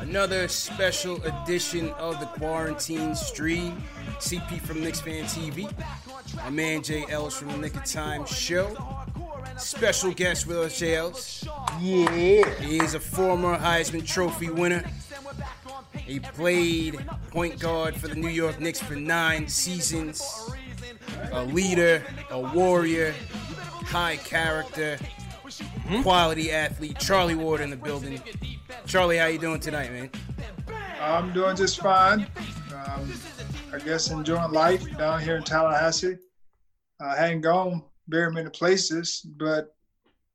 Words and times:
Another 0.00 0.48
special 0.48 1.22
edition 1.24 1.90
of 1.90 2.18
the 2.20 2.26
Quarantine 2.26 3.14
Stream. 3.14 3.82
CP 4.18 4.60
from 4.62 4.80
Knicks 4.80 5.00
Fan 5.00 5.24
TV. 5.24 5.70
My 6.36 6.48
man 6.48 6.82
Jay 6.82 7.04
Ellis 7.10 7.38
from 7.38 7.48
the 7.48 7.58
Nick 7.58 7.74
of 7.76 7.84
Time 7.84 8.24
Show. 8.24 8.74
Special 9.58 10.12
guest 10.12 10.46
with 10.46 10.56
us, 10.56 10.78
Jay 10.78 10.96
Ellis. 10.96 11.44
Yeah. 11.80 12.48
He 12.60 12.78
is 12.78 12.94
a 12.94 13.00
former 13.00 13.58
Heisman 13.58 14.06
Trophy 14.06 14.48
winner. 14.48 14.84
He 15.94 16.18
played 16.18 16.98
point 17.30 17.58
guard 17.58 17.94
for 17.94 18.08
the 18.08 18.14
New 18.14 18.28
York 18.28 18.58
Knicks 18.58 18.80
for 18.80 18.96
nine 18.96 19.48
seasons. 19.48 20.22
A 21.32 21.44
leader, 21.44 22.02
a 22.30 22.40
warrior, 22.40 23.14
high 23.84 24.16
character, 24.16 24.98
quality 26.02 26.50
athlete. 26.50 26.98
Charlie 26.98 27.34
Ward 27.34 27.60
in 27.60 27.70
the 27.70 27.76
building. 27.76 28.20
Charlie, 28.86 29.18
how 29.18 29.26
you 29.26 29.38
doing 29.38 29.60
tonight, 29.60 29.92
man? 29.92 30.10
I'm 31.00 31.32
doing 31.32 31.56
just 31.56 31.80
fine. 31.80 32.26
Um, 32.74 33.12
I 33.72 33.78
guess 33.78 34.10
enjoying 34.10 34.52
life 34.52 34.84
down 34.98 35.22
here 35.22 35.36
in 35.36 35.42
Tallahassee. 35.42 36.16
I 37.00 37.16
hadn't 37.16 37.40
gone 37.40 37.82
very 38.08 38.32
many 38.32 38.50
places, 38.50 39.20
but 39.36 39.74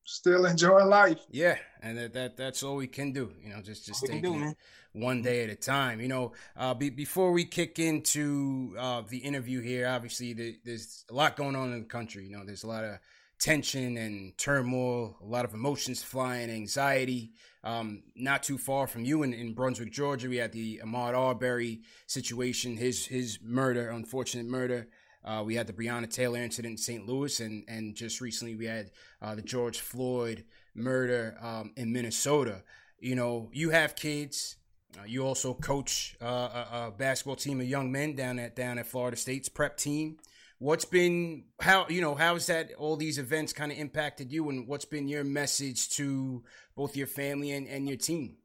still 0.06 0.46
enjoying 0.46 0.88
life. 0.88 1.20
Yeah, 1.30 1.58
and 1.82 1.98
that, 1.98 2.14
that 2.14 2.38
that's 2.38 2.64
all 2.64 2.76
we 2.76 2.88
can 2.88 3.12
do. 3.12 3.32
You 3.44 3.50
know, 3.50 3.62
just 3.62 3.86
just 3.86 4.06
taking 4.06 4.42
it 4.42 4.58
one 4.94 5.22
day 5.22 5.44
at 5.44 5.50
a 5.50 5.56
time. 5.56 6.00
You 6.00 6.08
know, 6.08 6.32
uh, 6.56 6.74
be, 6.74 6.90
before 6.90 7.32
we 7.32 7.46
kick 7.46 7.78
into 7.80 8.76
uh, 8.80 9.04
the 9.08 9.18
interview 9.18 9.62
here, 9.62 9.88
obviously 9.88 10.34
the, 10.34 10.58
there's 10.64 11.06
a 11.12 11.14
lot 11.14 11.36
going 11.36 11.56
on 11.56 11.74
in 11.74 11.80
the 11.80 11.86
country. 11.86 12.26
You 12.26 12.38
know, 12.38 12.46
there's 12.46 12.64
a 12.64 12.68
lot 12.68 12.84
of 12.84 12.98
tension 13.46 13.96
and 13.98 14.36
turmoil, 14.40 15.16
a 15.22 15.26
lot 15.26 15.46
of 15.46 15.54
emotions 15.54 16.02
flying, 16.02 16.50
anxiety. 16.50 17.32
Um, 17.64 18.02
not 18.16 18.42
too 18.42 18.58
far 18.58 18.88
from 18.88 19.06
you 19.06 19.22
in, 19.22 19.34
in 19.34 19.54
Brunswick, 19.54 19.92
Georgia, 19.92 20.28
we 20.28 20.38
had 20.38 20.52
the 20.52 20.82
Ahmaud 20.84 21.16
Arbery 21.16 21.82
situation, 22.08 22.76
his 22.76 23.06
his 23.06 23.38
murder, 23.44 23.90
unfortunate 23.90 24.48
murder. 24.48 24.88
Uh, 25.24 25.44
we 25.46 25.54
had 25.54 25.68
the 25.68 25.74
Breonna 25.74 26.12
Taylor 26.12 26.40
incident 26.40 26.74
in 26.74 26.78
St. 26.78 27.08
Louis, 27.08 27.40
and 27.40 27.64
and 27.68 27.96
just 27.96 28.20
recently 28.20 28.56
we 28.56 28.66
had 28.66 28.90
uh, 29.22 29.36
the 29.36 29.44
George 29.44 29.80
Floyd 29.80 30.44
murder 30.74 31.38
um, 31.40 31.72
in 31.78 31.94
Minnesota. 31.94 32.64
You 33.00 33.16
know, 33.16 33.52
you 33.54 33.70
have 33.70 33.96
kids. 33.96 34.58
Uh, 34.98 35.04
you 35.06 35.24
also 35.24 35.54
coach 35.54 36.16
uh, 36.20 36.26
a, 36.26 36.88
a 36.88 36.94
basketball 36.98 37.36
team 37.36 37.60
of 37.60 37.68
young 37.68 37.92
men 37.92 38.16
down 38.16 38.40
at 38.40 38.56
down 38.56 38.80
at 38.80 38.88
Florida 38.88 39.18
State's 39.18 39.50
prep 39.50 39.78
team 39.78 40.18
what's 40.66 40.84
been 40.84 41.44
how 41.60 41.86
you 41.90 42.02
know 42.02 42.16
how's 42.16 42.48
that 42.48 42.74
all 42.80 42.96
these 42.96 43.20
events 43.20 43.54
kind 43.54 43.72
of 43.72 43.78
impacted 43.78 44.32
you 44.32 44.50
and 44.50 44.68
what's 44.68 44.84
been 44.84 45.08
your 45.08 45.24
message 45.24 45.90
to 45.90 46.44
both 46.76 46.96
your 46.96 47.06
family 47.06 47.52
and, 47.52 47.68
and 47.68 47.88
your 47.88 47.98
team? 47.98 48.36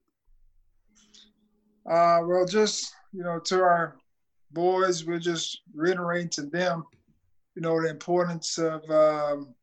Uh 1.88 2.20
well 2.22 2.44
just 2.44 2.94
you 3.14 3.24
know 3.24 3.38
to 3.38 3.62
our 3.62 3.96
boys 4.52 5.06
we're 5.06 5.18
just 5.18 5.62
reiterating 5.74 6.28
to 6.28 6.42
them 6.42 6.84
you 7.54 7.62
know 7.62 7.80
the 7.80 7.88
importance 7.88 8.58
of 8.58 8.82
um 8.90 9.54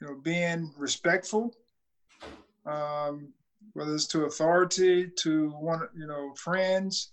you 0.00 0.06
know 0.06 0.14
being 0.22 0.72
respectful 0.76 1.52
um 2.64 3.32
whether 3.72 3.92
it's 3.92 4.06
to 4.06 4.26
authority 4.26 5.10
to 5.16 5.50
one 5.50 5.88
you 5.96 6.06
know 6.06 6.32
friends 6.36 7.10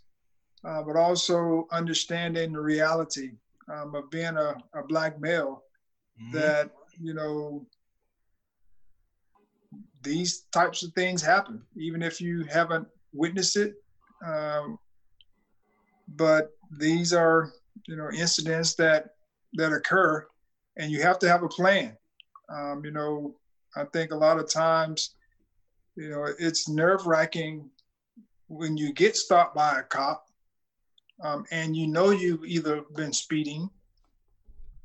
uh, 0.65 0.81
but 0.81 0.95
also 0.95 1.67
understanding 1.71 2.53
the 2.53 2.59
reality 2.59 3.31
um, 3.71 3.93
of 3.95 4.09
being 4.09 4.35
a, 4.37 4.55
a 4.73 4.83
black 4.87 5.19
male 5.19 5.63
mm-hmm. 6.21 6.37
that 6.37 6.71
you 6.99 7.13
know 7.13 7.65
these 10.01 10.41
types 10.51 10.83
of 10.83 10.91
things 10.93 11.21
happen 11.21 11.61
even 11.75 12.01
if 12.01 12.19
you 12.19 12.43
haven't 12.43 12.87
witnessed 13.13 13.57
it 13.57 13.75
um, 14.25 14.77
but 16.15 16.51
these 16.79 17.13
are 17.13 17.51
you 17.87 17.95
know 17.95 18.09
incidents 18.11 18.75
that 18.75 19.15
that 19.53 19.71
occur 19.71 20.25
and 20.77 20.91
you 20.91 21.01
have 21.01 21.19
to 21.19 21.27
have 21.27 21.43
a 21.43 21.47
plan 21.47 21.95
um, 22.49 22.83
you 22.83 22.91
know 22.91 23.35
i 23.75 23.83
think 23.85 24.11
a 24.11 24.15
lot 24.15 24.39
of 24.39 24.49
times 24.49 25.11
you 25.95 26.09
know 26.09 26.27
it's 26.39 26.67
nerve 26.69 27.05
wracking 27.05 27.69
when 28.47 28.77
you 28.77 28.93
get 28.93 29.15
stopped 29.15 29.55
by 29.55 29.79
a 29.79 29.83
cop 29.83 30.25
um, 31.21 31.45
and 31.51 31.75
you 31.75 31.87
know 31.87 32.09
you've 32.09 32.45
either 32.45 32.83
been 32.95 33.13
speeding, 33.13 33.69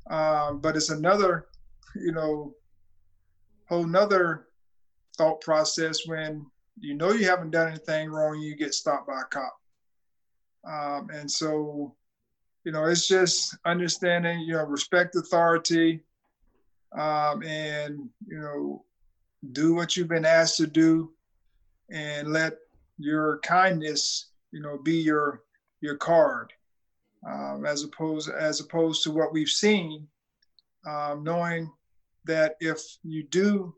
um, 0.09 0.59
but 0.59 0.75
it's 0.75 0.89
another, 0.89 1.47
you 1.95 2.11
know, 2.11 2.55
whole 3.67 3.85
nother 3.85 4.47
thought 5.17 5.41
process 5.41 6.07
when 6.07 6.45
you 6.79 6.93
know 6.93 7.11
you 7.11 7.25
haven't 7.25 7.51
done 7.51 7.69
anything 7.69 8.09
wrong, 8.09 8.39
you 8.39 8.55
get 8.55 8.73
stopped 8.73 9.07
by 9.07 9.21
a 9.21 9.25
cop. 9.25 9.57
Um, 10.63 11.09
and 11.09 11.29
so, 11.29 11.95
you 12.63 12.71
know, 12.71 12.85
it's 12.85 13.07
just 13.07 13.57
understanding, 13.65 14.41
you 14.41 14.53
know, 14.53 14.63
respect 14.63 15.15
authority, 15.15 16.01
um, 16.97 17.43
and 17.43 18.09
you 18.27 18.39
know, 18.39 18.85
do 19.51 19.73
what 19.73 19.97
you've 19.97 20.07
been 20.07 20.25
asked 20.25 20.57
to 20.57 20.67
do, 20.67 21.11
and 21.89 22.31
let 22.31 22.57
your 22.97 23.39
kindness, 23.39 24.29
you 24.51 24.61
know, 24.61 24.77
be 24.77 24.95
your 24.95 25.43
your 25.81 25.97
card, 25.97 26.53
um, 27.27 27.65
as 27.65 27.83
opposed 27.83 28.29
as 28.29 28.59
opposed 28.59 29.03
to 29.03 29.11
what 29.11 29.33
we've 29.33 29.49
seen, 29.49 30.07
um, 30.87 31.23
knowing 31.23 31.71
that 32.25 32.55
if 32.59 32.79
you 33.03 33.23
do 33.23 33.73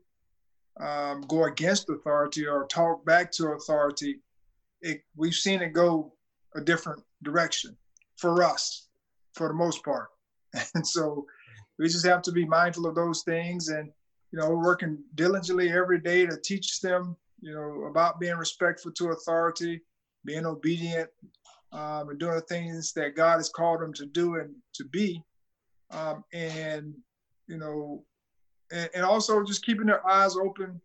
um, 0.80 1.22
go 1.22 1.44
against 1.44 1.88
authority 1.88 2.46
or 2.46 2.66
talk 2.66 3.04
back 3.04 3.30
to 3.32 3.52
authority, 3.52 4.20
it, 4.82 5.02
we've 5.16 5.34
seen 5.34 5.62
it 5.62 5.72
go 5.72 6.12
a 6.54 6.60
different 6.60 7.02
direction 7.22 7.76
for 8.16 8.42
us, 8.42 8.88
for 9.34 9.48
the 9.48 9.54
most 9.54 9.84
part. 9.84 10.08
And 10.74 10.86
so 10.86 11.26
we 11.78 11.88
just 11.88 12.06
have 12.06 12.22
to 12.22 12.32
be 12.32 12.44
mindful 12.44 12.86
of 12.86 12.94
those 12.94 13.22
things, 13.22 13.68
and 13.68 13.90
you 14.30 14.38
know, 14.38 14.48
we're 14.48 14.64
working 14.64 14.98
diligently 15.14 15.70
every 15.70 16.00
day 16.00 16.26
to 16.26 16.36
teach 16.36 16.80
them, 16.80 17.16
you 17.40 17.54
know, 17.54 17.86
about 17.88 18.20
being 18.20 18.36
respectful 18.36 18.92
to 18.92 19.10
authority, 19.10 19.80
being 20.24 20.46
obedient, 20.46 21.08
um, 21.74 22.08
and 22.08 22.18
doing 22.20 22.36
the 22.36 22.40
things 22.42 22.92
that 22.92 23.16
God 23.16 23.36
has 23.36 23.48
called 23.48 23.80
them 23.80 23.92
to 23.94 24.06
do 24.06 24.36
and 24.36 24.54
to 24.74 24.84
be. 24.84 25.22
Um, 25.90 26.24
and, 26.32 26.94
you 27.48 27.58
know, 27.58 28.04
and, 28.72 28.88
and, 28.94 29.04
also 29.04 29.44
just 29.44 29.64
keeping 29.64 29.86
their 29.86 30.06
eyes 30.08 30.36
open, 30.36 30.80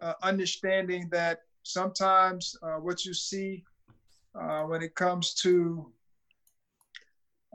uh, 0.00 0.12
understanding 0.22 1.08
that 1.10 1.40
sometimes 1.62 2.56
uh, 2.62 2.76
what 2.76 3.04
you 3.04 3.12
see 3.12 3.64
uh, 4.38 4.62
when 4.62 4.82
it 4.82 4.94
comes 4.94 5.34
to 5.34 5.90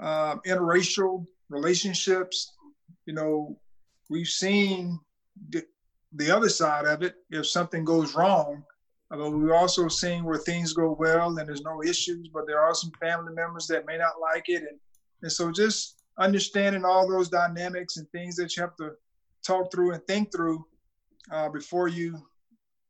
um, 0.01 0.42
interracial 0.45 1.25
relationships, 1.50 2.54
you 3.06 3.13
know, 3.13 3.57
we've 4.10 4.28
seen 4.28 5.00
the, 5.50 5.63
the 6.13 6.36
other 6.36 6.50
side 6.50 6.86
of 6.86 7.04
it. 7.04 7.16
If 7.30 7.48
something 7.48 7.86
goes 7.86 8.16
wrong, 8.16 8.63
but 9.11 9.31
we're 9.31 9.53
also 9.53 9.89
seeing 9.89 10.23
where 10.23 10.37
things 10.37 10.71
go 10.71 10.95
well 10.97 11.37
and 11.37 11.47
there's 11.47 11.63
no 11.63 11.83
issues, 11.83 12.29
but 12.33 12.47
there 12.47 12.61
are 12.61 12.73
some 12.73 12.91
family 13.01 13.33
members 13.33 13.67
that 13.67 13.85
may 13.85 13.97
not 13.97 14.13
like 14.21 14.47
it. 14.47 14.63
And, 14.63 14.79
and 15.21 15.31
so 15.31 15.51
just 15.51 16.01
understanding 16.17 16.85
all 16.85 17.07
those 17.09 17.27
dynamics 17.27 17.97
and 17.97 18.09
things 18.09 18.37
that 18.37 18.55
you 18.55 18.63
have 18.63 18.75
to 18.77 18.91
talk 19.45 19.69
through 19.71 19.91
and 19.91 20.01
think 20.07 20.31
through 20.31 20.65
uh, 21.31 21.49
before 21.49 21.89
you 21.89 22.25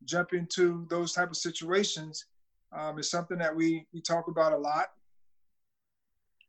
jump 0.05 0.33
into 0.33 0.85
those 0.89 1.13
type 1.13 1.29
of 1.29 1.37
situations 1.37 2.25
um, 2.71 2.99
is 2.99 3.09
something 3.09 3.39
that 3.39 3.55
we, 3.55 3.87
we 3.91 3.99
talk 4.01 4.27
about 4.27 4.53
a 4.53 4.57
lot. 4.57 4.87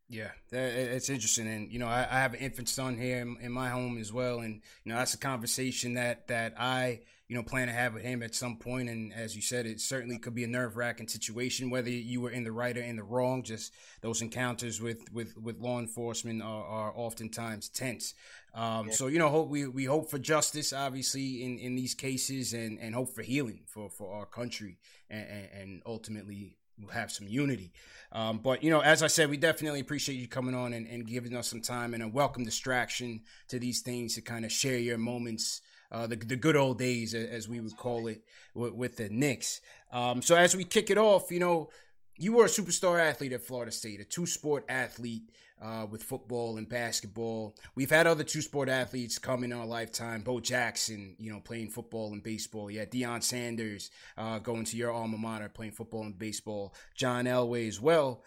Yeah, 0.09 0.29
it's 0.51 1.09
interesting, 1.09 1.49
and 1.49 1.73
you 1.73 1.79
know, 1.79 1.87
I, 1.87 2.01
I 2.01 2.21
have 2.21 2.35
an 2.35 2.41
infant 2.41 2.69
son 2.69 2.99
here 2.99 3.23
in, 3.23 3.39
in, 3.41 3.51
my 3.51 3.71
home 3.71 3.97
as 3.97 4.13
well, 4.13 4.41
and 4.41 4.61
you 4.85 4.93
know, 4.93 4.99
that's 4.99 5.15
a 5.15 5.19
conversation 5.19 5.95
that 5.95 6.29
that 6.29 6.53
I 6.59 7.01
you 7.33 7.39
know 7.39 7.43
plan 7.43 7.69
to 7.69 7.73
have 7.73 7.95
with 7.95 8.03
him 8.03 8.23
at 8.23 8.35
some 8.35 8.59
point. 8.59 8.91
And 8.91 9.11
as 9.11 9.35
you 9.35 9.41
said, 9.41 9.65
it 9.65 9.81
certainly 9.81 10.19
could 10.19 10.35
be 10.35 10.45
a 10.45 10.47
nerve 10.47 10.77
wracking 10.77 11.09
situation, 11.09 11.71
whether 11.71 11.89
you 11.89 12.21
were 12.21 12.29
in 12.29 12.45
the 12.45 12.53
right 12.53 12.77
or 12.77 12.83
in 12.83 12.97
the 12.97 13.03
wrong. 13.03 13.43
Just 13.43 13.73
those 14.03 14.21
encounters 14.21 14.83
with 14.83 15.11
with 15.11 15.39
with 15.39 15.59
law 15.59 15.79
enforcement 15.79 16.43
are, 16.43 16.63
are 16.63 16.93
oftentimes 16.95 17.71
tense. 17.71 18.13
Um, 18.55 18.89
yeah. 18.89 18.93
So 18.93 19.07
you 19.07 19.19
know, 19.19 19.31
hope 19.31 19.49
we 19.49 19.67
we 19.67 19.87
hope 19.87 20.11
for 20.11 20.19
justice, 20.19 20.75
obviously, 20.75 21.43
in 21.43 21.59
in 21.59 21.75
these 21.75 21.95
cases, 21.95 22.53
and 22.53 22.79
and 22.79 22.95
hope 22.95 23.15
for 23.15 23.23
healing 23.23 23.63
for 23.67 23.89
for 23.89 24.13
our 24.13 24.27
country, 24.27 24.77
and, 25.09 25.49
and 25.59 25.83
ultimately 25.87 26.59
we'll 26.79 26.93
have 26.93 27.11
some 27.11 27.29
unity. 27.29 27.73
Um, 28.13 28.41
but 28.41 28.63
you 28.63 28.71
know, 28.71 28.81
as 28.81 29.03
I 29.03 29.07
said, 29.07 29.31
we 29.31 29.39
definitely 29.39 29.81
appreciate 29.81 30.17
you 30.17 30.29
coming 30.29 30.55
on 30.55 30.75
and, 30.75 30.87
and, 30.87 31.07
giving 31.07 31.35
us 31.35 31.49
some 31.49 31.63
time 31.63 31.95
and 31.95 32.03
a 32.03 32.09
welcome 32.09 32.45
distraction 32.45 33.23
to 33.49 33.59
these 33.59 33.81
things 33.81 34.17
to 34.17 34.21
kind 34.21 34.45
of 34.45 34.53
share 34.53 34.79
your 34.79 34.99
moments, 34.99 35.63
uh, 35.93 36.07
the 36.07 36.17
the 36.17 36.37
good 36.37 36.57
old 36.57 36.79
days 36.79 37.15
as 37.15 37.49
we 37.49 37.61
would 37.61 37.77
call 37.77 38.09
it 38.09 38.25
with, 38.55 38.73
with 38.73 38.97
the 38.97 39.09
Knicks. 39.11 39.61
Um, 39.93 40.23
so 40.23 40.35
as 40.35 40.57
we 40.57 40.65
kick 40.65 40.91
it 40.91 40.99
off, 40.99 41.31
you 41.31 41.39
know, 41.39 41.69
you 42.17 42.33
were 42.33 42.47
a 42.47 42.49
superstar 42.49 42.99
athlete 43.01 43.33
at 43.33 43.43
Florida 43.43 43.71
State, 43.71 44.01
a 44.01 44.05
two 44.05 44.27
sport 44.27 44.65
athlete 44.69 45.31
uh, 45.63 45.87
with 45.89 46.03
football 46.03 46.57
and 46.57 46.69
basketball. 46.69 47.55
We've 47.75 47.91
had 47.91 48.07
other 48.07 48.25
two 48.25 48.43
sport 48.43 48.69
athletes 48.69 49.19
come 49.19 49.45
in 49.45 49.53
our 49.53 49.67
lifetime. 49.67 50.23
Bo 50.23 50.41
Jackson, 50.41 51.15
you 51.19 51.31
know, 51.31 51.41
playing 51.41 51.71
football 51.71 52.13
and 52.13 52.23
baseball. 52.23 52.71
Yeah, 52.71 52.85
Deion 52.85 53.23
Sanders 53.23 53.91
uh, 54.17 54.39
going 54.39 54.65
to 54.65 54.77
your 54.77 54.91
alma 54.91 55.19
mater, 55.19 55.49
playing 55.49 55.73
football 55.73 56.03
and 56.03 56.19
baseball. 56.19 56.75
John 56.97 57.27
Elway 57.27 57.69
as 57.69 57.81
well. 57.81 58.25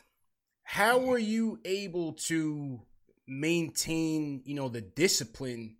How 0.63 0.97
were 0.97 1.19
you 1.19 1.59
able 1.65 2.13
to 2.13 2.81
maintain, 3.27 4.41
you 4.45 4.55
know, 4.55 4.69
the 4.69 4.81
discipline 4.81 5.75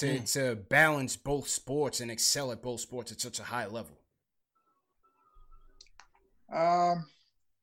to 0.00 0.18
mm. 0.18 0.32
to 0.32 0.56
balance 0.56 1.16
both 1.16 1.48
sports 1.48 2.00
and 2.00 2.10
excel 2.10 2.52
at 2.52 2.62
both 2.62 2.80
sports 2.80 3.12
at 3.12 3.20
such 3.20 3.38
a 3.38 3.44
high 3.44 3.66
level? 3.66 3.98
Um, 6.54 7.06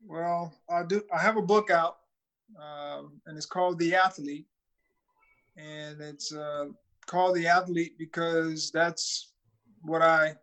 well, 0.05 0.53
I 0.69 0.83
do. 0.83 1.03
I 1.13 1.19
have 1.19 1.37
a 1.37 1.41
book 1.41 1.69
out 1.69 1.97
um, 2.59 3.21
and 3.25 3.37
it's 3.37 3.45
called 3.45 3.79
The 3.79 3.95
Athlete. 3.95 4.45
And 5.57 6.01
it's 6.01 6.33
uh, 6.33 6.65
called 7.05 7.35
The 7.35 7.47
Athlete 7.47 7.97
because 7.97 8.71
that's 8.71 9.33
what 9.81 10.01
I 10.01 10.35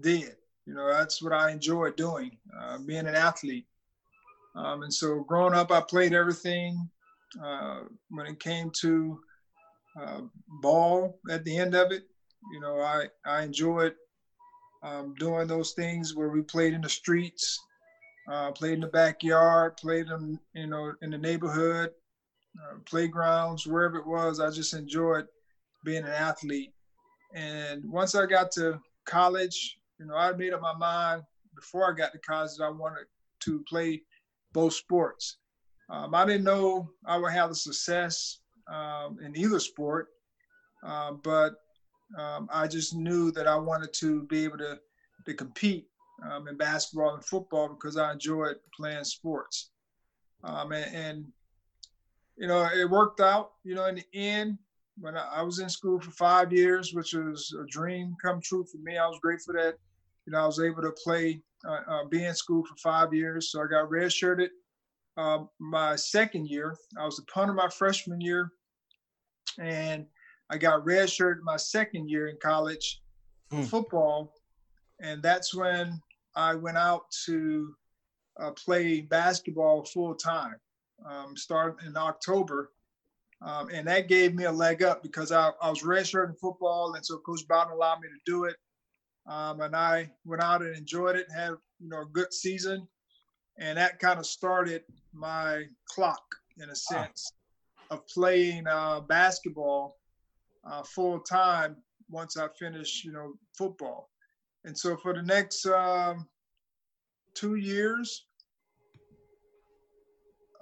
did. 0.00 0.36
You 0.66 0.74
know, 0.74 0.88
that's 0.92 1.22
what 1.22 1.32
I 1.32 1.50
enjoy 1.50 1.92
doing, 1.92 2.36
uh, 2.58 2.78
being 2.78 3.06
an 3.06 3.14
athlete. 3.14 3.66
Um, 4.56 4.82
and 4.82 4.92
so 4.92 5.20
growing 5.20 5.54
up, 5.54 5.70
I 5.70 5.80
played 5.80 6.12
everything. 6.12 6.90
Uh, 7.44 7.80
when 8.08 8.26
it 8.26 8.40
came 8.40 8.70
to 8.70 9.20
uh, 10.00 10.20
ball 10.60 11.18
at 11.30 11.44
the 11.44 11.56
end 11.56 11.74
of 11.74 11.92
it, 11.92 12.02
you 12.52 12.60
know, 12.60 12.80
I, 12.80 13.06
I 13.24 13.42
enjoyed 13.42 13.94
um, 14.82 15.14
doing 15.18 15.46
those 15.46 15.72
things 15.72 16.14
where 16.14 16.28
we 16.28 16.42
played 16.42 16.74
in 16.74 16.82
the 16.82 16.88
streets 16.88 17.58
uh, 18.28 18.50
played 18.52 18.74
in 18.74 18.80
the 18.80 18.88
backyard, 18.88 19.76
played 19.76 20.08
in 20.08 20.38
you 20.54 20.66
know 20.66 20.92
in 21.02 21.10
the 21.10 21.18
neighborhood, 21.18 21.90
uh, 22.62 22.78
playgrounds, 22.84 23.66
wherever 23.66 23.98
it 23.98 24.06
was. 24.06 24.40
I 24.40 24.50
just 24.50 24.74
enjoyed 24.74 25.26
being 25.84 26.04
an 26.04 26.10
athlete. 26.10 26.72
And 27.34 27.84
once 27.84 28.14
I 28.14 28.26
got 28.26 28.50
to 28.52 28.80
college, 29.04 29.78
you 29.98 30.06
know, 30.06 30.16
I 30.16 30.32
made 30.32 30.52
up 30.52 30.60
my 30.60 30.74
mind 30.74 31.22
before 31.54 31.90
I 31.90 31.96
got 31.96 32.12
to 32.12 32.18
college 32.18 32.52
that 32.58 32.64
I 32.64 32.70
wanted 32.70 33.06
to 33.40 33.64
play 33.68 34.02
both 34.52 34.74
sports. 34.74 35.38
Um, 35.88 36.14
I 36.14 36.24
didn't 36.24 36.44
know 36.44 36.90
I 37.06 37.16
would 37.18 37.32
have 37.32 37.50
the 37.50 37.54
success 37.54 38.40
um, 38.72 39.18
in 39.24 39.36
either 39.36 39.60
sport, 39.60 40.08
uh, 40.84 41.12
but 41.12 41.54
um, 42.18 42.48
I 42.52 42.66
just 42.66 42.94
knew 42.94 43.30
that 43.32 43.46
I 43.46 43.56
wanted 43.56 43.92
to 43.94 44.24
be 44.24 44.44
able 44.44 44.58
to 44.58 44.78
to 45.26 45.34
compete 45.34 45.86
um, 46.30 46.48
in 46.48 46.56
basketball 46.56 47.14
and 47.14 47.24
football 47.24 47.68
because 47.68 47.96
I 47.96 48.12
enjoyed 48.12 48.56
playing 48.74 49.04
sports. 49.04 49.70
Um, 50.44 50.72
and, 50.72 50.94
and, 50.94 51.24
you 52.36 52.46
know, 52.46 52.68
it 52.74 52.88
worked 52.88 53.20
out, 53.20 53.52
you 53.64 53.74
know, 53.74 53.86
in 53.86 53.96
the 53.96 54.04
end, 54.14 54.58
when 54.98 55.16
I, 55.16 55.26
I, 55.36 55.42
was 55.42 55.58
in 55.58 55.68
school 55.68 56.00
for 56.00 56.10
five 56.12 56.52
years, 56.52 56.94
which 56.94 57.12
was 57.12 57.54
a 57.60 57.66
dream 57.66 58.14
come 58.22 58.40
true 58.40 58.64
for 58.64 58.78
me. 58.78 58.96
I 58.96 59.06
was 59.06 59.18
grateful 59.20 59.54
that, 59.54 59.74
you 60.26 60.32
know, 60.32 60.38
I 60.38 60.46
was 60.46 60.60
able 60.60 60.82
to 60.82 60.92
play, 61.04 61.42
uh, 61.68 61.80
uh, 61.88 62.04
be 62.04 62.24
in 62.24 62.34
school 62.34 62.64
for 62.64 62.76
five 62.76 63.12
years. 63.12 63.50
So 63.50 63.62
I 63.62 63.66
got 63.66 63.90
redshirted 63.90 64.48
uh, 65.16 65.44
my 65.58 65.96
second 65.96 66.48
year. 66.48 66.76
I 66.98 67.04
was 67.04 67.18
a 67.18 67.24
punter 67.24 67.54
my 67.54 67.68
freshman 67.68 68.20
year. 68.20 68.52
And 69.58 70.06
I 70.50 70.58
got 70.58 70.84
redshirted 70.84 71.40
my 71.42 71.56
second 71.56 72.08
year 72.08 72.28
in 72.28 72.36
college 72.42 73.02
for 73.50 73.56
mm. 73.56 73.66
football. 73.66 74.34
And 75.00 75.22
that's 75.22 75.54
when 75.54 76.00
I 76.34 76.54
went 76.54 76.76
out 76.76 77.10
to 77.26 77.74
uh, 78.38 78.50
play 78.52 79.00
basketball 79.00 79.84
full 79.84 80.14
time, 80.14 80.56
um, 81.08 81.36
starting 81.36 81.86
in 81.86 81.96
October. 81.96 82.70
Um, 83.42 83.68
and 83.72 83.86
that 83.88 84.08
gave 84.08 84.34
me 84.34 84.44
a 84.44 84.52
leg 84.52 84.82
up 84.82 85.02
because 85.02 85.32
I, 85.32 85.50
I 85.60 85.68
was 85.68 85.82
redshirting 85.82 86.38
football, 86.40 86.94
and 86.94 87.04
so 87.04 87.18
Coach 87.18 87.46
Bowden 87.46 87.72
allowed 87.72 88.00
me 88.00 88.08
to 88.08 88.30
do 88.30 88.44
it. 88.44 88.56
Um, 89.26 89.60
and 89.60 89.76
I 89.76 90.10
went 90.24 90.42
out 90.42 90.62
and 90.62 90.74
enjoyed 90.74 91.16
it, 91.16 91.26
had 91.34 91.50
you 91.78 91.88
know 91.88 92.02
a 92.02 92.06
good 92.12 92.32
season, 92.32 92.88
and 93.58 93.78
that 93.78 93.98
kind 93.98 94.18
of 94.18 94.26
started 94.26 94.82
my 95.12 95.64
clock 95.88 96.22
in 96.58 96.70
a 96.70 96.76
sense 96.76 97.32
of 97.90 98.06
playing 98.08 98.66
uh, 98.66 99.00
basketball 99.00 99.96
uh, 100.64 100.82
full 100.82 101.20
time 101.20 101.76
once 102.10 102.36
I 102.36 102.48
finished 102.58 103.04
you 103.04 103.12
know 103.12 103.34
football. 103.56 104.10
And 104.64 104.76
so 104.76 104.96
for 104.96 105.14
the 105.14 105.22
next 105.22 105.64
um, 105.66 106.26
two 107.34 107.54
years, 107.54 108.26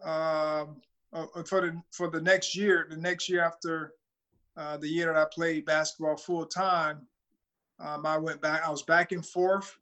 um, 0.04 0.80
uh, 1.12 1.26
uh, 1.34 1.42
for 1.44 1.62
the 1.62 1.82
for 1.90 2.10
the 2.10 2.20
next 2.20 2.56
year, 2.56 2.86
the 2.90 2.96
next 2.96 3.28
year 3.28 3.42
after 3.42 3.92
uh, 4.56 4.76
the 4.76 4.88
year 4.88 5.06
that 5.12 5.16
I 5.16 5.26
played 5.32 5.64
basketball 5.64 6.16
full 6.16 6.44
time, 6.44 7.06
um, 7.80 8.04
I 8.04 8.18
went 8.18 8.40
back. 8.40 8.62
I 8.64 8.70
was 8.70 8.82
back 8.82 9.12
and 9.12 9.24
forth 9.24 9.74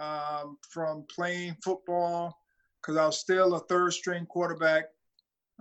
um, 0.00 0.58
from 0.70 1.04
playing 1.14 1.56
football 1.62 2.36
because 2.80 2.96
I 2.96 3.06
was 3.06 3.18
still 3.18 3.54
a 3.54 3.60
third 3.60 3.92
string 3.92 4.26
quarterback, 4.26 4.84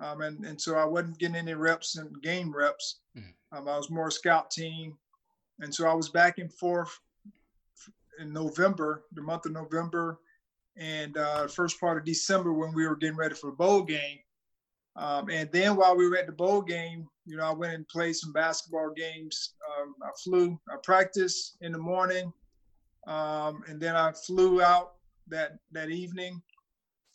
um, 0.02 0.22
and 0.22 0.46
and 0.46 0.60
so 0.60 0.76
I 0.76 0.86
wasn't 0.86 1.20
getting 1.20 1.36
any 1.36 1.54
reps 1.54 1.98
and 1.98 2.22
game 2.22 2.54
reps. 2.54 3.00
Mm. 3.18 3.34
I 3.52 3.60
was 3.60 3.90
more 3.90 4.12
scout 4.12 4.52
team, 4.52 4.98
and 5.60 5.74
so 5.74 5.88
I 5.88 5.94
was 5.94 6.10
back 6.10 6.40
and 6.40 6.52
forth 6.54 7.00
in 8.20 8.34
November, 8.34 9.04
the 9.14 9.22
month 9.22 9.46
of 9.46 9.52
November, 9.52 10.20
and 10.78 11.18
uh, 11.18 11.48
first 11.48 11.80
part 11.80 11.98
of 11.98 12.06
December 12.06 12.54
when 12.54 12.74
we 12.74 12.88
were 12.88 12.96
getting 12.96 13.18
ready 13.18 13.36
for 13.36 13.50
a 13.50 13.56
bowl 13.56 13.84
game. 13.84 14.20
Um, 14.96 15.30
and 15.30 15.52
then 15.52 15.76
while 15.76 15.96
we 15.96 16.08
were 16.08 16.18
at 16.18 16.28
the 16.28 16.34
bowl 16.34 16.62
game, 16.62 17.08
you 17.26 17.38
know, 17.38 17.46
I 17.46 17.52
went 17.52 17.74
and 17.74 17.88
played 17.88 18.16
some 18.16 18.32
basketball 18.32 18.92
games. 18.96 19.56
Um, 19.80 19.96
I 20.04 20.10
flew, 20.24 20.60
I 20.70 20.76
practiced 20.84 21.58
in 21.62 21.72
the 21.72 21.80
morning, 21.80 22.32
um, 23.08 23.64
and 23.68 23.80
then 23.80 23.96
I 23.96 24.12
flew 24.12 24.62
out 24.62 24.94
that 25.28 25.58
that 25.72 25.90
evening 25.90 26.42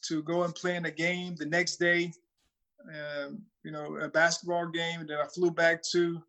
to 0.02 0.22
go 0.22 0.44
and 0.44 0.54
play 0.54 0.76
in 0.76 0.86
a 0.86 0.90
game 0.90 1.34
the 1.36 1.46
next 1.46 1.76
day. 1.76 2.12
Um, 2.88 3.42
you 3.64 3.72
know, 3.72 3.96
a 3.96 4.08
basketball 4.08 4.66
game, 4.68 5.00
and 5.00 5.08
then 5.08 5.18
I 5.18 5.26
flew 5.26 5.50
back 5.50 5.82
to 5.92 6.22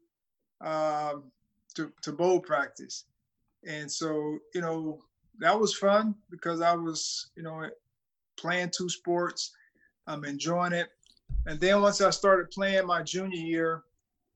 um, 0.62 1.24
to, 1.76 1.92
to 2.02 2.12
bowl 2.12 2.40
practice. 2.40 3.06
And 3.68 3.92
so, 3.92 4.38
you 4.54 4.62
know, 4.62 5.00
that 5.40 5.58
was 5.58 5.76
fun 5.76 6.16
because 6.30 6.62
I 6.62 6.74
was, 6.74 7.30
you 7.36 7.44
know, 7.44 7.70
playing 8.38 8.72
two 8.76 8.90
sports. 8.90 9.52
I'm 10.08 10.26
enjoying 10.26 10.74
it. 10.74 10.90
And 11.46 11.60
then 11.60 11.82
once 11.82 12.02
I 12.02 12.10
started 12.10 12.52
playing 12.52 12.88
my 12.88 13.04
junior 13.04 13.38
year, 13.38 13.84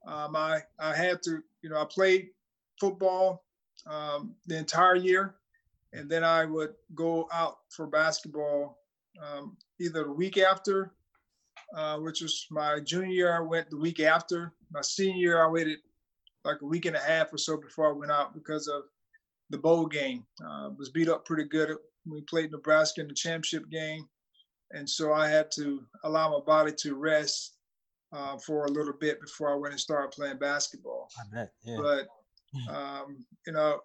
um, 0.07 0.35
I 0.35 0.61
I 0.79 0.95
had 0.95 1.21
to, 1.23 1.41
you 1.61 1.69
know, 1.69 1.81
I 1.81 1.85
played 1.85 2.29
football 2.79 3.43
um, 3.87 4.35
the 4.47 4.57
entire 4.57 4.95
year, 4.95 5.35
and 5.93 6.09
then 6.09 6.23
I 6.23 6.45
would 6.45 6.73
go 6.95 7.27
out 7.33 7.59
for 7.69 7.87
basketball 7.87 8.79
um, 9.21 9.57
either 9.79 10.03
the 10.03 10.11
week 10.11 10.37
after, 10.37 10.93
uh, 11.75 11.97
which 11.97 12.21
was 12.21 12.47
my 12.49 12.79
junior 12.79 13.11
year. 13.11 13.37
I 13.37 13.41
went 13.41 13.69
the 13.69 13.77
week 13.77 13.99
after. 13.99 14.53
My 14.71 14.81
senior 14.81 15.17
year, 15.17 15.43
I 15.43 15.49
waited 15.49 15.79
like 16.43 16.61
a 16.61 16.65
week 16.65 16.85
and 16.85 16.95
a 16.95 16.99
half 16.99 17.33
or 17.33 17.37
so 17.37 17.57
before 17.57 17.89
I 17.89 17.97
went 17.97 18.11
out 18.11 18.33
because 18.33 18.67
of 18.67 18.83
the 19.49 19.57
bowl 19.57 19.85
game. 19.85 20.25
Uh, 20.45 20.69
was 20.77 20.89
beat 20.89 21.09
up 21.09 21.25
pretty 21.25 21.45
good. 21.45 21.75
We 22.05 22.21
played 22.21 22.51
Nebraska 22.51 23.01
in 23.01 23.07
the 23.07 23.13
championship 23.13 23.69
game, 23.69 24.07
and 24.71 24.89
so 24.89 25.13
I 25.13 25.27
had 25.27 25.51
to 25.55 25.83
allow 26.03 26.31
my 26.31 26.43
body 26.45 26.73
to 26.79 26.95
rest 26.95 27.55
uh, 28.11 28.37
for 28.37 28.65
a 28.65 28.71
little 28.71 28.93
bit 28.93 29.21
before 29.21 29.51
I 29.51 29.55
went 29.55 29.73
and 29.73 29.79
started 29.79 30.11
playing 30.11 30.37
basketball. 30.37 31.09
I 31.19 31.35
bet. 31.35 31.51
Yeah. 31.63 31.77
But 31.79 32.07
um, 32.69 33.25
you 33.45 33.53
know, 33.53 33.79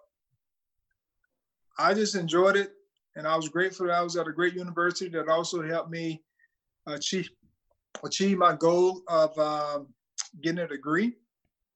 I 1.77 1.93
just 1.93 2.15
enjoyed 2.15 2.55
it, 2.55 2.73
and 3.15 3.27
I 3.27 3.35
was 3.35 3.49
grateful 3.49 3.87
that 3.87 3.95
I 3.95 4.01
was 4.01 4.15
at 4.15 4.27
a 4.27 4.33
great 4.33 4.53
university 4.53 5.09
that 5.09 5.27
also 5.27 5.61
helped 5.61 5.89
me 5.89 6.21
achieve 6.87 7.29
achieve 8.03 8.37
my 8.37 8.55
goal 8.55 9.01
of 9.07 9.37
um, 9.37 9.87
getting 10.41 10.59
a 10.59 10.67
degree 10.67 11.15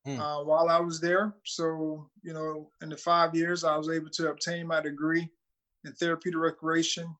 mm. 0.07 0.19
uh, 0.19 0.43
while 0.43 0.69
I 0.69 0.79
was 0.79 0.99
there. 0.99 1.33
So, 1.43 2.09
you 2.21 2.33
know, 2.33 2.69
in 2.81 2.89
the 2.89 2.97
five 2.97 3.35
years, 3.35 3.63
I 3.63 3.75
was 3.77 3.89
able 3.89 4.09
to 4.11 4.29
obtain 4.29 4.67
my 4.67 4.81
degree 4.81 5.27
in 5.85 5.93
therapeutic 5.93 6.39
recreation. 6.39 7.13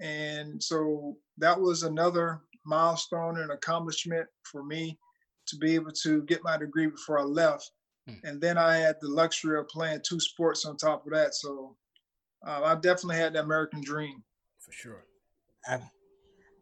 And 0.00 0.62
so 0.62 1.16
that 1.38 1.60
was 1.60 1.82
another 1.82 2.40
milestone 2.64 3.38
and 3.40 3.52
accomplishment 3.52 4.26
for 4.42 4.64
me 4.64 4.98
to 5.46 5.56
be 5.56 5.74
able 5.74 5.92
to 6.02 6.22
get 6.22 6.42
my 6.42 6.56
degree 6.56 6.86
before 6.86 7.20
I 7.20 7.22
left. 7.22 7.70
Mm. 8.08 8.20
And 8.24 8.40
then 8.40 8.58
I 8.58 8.76
had 8.76 8.96
the 9.00 9.08
luxury 9.08 9.58
of 9.58 9.68
playing 9.68 10.00
two 10.04 10.20
sports 10.20 10.64
on 10.64 10.76
top 10.76 11.06
of 11.06 11.12
that. 11.12 11.34
So 11.34 11.76
uh, 12.46 12.62
I 12.64 12.74
definitely 12.74 13.16
had 13.16 13.34
the 13.34 13.40
American 13.40 13.80
dream. 13.82 14.22
For 14.58 14.72
sure. 14.72 15.04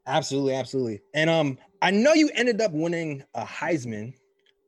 Absolutely, 0.07 0.55
absolutely. 0.55 1.01
And 1.15 1.31
um, 1.31 1.59
I 1.81 1.91
know 1.91 2.13
you 2.13 2.31
ended 2.35 2.61
up 2.61 2.73
winning 2.73 3.25
a 3.35 3.45
Heisman. 3.45 4.15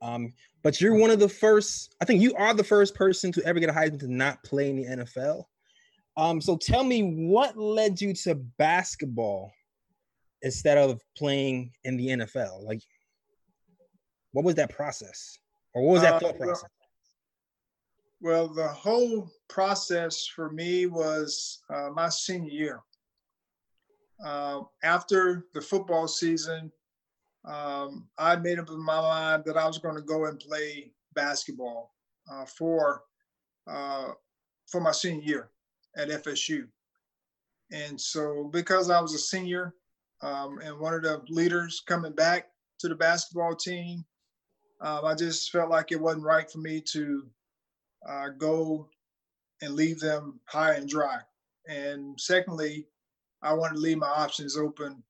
Um, 0.03 0.33
but 0.63 0.81
you're 0.81 0.99
one 0.99 1.11
of 1.11 1.19
the 1.19 1.29
first, 1.29 1.95
I 2.01 2.05
think 2.05 2.21
you 2.21 2.35
are 2.35 2.55
the 2.55 2.65
first 2.65 2.95
person 2.95 3.33
to 3.33 3.45
ever 3.45 3.61
get 3.61 3.71
a 3.71 3.73
Heisman 3.73 4.01
to 4.01 4.13
not 4.13 4.43
play 4.45 4.71
in 4.71 4.77
the 4.77 5.05
NFL. 5.05 5.45
Um, 6.17 6.41
so 6.41 6.57
tell 6.57 6.85
me 6.85 7.27
what 7.29 7.57
led 7.57 8.01
you 8.01 8.15
to 8.15 8.35
basketball 8.35 9.53
instead 10.43 10.79
of 10.79 11.01
playing 11.17 11.73
in 11.85 11.97
the 11.97 12.09
NFL? 12.09 12.63
Like, 12.63 12.81
what 14.33 14.45
was 14.45 14.55
that 14.57 14.71
process? 14.71 15.39
Or 15.75 15.83
what 15.83 15.93
was 15.95 16.03
that 16.03 16.15
uh, 16.15 16.19
thought 16.21 16.39
process? 16.39 16.71
Well, 18.21 18.49
the 18.49 18.69
whole 18.69 19.31
process 19.49 20.27
for 20.27 20.51
me 20.51 20.87
was 20.87 21.63
uh, 21.69 21.91
my 21.95 22.09
senior 22.09 22.51
year. 22.51 22.81
Uh, 24.25 24.63
after 24.83 25.47
the 25.53 25.61
football 25.61 26.09
season, 26.09 26.73
um, 27.45 28.09
I 28.17 28.37
made 28.37 28.59
up 28.59 28.71
my 28.71 29.01
mind 29.01 29.43
that 29.45 29.57
I 29.57 29.67
was 29.67 29.79
going 29.79 29.97
to 29.97 30.03
go 30.03 30.25
and 30.27 30.39
play 30.41 30.93
basketball 31.15 31.93
uh, 32.33 32.47
for 32.47 33.03
uh, 33.67 34.13
for 34.71 34.81
my 34.81 34.93
senior 34.93 35.23
year 35.23 35.51
at 35.97 36.09
FSU. 36.09 36.67
And 37.73 38.01
so, 38.01 38.49
because 38.53 38.91
I 38.91 39.01
was 39.01 39.15
a 39.15 39.19
senior 39.19 39.75
um, 40.23 40.59
and 40.65 40.79
one 40.79 40.95
of 40.95 41.03
the 41.03 41.23
leaders 41.29 41.83
coming 41.87 42.13
back 42.13 42.47
to 42.81 42.89
the 42.89 42.95
basketball 42.95 43.55
team, 43.55 44.05
um, 44.85 45.07
I 45.07 45.15
just 45.15 45.51
felt 45.51 45.71
like 45.71 45.93
it 45.93 46.01
wasn't 46.01 46.25
right 46.25 46.49
for 46.49 46.59
me 46.59 46.81
to 46.93 47.27
uh, 48.07 48.29
go 48.37 48.87
and 49.63 49.75
leave 49.75 49.99
them 49.99 50.41
high 50.45 50.75
and 50.75 50.87
dry. 50.87 51.21
And 51.67 52.21
secondly, 52.21 52.87
I 53.43 53.55
wanted 53.55 53.77
to 53.77 53.81
leave 53.81 53.97
my 53.97 54.09
options 54.09 54.59
open 54.59 55.03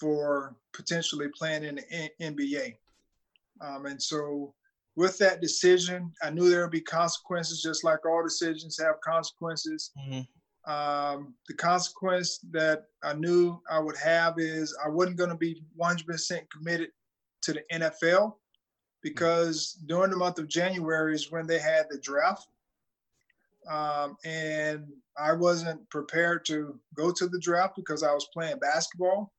for 0.00 0.56
potentially 0.74 1.28
playing 1.38 1.62
in 1.62 1.76
the 1.76 2.10
NBA. 2.20 2.74
Um, 3.60 3.86
and 3.86 4.02
so, 4.02 4.54
with 4.96 5.16
that 5.18 5.40
decision, 5.40 6.12
I 6.22 6.30
knew 6.30 6.50
there 6.50 6.62
would 6.62 6.72
be 6.72 6.80
consequences, 6.80 7.62
just 7.62 7.84
like 7.84 8.04
all 8.04 8.24
decisions 8.24 8.76
have 8.78 9.00
consequences. 9.02 9.92
Mm-hmm. 9.98 10.70
Um, 10.70 11.34
the 11.48 11.54
consequence 11.54 12.40
that 12.50 12.84
I 13.04 13.14
knew 13.14 13.60
I 13.70 13.78
would 13.78 13.96
have 13.96 14.34
is 14.38 14.76
I 14.84 14.88
wasn't 14.88 15.16
going 15.16 15.30
to 15.30 15.36
be 15.36 15.62
100% 15.80 16.40
committed 16.50 16.90
to 17.42 17.52
the 17.52 17.62
NFL 17.72 18.34
because 19.02 19.78
during 19.86 20.10
the 20.10 20.16
month 20.16 20.38
of 20.38 20.48
January 20.48 21.14
is 21.14 21.30
when 21.30 21.46
they 21.46 21.58
had 21.58 21.86
the 21.90 21.98
draft. 21.98 22.48
Um, 23.70 24.16
and 24.24 24.86
I 25.16 25.32
wasn't 25.32 25.88
prepared 25.90 26.44
to 26.46 26.78
go 26.94 27.12
to 27.12 27.28
the 27.28 27.38
draft 27.38 27.76
because 27.76 28.02
I 28.02 28.12
was 28.12 28.28
playing 28.32 28.58
basketball 28.58 29.32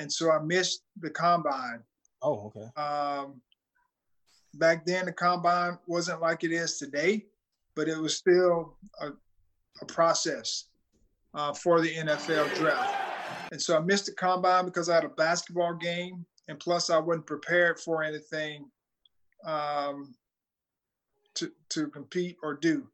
and 0.00 0.10
so 0.10 0.30
I 0.30 0.38
missed 0.38 0.82
the 0.98 1.10
combine. 1.10 1.82
Oh, 2.22 2.50
okay. 2.56 2.66
Um, 2.80 3.42
back 4.54 4.86
then, 4.86 5.04
the 5.04 5.12
combine 5.12 5.78
wasn't 5.86 6.22
like 6.22 6.42
it 6.42 6.52
is 6.52 6.78
today, 6.78 7.26
but 7.76 7.86
it 7.86 7.98
was 7.98 8.16
still 8.16 8.76
a, 9.02 9.10
a 9.82 9.84
process 9.84 10.64
uh, 11.34 11.52
for 11.52 11.82
the 11.82 11.94
NFL 11.94 12.54
draft. 12.56 12.94
And 13.52 13.60
so 13.60 13.76
I 13.76 13.80
missed 13.80 14.06
the 14.06 14.12
combine 14.12 14.64
because 14.64 14.88
I 14.88 14.94
had 14.94 15.04
a 15.04 15.10
basketball 15.10 15.74
game, 15.74 16.24
and 16.48 16.58
plus 16.58 16.88
I 16.88 16.96
wasn't 16.96 17.26
prepared 17.26 17.78
for 17.78 18.02
anything 18.02 18.70
um, 19.44 20.14
to 21.34 21.50
to 21.70 21.88
compete 21.88 22.36
or 22.42 22.54
do. 22.54 22.86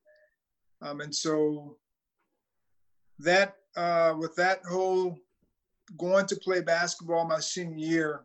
Um, 0.83 1.01
and 1.01 1.15
so 1.15 1.77
that 3.19 3.57
uh, 3.77 4.15
with 4.19 4.35
that 4.37 4.61
whole 4.69 5.19
going 5.97 6.27
to 6.27 6.37
play 6.37 6.61
basketball 6.61 7.25
my 7.25 7.41
senior 7.41 7.77
year 7.77 8.21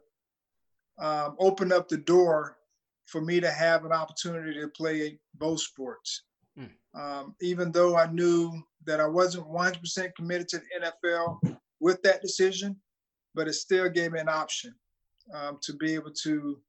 um, 1.00 1.36
opened 1.40 1.74
up 1.74 1.88
the 1.88 1.98
door 1.98 2.58
for 3.06 3.22
me 3.22 3.40
to 3.40 3.52
have 3.52 3.86
an 3.86 3.92
opportunity 3.92 4.60
to 4.60 4.68
play 4.70 5.20
both 5.36 5.60
sports. 5.62 6.24
Mm. 6.58 6.70
Um, 6.94 7.36
even 7.42 7.72
though 7.72 7.96
I 7.96 8.12
knew 8.12 8.62
that 8.86 9.00
I 9.00 9.08
wasn't 9.08 9.48
100% 9.48 10.16
committed 10.16 10.48
to 10.50 10.60
the 10.60 10.88
NFL 10.88 11.58
with 11.80 12.02
that 12.04 12.22
decision, 12.22 12.76
but 13.36 13.48
it 13.48 13.54
still 13.54 13.90
gave 13.90 14.12
me 14.12 14.20
an 14.20 14.30
option 14.30 14.74
um, 15.34 15.58
to 15.62 15.74
be 15.74 15.94
able 15.94 16.12
to 16.24 16.60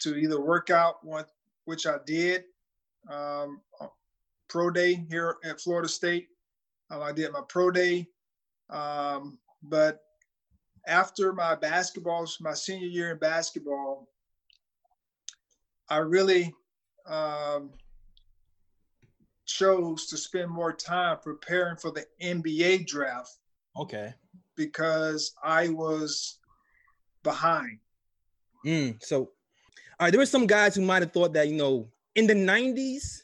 to 0.00 0.16
either 0.16 0.40
work 0.40 0.70
out 0.70 1.04
one, 1.04 1.24
which 1.64 1.86
I 1.86 1.96
did, 2.06 2.44
um, 3.10 3.60
pro 4.48 4.70
day 4.70 4.94
here 5.08 5.36
at 5.44 5.60
Florida 5.60 5.88
State. 5.88 6.28
Um, 6.90 7.02
I 7.02 7.12
did 7.12 7.32
my 7.32 7.42
pro 7.48 7.70
day, 7.70 8.08
um, 8.70 9.38
but 9.62 10.02
after 10.86 11.32
my 11.32 11.54
basketball, 11.54 12.26
my 12.40 12.54
senior 12.54 12.86
year 12.86 13.12
in 13.12 13.18
basketball, 13.18 14.08
I 15.90 15.98
really 15.98 16.54
um, 17.06 17.70
chose 19.46 20.06
to 20.06 20.16
spend 20.16 20.50
more 20.50 20.72
time 20.72 21.18
preparing 21.22 21.76
for 21.76 21.90
the 21.90 22.06
NBA 22.22 22.86
draft. 22.86 23.36
Okay. 23.76 24.14
Because 24.54 25.34
I 25.42 25.68
was 25.68 26.38
behind. 27.22 27.78
Mm, 28.64 29.02
so, 29.02 29.30
all 29.98 30.06
right, 30.06 30.10
there 30.10 30.20
were 30.20 30.26
some 30.26 30.46
guys 30.46 30.76
who 30.76 30.82
might 30.82 31.02
have 31.02 31.12
thought 31.12 31.32
that, 31.32 31.48
you 31.48 31.56
know, 31.56 31.88
in 32.14 32.26
the 32.26 32.34
90s, 32.34 33.18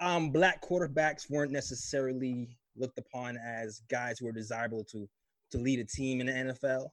um, 0.00 0.30
black 0.30 0.62
quarterbacks 0.62 1.28
weren't 1.28 1.50
necessarily 1.50 2.56
looked 2.76 2.98
upon 2.98 3.36
as 3.36 3.82
guys 3.90 4.18
who 4.18 4.26
were 4.26 4.32
desirable 4.32 4.84
to 4.84 5.08
to 5.50 5.58
lead 5.58 5.80
a 5.80 5.84
team 5.84 6.20
in 6.20 6.26
the 6.26 6.32
NFL. 6.32 6.88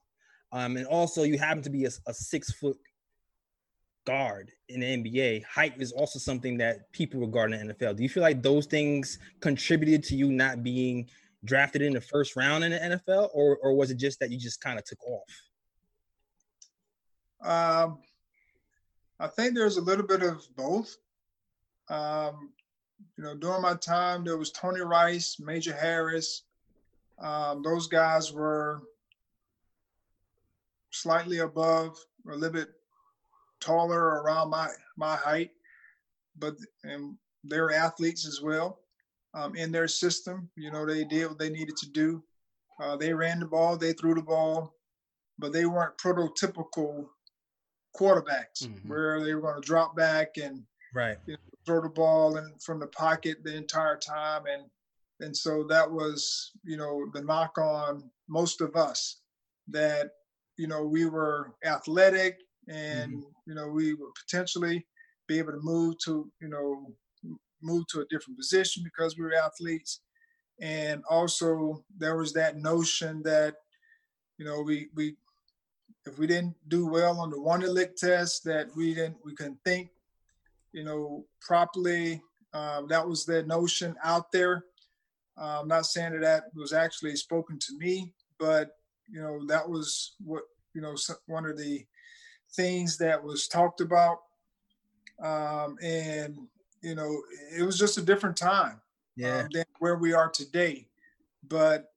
Um, 0.50 0.76
and 0.76 0.86
also, 0.86 1.22
you 1.22 1.38
happen 1.38 1.62
to 1.62 1.70
be 1.70 1.84
a, 1.84 1.90
a 2.06 2.14
six 2.14 2.52
foot 2.52 2.78
guard 4.06 4.50
in 4.68 4.80
the 4.80 4.86
NBA. 4.86 5.44
Height 5.44 5.74
is 5.78 5.92
also 5.92 6.18
something 6.18 6.56
that 6.58 6.90
people 6.92 7.20
regard 7.20 7.52
in 7.52 7.68
the 7.68 7.74
NFL. 7.74 7.96
Do 7.96 8.02
you 8.02 8.08
feel 8.08 8.22
like 8.22 8.42
those 8.42 8.66
things 8.66 9.18
contributed 9.40 10.02
to 10.04 10.16
you 10.16 10.32
not 10.32 10.62
being 10.62 11.08
drafted 11.44 11.82
in 11.82 11.92
the 11.92 12.00
first 12.00 12.34
round 12.34 12.64
in 12.64 12.72
the 12.72 12.78
NFL, 12.78 13.28
or 13.34 13.58
or 13.62 13.74
was 13.74 13.90
it 13.90 13.98
just 13.98 14.18
that 14.20 14.30
you 14.30 14.38
just 14.38 14.60
kind 14.60 14.78
of 14.78 14.84
took 14.84 15.00
off? 15.06 15.42
Um, 17.42 17.98
I 19.20 19.28
think 19.28 19.54
there's 19.54 19.76
a 19.78 19.82
little 19.82 20.06
bit 20.06 20.22
of 20.22 20.46
both. 20.56 20.96
Um, 21.90 22.52
you 23.18 23.24
know, 23.24 23.34
during 23.36 23.62
my 23.62 23.74
time, 23.74 24.24
there 24.24 24.38
was 24.38 24.52
Tony 24.52 24.80
Rice, 24.80 25.36
Major 25.40 25.74
Harris, 25.74 26.42
um, 27.18 27.62
those 27.62 27.88
guys 27.88 28.32
were 28.32 28.82
slightly 30.92 31.38
above 31.38 31.96
a 32.30 32.34
little 32.34 32.52
bit 32.52 32.68
taller 33.60 34.00
around 34.22 34.50
my 34.50 34.68
my 34.96 35.16
height, 35.16 35.50
but 36.38 36.56
and 36.84 37.16
they're 37.44 37.72
athletes 37.72 38.26
as 38.26 38.40
well. 38.42 38.80
um, 39.34 39.54
in 39.56 39.70
their 39.72 39.88
system. 39.88 40.50
You 40.56 40.70
know, 40.72 40.86
they 40.86 41.04
did 41.04 41.28
what 41.28 41.38
they 41.38 41.50
needed 41.50 41.76
to 41.78 41.90
do. 41.90 42.24
Uh, 42.80 42.96
they 42.96 43.12
ran 43.14 43.40
the 43.40 43.46
ball, 43.46 43.76
they 43.76 43.92
threw 43.92 44.14
the 44.14 44.22
ball, 44.22 44.74
but 45.38 45.52
they 45.52 45.66
weren't 45.66 45.98
prototypical 45.98 47.06
quarterbacks 47.98 48.62
mm-hmm. 48.62 48.88
where 48.88 49.22
they 49.22 49.34
were 49.34 49.40
going 49.40 49.60
to 49.60 49.66
drop 49.66 49.96
back 49.96 50.36
and 50.36 50.62
right 50.94 51.18
you 51.26 51.34
know, 51.34 51.38
throw 51.64 51.80
the 51.80 51.88
ball 51.88 52.36
and 52.36 52.62
from 52.62 52.78
the 52.78 52.86
pocket 52.88 53.38
the 53.42 53.54
entire 53.54 53.96
time 53.96 54.42
and 54.46 54.64
and 55.20 55.36
so 55.36 55.64
that 55.68 55.90
was 55.90 56.52
you 56.64 56.76
know 56.76 57.06
the 57.14 57.22
knock 57.22 57.56
on 57.58 58.10
most 58.28 58.60
of 58.60 58.76
us 58.76 59.20
that 59.68 60.10
you 60.56 60.66
know 60.66 60.84
we 60.84 61.06
were 61.06 61.52
athletic 61.64 62.38
and 62.68 63.12
mm-hmm. 63.12 63.28
you 63.46 63.54
know 63.54 63.68
we 63.68 63.94
would 63.94 64.12
potentially 64.14 64.84
be 65.26 65.38
able 65.38 65.52
to 65.52 65.60
move 65.62 65.94
to 66.04 66.30
you 66.40 66.48
know 66.48 66.86
move 67.62 67.84
to 67.88 68.00
a 68.00 68.06
different 68.10 68.38
position 68.38 68.82
because 68.84 69.16
we 69.16 69.24
were 69.24 69.34
athletes 69.34 70.00
and 70.60 71.02
also 71.10 71.84
there 71.98 72.16
was 72.16 72.32
that 72.32 72.56
notion 72.56 73.22
that 73.22 73.54
you 74.38 74.44
know 74.44 74.60
we 74.62 74.88
we 74.94 75.16
if 76.06 76.18
we 76.18 76.26
didn't 76.26 76.54
do 76.68 76.86
well 76.86 77.20
on 77.20 77.30
the 77.30 77.36
Wonderlic 77.36 77.96
test 77.96 78.44
that 78.44 78.68
we 78.76 78.94
didn't 78.94 79.16
we 79.24 79.34
couldn't 79.34 79.58
think 79.64 79.90
you 80.72 80.84
know 80.84 81.24
properly. 81.40 82.22
Um, 82.54 82.86
that 82.88 83.06
was 83.06 83.26
the 83.26 83.42
notion 83.42 83.96
out 84.02 84.32
there. 84.32 84.64
Uh, 85.38 85.60
i'm 85.60 85.68
not 85.68 85.84
saying 85.84 86.12
that 86.12 86.22
that 86.22 86.44
was 86.54 86.72
actually 86.72 87.14
spoken 87.14 87.58
to 87.58 87.76
me 87.76 88.14
but 88.38 88.78
you 89.08 89.20
know 89.20 89.44
that 89.46 89.68
was 89.68 90.14
what 90.24 90.44
you 90.74 90.80
know 90.80 90.94
one 91.26 91.46
of 91.46 91.58
the 91.58 91.84
things 92.54 92.96
that 92.98 93.22
was 93.22 93.48
talked 93.48 93.80
about. 93.80 94.18
Um, 95.22 95.78
and 95.82 96.36
you 96.82 96.94
know 96.94 97.22
it 97.56 97.62
was 97.62 97.78
just 97.78 97.98
a 97.98 98.02
different 98.02 98.36
time 98.36 98.80
yeah. 99.16 99.40
um, 99.40 99.48
than 99.52 99.64
where 99.78 99.96
we 99.96 100.12
are 100.12 100.30
today. 100.30 100.88
But 101.48 101.92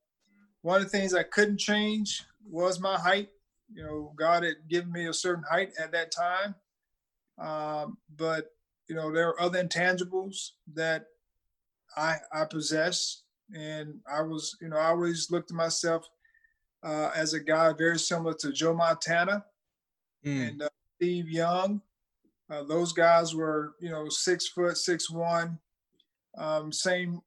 one 0.62 0.78
of 0.78 0.84
the 0.84 0.89
things 0.89 1.13
i 1.13 1.24
couldn't 1.24 1.58
change 1.58 2.24
was 2.50 2.80
my 2.80 2.98
height 2.98 3.30
you 3.73 3.83
know 3.83 4.13
god 4.17 4.43
had 4.43 4.55
given 4.67 4.91
me 4.91 5.07
a 5.07 5.13
certain 5.13 5.43
height 5.49 5.71
at 5.79 5.91
that 5.91 6.11
time 6.11 6.55
um, 7.39 7.97
but 8.15 8.51
you 8.88 8.95
know 8.95 9.11
there 9.11 9.29
are 9.29 9.41
other 9.41 9.63
intangibles 9.63 10.51
that 10.73 11.05
i 11.95 12.17
i 12.33 12.43
possess 12.45 13.23
and 13.55 13.95
i 14.11 14.21
was 14.21 14.57
you 14.61 14.69
know 14.69 14.77
i 14.77 14.88
always 14.88 15.31
looked 15.31 15.51
at 15.51 15.57
myself 15.57 16.07
uh, 16.83 17.11
as 17.15 17.33
a 17.33 17.39
guy 17.39 17.73
very 17.73 17.99
similar 17.99 18.33
to 18.33 18.51
Joe 18.51 18.73
Montana 18.73 19.43
mm. 20.25 20.49
and 20.49 20.61
uh, 20.61 20.69
Steve 20.95 21.29
Young. 21.29 21.81
Uh, 22.49 22.63
those 22.63 22.93
guys 22.93 23.35
were, 23.35 23.73
you 23.79 23.89
know, 23.89 24.09
six 24.09 24.47
foot, 24.47 24.77
six 24.77 25.09
one, 25.09 25.59
um, 26.38 26.71
same, 26.71 27.21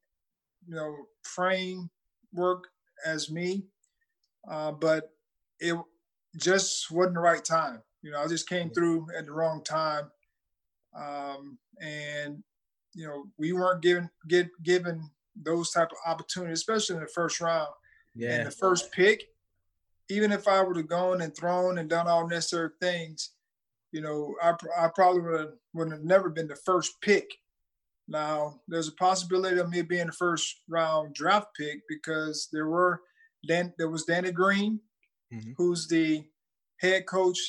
you 0.67 0.75
know, 0.75 0.95
frame 1.23 1.89
work 2.33 2.65
as 3.05 3.31
me, 3.31 3.63
uh, 4.49 4.71
but 4.71 5.11
it 5.59 5.77
just 6.37 6.91
wasn't 6.91 7.15
the 7.15 7.21
right 7.21 7.43
time. 7.43 7.81
You 8.01 8.11
know, 8.11 8.21
I 8.21 8.27
just 8.27 8.49
came 8.49 8.69
through 8.69 9.07
at 9.17 9.25
the 9.25 9.31
wrong 9.31 9.63
time, 9.63 10.11
um, 10.95 11.57
and 11.81 12.43
you 12.93 13.07
know, 13.07 13.25
we 13.37 13.53
weren't 13.53 13.81
given 13.81 14.09
get 14.27 14.49
given 14.63 15.09
those 15.35 15.71
type 15.71 15.89
of 15.91 16.11
opportunities, 16.11 16.59
especially 16.59 16.95
in 16.97 17.01
the 17.01 17.07
first 17.07 17.41
round. 17.41 17.69
Yeah. 18.15 18.35
And 18.35 18.47
the 18.47 18.51
first 18.51 18.91
pick, 18.91 19.23
even 20.09 20.31
if 20.31 20.47
I 20.47 20.61
would 20.61 20.77
have 20.77 20.87
gone 20.87 21.21
and 21.21 21.35
thrown 21.35 21.79
and 21.79 21.89
done 21.89 22.07
all 22.07 22.27
necessary 22.27 22.69
things, 22.79 23.31
you 23.91 24.01
know, 24.01 24.35
I, 24.41 24.53
I 24.77 24.89
probably 24.93 25.21
would 25.21 25.39
have, 25.39 25.53
would 25.73 25.91
have 25.91 26.03
never 26.03 26.29
been 26.29 26.47
the 26.47 26.55
first 26.55 26.99
pick. 27.01 27.31
Now, 28.07 28.59
there's 28.67 28.89
a 28.89 28.93
possibility 28.93 29.59
of 29.59 29.69
me 29.69 29.81
being 29.81 30.07
the 30.07 30.11
first 30.11 30.61
round 30.67 31.15
draft 31.15 31.47
pick 31.57 31.81
because 31.87 32.49
there 32.51 32.67
were 32.67 33.01
Dan, 33.47 33.73
there 33.77 33.89
was 33.89 34.03
Denny 34.03 34.31
Green, 34.31 34.79
mm-hmm. 35.33 35.51
who's 35.57 35.87
the 35.87 36.23
head 36.77 37.05
coach 37.05 37.39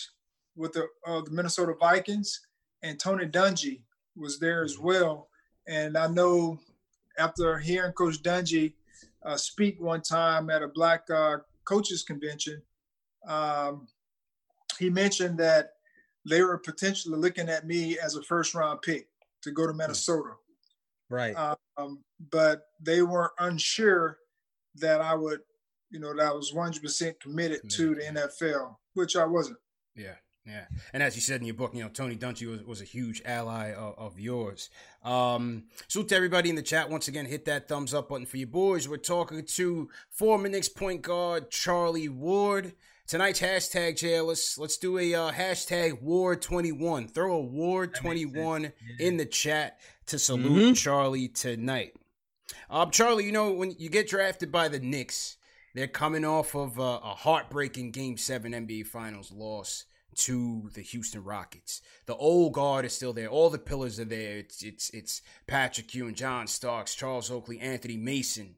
with 0.56 0.72
the, 0.72 0.86
uh, 1.06 1.20
the 1.22 1.30
Minnesota 1.30 1.74
Vikings, 1.78 2.40
and 2.82 2.98
Tony 2.98 3.26
Dungy 3.26 3.80
was 4.16 4.38
there 4.38 4.62
as 4.64 4.76
mm-hmm. 4.76 4.86
well. 4.86 5.28
And 5.66 5.96
I 5.96 6.06
know 6.06 6.58
after 7.18 7.58
hearing 7.58 7.92
Coach 7.92 8.22
Dungy 8.22 8.74
uh, 9.24 9.36
speak 9.36 9.80
one 9.80 10.02
time 10.02 10.50
at 10.50 10.62
a 10.62 10.68
black 10.68 11.08
uh, 11.10 11.38
coaches 11.64 12.02
convention, 12.02 12.62
um, 13.26 13.88
he 14.78 14.90
mentioned 14.90 15.38
that 15.38 15.70
they 16.28 16.42
were 16.42 16.58
potentially 16.58 17.16
looking 17.16 17.48
at 17.48 17.66
me 17.66 17.98
as 17.98 18.16
a 18.16 18.22
first 18.22 18.54
round 18.54 18.82
pick 18.82 19.08
to 19.42 19.50
go 19.50 19.66
to 19.66 19.72
hmm. 19.72 19.78
Minnesota. 19.78 20.30
Right. 21.10 21.34
Um, 21.76 22.02
but 22.30 22.62
they 22.80 23.02
weren't 23.02 23.32
unsure 23.38 24.18
that 24.76 25.00
I 25.00 25.14
would, 25.14 25.40
you 25.94 26.00
know, 26.00 26.14
that 26.14 26.26
I 26.26 26.32
was 26.32 26.52
100% 26.52 26.82
committed, 27.20 27.20
committed 27.20 27.70
to 27.70 27.94
the 27.94 28.02
NFL, 28.02 28.76
which 28.94 29.16
I 29.16 29.24
wasn't. 29.24 29.58
Yeah. 29.94 30.14
Yeah, 30.46 30.66
and 30.92 31.02
as 31.02 31.14
you 31.14 31.22
said 31.22 31.40
in 31.40 31.46
your 31.46 31.54
book, 31.54 31.74
you 31.74 31.82
know 31.82 31.88
Tony 31.88 32.16
Dungy 32.16 32.46
was, 32.46 32.62
was 32.64 32.82
a 32.82 32.84
huge 32.84 33.22
ally 33.24 33.72
of, 33.72 33.94
of 33.96 34.20
yours. 34.20 34.68
Um, 35.02 35.64
so 35.88 36.02
to 36.02 36.14
everybody 36.14 36.50
in 36.50 36.56
the 36.56 36.62
chat, 36.62 36.90
once 36.90 37.08
again, 37.08 37.24
hit 37.24 37.46
that 37.46 37.66
thumbs 37.66 37.94
up 37.94 38.10
button 38.10 38.26
for 38.26 38.36
your 38.36 38.48
boys. 38.48 38.86
We're 38.86 38.98
talking 38.98 39.42
to 39.42 39.88
former 40.10 40.50
Knicks 40.50 40.68
point 40.68 41.00
guard 41.00 41.50
Charlie 41.50 42.10
Ward. 42.10 42.74
Tonight's 43.06 43.40
hashtag, 43.40 43.96
Jay, 43.96 44.20
let's 44.20 44.58
let's 44.58 44.76
do 44.76 44.98
a 44.98 45.14
uh, 45.14 45.32
hashtag 45.32 46.02
Ward 46.02 46.42
twenty 46.42 46.72
one. 46.72 47.08
Throw 47.08 47.36
a 47.36 47.40
Ward 47.40 47.94
twenty 47.94 48.26
one 48.26 48.64
yeah. 48.64 49.06
in 49.06 49.16
the 49.16 49.24
chat 49.24 49.80
to 50.08 50.18
salute 50.18 50.62
mm-hmm. 50.62 50.72
Charlie 50.74 51.28
tonight. 51.28 51.94
Um, 52.68 52.90
Charlie, 52.90 53.24
you 53.24 53.32
know 53.32 53.50
when 53.52 53.74
you 53.78 53.88
get 53.88 54.08
drafted 54.08 54.52
by 54.52 54.68
the 54.68 54.78
Knicks, 54.78 55.38
they're 55.74 55.88
coming 55.88 56.24
off 56.24 56.54
of 56.54 56.78
uh, 56.78 57.00
a 57.02 57.14
heartbreaking 57.14 57.90
Game 57.90 58.16
Seven 58.16 58.52
NBA 58.52 58.86
Finals 58.86 59.32
loss 59.32 59.84
to 60.14 60.70
the 60.74 60.80
Houston 60.80 61.24
Rockets. 61.24 61.80
The 62.06 62.14
old 62.14 62.52
guard 62.52 62.84
is 62.84 62.94
still 62.94 63.12
there. 63.12 63.28
All 63.28 63.50
the 63.50 63.58
pillars 63.58 63.98
are 63.98 64.04
there. 64.04 64.38
It's 64.38 64.62
it's 64.62 64.90
it's 64.90 65.22
Patrick 65.46 65.94
Ewing, 65.94 66.14
John 66.14 66.46
Starks, 66.46 66.94
Charles 66.94 67.30
Oakley, 67.30 67.58
Anthony 67.58 67.96
Mason, 67.96 68.56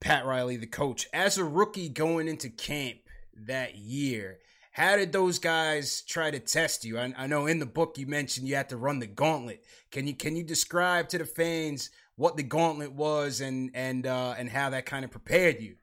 Pat 0.00 0.24
Riley, 0.24 0.56
the 0.56 0.66
coach. 0.66 1.06
As 1.12 1.38
a 1.38 1.44
rookie 1.44 1.88
going 1.88 2.28
into 2.28 2.48
camp 2.48 2.98
that 3.46 3.76
year, 3.76 4.38
how 4.72 4.96
did 4.96 5.12
those 5.12 5.38
guys 5.38 6.02
try 6.02 6.30
to 6.30 6.38
test 6.38 6.84
you? 6.84 6.98
I, 6.98 7.12
I 7.16 7.26
know 7.26 7.46
in 7.46 7.58
the 7.58 7.66
book 7.66 7.98
you 7.98 8.06
mentioned 8.06 8.48
you 8.48 8.56
had 8.56 8.70
to 8.70 8.76
run 8.76 8.98
the 8.98 9.06
gauntlet. 9.06 9.62
Can 9.90 10.06
you 10.06 10.14
can 10.14 10.36
you 10.36 10.44
describe 10.44 11.08
to 11.10 11.18
the 11.18 11.26
fans 11.26 11.90
what 12.16 12.36
the 12.36 12.42
gauntlet 12.42 12.92
was 12.92 13.42
and 13.42 13.70
and 13.74 14.06
uh, 14.06 14.34
and 14.38 14.48
how 14.48 14.70
that 14.70 14.86
kind 14.86 15.04
of 15.04 15.10
prepared 15.10 15.60
you? 15.60 15.76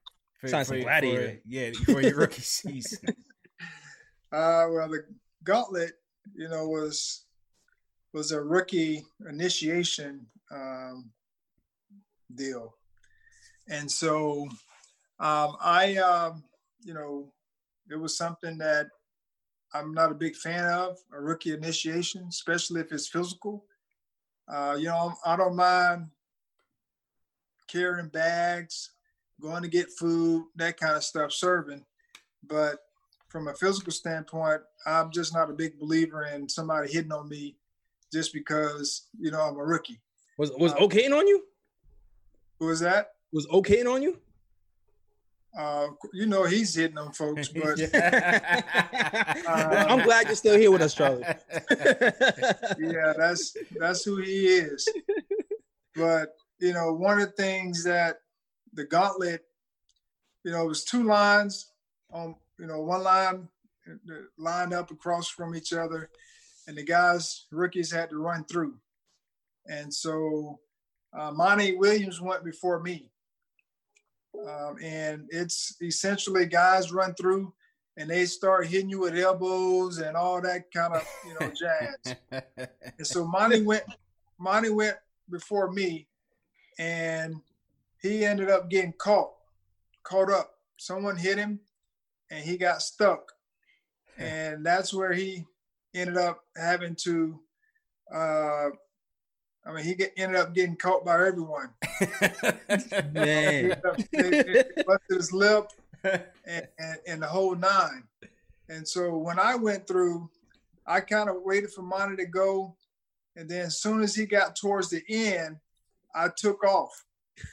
For, 0.48 0.52
Sounds 0.52 0.70
like 0.70 0.84
gladiator. 0.84 1.32
For, 1.32 1.42
yeah, 1.46 1.72
for 1.86 2.02
your 2.02 2.16
rookie 2.16 2.42
season. 2.42 3.16
Uh, 4.30 4.68
well, 4.70 4.90
the 4.90 5.06
gauntlet, 5.46 5.94
you 6.36 6.50
know, 6.50 6.68
was 6.68 7.24
was 8.14 8.34
a 8.34 8.42
rookie 8.42 9.06
initiation 9.30 10.28
um, 10.52 11.10
deal, 12.36 12.76
and 13.70 13.90
so 13.90 14.50
um, 15.22 15.56
I, 15.62 15.96
um, 15.96 16.44
you 16.84 16.94
know, 16.94 17.32
it 17.90 17.96
was 17.96 18.18
something 18.18 18.58
that 18.58 18.88
I'm 19.74 19.94
not 19.94 20.12
a 20.12 20.16
big 20.16 20.36
fan 20.36 20.66
of 20.66 20.98
a 21.14 21.22
rookie 21.22 21.54
initiation, 21.54 22.26
especially 22.28 22.82
if 22.82 22.92
it's 22.92 23.08
physical. 23.08 23.64
Uh, 24.48 24.76
you 24.78 24.88
know, 24.88 25.14
I 25.26 25.38
don't 25.38 25.56
mind 25.56 26.08
carrying 27.68 28.10
bags, 28.10 28.92
going 29.42 29.64
to 29.64 29.70
get 29.70 29.92
food, 29.92 30.46
that 30.56 30.78
kind 30.78 30.96
of 30.96 31.04
stuff, 31.04 31.32
serving, 31.32 31.84
but 32.48 32.80
from 33.30 33.48
a 33.48 33.54
physical 33.54 33.92
standpoint, 33.92 34.62
I'm 34.86 35.12
just 35.12 35.34
not 35.34 35.50
a 35.50 35.54
big 35.54 35.80
believer 35.80 36.26
in 36.26 36.48
somebody 36.48 36.92
hitting 36.92 37.12
on 37.12 37.28
me 37.28 37.58
just 38.12 38.34
because 38.34 39.08
you 39.20 39.32
know 39.32 39.42
I'm 39.42 39.58
a 39.58 39.64
rookie. 39.64 40.00
Was 40.38 40.52
was 40.58 40.72
um, 40.74 40.80
okaying 40.80 41.18
on 41.18 41.28
you? 41.28 41.44
Who 42.60 42.68
was 42.68 42.80
that? 42.80 43.14
Was 43.32 43.48
okaying 43.48 43.92
on 43.92 44.02
you? 44.02 44.18
Uh, 45.58 45.88
you 46.14 46.28
know 46.28 46.44
he's 46.44 46.76
hitting 46.76 46.98
on 46.98 47.12
folks, 47.12 47.48
but 47.56 47.80
uh, 47.94 49.86
I'm 49.90 50.04
glad 50.04 50.28
you're 50.28 50.36
still 50.36 50.58
here 50.58 50.72
with 50.72 50.82
us, 50.82 50.94
Charlie. 50.94 51.24
yeah, 52.80 53.14
that's 53.18 53.56
that's 53.78 54.04
who 54.04 54.18
he 54.18 54.48
is. 54.48 54.88
But 55.96 56.36
you 56.60 56.74
know, 56.74 56.94
one 56.94 57.20
of 57.20 57.28
the 57.28 57.34
things 57.34 57.84
that 57.84 58.18
the 58.78 58.86
gauntlet, 58.86 59.44
you 60.46 60.52
know, 60.52 60.64
it 60.64 60.68
was 60.68 60.86
two 60.86 61.04
lines 61.04 61.72
on 62.12 62.36
you 62.58 62.66
know, 62.66 62.82
one 62.82 63.04
line 63.04 63.50
lined 64.38 64.74
up 64.74 64.92
across 64.92 65.28
from 65.28 65.56
each 65.56 65.74
other, 65.74 66.10
and 66.68 66.78
the 66.78 66.84
guys, 66.84 67.46
rookies, 67.52 67.92
had 67.92 68.10
to 68.10 68.18
run 68.18 68.46
through. 68.46 68.76
And 69.68 69.94
so 69.94 70.60
uh, 71.18 71.32
Monty 71.32 71.76
Williams 71.76 72.22
went 72.22 72.44
before 72.44 72.80
me. 72.80 73.10
Um, 74.48 74.78
and 74.84 75.28
it's 75.32 75.76
essentially 75.82 76.46
guys 76.46 76.92
run 76.92 77.16
through 77.16 77.54
and 77.98 78.08
they 78.08 78.26
start 78.26 78.68
hitting 78.68 78.90
you 78.90 79.00
with 79.00 79.18
elbows 79.18 79.98
and 79.98 80.16
all 80.16 80.40
that 80.42 80.72
kind 80.72 80.94
of 80.94 81.04
you 81.26 81.34
know 81.40 81.52
jazz. 81.60 82.16
and 82.98 83.08
so 83.08 83.26
Monty 83.26 83.64
went 83.64 83.84
Monty 84.38 84.70
went 84.70 84.98
before 85.30 85.72
me 85.72 86.08
and 86.78 87.42
he 88.02 88.26
ended 88.26 88.50
up 88.50 88.70
getting 88.70 88.94
caught, 88.94 89.32
caught 90.04 90.32
up. 90.32 90.52
Someone 90.78 91.18
hit 91.18 91.38
him, 91.38 91.60
and 92.30 92.44
he 92.44 92.58
got 92.58 92.82
stuck, 92.82 93.32
and 94.18 94.66
that's 94.66 94.94
where 94.94 95.14
he 95.14 95.46
ended 95.94 96.18
up 96.18 96.42
having 96.56 96.96
to. 97.04 97.40
Uh, 98.14 98.70
I 99.66 99.74
mean, 99.74 99.84
he 99.84 99.96
get, 99.96 100.14
ended 100.16 100.40
up 100.40 100.54
getting 100.54 100.78
caught 100.78 101.04
by 101.04 101.16
everyone. 101.16 101.72
Man, 103.12 103.76
busted 103.84 104.74
his 105.10 105.34
lip 105.34 105.68
and, 106.04 106.68
and, 106.78 106.98
and 107.08 107.22
the 107.22 107.28
whole 107.28 107.56
nine. 107.56 108.04
And 108.70 108.88
so 108.88 109.18
when 109.18 109.40
I 109.40 109.56
went 109.56 109.88
through, 109.88 110.30
I 110.86 111.02
kind 111.02 111.30
of 111.30 111.42
waited 111.44 111.72
for 111.72 111.82
Monty 111.82 112.16
to 112.18 112.26
go, 112.26 112.76
and 113.36 113.50
then 113.50 113.66
as 113.66 113.82
soon 113.82 114.02
as 114.02 114.16
he 114.16 114.26
got 114.26 114.56
towards 114.56 114.90
the 114.90 115.04
end, 115.10 115.58
I 116.16 116.30
took 116.36 116.64
off. 116.64 117.06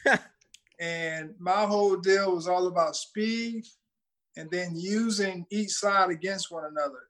and 0.81 1.35
my 1.39 1.65
whole 1.65 1.97
deal 1.97 2.35
was 2.35 2.49
all 2.49 2.67
about 2.67 2.97
speed 2.97 3.65
and 4.37 4.51
then 4.51 4.73
using 4.75 5.47
each 5.51 5.71
side 5.71 6.11
against 6.11 6.51
one 6.51 6.65
another. 6.65 7.09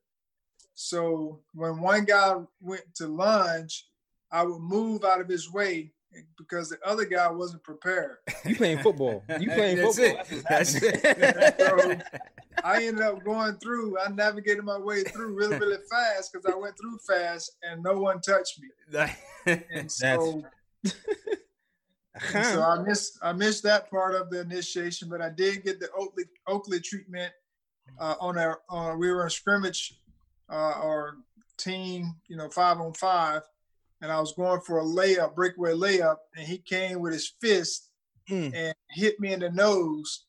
So 0.74 1.40
when 1.54 1.80
one 1.80 2.04
guy 2.04 2.34
went 2.60 2.94
to 2.96 3.06
lunge, 3.06 3.86
I 4.30 4.42
would 4.42 4.60
move 4.60 5.04
out 5.04 5.20
of 5.20 5.28
his 5.28 5.52
way 5.52 5.92
because 6.36 6.68
the 6.68 6.78
other 6.84 7.04
guy 7.04 7.30
wasn't 7.30 7.62
prepared. 7.62 8.18
You 8.44 8.56
playing 8.56 8.80
football. 8.80 9.24
You 9.40 9.48
playing 9.48 9.78
That's 9.78 9.96
football. 9.98 10.38
It. 10.38 10.44
That's 10.48 10.74
it. 10.82 11.54
so 11.58 12.20
I 12.62 12.84
ended 12.84 13.02
up 13.02 13.24
going 13.24 13.56
through. 13.56 13.98
I 13.98 14.10
navigated 14.10 14.64
my 14.64 14.78
way 14.78 15.02
through 15.02 15.34
really, 15.34 15.58
really 15.58 15.78
fast 15.90 16.30
because 16.30 16.44
I 16.52 16.54
went 16.54 16.76
through 16.78 16.98
fast 17.08 17.52
and 17.62 17.82
no 17.82 17.98
one 17.98 18.20
touched 18.20 18.60
me. 18.60 18.68
And 19.46 19.90
so, 19.92 20.42
and 20.82 20.94
so 22.32 22.62
I 22.62 22.80
missed 22.82 23.18
I 23.22 23.32
missed 23.32 23.62
that 23.64 23.90
part 23.90 24.14
of 24.14 24.30
the 24.30 24.40
initiation, 24.40 25.08
but 25.08 25.20
I 25.20 25.30
did 25.30 25.64
get 25.64 25.80
the 25.80 25.88
Oakley 25.96 26.24
Oakley 26.46 26.80
treatment 26.80 27.32
uh, 27.98 28.14
on 28.20 28.38
our 28.38 28.60
on 28.68 28.98
we 28.98 29.10
were 29.10 29.24
in 29.24 29.30
scrimmage 29.30 29.98
uh, 30.48 30.74
our 30.76 31.16
team, 31.58 32.14
you 32.28 32.36
know, 32.36 32.48
five 32.48 32.78
on 32.78 32.92
five, 32.94 33.42
and 34.00 34.12
I 34.12 34.20
was 34.20 34.32
going 34.32 34.60
for 34.60 34.80
a 34.80 34.84
layup, 34.84 35.34
breakaway 35.34 35.72
layup, 35.72 36.16
and 36.36 36.46
he 36.46 36.58
came 36.58 37.00
with 37.00 37.12
his 37.12 37.32
fist 37.40 37.90
mm. 38.28 38.54
and 38.54 38.74
hit 38.90 39.18
me 39.18 39.32
in 39.32 39.40
the 39.40 39.50
nose. 39.50 40.26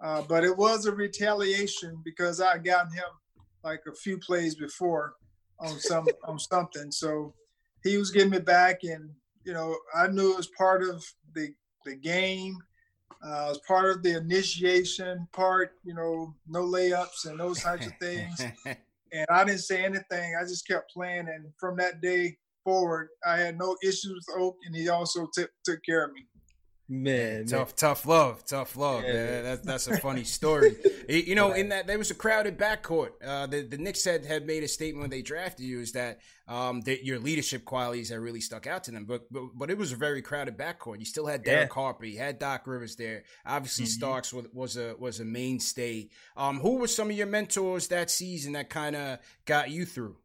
Uh, 0.00 0.22
but 0.28 0.44
it 0.44 0.56
was 0.56 0.86
a 0.86 0.92
retaliation 0.92 2.00
because 2.04 2.40
I 2.40 2.58
gotten 2.58 2.92
him 2.92 3.04
like 3.64 3.80
a 3.88 3.94
few 3.94 4.18
plays 4.18 4.54
before 4.54 5.14
on 5.58 5.78
some 5.80 6.06
on 6.24 6.38
something. 6.38 6.92
So 6.92 7.34
he 7.82 7.96
was 7.96 8.10
getting 8.10 8.30
me 8.30 8.38
back, 8.38 8.80
and 8.84 9.10
you 9.46 9.54
know 9.54 9.76
I 9.94 10.08
knew 10.08 10.32
it 10.32 10.36
was 10.36 10.50
part 10.58 10.82
of 10.82 11.02
the 11.34 11.54
the 11.84 11.96
game. 11.96 12.58
Uh, 13.26 13.48
as 13.50 13.58
part 13.66 13.90
of 13.90 14.02
the 14.02 14.14
initiation 14.14 15.26
part, 15.32 15.72
you 15.84 15.94
know, 15.94 16.34
no 16.46 16.60
layups 16.60 17.24
and 17.24 17.40
those 17.40 17.60
types 17.62 17.86
of 17.86 17.92
things. 17.98 18.44
and 18.66 19.26
I 19.30 19.42
didn't 19.42 19.60
say 19.60 19.84
anything. 19.84 20.36
I 20.38 20.44
just 20.44 20.66
kept 20.66 20.92
playing, 20.92 21.28
and 21.28 21.46
from 21.58 21.76
that 21.78 22.02
day 22.02 22.36
forward, 22.62 23.08
I 23.26 23.38
had 23.38 23.58
no 23.58 23.76
issues 23.82 24.12
with 24.12 24.38
Oak, 24.38 24.56
and 24.66 24.76
he 24.76 24.88
also 24.90 25.28
t- 25.34 25.46
took 25.64 25.82
care 25.84 26.04
of 26.04 26.12
me. 26.12 26.26
Man, 26.88 27.46
tough, 27.46 27.70
man. 27.70 27.74
tough 27.76 28.06
love, 28.06 28.44
tough 28.46 28.76
love. 28.76 29.02
Yeah, 29.02 29.12
yeah 29.12 29.42
that's 29.42 29.60
that's 29.66 29.86
a 29.88 29.96
funny 29.96 30.22
story. 30.22 30.76
you 31.08 31.34
know, 31.34 31.52
in 31.52 31.70
that 31.70 31.88
there 31.88 31.98
was 31.98 32.12
a 32.12 32.14
crowded 32.14 32.56
backcourt. 32.56 33.10
Uh, 33.24 33.46
the 33.48 33.62
the 33.62 33.76
Knicks 33.76 34.04
had 34.04 34.24
had 34.24 34.46
made 34.46 34.62
a 34.62 34.68
statement 34.68 35.00
when 35.00 35.10
they 35.10 35.20
drafted 35.20 35.66
you 35.66 35.80
is 35.80 35.92
that 35.92 36.20
um 36.46 36.82
that 36.82 37.04
your 37.04 37.18
leadership 37.18 37.64
qualities 37.64 38.10
had 38.10 38.20
really 38.20 38.40
stuck 38.40 38.68
out 38.68 38.84
to 38.84 38.92
them. 38.92 39.04
But 39.04 39.22
but, 39.32 39.46
but 39.56 39.68
it 39.68 39.76
was 39.76 39.90
a 39.90 39.96
very 39.96 40.22
crowded 40.22 40.56
backcourt. 40.56 41.00
You 41.00 41.06
still 41.06 41.26
had 41.26 41.42
Derek 41.42 41.70
yeah. 41.70 41.74
Harper, 41.74 42.04
you 42.04 42.18
had 42.18 42.38
Doc 42.38 42.68
Rivers 42.68 42.94
there. 42.94 43.24
Obviously, 43.44 43.86
mm-hmm. 43.86 43.98
Starks 43.98 44.32
was, 44.32 44.46
was 44.52 44.76
a 44.76 44.94
was 44.96 45.18
a 45.18 45.24
mainstay. 45.24 46.10
Um, 46.36 46.60
who 46.60 46.76
were 46.76 46.86
some 46.86 47.10
of 47.10 47.16
your 47.16 47.26
mentors 47.26 47.88
that 47.88 48.12
season 48.12 48.52
that 48.52 48.70
kind 48.70 48.94
of 48.94 49.18
got 49.44 49.70
you 49.70 49.86
through? 49.86 50.18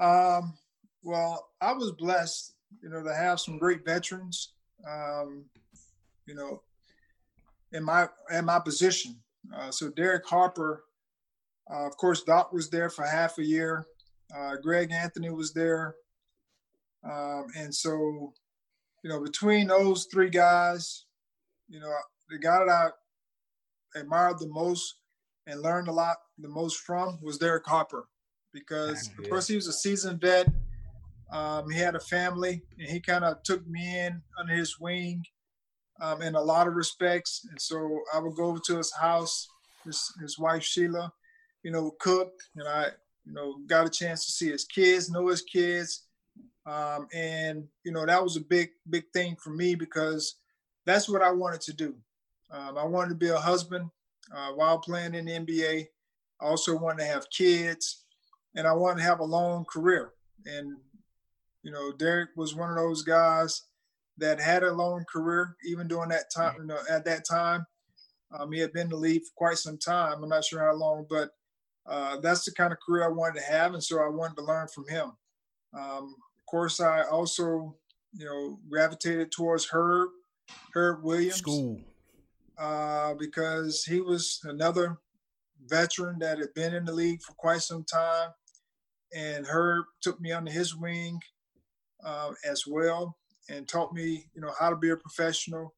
Um, 0.00 0.54
well, 1.02 1.50
I 1.60 1.74
was 1.74 1.92
blessed, 1.92 2.54
you 2.82 2.88
know, 2.88 3.02
to 3.02 3.14
have 3.14 3.40
some 3.40 3.58
great 3.58 3.84
veterans 3.84 4.54
um, 4.88 5.44
you 6.26 6.34
know, 6.34 6.62
in 7.72 7.84
my 7.84 8.08
in 8.32 8.44
my 8.44 8.58
position. 8.58 9.16
Uh, 9.54 9.70
so 9.70 9.90
Derek 9.90 10.26
Harper, 10.26 10.84
uh, 11.70 11.86
of 11.86 11.96
course, 11.96 12.22
Doc 12.22 12.52
was 12.52 12.68
there 12.70 12.90
for 12.90 13.04
half 13.04 13.38
a 13.38 13.44
year. 13.44 13.86
Uh, 14.36 14.56
Greg 14.62 14.92
Anthony 14.92 15.30
was 15.30 15.52
there, 15.52 15.96
um, 17.04 17.46
and 17.56 17.74
so 17.74 18.32
you 19.02 19.10
know 19.10 19.20
between 19.20 19.66
those 19.66 20.06
three 20.06 20.30
guys, 20.30 21.04
you 21.68 21.80
know 21.80 21.92
the 22.28 22.38
guy 22.38 22.58
that 22.64 22.68
I 22.68 23.98
admired 23.98 24.38
the 24.38 24.48
most 24.48 24.96
and 25.46 25.62
learned 25.62 25.88
a 25.88 25.92
lot 25.92 26.16
the 26.38 26.48
most 26.48 26.78
from 26.78 27.18
was 27.22 27.38
Derek 27.38 27.66
Harper 27.66 28.08
because 28.52 29.10
of 29.18 29.28
course 29.28 29.48
he 29.48 29.56
was 29.56 29.66
a 29.66 29.72
seasoned 29.72 30.20
vet. 30.20 30.48
Um, 31.32 31.70
he 31.70 31.78
had 31.78 31.94
a 31.94 32.00
family, 32.00 32.62
and 32.78 32.88
he 32.88 33.00
kind 33.00 33.24
of 33.24 33.42
took 33.42 33.66
me 33.68 33.98
in 33.98 34.22
under 34.38 34.54
his 34.54 34.80
wing 34.80 35.24
um, 36.00 36.22
in 36.22 36.34
a 36.34 36.40
lot 36.40 36.66
of 36.66 36.74
respects. 36.74 37.46
And 37.48 37.60
so 37.60 38.00
I 38.14 38.18
would 38.18 38.34
go 38.34 38.46
over 38.46 38.60
to 38.66 38.76
his 38.76 38.92
house. 38.92 39.48
His, 39.84 40.12
his 40.20 40.38
wife 40.38 40.62
Sheila, 40.62 41.10
you 41.62 41.70
know, 41.70 41.92
cooked, 42.00 42.42
and 42.54 42.68
I, 42.68 42.88
you 43.24 43.32
know, 43.32 43.60
got 43.66 43.86
a 43.86 43.90
chance 43.90 44.26
to 44.26 44.32
see 44.32 44.50
his 44.50 44.64
kids, 44.64 45.10
know 45.10 45.28
his 45.28 45.40
kids, 45.40 46.04
um, 46.66 47.08
and 47.14 47.66
you 47.84 47.92
know 47.92 48.04
that 48.04 48.22
was 48.22 48.36
a 48.36 48.42
big, 48.42 48.70
big 48.88 49.04
thing 49.14 49.36
for 49.36 49.50
me 49.50 49.74
because 49.74 50.36
that's 50.84 51.08
what 51.08 51.22
I 51.22 51.30
wanted 51.30 51.62
to 51.62 51.72
do. 51.72 51.94
Um, 52.50 52.76
I 52.76 52.84
wanted 52.84 53.10
to 53.10 53.14
be 53.14 53.28
a 53.28 53.38
husband 53.38 53.88
uh, 54.34 54.50
while 54.52 54.78
playing 54.78 55.14
in 55.14 55.24
the 55.24 55.32
NBA. 55.32 55.86
I 56.40 56.44
also 56.44 56.76
wanted 56.76 56.98
to 56.98 57.10
have 57.10 57.30
kids, 57.30 58.04
and 58.54 58.66
I 58.66 58.72
wanted 58.72 58.98
to 58.98 59.08
have 59.08 59.20
a 59.20 59.24
long 59.24 59.64
career. 59.64 60.12
And 60.46 60.76
you 61.62 61.70
know, 61.70 61.92
Derek 61.92 62.30
was 62.36 62.54
one 62.54 62.70
of 62.70 62.76
those 62.76 63.02
guys 63.02 63.62
that 64.18 64.40
had 64.40 64.62
a 64.62 64.72
long 64.72 65.04
career, 65.10 65.56
even 65.64 65.88
during 65.88 66.10
that 66.10 66.30
time. 66.34 66.54
You 66.58 66.66
know, 66.66 66.78
at 66.88 67.04
that 67.04 67.24
time, 67.28 67.66
um, 68.32 68.52
he 68.52 68.60
had 68.60 68.72
been 68.72 68.82
in 68.82 68.90
the 68.90 68.96
league 68.96 69.22
for 69.22 69.32
quite 69.36 69.58
some 69.58 69.78
time. 69.78 70.22
I'm 70.22 70.28
not 70.28 70.44
sure 70.44 70.60
how 70.60 70.74
long, 70.74 71.06
but 71.08 71.30
uh, 71.86 72.18
that's 72.20 72.44
the 72.44 72.52
kind 72.52 72.72
of 72.72 72.78
career 72.80 73.04
I 73.04 73.08
wanted 73.08 73.40
to 73.40 73.46
have, 73.46 73.74
and 73.74 73.82
so 73.82 74.02
I 74.02 74.08
wanted 74.08 74.36
to 74.36 74.44
learn 74.44 74.68
from 74.68 74.88
him. 74.88 75.12
Um, 75.74 76.14
of 76.38 76.46
course, 76.46 76.80
I 76.80 77.02
also, 77.02 77.76
you 78.12 78.24
know, 78.24 78.58
gravitated 78.68 79.32
towards 79.32 79.68
Herb, 79.70 80.10
Herb 80.74 81.02
Williams, 81.02 81.36
school, 81.36 81.80
uh, 82.58 83.14
because 83.14 83.84
he 83.84 84.00
was 84.00 84.40
another 84.44 84.98
veteran 85.66 86.18
that 86.20 86.38
had 86.38 86.54
been 86.54 86.74
in 86.74 86.84
the 86.84 86.92
league 86.92 87.22
for 87.22 87.32
quite 87.34 87.62
some 87.62 87.84
time, 87.84 88.30
and 89.14 89.46
Herb 89.46 89.84
took 90.00 90.20
me 90.20 90.32
under 90.32 90.50
his 90.50 90.76
wing 90.76 91.20
uh, 92.04 92.32
as 92.44 92.64
well 92.66 93.16
and 93.48 93.66
taught 93.68 93.92
me, 93.92 94.24
you 94.34 94.40
know, 94.40 94.52
how 94.58 94.70
to 94.70 94.76
be 94.76 94.90
a 94.90 94.96
professional. 94.96 95.74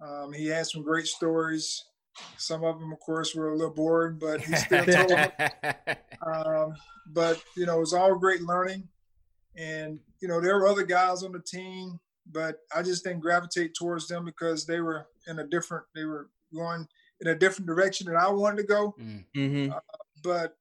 Um, 0.00 0.32
he 0.32 0.46
had 0.46 0.66
some 0.66 0.82
great 0.82 1.06
stories. 1.06 1.84
Some 2.36 2.64
of 2.64 2.78
them, 2.78 2.92
of 2.92 3.00
course, 3.00 3.34
were 3.34 3.50
a 3.50 3.56
little 3.56 3.72
boring, 3.72 4.18
but 4.18 4.40
he 4.40 4.54
still 4.56 4.84
told 4.86 5.08
them. 5.08 5.30
Um, 6.26 6.74
but 7.06 7.42
you 7.56 7.66
know, 7.66 7.76
it 7.76 7.80
was 7.80 7.94
all 7.94 8.14
great 8.14 8.42
learning. 8.42 8.88
And 9.56 9.98
you 10.20 10.28
know, 10.28 10.40
there 10.40 10.56
were 10.56 10.68
other 10.68 10.84
guys 10.84 11.22
on 11.22 11.32
the 11.32 11.40
team, 11.40 11.98
but 12.30 12.56
I 12.74 12.82
just 12.82 13.04
didn't 13.04 13.20
gravitate 13.20 13.74
towards 13.74 14.08
them 14.08 14.24
because 14.24 14.66
they 14.66 14.80
were 14.80 15.06
in 15.26 15.38
a 15.38 15.46
different. 15.46 15.84
They 15.94 16.04
were 16.04 16.28
going 16.54 16.86
in 17.20 17.28
a 17.28 17.34
different 17.34 17.66
direction 17.66 18.06
than 18.06 18.16
I 18.16 18.28
wanted 18.28 18.58
to 18.58 18.64
go. 18.64 18.94
Mm-hmm. 19.00 19.72
Uh, 19.72 19.80
but 20.22 20.56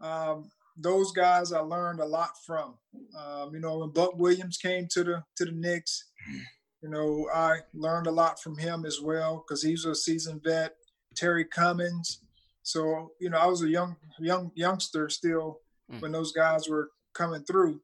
um, 0.00 0.50
those 0.76 1.12
guys 1.12 1.52
I 1.52 1.60
learned 1.60 2.00
a 2.00 2.06
lot 2.06 2.30
from. 2.44 2.74
Um, 3.18 3.54
you 3.54 3.60
know, 3.60 3.78
when 3.78 3.90
Buck 3.90 4.18
Williams 4.18 4.58
came 4.58 4.86
to 4.92 5.04
the 5.04 5.24
to 5.36 5.44
the 5.44 5.52
Knicks, 5.52 6.04
you 6.82 6.90
know, 6.90 7.28
I 7.34 7.58
learned 7.74 8.06
a 8.06 8.12
lot 8.12 8.40
from 8.40 8.58
him 8.58 8.84
as 8.84 9.00
well 9.00 9.44
because 9.46 9.62
he's 9.62 9.84
a 9.84 9.94
seasoned 9.94 10.42
vet. 10.44 10.74
Terry 11.14 11.44
Cummings. 11.44 12.20
So, 12.62 13.12
you 13.20 13.30
know, 13.30 13.38
I 13.38 13.46
was 13.46 13.62
a 13.62 13.68
young 13.68 13.96
young 14.18 14.52
youngster 14.54 15.08
still 15.08 15.60
mm. 15.90 16.00
when 16.00 16.12
those 16.12 16.32
guys 16.32 16.68
were 16.68 16.90
coming 17.14 17.42
through. 17.44 17.80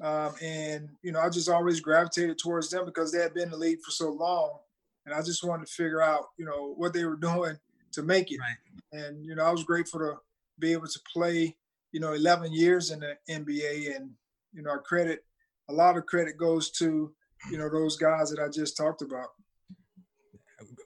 Um, 0.00 0.34
and, 0.40 0.88
you 1.02 1.12
know, 1.12 1.20
I 1.20 1.28
just 1.28 1.48
always 1.48 1.80
gravitated 1.80 2.38
towards 2.38 2.70
them 2.70 2.84
because 2.84 3.12
they 3.12 3.20
had 3.20 3.34
been 3.34 3.44
in 3.44 3.50
the 3.50 3.56
league 3.56 3.80
for 3.80 3.90
so 3.90 4.10
long. 4.10 4.58
And 5.04 5.14
I 5.14 5.22
just 5.22 5.44
wanted 5.44 5.66
to 5.66 5.72
figure 5.72 6.02
out, 6.02 6.26
you 6.38 6.44
know, 6.44 6.74
what 6.76 6.92
they 6.92 7.04
were 7.04 7.16
doing 7.20 7.58
to 7.92 8.02
make 8.02 8.30
it. 8.30 8.38
Right. 8.38 9.00
And, 9.00 9.24
you 9.24 9.34
know, 9.34 9.44
I 9.44 9.50
was 9.50 9.64
grateful 9.64 10.00
to 10.00 10.14
be 10.58 10.72
able 10.72 10.86
to 10.86 11.00
play 11.12 11.56
you 11.92 12.00
know, 12.00 12.12
11 12.12 12.52
years 12.52 12.90
in 12.90 13.00
the 13.00 13.16
NBA, 13.28 13.96
and 13.96 14.10
you 14.52 14.62
know, 14.62 14.70
our 14.70 14.80
credit, 14.80 15.24
a 15.68 15.72
lot 15.72 15.96
of 15.96 16.06
credit 16.06 16.36
goes 16.36 16.70
to 16.72 17.12
you 17.50 17.58
know 17.58 17.70
those 17.70 17.96
guys 17.96 18.30
that 18.30 18.42
I 18.42 18.48
just 18.48 18.76
talked 18.76 19.02
about. 19.02 19.28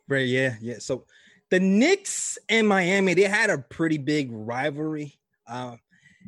Right. 0.08 0.28
Yeah. 0.28 0.56
Yeah. 0.60 0.78
So 0.78 1.06
the 1.50 1.60
Knicks 1.60 2.38
and 2.48 2.68
Miami, 2.68 3.14
they 3.14 3.22
had 3.22 3.50
a 3.50 3.58
pretty 3.58 3.98
big 3.98 4.28
rivalry. 4.30 5.18
Uh, 5.46 5.76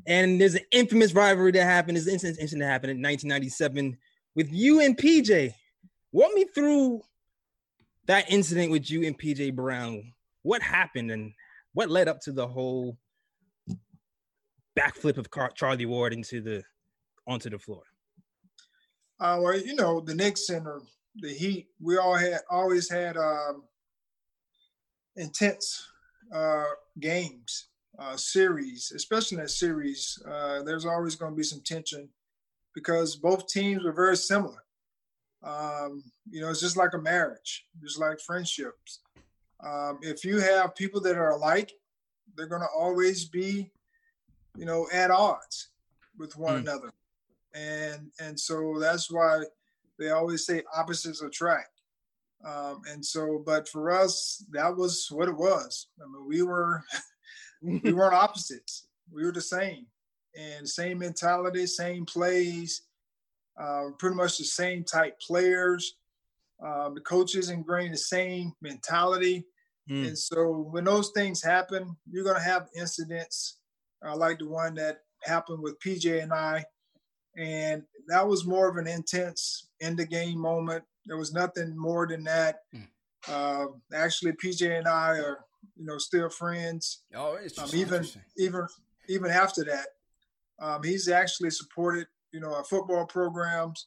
and 0.07 0.41
there's 0.41 0.55
an 0.55 0.65
infamous 0.73 1.13
rivalry 1.15 1.53
that 1.53 1.65
happened. 1.65 1.97
There's 1.97 2.07
an 2.07 2.15
incident, 2.15 2.39
incident 2.41 2.63
that 2.63 2.73
happened 2.73 2.91
in 2.93 3.03
1997 3.03 3.97
with 4.35 4.53
you 4.53 4.81
and 4.81 4.97
PJ. 4.97 5.55
walk 6.13 6.33
me 6.35 6.45
through 6.55 7.03
that 8.07 8.31
incident 8.31 8.71
with 8.71 8.91
you 8.91 9.07
and 9.07 9.19
PJ 9.19 9.55
Brown. 9.55 10.13
What 10.43 10.63
happened 10.63 11.11
and 11.11 11.33
what 11.73 11.91
led 11.91 12.09
up 12.09 12.21
to 12.23 12.33
the 12.33 12.47
whole 12.47 12.97
backflip 14.79 15.19
of 15.19 15.31
Car- 15.31 15.53
Charlie 15.55 15.87
Ward 15.87 16.13
into 16.13 16.41
the 16.41 16.63
onto 17.27 17.51
the 17.51 17.59
floor? 17.59 17.83
Uh, 19.19 19.39
well, 19.41 19.59
you 19.59 19.75
know, 19.75 20.01
the 20.01 20.15
Knicks 20.15 20.51
and 20.51 20.67
the 21.17 21.33
Heat, 21.33 21.69
we 21.81 21.97
all 21.97 22.15
had 22.15 22.41
always 22.51 22.91
had 22.91 23.17
um, 23.17 23.65
intense 25.17 25.87
uh, 26.33 26.65
games, 27.01 27.69
uh, 27.99 28.17
series, 28.17 28.93
especially 28.95 29.39
in 29.39 29.43
that 29.43 29.51
series. 29.51 30.23
Uh, 30.29 30.63
there's 30.63 30.85
always 30.85 31.17
going 31.17 31.33
to 31.33 31.37
be 31.37 31.43
some 31.43 31.63
tension 31.63 32.09
because 32.75 33.17
both 33.17 33.49
teams 33.49 33.85
were 33.85 33.93
very 33.93 34.17
similar. 34.17 34.63
Um, 35.43 36.03
you 36.29 36.41
know, 36.41 36.51
it's 36.51 36.61
just 36.61 36.77
like 36.77 36.93
a 36.95 36.99
marriage, 36.99 37.67
just 37.83 37.99
like 37.99 38.21
friendships. 38.21 39.01
Um, 39.65 39.99
if 40.03 40.25
you 40.25 40.39
have 40.39 40.75
people 40.75 41.01
that 41.03 41.17
are 41.17 41.31
alike, 41.31 41.73
they're 42.37 42.47
going 42.47 42.63
to 42.63 42.69
always 42.77 43.25
be, 43.25 43.71
you 44.59 44.65
know, 44.65 44.87
at 44.93 45.11
odds 45.11 45.69
with 46.19 46.37
one 46.37 46.55
mm. 46.55 46.61
another, 46.61 46.93
and 47.55 48.11
and 48.21 48.39
so 48.39 48.79
that's 48.79 49.11
why 49.11 49.43
they 49.99 50.11
always 50.11 50.47
say 50.47 50.63
opposites 50.75 51.23
attract. 51.23 51.71
Um, 52.45 52.83
and 52.91 53.05
so, 53.05 53.43
but 53.45 53.69
for 53.69 53.91
us, 53.91 54.45
that 54.53 54.77
was 54.77 55.09
what 55.11 55.29
it 55.29 55.37
was. 55.37 55.89
I 56.01 56.07
mean, 56.07 56.29
we 56.29 56.43
were 56.43 56.85
we 57.63 57.93
weren't 57.93 58.15
opposites. 58.15 58.87
We 59.13 59.25
were 59.25 59.33
the 59.33 59.41
same, 59.41 59.87
and 60.39 60.69
same 60.69 60.99
mentality, 60.99 61.67
same 61.67 62.05
plays, 62.05 62.83
uh, 63.59 63.91
pretty 63.99 64.17
much 64.17 64.39
the 64.39 64.45
same 64.45 64.85
type 64.85 65.19
players. 65.21 65.97
Uh, 66.65 66.91
the 66.91 67.01
coaches 67.01 67.51
ingrained 67.51 67.95
the 67.95 67.99
same 67.99 68.53
mentality. 68.61 69.45
Mm. 69.91 70.09
And 70.09 70.19
so 70.19 70.69
when 70.71 70.85
those 70.85 71.11
things 71.11 71.43
happen, 71.43 71.97
you're 72.11 72.25
going 72.25 72.37
to 72.37 72.43
have 72.43 72.69
incidents 72.77 73.59
uh, 74.07 74.17
like 74.17 74.39
the 74.39 74.49
one 74.49 74.75
that 74.75 75.01
happened 75.25 75.63
with 75.63 75.81
PJ 75.81 76.23
and 76.23 76.33
I. 76.33 76.65
And 77.37 77.83
that 78.09 78.27
was 78.27 78.47
more 78.47 78.69
of 78.69 78.77
an 78.77 78.87
intense 78.87 79.69
end 79.81 79.99
the 79.99 80.07
game 80.07 80.39
moment. 80.39 80.85
There 81.05 81.19
was 81.19 81.33
nothing 81.33 81.77
more 81.77 82.07
than 82.07 82.25
that. 82.25 82.61
Mm. 82.75 82.89
Uh, 83.29 83.67
actually, 83.95 84.33
PJ 84.33 84.79
and 84.79 84.89
I 84.89 85.19
are, 85.19 85.45
you 85.77 85.85
know, 85.85 85.99
still 85.99 86.31
friends. 86.31 87.03
Oh, 87.15 87.35
it's 87.35 87.59
um, 87.59 87.69
even 87.75 88.07
even 88.39 88.67
even 89.09 89.31
after 89.31 89.65
that, 89.65 89.87
um, 90.61 90.83
he's 90.83 91.09
actually 91.09 91.51
supported 91.51 92.07
you 92.37 92.43
know, 92.43 92.55
our 92.55 92.65
football 92.65 93.07
programs 93.07 93.87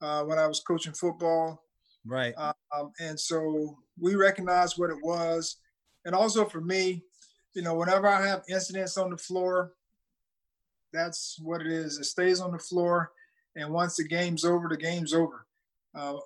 uh, 0.00 0.22
when 0.24 0.38
I 0.38 0.46
was 0.46 0.60
coaching 0.60 0.94
football. 0.94 1.62
Right. 2.06 2.32
Um, 2.38 2.92
and 2.98 3.20
so 3.20 3.76
we 3.98 4.14
recognized 4.14 4.78
what 4.78 4.88
it 4.88 4.96
was. 5.02 5.56
And 6.06 6.14
also 6.14 6.46
for 6.46 6.62
me, 6.62 7.04
you 7.54 7.62
know, 7.62 7.74
whenever 7.74 8.06
I 8.06 8.26
have 8.26 8.42
incidents 8.48 8.96
on 8.96 9.10
the 9.10 9.16
floor, 9.16 9.72
that's 10.92 11.38
what 11.42 11.60
it 11.60 11.66
is. 11.66 11.98
It 11.98 12.04
stays 12.04 12.40
on 12.40 12.52
the 12.52 12.58
floor. 12.58 13.12
And 13.56 13.72
once 13.72 13.96
the 13.96 14.04
game's 14.04 14.44
over, 14.44 14.68
the 14.68 14.76
game's 14.76 15.12
over. 15.12 15.46
Uh, 15.94 16.18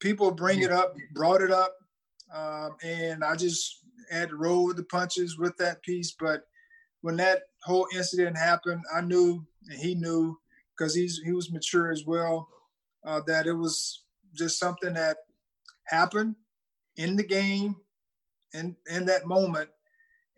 people 0.00 0.30
bring 0.30 0.62
it 0.62 0.72
up, 0.72 0.96
brought 1.12 1.40
it 1.40 1.50
up. 1.50 1.74
Um, 2.34 2.76
and 2.82 3.22
I 3.22 3.36
just 3.36 3.80
had 4.10 4.30
to 4.30 4.36
roll 4.36 4.66
with 4.66 4.76
the 4.76 4.84
punches 4.84 5.38
with 5.38 5.56
that 5.58 5.82
piece. 5.82 6.14
But 6.18 6.42
when 7.02 7.16
that 7.16 7.42
whole 7.62 7.86
incident 7.94 8.36
happened, 8.36 8.82
I 8.94 9.00
knew 9.00 9.46
and 9.68 9.78
he 9.78 9.94
knew 9.94 10.38
because 10.76 10.94
he's 10.94 11.20
he 11.24 11.32
was 11.32 11.52
mature 11.52 11.90
as 11.90 12.04
well. 12.06 12.48
Uh, 13.04 13.20
that 13.26 13.46
it 13.46 13.52
was 13.52 14.02
just 14.34 14.58
something 14.58 14.94
that 14.94 15.18
happened 15.84 16.34
in 16.96 17.16
the 17.16 17.22
game, 17.22 17.76
in 18.52 18.76
in 18.90 19.04
that 19.06 19.26
moment, 19.26 19.68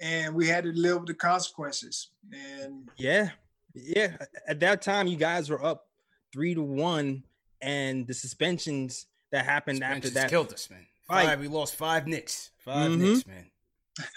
and 0.01 0.35
we 0.35 0.49
had 0.49 0.65
to 0.65 0.73
live 0.73 1.01
with 1.01 1.09
the 1.09 1.15
consequences. 1.15 2.11
And 2.33 2.89
yeah, 2.97 3.31
yeah, 3.75 4.17
at 4.47 4.61
that 4.61 4.83
time, 4.83 5.07
you 5.07 5.17
guys 5.17 5.51
were 5.51 5.65
up 5.65 5.89
three 6.33 6.55
to 6.55 6.63
one, 6.63 7.25
and 7.61 8.07
the 8.07 8.15
suspensions 8.15 9.07
that 9.33 9.45
happened 9.45 9.83
after 9.83 10.11
that 10.11 10.31
killed 10.31 10.53
us, 10.53 10.71
man. 10.71 10.87
Five, 11.09 11.27
right. 11.29 11.39
we 11.39 11.49
lost 11.49 11.77
five 11.77 12.07
Knicks, 12.07 12.51
5 12.65 12.91
mm-hmm. 12.91 13.03
Knicks, 13.03 13.27
man. 13.27 13.51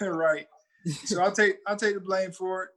right. 0.00 0.46
So 1.04 1.22
I'll 1.22 1.32
take 1.32 1.56
I'll 1.66 1.76
take 1.76 1.94
the 1.94 2.00
blame 2.00 2.32
for 2.32 2.64
it. 2.64 2.70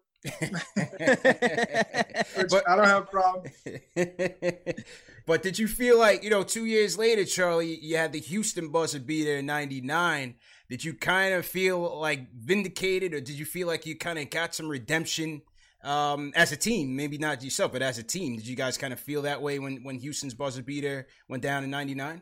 But, 2.50 2.64
I 2.68 2.76
don't 2.76 2.86
have 2.86 3.04
a 3.04 3.08
problem. 3.08 3.52
but 5.26 5.42
did 5.42 5.60
you 5.60 5.68
feel 5.68 6.00
like, 6.00 6.24
you 6.24 6.30
know, 6.30 6.44
two 6.44 6.66
years 6.66 6.98
later, 6.98 7.26
Charlie, 7.26 7.76
you 7.76 7.98
had 7.98 8.14
the 8.14 8.20
Houston 8.20 8.70
buzzer 8.70 9.00
beater 9.00 9.38
in 9.38 9.46
99. 9.46 10.36
Did 10.70 10.84
you 10.84 10.94
kind 10.94 11.34
of 11.34 11.46
feel 11.46 12.00
like 12.00 12.32
vindicated 12.34 13.14
or 13.14 13.20
did 13.20 13.38
you 13.38 13.46
feel 13.46 13.68
like 13.68 13.86
you 13.86 13.98
kind 13.98 14.18
of 14.18 14.30
got 14.30 14.56
some 14.56 14.70
redemption 14.70 15.42
um, 15.84 16.32
as 16.36 16.52
a 16.52 16.58
team? 16.58 16.96
Maybe 16.96 17.18
not 17.18 17.44
yourself, 17.44 17.74
but 17.74 17.82
as 17.82 17.98
a 17.98 18.04
team. 18.04 18.38
Did 18.38 18.48
you 18.48 18.56
guys 18.56 18.78
kind 18.78 18.94
of 18.94 19.00
feel 19.00 19.24
that 19.24 19.42
way 19.42 19.60
when, 19.60 19.84
when 19.84 20.00
Houston's 20.00 20.34
buzzer 20.34 20.64
beater 20.64 21.08
went 21.28 21.44
down 21.44 21.64
in 21.64 21.70
99? 21.70 22.22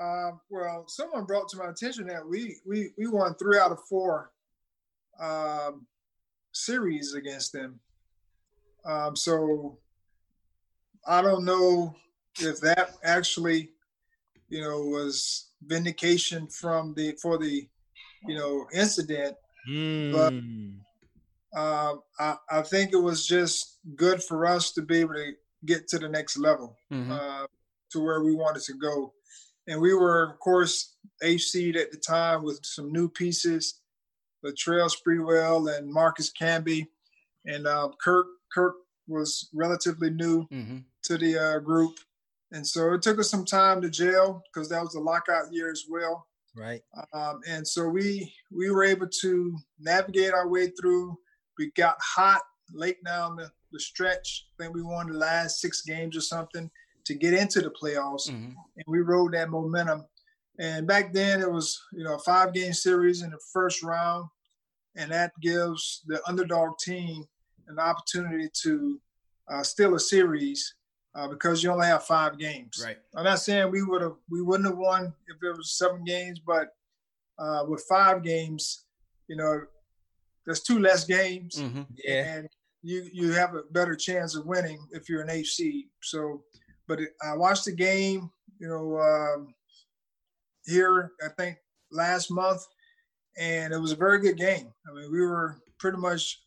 Uh, 0.00 0.30
well, 0.48 0.84
someone 0.86 1.24
brought 1.24 1.48
to 1.48 1.56
my 1.56 1.70
attention 1.70 2.06
that 2.06 2.24
we, 2.24 2.56
we, 2.64 2.90
we 2.96 3.08
won 3.08 3.34
three 3.34 3.58
out 3.58 3.72
of 3.72 3.80
four 3.88 4.30
um, 5.20 5.86
series 6.58 7.14
against 7.14 7.52
them. 7.52 7.80
Um, 8.84 9.16
so 9.16 9.78
I 11.06 11.22
don't 11.22 11.44
know 11.44 11.94
if 12.40 12.60
that 12.60 12.90
actually, 13.04 13.70
you 14.48 14.60
know, 14.60 14.80
was 14.80 15.50
vindication 15.66 16.46
from 16.48 16.94
the 16.94 17.12
for 17.20 17.38
the, 17.38 17.68
you 18.26 18.36
know, 18.36 18.66
incident. 18.72 19.36
Mm. 19.68 20.12
But 20.12 21.58
uh, 21.58 21.94
I, 22.18 22.36
I 22.50 22.62
think 22.62 22.92
it 22.92 23.02
was 23.02 23.26
just 23.26 23.78
good 23.96 24.22
for 24.22 24.46
us 24.46 24.72
to 24.72 24.82
be 24.82 25.00
able 25.00 25.14
to 25.14 25.32
get 25.64 25.88
to 25.88 25.98
the 25.98 26.08
next 26.08 26.38
level, 26.38 26.76
mm-hmm. 26.92 27.10
uh, 27.10 27.46
to 27.90 28.00
where 28.00 28.22
we 28.22 28.34
wanted 28.34 28.62
to 28.62 28.74
go. 28.74 29.12
And 29.66 29.80
we 29.80 29.92
were, 29.92 30.22
of 30.30 30.38
course, 30.38 30.96
eight 31.22 31.40
seed 31.40 31.76
at 31.76 31.90
the 31.90 31.98
time 31.98 32.42
with 32.42 32.60
some 32.62 32.92
new 32.92 33.08
pieces 33.08 33.80
Latrell 34.44 34.90
Sprewell 34.90 35.76
and 35.76 35.90
Marcus 35.90 36.32
Camby, 36.32 36.86
and 37.46 37.66
uh, 37.66 37.88
Kurt. 38.02 38.26
Kurt 38.52 38.74
was 39.06 39.48
relatively 39.54 40.10
new 40.10 40.46
mm-hmm. 40.48 40.78
to 41.04 41.18
the 41.18 41.38
uh, 41.38 41.58
group, 41.58 41.98
and 42.52 42.66
so 42.66 42.94
it 42.94 43.02
took 43.02 43.18
us 43.18 43.30
some 43.30 43.44
time 43.44 43.80
to 43.82 43.90
gel 43.90 44.42
because 44.52 44.68
that 44.68 44.82
was 44.82 44.94
a 44.94 45.00
lockout 45.00 45.52
year 45.52 45.70
as 45.70 45.84
well. 45.88 46.26
Right. 46.56 46.82
Um, 47.12 47.40
and 47.48 47.66
so 47.66 47.88
we 47.88 48.32
we 48.50 48.70
were 48.70 48.84
able 48.84 49.08
to 49.20 49.56
navigate 49.78 50.32
our 50.32 50.48
way 50.48 50.68
through. 50.68 51.16
We 51.58 51.70
got 51.76 51.96
hot 52.00 52.42
late 52.72 53.02
down 53.04 53.36
the, 53.36 53.50
the 53.72 53.80
stretch. 53.80 54.46
I 54.58 54.64
think 54.64 54.74
we 54.74 54.82
won 54.82 55.08
the 55.08 55.18
last 55.18 55.60
six 55.60 55.82
games 55.82 56.16
or 56.16 56.20
something 56.20 56.70
to 57.04 57.14
get 57.14 57.34
into 57.34 57.60
the 57.60 57.70
playoffs, 57.70 58.28
mm-hmm. 58.28 58.52
and 58.76 58.84
we 58.86 59.00
rode 59.00 59.34
that 59.34 59.50
momentum. 59.50 60.04
And 60.58 60.86
back 60.86 61.12
then 61.12 61.40
it 61.40 61.50
was, 61.50 61.80
you 61.92 62.04
know, 62.04 62.16
a 62.16 62.18
five 62.18 62.52
game 62.52 62.72
series 62.72 63.22
in 63.22 63.30
the 63.30 63.38
first 63.52 63.82
round. 63.82 64.28
And 64.96 65.12
that 65.12 65.32
gives 65.40 66.02
the 66.06 66.20
underdog 66.28 66.78
team 66.78 67.24
an 67.68 67.78
opportunity 67.78 68.48
to 68.62 69.00
uh, 69.48 69.62
steal 69.62 69.94
a 69.94 70.00
series 70.00 70.74
uh, 71.14 71.28
because 71.28 71.62
you 71.62 71.70
only 71.70 71.86
have 71.86 72.04
five 72.04 72.38
games. 72.38 72.82
Right. 72.84 72.98
I'm 73.14 73.24
not 73.24 73.40
saying 73.40 73.70
we 73.70 73.82
would 73.82 74.02
have 74.02 74.16
we 74.30 74.42
wouldn't 74.42 74.68
have 74.68 74.78
won 74.78 75.12
if 75.28 75.36
it 75.42 75.56
was 75.56 75.76
seven 75.76 76.04
games, 76.04 76.40
but 76.40 76.68
uh, 77.38 77.64
with 77.66 77.84
five 77.88 78.22
games, 78.22 78.84
you 79.28 79.36
know, 79.36 79.62
there's 80.44 80.62
two 80.62 80.78
less 80.78 81.04
games, 81.04 81.56
mm-hmm. 81.56 81.82
yeah, 82.04 82.36
and 82.36 82.48
you 82.82 83.08
you 83.12 83.32
have 83.32 83.54
a 83.54 83.62
better 83.70 83.94
chance 83.94 84.34
of 84.34 84.46
winning 84.46 84.78
if 84.92 85.08
you're 85.08 85.22
an 85.22 85.30
eight 85.30 85.46
seed. 85.46 85.86
So, 86.02 86.42
but 86.86 87.00
it, 87.00 87.10
I 87.22 87.36
watched 87.36 87.66
the 87.66 87.72
game, 87.72 88.30
you 88.58 88.68
know, 88.68 88.98
um, 88.98 89.54
here, 90.68 91.12
I 91.24 91.28
think 91.36 91.56
last 91.90 92.30
month, 92.30 92.62
and 93.38 93.72
it 93.72 93.78
was 93.78 93.92
a 93.92 93.96
very 93.96 94.20
good 94.20 94.36
game. 94.36 94.72
I 94.88 94.92
mean, 94.92 95.10
we 95.10 95.20
were 95.20 95.56
pretty 95.78 95.98
much 95.98 96.42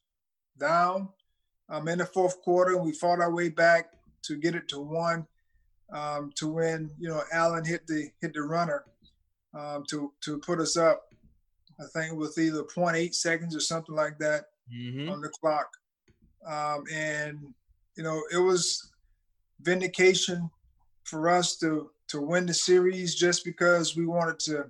down 0.59 1.09
um, 1.69 1.87
in 1.87 1.97
the 1.97 2.05
fourth 2.05 2.41
quarter. 2.41 2.75
and 2.75 2.83
We 2.83 2.93
fought 2.93 3.19
our 3.19 3.33
way 3.33 3.49
back 3.49 3.87
to 4.23 4.37
get 4.37 4.55
it 4.55 4.67
to 4.69 4.79
one 4.79 5.25
um, 5.91 6.31
to 6.35 6.47
win. 6.47 6.91
You 6.99 7.09
know, 7.09 7.23
Allan 7.31 7.65
hit 7.65 7.87
the 7.87 8.09
hit 8.21 8.33
the 8.33 8.41
runner 8.41 8.85
um, 9.53 9.83
to 9.89 10.11
to 10.21 10.39
put 10.39 10.59
us 10.59 10.77
up. 10.77 11.03
I 11.79 11.85
think 11.93 12.19
with 12.19 12.37
either 12.37 12.63
0.8 12.63 13.15
seconds 13.15 13.55
or 13.55 13.59
something 13.59 13.95
like 13.95 14.19
that 14.19 14.45
mm-hmm. 14.71 15.09
on 15.09 15.19
the 15.19 15.29
clock, 15.29 15.67
um, 16.45 16.83
and 16.93 17.39
you 17.97 18.03
know 18.03 18.21
it 18.31 18.37
was 18.37 18.91
vindication 19.61 20.49
for 21.03 21.29
us 21.29 21.57
to 21.57 21.89
to 22.11 22.21
win 22.21 22.45
the 22.45 22.53
series 22.53 23.15
just 23.15 23.45
because 23.45 23.95
we 23.95 24.05
wanted 24.05 24.39
to 24.39 24.65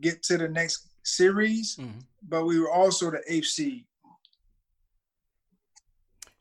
get 0.00 0.22
to 0.24 0.36
the 0.36 0.48
next 0.48 0.88
series, 1.02 1.76
mm-hmm. 1.76 1.98
but 2.28 2.44
we 2.44 2.60
were 2.60 2.70
also 2.70 3.10
the 3.10 3.22
eighth 3.28 3.46
seed. 3.46 3.84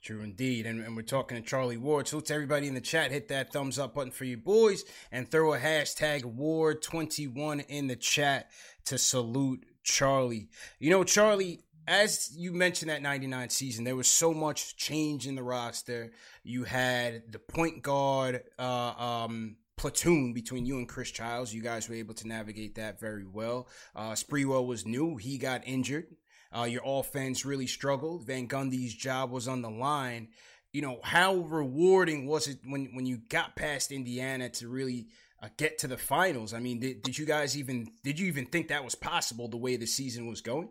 True 0.01 0.21
indeed. 0.21 0.65
And, 0.65 0.83
and 0.83 0.95
we're 0.95 1.03
talking 1.03 1.41
to 1.41 1.47
Charlie 1.47 1.77
Ward. 1.77 2.07
So 2.07 2.19
to 2.19 2.33
everybody 2.33 2.67
in 2.67 2.73
the 2.73 2.81
chat, 2.81 3.11
hit 3.11 3.27
that 3.27 3.53
thumbs 3.53 3.77
up 3.77 3.93
button 3.93 4.11
for 4.11 4.25
you 4.25 4.37
boys 4.37 4.83
and 5.11 5.29
throw 5.29 5.53
a 5.53 5.59
hashtag 5.59 6.23
Ward21 6.23 7.65
in 7.67 7.87
the 7.87 7.95
chat 7.95 8.49
to 8.85 8.97
salute 8.97 9.65
Charlie. 9.83 10.49
You 10.79 10.89
know, 10.89 11.03
Charlie, 11.03 11.63
as 11.87 12.31
you 12.35 12.53
mentioned 12.53 12.89
that 12.89 13.01
99 13.01 13.49
season, 13.49 13.83
there 13.83 13.95
was 13.95 14.07
so 14.07 14.33
much 14.33 14.77
change 14.77 15.27
in 15.27 15.35
the 15.35 15.43
roster. 15.43 16.11
You 16.43 16.63
had 16.63 17.31
the 17.31 17.39
point 17.39 17.83
guard 17.83 18.43
uh, 18.57 18.93
um, 18.97 19.57
platoon 19.79 20.33
between 20.33 20.65
you 20.65 20.77
and 20.77 20.89
Chris 20.89 21.09
Childs. 21.09 21.55
You 21.55 21.61
guys 21.61 21.87
were 21.87 21.95
able 21.95 22.13
to 22.15 22.27
navigate 22.27 22.75
that 22.75 22.99
very 22.99 23.25
well. 23.25 23.69
Uh, 23.95 24.11
Sprewell 24.11 24.67
was 24.67 24.85
new. 24.85 25.15
He 25.15 25.37
got 25.37 25.65
injured. 25.65 26.07
Uh, 26.55 26.63
your 26.63 26.81
offense 26.83 27.45
really 27.45 27.65
struggled. 27.65 28.25
Van 28.25 28.47
Gundy's 28.47 28.93
job 28.93 29.31
was 29.31 29.47
on 29.47 29.61
the 29.61 29.69
line. 29.69 30.27
You 30.73 30.81
know, 30.81 30.99
how 31.01 31.35
rewarding 31.35 32.27
was 32.27 32.47
it 32.47 32.59
when, 32.65 32.89
when 32.93 33.05
you 33.05 33.19
got 33.29 33.55
past 33.55 33.93
Indiana 33.93 34.49
to 34.49 34.67
really 34.67 35.07
uh, 35.41 35.47
get 35.55 35.77
to 35.79 35.87
the 35.87 35.97
finals? 35.97 36.53
I 36.53 36.59
mean, 36.59 36.81
did, 36.81 37.01
did 37.01 37.17
you 37.17 37.25
guys 37.25 37.57
even 37.57 37.89
did 38.03 38.19
you 38.19 38.27
even 38.27 38.47
think 38.47 38.67
that 38.67 38.83
was 38.83 38.95
possible 38.95 39.47
the 39.47 39.57
way 39.57 39.77
the 39.77 39.87
season 39.87 40.27
was 40.27 40.41
going? 40.41 40.69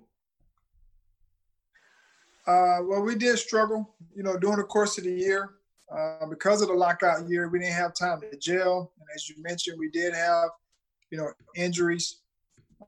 Uh, 2.47 2.81
well, 2.83 3.03
we 3.03 3.15
did 3.15 3.39
struggle, 3.39 3.95
you 4.15 4.23
know, 4.23 4.37
during 4.39 4.59
the 4.59 4.65
course 4.65 4.99
of 4.99 5.05
the 5.05 5.13
year. 5.13 5.58
Uh, 5.95 6.27
because 6.27 6.61
of 6.61 6.69
the 6.69 6.75
lockout 6.75 7.29
year, 7.29 7.49
we 7.49 7.59
didn't 7.59 7.75
have 7.75 7.95
time 7.95 8.21
to 8.21 8.37
gel. 8.39 8.93
And 8.99 9.09
as 9.15 9.29
you 9.29 9.37
mentioned, 9.43 9.79
we 9.79 9.91
did 9.91 10.15
have, 10.15 10.51
you 11.11 11.17
know, 11.17 11.31
injuries 11.57 12.21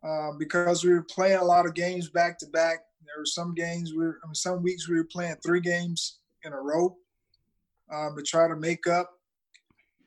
uh, 0.04 0.32
because 0.38 0.84
we 0.84 0.90
were 0.90 1.02
playing 1.02 1.38
a 1.38 1.44
lot 1.44 1.66
of 1.66 1.74
games 1.74 2.10
back 2.10 2.38
to 2.38 2.46
back. 2.48 2.80
There 3.06 3.18
were 3.18 3.26
some 3.26 3.54
games 3.54 3.92
we 3.92 4.04
were, 4.04 4.20
I 4.22 4.26
mean, 4.26 4.34
some 4.34 4.62
weeks 4.62 4.88
we 4.88 4.96
were 4.96 5.08
playing 5.10 5.36
three 5.44 5.60
games 5.60 6.18
in 6.44 6.52
a 6.52 6.60
row 6.60 6.96
um, 7.92 8.14
to 8.16 8.22
try 8.22 8.48
to 8.48 8.56
make 8.56 8.86
up 8.86 9.10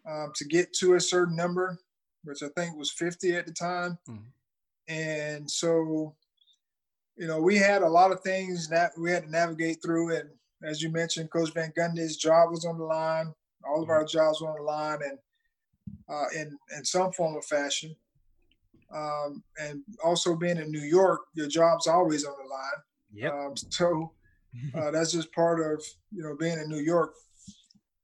um, 0.09 0.31
to 0.35 0.45
get 0.45 0.73
to 0.73 0.95
a 0.95 0.99
certain 0.99 1.35
number, 1.35 1.79
which 2.23 2.43
I 2.43 2.47
think 2.55 2.77
was 2.77 2.91
50 2.91 3.35
at 3.35 3.45
the 3.45 3.53
time. 3.53 3.97
Mm-hmm. 4.09 4.93
And 4.93 5.49
so, 5.49 6.15
you 7.15 7.27
know, 7.27 7.39
we 7.39 7.57
had 7.57 7.81
a 7.81 7.89
lot 7.89 8.11
of 8.11 8.21
things 8.21 8.67
that 8.69 8.91
we 8.97 9.11
had 9.11 9.23
to 9.23 9.31
navigate 9.31 9.81
through. 9.81 10.15
And 10.15 10.29
as 10.63 10.81
you 10.81 10.89
mentioned, 10.89 11.31
Coach 11.31 11.53
Van 11.53 11.73
Gundy's 11.77 12.17
job 12.17 12.51
was 12.51 12.65
on 12.65 12.77
the 12.77 12.83
line. 12.83 13.33
All 13.65 13.77
of 13.77 13.83
mm-hmm. 13.83 13.91
our 13.91 14.05
jobs 14.05 14.41
were 14.41 14.49
on 14.49 14.57
the 14.57 14.63
line, 14.63 14.99
and 15.03 15.17
uh, 16.09 16.25
in 16.35 16.57
in 16.77 16.85
some 16.85 17.11
form 17.11 17.35
or 17.35 17.41
fashion. 17.41 17.95
Um, 18.93 19.43
and 19.59 19.81
also 20.03 20.35
being 20.35 20.57
in 20.57 20.71
New 20.71 20.81
York, 20.81 21.21
your 21.33 21.47
job's 21.47 21.87
always 21.87 22.25
on 22.25 22.35
the 22.41 22.47
line. 22.47 22.81
Yeah. 23.13 23.29
Um, 23.29 23.55
so 23.55 24.11
uh, 24.75 24.91
that's 24.91 25.11
just 25.11 25.31
part 25.33 25.59
of 25.59 25.83
you 26.11 26.23
know 26.23 26.35
being 26.35 26.59
in 26.59 26.69
New 26.69 26.81
York. 26.81 27.13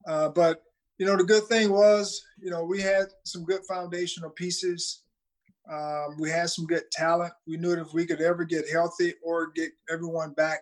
Uh, 0.06 0.28
but 0.28 0.62
you 0.98 1.06
know 1.06 1.16
the 1.16 1.24
good 1.24 1.44
thing 1.44 1.70
was 1.70 2.22
you 2.40 2.50
know 2.50 2.64
we 2.64 2.80
had 2.80 3.06
some 3.24 3.44
good 3.44 3.64
foundational 3.68 4.30
pieces. 4.30 5.02
Um, 5.70 6.16
we 6.18 6.30
had 6.30 6.50
some 6.50 6.66
good 6.66 6.90
talent. 6.90 7.32
We 7.46 7.56
knew 7.56 7.76
that 7.76 7.82
if 7.82 7.94
we 7.94 8.04
could 8.04 8.20
ever 8.20 8.44
get 8.44 8.68
healthy 8.68 9.14
or 9.22 9.52
get 9.52 9.70
everyone 9.88 10.32
back 10.32 10.60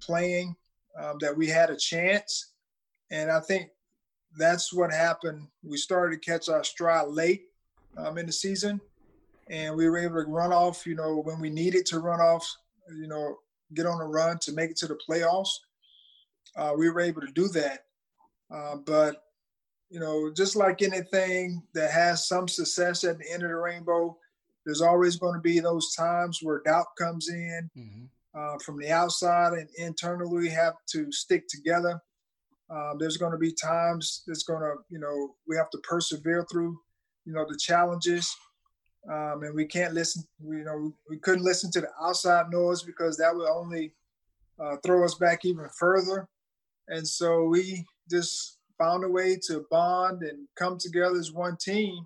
playing, 0.00 0.54
um, 0.98 1.16
that 1.20 1.36
we 1.36 1.46
had 1.46 1.70
a 1.70 1.76
chance. 1.76 2.52
And 3.10 3.30
I 3.30 3.40
think 3.40 3.70
that's 4.36 4.72
what 4.72 4.92
happened. 4.92 5.46
We 5.62 5.76
started 5.76 6.20
to 6.20 6.30
catch 6.30 6.48
our 6.48 6.64
stride 6.64 7.08
late 7.08 7.44
um, 7.96 8.18
in 8.18 8.26
the 8.26 8.32
season 8.32 8.80
and 9.50 9.76
we 9.76 9.88
were 9.88 9.98
able 9.98 10.22
to 10.22 10.28
run 10.28 10.52
off, 10.52 10.86
you 10.86 10.94
know, 10.94 11.22
when 11.22 11.40
we 11.40 11.50
needed 11.50 11.86
to 11.86 12.00
run 12.00 12.20
off, 12.20 12.46
you 12.94 13.08
know, 13.08 13.36
get 13.74 13.86
on 13.86 14.00
a 14.00 14.06
run 14.06 14.38
to 14.40 14.52
make 14.52 14.70
it 14.70 14.76
to 14.78 14.86
the 14.86 14.98
playoffs. 15.08 15.50
Uh, 16.56 16.72
we 16.76 16.90
were 16.90 17.00
able 17.00 17.20
to 17.20 17.32
do 17.32 17.48
that. 17.48 17.80
Uh, 18.50 18.76
but, 18.76 19.24
you 19.90 20.00
know, 20.00 20.30
just 20.34 20.56
like 20.56 20.82
anything 20.82 21.62
that 21.74 21.90
has 21.90 22.28
some 22.28 22.48
success 22.48 23.04
at 23.04 23.18
the 23.18 23.30
end 23.30 23.42
of 23.42 23.48
the 23.48 23.56
rainbow, 23.56 24.16
there's 24.64 24.82
always 24.82 25.16
going 25.16 25.34
to 25.34 25.40
be 25.40 25.60
those 25.60 25.94
times 25.94 26.40
where 26.42 26.62
doubt 26.64 26.86
comes 26.98 27.28
in 27.28 27.70
mm-hmm. 27.76 28.04
Uh, 28.34 28.56
from 28.64 28.78
the 28.78 28.90
outside 28.90 29.52
and 29.54 29.68
internally 29.76 30.48
have 30.48 30.74
to 30.90 31.10
stick 31.12 31.44
together. 31.48 32.00
Um, 32.70 32.96
there's 32.98 33.16
going 33.16 33.32
to 33.32 33.38
be 33.38 33.52
times 33.52 34.22
that's 34.26 34.42
going 34.42 34.60
to, 34.60 34.74
you 34.90 34.98
know, 34.98 35.34
we 35.46 35.56
have 35.56 35.70
to 35.70 35.78
persevere 35.78 36.46
through, 36.50 36.78
you 37.24 37.32
know, 37.32 37.46
the 37.48 37.58
challenges 37.58 38.34
um, 39.10 39.42
and 39.42 39.54
we 39.54 39.64
can't 39.64 39.94
listen. 39.94 40.22
You 40.40 40.64
know, 40.64 40.92
we 41.08 41.18
couldn't 41.18 41.44
listen 41.44 41.70
to 41.72 41.80
the 41.80 41.88
outside 42.02 42.50
noise 42.50 42.82
because 42.82 43.16
that 43.16 43.34
would 43.34 43.48
only 43.48 43.94
uh, 44.60 44.76
throw 44.84 45.04
us 45.04 45.14
back 45.14 45.44
even 45.44 45.68
further. 45.78 46.28
And 46.88 47.06
so 47.06 47.44
we 47.44 47.86
just 48.10 48.58
found 48.78 49.04
a 49.04 49.08
way 49.08 49.38
to 49.46 49.66
bond 49.70 50.22
and 50.22 50.46
come 50.56 50.78
together 50.78 51.16
as 51.16 51.32
one 51.32 51.56
team 51.56 52.04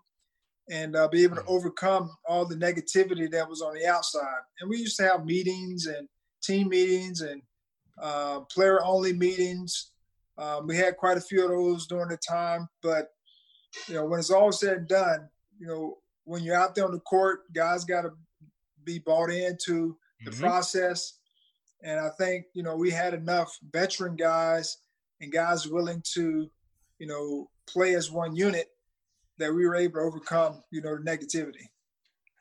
and 0.70 0.96
uh, 0.96 1.08
be 1.08 1.22
able 1.24 1.36
to 1.36 1.42
mm. 1.42 1.48
overcome 1.48 2.10
all 2.26 2.46
the 2.46 2.54
negativity 2.54 3.30
that 3.30 3.48
was 3.48 3.62
on 3.62 3.74
the 3.74 3.86
outside. 3.86 4.40
And 4.60 4.70
we 4.70 4.78
used 4.78 4.96
to 4.98 5.04
have 5.04 5.24
meetings 5.24 5.86
and 5.86 6.08
team 6.42 6.68
meetings 6.68 7.20
and 7.20 7.42
uh, 8.00 8.40
player 8.40 8.82
only 8.84 9.12
meetings. 9.12 9.90
Um, 10.38 10.66
we 10.66 10.76
had 10.76 10.96
quite 10.96 11.18
a 11.18 11.20
few 11.22 11.44
of 11.44 11.50
those 11.50 11.86
during 11.86 12.08
the 12.08 12.16
time, 12.16 12.68
but 12.82 13.08
you 13.88 13.94
know, 13.94 14.04
when 14.04 14.18
it's 14.18 14.30
all 14.30 14.52
said 14.52 14.78
and 14.78 14.88
done, 14.88 15.28
you 15.58 15.66
know, 15.66 15.98
when 16.24 16.42
you're 16.42 16.56
out 16.56 16.74
there 16.74 16.84
on 16.84 16.92
the 16.92 17.00
court, 17.00 17.40
guys 17.52 17.84
got 17.84 18.02
to 18.02 18.10
be 18.84 18.98
bought 18.98 19.30
into 19.30 19.96
the 20.24 20.30
mm-hmm. 20.30 20.40
process. 20.40 21.18
And 21.82 21.98
I 21.98 22.10
think, 22.10 22.46
you 22.54 22.62
know, 22.62 22.76
we 22.76 22.90
had 22.90 23.14
enough 23.14 23.56
veteran 23.72 24.16
guys 24.16 24.78
and 25.20 25.32
guys 25.32 25.66
willing 25.66 26.02
to, 26.14 26.48
you 26.98 27.06
know, 27.06 27.50
play 27.66 27.94
as 27.94 28.10
one 28.10 28.36
unit 28.36 28.68
that 29.42 29.52
we 29.52 29.66
were 29.66 29.76
able 29.76 30.00
to 30.00 30.06
overcome, 30.06 30.62
you 30.70 30.80
know, 30.80 30.96
the 30.96 31.02
negativity. 31.02 31.68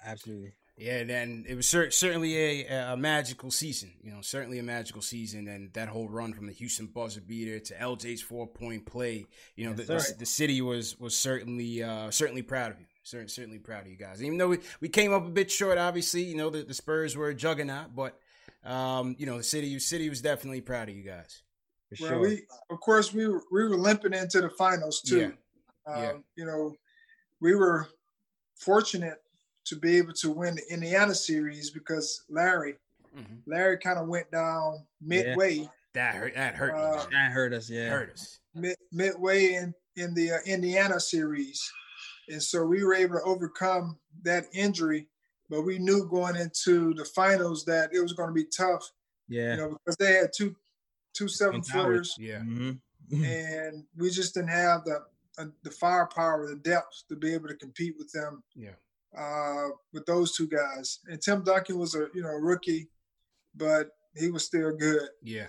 Absolutely. 0.05 0.53
Yeah, 0.77 1.03
then 1.03 1.45
it 1.47 1.55
was 1.55 1.67
cer- 1.67 1.91
certainly 1.91 2.65
a, 2.65 2.93
a 2.93 2.97
magical 2.97 3.51
season. 3.51 3.91
You 4.01 4.11
know, 4.11 4.21
certainly 4.21 4.57
a 4.57 4.63
magical 4.63 5.01
season, 5.01 5.47
and 5.47 5.71
that 5.73 5.89
whole 5.89 6.09
run 6.09 6.33
from 6.33 6.47
the 6.47 6.53
Houston 6.53 6.87
buzzer 6.87 7.21
beater 7.21 7.59
to 7.59 7.73
LJ's 7.75 8.21
four 8.21 8.47
point 8.47 8.85
play. 8.85 9.25
You 9.55 9.67
know, 9.67 9.73
the, 9.73 9.83
the, 9.83 10.15
the, 10.19 10.25
city 10.25 10.61
was 10.61 10.99
was 10.99 11.15
certainly 11.15 11.83
uh, 11.83 12.09
certainly 12.09 12.41
proud 12.41 12.71
of 12.71 12.79
you. 12.79 12.87
Certainly, 13.03 13.29
certainly 13.29 13.59
proud 13.59 13.81
of 13.81 13.91
you 13.91 13.97
guys. 13.97 14.23
Even 14.23 14.37
though 14.37 14.49
we, 14.49 14.59
we 14.79 14.89
came 14.89 15.13
up 15.13 15.25
a 15.25 15.29
bit 15.29 15.51
short, 15.51 15.77
obviously, 15.77 16.23
you 16.23 16.35
know 16.35 16.49
the, 16.49 16.63
the 16.63 16.73
Spurs 16.73 17.15
were 17.15 17.29
a 17.29 17.35
juggernaut, 17.35 17.95
but 17.95 18.17
um, 18.63 19.15
you 19.19 19.27
know 19.27 19.37
the 19.37 19.43
city 19.43 19.77
city 19.77 20.09
was 20.09 20.21
definitely 20.21 20.61
proud 20.61 20.89
of 20.89 20.95
you 20.95 21.03
guys. 21.03 21.43
For 21.95 22.03
well, 22.03 22.11
sure. 22.11 22.19
we 22.21 22.41
of 22.71 22.79
course 22.79 23.13
we 23.13 23.27
were, 23.27 23.43
we 23.51 23.65
were 23.65 23.77
limping 23.77 24.13
into 24.13 24.41
the 24.41 24.49
finals 24.49 25.01
too. 25.01 25.33
Yeah. 25.87 25.93
Um, 25.93 26.03
yeah. 26.03 26.13
You 26.37 26.45
know, 26.45 26.75
we 27.41 27.55
were 27.55 27.87
fortunate 28.55 29.21
to 29.65 29.75
be 29.75 29.97
able 29.97 30.13
to 30.13 30.31
win 30.31 30.55
the 30.55 30.73
Indiana 30.73 31.13
series 31.13 31.69
because 31.69 32.23
Larry, 32.29 32.75
mm-hmm. 33.17 33.35
Larry 33.45 33.77
kind 33.77 33.99
of 33.99 34.07
went 34.07 34.31
down 34.31 34.85
midway. 35.01 35.55
Yeah. 35.55 35.65
That 35.93 36.15
hurt. 36.15 36.35
That 36.35 36.55
hurt. 36.55 36.73
Uh, 36.73 37.05
that 37.11 37.31
hurt 37.31 37.53
us. 37.53 37.69
Yeah, 37.69 37.89
hurt 37.89 38.13
us. 38.13 38.39
Mid, 38.55 38.77
midway 38.93 39.55
in 39.55 39.73
in 39.97 40.13
the 40.13 40.31
uh, 40.31 40.37
Indiana 40.45 40.99
series, 41.01 41.69
and 42.29 42.41
so 42.41 42.65
we 42.65 42.83
were 42.85 42.93
able 42.93 43.15
to 43.15 43.23
overcome 43.23 43.97
that 44.23 44.45
injury. 44.53 45.07
But 45.49 45.63
we 45.63 45.79
knew 45.79 46.07
going 46.07 46.37
into 46.37 46.93
the 46.93 47.03
finals 47.03 47.65
that 47.65 47.89
it 47.93 47.99
was 47.99 48.13
going 48.13 48.29
to 48.29 48.33
be 48.33 48.45
tough. 48.45 48.89
Yeah, 49.27 49.51
you 49.51 49.57
know, 49.57 49.77
because 49.83 49.97
they 49.97 50.13
had 50.13 50.31
two 50.33 50.55
two 51.13 51.27
seven 51.27 51.61
footers. 51.61 52.15
Yeah, 52.17 52.39
mm-hmm. 52.39 53.23
and 53.25 53.83
we 53.97 54.11
just 54.11 54.33
didn't 54.33 54.49
have 54.49 54.85
the 54.85 55.03
uh, 55.37 55.45
the 55.63 55.71
firepower, 55.71 56.47
the 56.47 56.55
depth 56.55 57.03
to 57.09 57.15
be 57.15 57.33
able 57.33 57.47
to 57.47 57.55
compete 57.55 57.95
with 57.97 58.11
them. 58.11 58.43
Yeah, 58.55 58.71
uh, 59.17 59.69
with 59.93 60.05
those 60.05 60.35
two 60.35 60.47
guys. 60.47 60.99
And 61.07 61.21
Tim 61.21 61.43
Duncan 61.43 61.77
was 61.77 61.95
a 61.95 62.07
you 62.13 62.21
know 62.21 62.29
rookie, 62.29 62.89
but 63.55 63.91
he 64.15 64.29
was 64.29 64.45
still 64.45 64.75
good. 64.75 65.09
Yeah. 65.21 65.47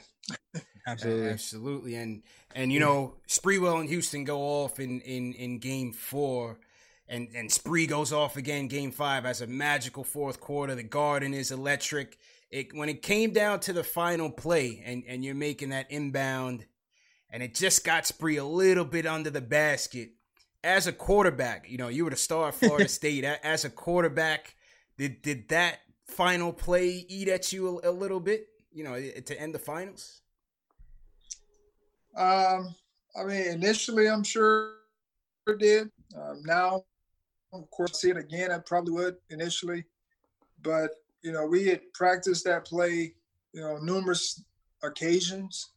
Absolutely, 0.84 1.28
absolutely, 1.28 1.94
and 1.94 2.24
and 2.56 2.72
you 2.72 2.80
know 2.80 3.14
Sprewell 3.28 3.78
and 3.78 3.88
Houston 3.88 4.24
go 4.24 4.40
off 4.40 4.80
in 4.80 5.00
in 5.02 5.32
in 5.34 5.60
Game 5.60 5.92
Four, 5.92 6.58
and 7.06 7.28
and 7.36 7.52
Spree 7.52 7.86
goes 7.86 8.12
off 8.12 8.36
again 8.36 8.66
Game 8.66 8.90
Five 8.90 9.24
as 9.24 9.42
a 9.42 9.46
magical 9.46 10.02
fourth 10.02 10.40
quarter. 10.40 10.74
The 10.74 10.82
Garden 10.82 11.34
is 11.34 11.52
electric. 11.52 12.18
It 12.50 12.74
when 12.74 12.88
it 12.88 13.00
came 13.00 13.32
down 13.32 13.60
to 13.60 13.72
the 13.72 13.84
final 13.84 14.28
play, 14.28 14.82
and 14.84 15.04
and 15.06 15.24
you're 15.24 15.36
making 15.36 15.68
that 15.68 15.88
inbound, 15.88 16.66
and 17.32 17.42
it 17.42 17.54
just 17.54 17.84
got 17.84 18.06
Spree 18.06 18.36
a 18.36 18.44
little 18.44 18.84
bit 18.84 19.06
under 19.06 19.30
the 19.30 19.40
basket. 19.40 20.10
As 20.62 20.86
a 20.86 20.92
quarterback, 20.92 21.68
you 21.68 21.78
know 21.78 21.88
you 21.88 22.04
were 22.04 22.10
the 22.10 22.16
star 22.16 22.50
of 22.50 22.54
Florida 22.54 22.88
State. 23.00 23.24
As 23.24 23.64
a 23.64 23.70
quarterback, 23.70 24.54
did 24.96 25.22
did 25.22 25.48
that 25.48 25.80
final 26.06 26.52
play 26.52 27.04
eat 27.08 27.28
at 27.28 27.52
you 27.52 27.80
a, 27.80 27.90
a 27.90 27.92
little 27.92 28.20
bit? 28.20 28.46
You 28.72 28.84
know, 28.84 28.94
to 28.94 29.40
end 29.40 29.54
the 29.54 29.58
finals. 29.58 30.20
Um, 32.16 32.74
I 33.16 33.24
mean, 33.24 33.48
initially, 33.48 34.08
I'm 34.08 34.22
sure 34.22 34.74
it 35.46 35.58
did. 35.58 35.90
Um, 36.16 36.42
now, 36.44 36.84
of 37.52 37.70
course, 37.70 38.00
see 38.00 38.10
it 38.10 38.16
again. 38.16 38.52
I 38.52 38.58
probably 38.58 38.92
would 38.92 39.16
initially, 39.30 39.84
but 40.62 40.90
you 41.22 41.32
know, 41.32 41.46
we 41.46 41.66
had 41.66 41.80
practiced 41.92 42.44
that 42.44 42.64
play, 42.64 43.14
you 43.52 43.60
know, 43.60 43.78
numerous 43.78 44.42
occasions, 44.82 45.70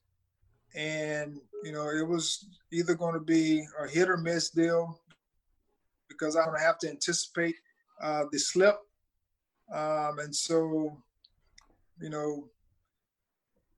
and 0.75 1.39
you 1.63 1.71
know 1.71 1.89
it 1.89 2.07
was 2.07 2.47
either 2.71 2.95
going 2.95 3.13
to 3.13 3.19
be 3.19 3.65
a 3.81 3.87
hit 3.87 4.09
or 4.09 4.17
miss 4.17 4.49
deal 4.49 4.99
because 6.07 6.35
I'm 6.35 6.45
going 6.45 6.59
to 6.59 6.65
have 6.65 6.77
to 6.79 6.89
anticipate 6.89 7.55
uh, 8.01 8.25
the 8.31 8.37
slip, 8.37 8.77
um, 9.73 10.19
and 10.19 10.35
so 10.35 10.97
you 11.99 12.09
know 12.09 12.49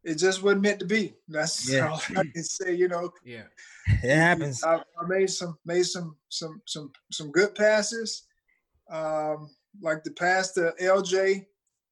it 0.04 0.16
just 0.16 0.42
wasn't 0.42 0.62
meant 0.62 0.80
to 0.80 0.86
be. 0.86 1.14
That's 1.28 1.70
yeah. 1.70 1.90
all 1.90 2.02
I 2.16 2.24
can 2.34 2.44
say. 2.44 2.74
You 2.74 2.88
know, 2.88 3.12
yeah, 3.24 3.44
it 3.88 4.16
happens. 4.16 4.64
I, 4.64 4.76
I, 4.76 5.08
made 5.08 5.30
some 5.30 5.58
made 5.66 5.86
some 5.86 6.16
some 6.30 6.62
some 6.66 6.92
some 7.12 7.32
good 7.32 7.54
passes, 7.56 8.24
um, 8.90 9.52
like 9.82 10.04
the 10.04 10.12
pass 10.12 10.54
to 10.54 10.74
LJ 10.82 11.46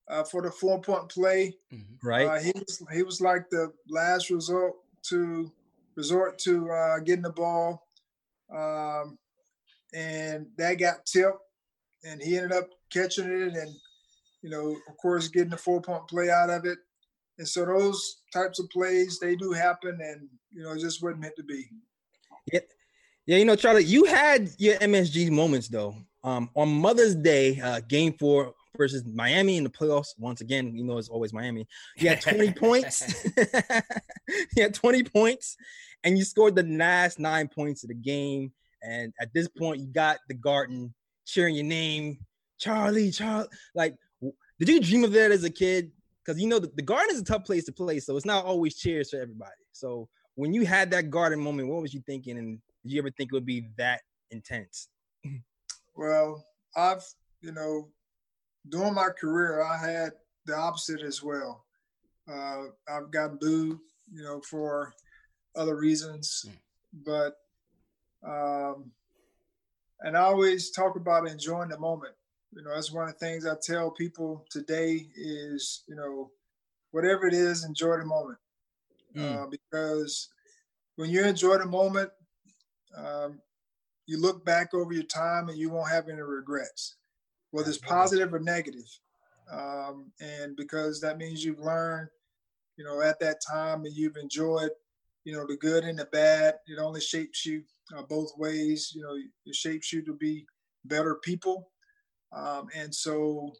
uh, 0.09 0.23
for 0.23 0.41
the 0.41 0.51
four 0.51 0.81
point 0.81 1.09
play. 1.09 1.55
Mm-hmm. 1.73 2.07
Right. 2.07 2.27
Uh, 2.27 2.39
he 2.39 2.51
was 2.55 2.83
he 2.93 3.03
was 3.03 3.21
like 3.21 3.49
the 3.49 3.71
last 3.89 4.29
resort 4.29 4.73
to 5.09 5.51
resort 5.95 6.37
to 6.39 6.69
uh, 6.69 6.99
getting 6.99 7.23
the 7.23 7.31
ball, 7.31 7.87
um, 8.53 9.17
and 9.93 10.47
that 10.57 10.79
got 10.79 11.05
tipped, 11.05 11.39
and 12.03 12.21
he 12.21 12.37
ended 12.37 12.51
up 12.51 12.69
catching 12.91 13.25
it, 13.25 13.55
and 13.55 13.73
you 14.41 14.49
know, 14.49 14.75
of 14.87 14.97
course, 14.97 15.27
getting 15.27 15.49
the 15.49 15.57
four 15.57 15.81
point 15.81 16.07
play 16.07 16.29
out 16.29 16.49
of 16.49 16.65
it. 16.65 16.77
And 17.37 17.47
so 17.47 17.65
those 17.65 18.21
types 18.33 18.59
of 18.59 18.69
plays 18.69 19.19
they 19.19 19.35
do 19.35 19.51
happen, 19.51 19.97
and 20.01 20.27
you 20.51 20.63
know, 20.63 20.71
it 20.73 20.79
just 20.79 21.01
wasn't 21.01 21.21
meant 21.21 21.35
to 21.37 21.43
be. 21.43 21.65
Yeah, 22.51 22.59
yeah. 23.25 23.37
You 23.37 23.45
know, 23.45 23.55
Charlie, 23.55 23.83
you 23.83 24.05
had 24.05 24.49
your 24.57 24.75
MSG 24.75 25.31
moments 25.31 25.67
though. 25.67 25.95
Um, 26.23 26.49
on 26.55 26.69
Mother's 26.69 27.15
Day, 27.15 27.59
uh, 27.59 27.81
Game 27.87 28.13
Four 28.13 28.53
versus 28.77 29.03
Miami 29.05 29.57
in 29.57 29.63
the 29.63 29.69
playoffs. 29.69 30.09
Once 30.17 30.41
again, 30.41 30.75
you 30.75 30.83
know 30.83 30.97
it's 30.97 31.09
always 31.09 31.33
Miami. 31.33 31.67
You 31.97 32.09
had 32.09 32.21
20 32.21 32.53
points. 32.53 33.25
you 34.27 34.63
had 34.63 34.73
20 34.73 35.03
points, 35.03 35.57
and 36.03 36.17
you 36.17 36.23
scored 36.23 36.55
the 36.55 36.63
last 36.63 37.19
nine 37.19 37.47
points 37.47 37.83
of 37.83 37.89
the 37.89 37.95
game. 37.95 38.51
And 38.81 39.13
at 39.19 39.33
this 39.33 39.47
point, 39.47 39.81
you 39.81 39.87
got 39.87 40.19
the 40.27 40.35
Garden 40.35 40.93
cheering 41.25 41.55
your 41.55 41.65
name, 41.65 42.19
Charlie, 42.59 43.11
Charlie. 43.11 43.47
Like, 43.73 43.95
did 44.59 44.69
you 44.69 44.79
dream 44.79 45.03
of 45.03 45.11
that 45.13 45.31
as 45.31 45.43
a 45.43 45.49
kid? 45.49 45.91
Because 46.23 46.41
you 46.41 46.47
know 46.47 46.59
the, 46.59 46.71
the 46.75 46.81
Garden 46.81 47.15
is 47.15 47.21
a 47.21 47.25
tough 47.25 47.45
place 47.45 47.65
to 47.65 47.71
play, 47.71 47.99
so 47.99 48.15
it's 48.15 48.25
not 48.25 48.45
always 48.45 48.75
cheers 48.75 49.09
for 49.11 49.19
everybody. 49.21 49.51
So 49.71 50.07
when 50.35 50.53
you 50.53 50.65
had 50.65 50.91
that 50.91 51.09
Garden 51.09 51.39
moment, 51.39 51.69
what 51.69 51.81
was 51.81 51.93
you 51.93 52.01
thinking? 52.05 52.37
And 52.37 52.59
did 52.83 52.91
you 52.91 52.99
ever 52.99 53.11
think 53.11 53.31
it 53.31 53.35
would 53.35 53.45
be 53.45 53.69
that 53.77 54.01
intense? 54.31 54.89
Well, 55.95 56.45
I've 56.75 57.03
you 57.41 57.51
know 57.51 57.89
during 58.69 58.93
my 58.93 59.09
career, 59.09 59.61
I 59.61 59.77
had 59.77 60.13
the 60.45 60.55
opposite 60.55 61.01
as 61.01 61.21
well. 61.23 61.65
Uh, 62.27 62.63
I've 62.89 63.11
gotten 63.11 63.37
booed, 63.39 63.79
you 64.11 64.23
know, 64.23 64.41
for 64.41 64.93
other 65.55 65.75
reasons, 65.75 66.45
mm. 66.47 66.53
but 67.05 67.37
um, 68.27 68.91
and 70.01 70.17
I 70.17 70.21
always 70.21 70.71
talk 70.71 70.95
about 70.95 71.27
enjoying 71.27 71.69
the 71.69 71.79
moment. 71.79 72.15
You 72.53 72.63
know, 72.63 72.73
that's 72.73 72.91
one 72.91 73.07
of 73.07 73.13
the 73.13 73.19
things 73.19 73.45
I 73.45 73.55
tell 73.61 73.91
people 73.91 74.45
today 74.49 75.07
is, 75.15 75.83
you 75.87 75.95
know, 75.95 76.31
whatever 76.91 77.27
it 77.27 77.33
is, 77.33 77.63
enjoy 77.63 77.97
the 77.97 78.05
moment. 78.05 78.39
Mm. 79.15 79.43
Uh, 79.43 79.47
because 79.47 80.29
when 80.95 81.09
you 81.09 81.23
enjoy 81.23 81.57
the 81.57 81.65
moment, 81.65 82.09
um, 82.97 83.39
you 84.07 84.19
look 84.19 84.43
back 84.45 84.73
over 84.73 84.93
your 84.93 85.03
time 85.03 85.49
and 85.49 85.57
you 85.57 85.69
won't 85.69 85.91
have 85.91 86.09
any 86.09 86.21
regrets 86.21 86.95
whether 87.55 87.69
it's 87.69 87.77
positive 87.77 88.33
or 88.33 88.39
negative. 88.39 88.99
Um, 89.49 90.11
and 90.19 90.57
because 90.57 90.99
that 90.99 91.17
means 91.17 91.41
you've 91.41 91.61
learned, 91.61 92.09
you 92.75 92.83
know, 92.83 93.01
at 93.01 93.17
that 93.21 93.37
time 93.49 93.85
and 93.85 93.95
you've 93.95 94.17
enjoyed, 94.17 94.71
you 95.23 95.31
know, 95.31 95.47
the 95.47 95.55
good 95.55 95.85
and 95.85 95.97
the 95.97 96.03
bad. 96.11 96.55
It 96.67 96.79
only 96.79 96.99
shapes 96.99 97.45
you 97.45 97.63
uh, 97.95 98.01
both 98.01 98.31
ways. 98.37 98.91
You 98.93 99.03
know, 99.03 99.15
it 99.45 99.55
shapes 99.55 99.93
you 99.93 100.03
to 100.03 100.13
be 100.13 100.45
better 100.83 101.15
people. 101.23 101.71
Um, 102.35 102.67
and 102.75 102.93
so, 102.93 103.53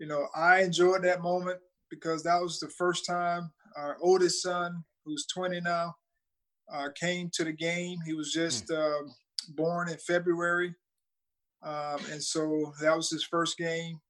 you 0.00 0.08
know, 0.08 0.26
I 0.34 0.62
enjoyed 0.62 1.04
that 1.04 1.22
moment 1.22 1.60
because 1.88 2.24
that 2.24 2.42
was 2.42 2.58
the 2.58 2.68
first 2.68 3.06
time 3.06 3.52
our 3.76 3.96
oldest 4.02 4.42
son, 4.42 4.82
who's 5.04 5.24
20 5.32 5.60
now, 5.60 5.94
uh, 6.72 6.88
came 6.98 7.30
to 7.34 7.44
the 7.44 7.52
game. 7.52 7.98
He 8.04 8.12
was 8.12 8.32
just 8.32 8.72
uh, 8.72 9.02
born 9.50 9.88
in 9.88 9.98
February. 9.98 10.74
Um, 11.62 12.00
and 12.10 12.22
so 12.22 12.72
that 12.80 12.96
was 12.96 13.10
his 13.10 13.24
first 13.24 13.58
game. 13.58 14.00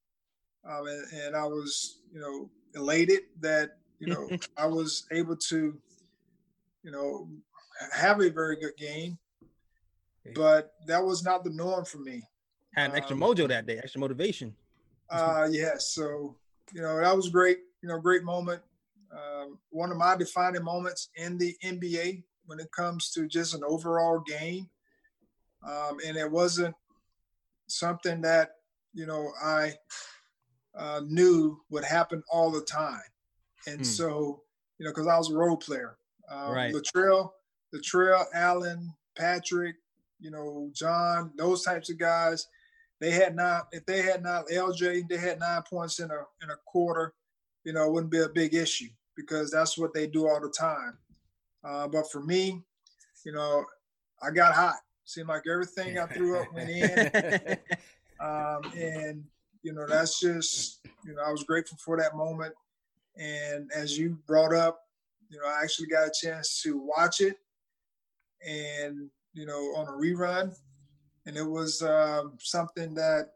Um, 0.68 0.86
and, 0.86 1.05
and, 1.24 1.36
I 1.36 1.44
was, 1.44 2.01
you 2.12 2.20
know, 2.20 2.51
elated 2.74 3.20
that, 3.40 3.70
you 3.98 4.09
know, 4.09 4.28
I 4.57 4.66
was 4.66 5.07
able 5.11 5.36
to, 5.36 5.78
you 6.82 6.90
know, 6.90 7.28
have 7.92 8.20
a 8.20 8.30
very 8.30 8.57
good 8.57 8.76
game. 8.76 9.18
But 10.34 10.74
that 10.86 11.03
was 11.03 11.24
not 11.24 11.44
the 11.44 11.51
norm 11.51 11.84
for 11.84 11.98
me. 11.98 12.22
Had 12.74 12.94
extra 12.94 13.16
um, 13.16 13.22
mojo 13.22 13.48
that 13.48 13.66
day, 13.66 13.78
extra 13.78 14.01
motivation. 14.01 14.55
Uh, 15.09 15.48
yes. 15.51 15.61
Yeah, 15.61 15.74
so, 15.78 16.36
you 16.72 16.82
know, 16.82 17.01
that 17.01 17.16
was 17.16 17.30
great, 17.30 17.59
you 17.82 17.88
know, 17.88 17.98
great 17.98 18.22
moment. 18.22 18.62
Um, 19.12 19.59
one 19.70 19.90
of 19.90 19.96
my 19.96 20.14
defining 20.16 20.62
moments 20.62 21.09
in 21.16 21.36
the 21.36 21.57
NBA 21.64 22.22
when 22.46 22.61
it 22.61 22.70
comes 22.70 23.11
to 23.12 23.26
just 23.26 23.55
an 23.55 23.62
overall 23.66 24.20
game. 24.20 24.68
Um, 25.66 25.98
and 26.07 26.16
it 26.16 26.30
wasn't 26.30 26.74
something 27.70 28.20
that 28.22 28.50
you 28.92 29.06
know 29.06 29.32
I 29.42 29.74
uh, 30.76 31.02
knew 31.06 31.60
would 31.70 31.84
happen 31.84 32.22
all 32.30 32.50
the 32.50 32.62
time, 32.62 33.00
and 33.66 33.80
mm. 33.80 33.86
so 33.86 34.42
you 34.78 34.86
know 34.86 34.92
because 34.92 35.06
I 35.06 35.18
was 35.18 35.30
a 35.30 35.34
role 35.34 35.56
player, 35.56 35.96
um, 36.30 36.52
right? 36.52 36.74
Latrell, 36.74 37.30
Latrell, 37.74 38.24
Allan, 38.34 38.92
Patrick, 39.16 39.76
you 40.18 40.30
know 40.30 40.70
John, 40.72 41.32
those 41.36 41.62
types 41.62 41.90
of 41.90 41.98
guys. 41.98 42.46
They 43.00 43.12
had 43.12 43.34
not 43.34 43.68
if 43.72 43.86
they 43.86 44.02
had 44.02 44.22
not 44.22 44.48
LJ, 44.48 45.08
they 45.08 45.16
had 45.16 45.40
nine 45.40 45.62
points 45.62 46.00
in 46.00 46.10
a 46.10 46.22
in 46.42 46.50
a 46.50 46.56
quarter. 46.66 47.14
You 47.64 47.72
know, 47.72 47.84
it 47.84 47.92
wouldn't 47.92 48.12
be 48.12 48.20
a 48.20 48.28
big 48.28 48.54
issue 48.54 48.88
because 49.16 49.50
that's 49.50 49.76
what 49.76 49.94
they 49.94 50.06
do 50.06 50.28
all 50.28 50.40
the 50.40 50.50
time. 50.50 50.98
Uh, 51.62 51.88
but 51.88 52.10
for 52.10 52.22
me, 52.22 52.62
you 53.24 53.32
know, 53.32 53.64
I 54.22 54.30
got 54.30 54.54
hot. 54.54 54.76
Seemed 55.05 55.28
like 55.28 55.42
everything 55.51 55.98
I 55.98 56.07
threw 56.07 56.38
up 56.38 56.53
went 56.53 56.70
in. 56.70 57.11
um, 58.20 58.61
and, 58.76 59.24
you 59.62 59.72
know, 59.72 59.86
that's 59.88 60.20
just, 60.20 60.80
you 61.05 61.14
know, 61.14 61.22
I 61.22 61.30
was 61.30 61.42
grateful 61.44 61.78
for 61.78 61.96
that 61.98 62.16
moment. 62.16 62.55
And 63.16 63.70
as 63.74 63.98
you 63.98 64.18
brought 64.26 64.55
up, 64.55 64.80
you 65.28 65.38
know, 65.38 65.46
I 65.46 65.62
actually 65.62 65.88
got 65.88 66.09
a 66.09 66.12
chance 66.12 66.62
to 66.62 66.78
watch 66.78 67.20
it 67.20 67.36
and, 68.46 69.11
you 69.32 69.46
know, 69.46 69.74
on 69.76 69.88
a 69.88 69.92
rerun. 69.92 70.55
And 71.26 71.36
it 71.36 71.46
was 71.46 71.82
um, 71.82 72.38
something 72.40 72.94
that 72.94 73.32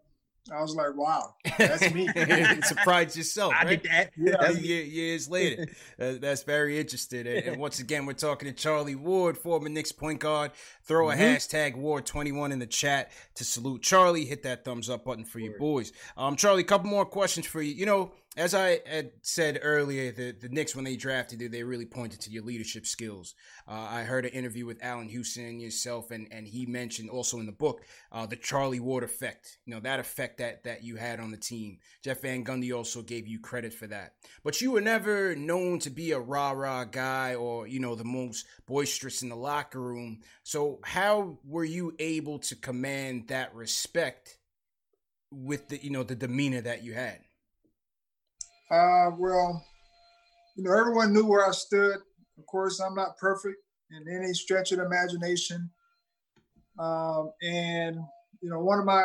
I 0.52 0.60
was 0.60 0.74
like, 0.74 0.94
wow, 0.94 1.34
that's 1.56 1.92
me. 1.94 2.06
Surprised 2.64 3.16
yourself. 3.16 3.54
I 3.58 3.64
right? 3.64 3.82
did 3.82 3.90
that. 3.90 4.10
Yeah. 4.16 4.50
years 4.50 5.28
later. 5.28 5.66
Uh, 5.98 6.14
that's 6.20 6.42
very 6.42 6.78
interesting. 6.78 7.26
And, 7.26 7.44
and, 7.44 7.56
once 7.56 7.80
again, 7.80 8.04
we're 8.04 8.12
talking 8.12 8.48
to 8.48 8.54
Charlie 8.54 8.94
Ward, 8.94 9.38
former 9.38 9.70
Knicks 9.70 9.92
point 9.92 10.20
guard. 10.20 10.50
Throw 10.82 11.10
a 11.10 11.14
mm-hmm. 11.14 11.22
hashtag 11.22 11.76
Ward21 11.76 12.52
in 12.52 12.58
the 12.58 12.66
chat 12.66 13.10
to 13.36 13.44
salute 13.44 13.80
Charlie. 13.80 14.26
Hit 14.26 14.42
that 14.42 14.64
thumbs 14.64 14.90
up 14.90 15.04
button 15.04 15.24
for 15.24 15.38
you 15.38 15.54
boys. 15.58 15.92
Um, 16.16 16.36
Charlie, 16.36 16.62
a 16.62 16.66
couple 16.66 16.90
more 16.90 17.06
questions 17.06 17.46
for 17.46 17.62
you. 17.62 17.72
You 17.72 17.86
know, 17.86 18.12
as 18.36 18.52
I 18.52 18.80
had 18.84 19.12
said 19.22 19.60
earlier, 19.62 20.10
the, 20.10 20.32
the 20.32 20.48
Knicks, 20.48 20.74
when 20.74 20.84
they 20.84 20.96
drafted 20.96 21.40
you, 21.40 21.48
they 21.48 21.62
really 21.62 21.86
pointed 21.86 22.20
to 22.22 22.30
your 22.30 22.42
leadership 22.42 22.84
skills. 22.84 23.34
Uh, 23.68 23.86
I 23.88 24.02
heard 24.02 24.24
an 24.24 24.32
interview 24.32 24.66
with 24.66 24.82
Allan 24.82 25.08
Houston 25.08 25.44
and 25.46 25.60
yourself, 25.60 26.10
and, 26.10 26.26
and 26.32 26.48
he 26.48 26.66
mentioned 26.66 27.10
also 27.10 27.38
in 27.38 27.46
the 27.46 27.52
book 27.52 27.82
uh, 28.10 28.26
the 28.26 28.34
Charlie 28.34 28.80
Ward 28.80 29.04
effect, 29.04 29.58
you 29.64 29.72
know, 29.72 29.80
that 29.80 30.00
effect 30.00 30.38
that, 30.38 30.64
that 30.64 30.82
you 30.82 30.96
had 30.96 31.20
on 31.20 31.30
the 31.30 31.36
team. 31.36 31.78
Jeff 32.02 32.22
Van 32.22 32.44
Gundy 32.44 32.74
also 32.74 33.02
gave 33.02 33.28
you 33.28 33.38
credit 33.38 33.72
for 33.72 33.86
that. 33.86 34.14
But 34.42 34.60
you 34.60 34.72
were 34.72 34.80
never 34.80 35.36
known 35.36 35.78
to 35.80 35.90
be 35.90 36.10
a 36.10 36.18
rah 36.18 36.50
rah 36.50 36.84
guy 36.84 37.36
or, 37.36 37.68
you 37.68 37.78
know, 37.78 37.94
the 37.94 38.04
most 38.04 38.46
boisterous 38.66 39.22
in 39.22 39.28
the 39.28 39.36
locker 39.36 39.80
room. 39.80 40.20
So, 40.42 40.80
how 40.82 41.38
were 41.44 41.64
you 41.64 41.94
able 42.00 42.40
to 42.40 42.56
command 42.56 43.28
that 43.28 43.54
respect 43.54 44.38
with 45.30 45.68
the, 45.68 45.82
you 45.82 45.90
know, 45.90 46.02
the 46.02 46.16
demeanor 46.16 46.60
that 46.62 46.82
you 46.82 46.94
had? 46.94 47.23
Uh, 48.74 49.10
well, 49.16 49.64
you 50.56 50.64
know, 50.64 50.76
everyone 50.76 51.12
knew 51.12 51.24
where 51.24 51.46
I 51.46 51.52
stood. 51.52 51.96
Of 52.38 52.46
course, 52.46 52.80
I'm 52.80 52.94
not 52.94 53.16
perfect 53.18 53.58
in 53.90 54.12
any 54.12 54.34
stretch 54.34 54.72
of 54.72 54.80
imagination. 54.80 55.70
Um, 56.78 57.30
and, 57.40 57.96
you 58.40 58.50
know, 58.50 58.58
one 58.58 58.80
of 58.80 58.84
my 58.84 59.04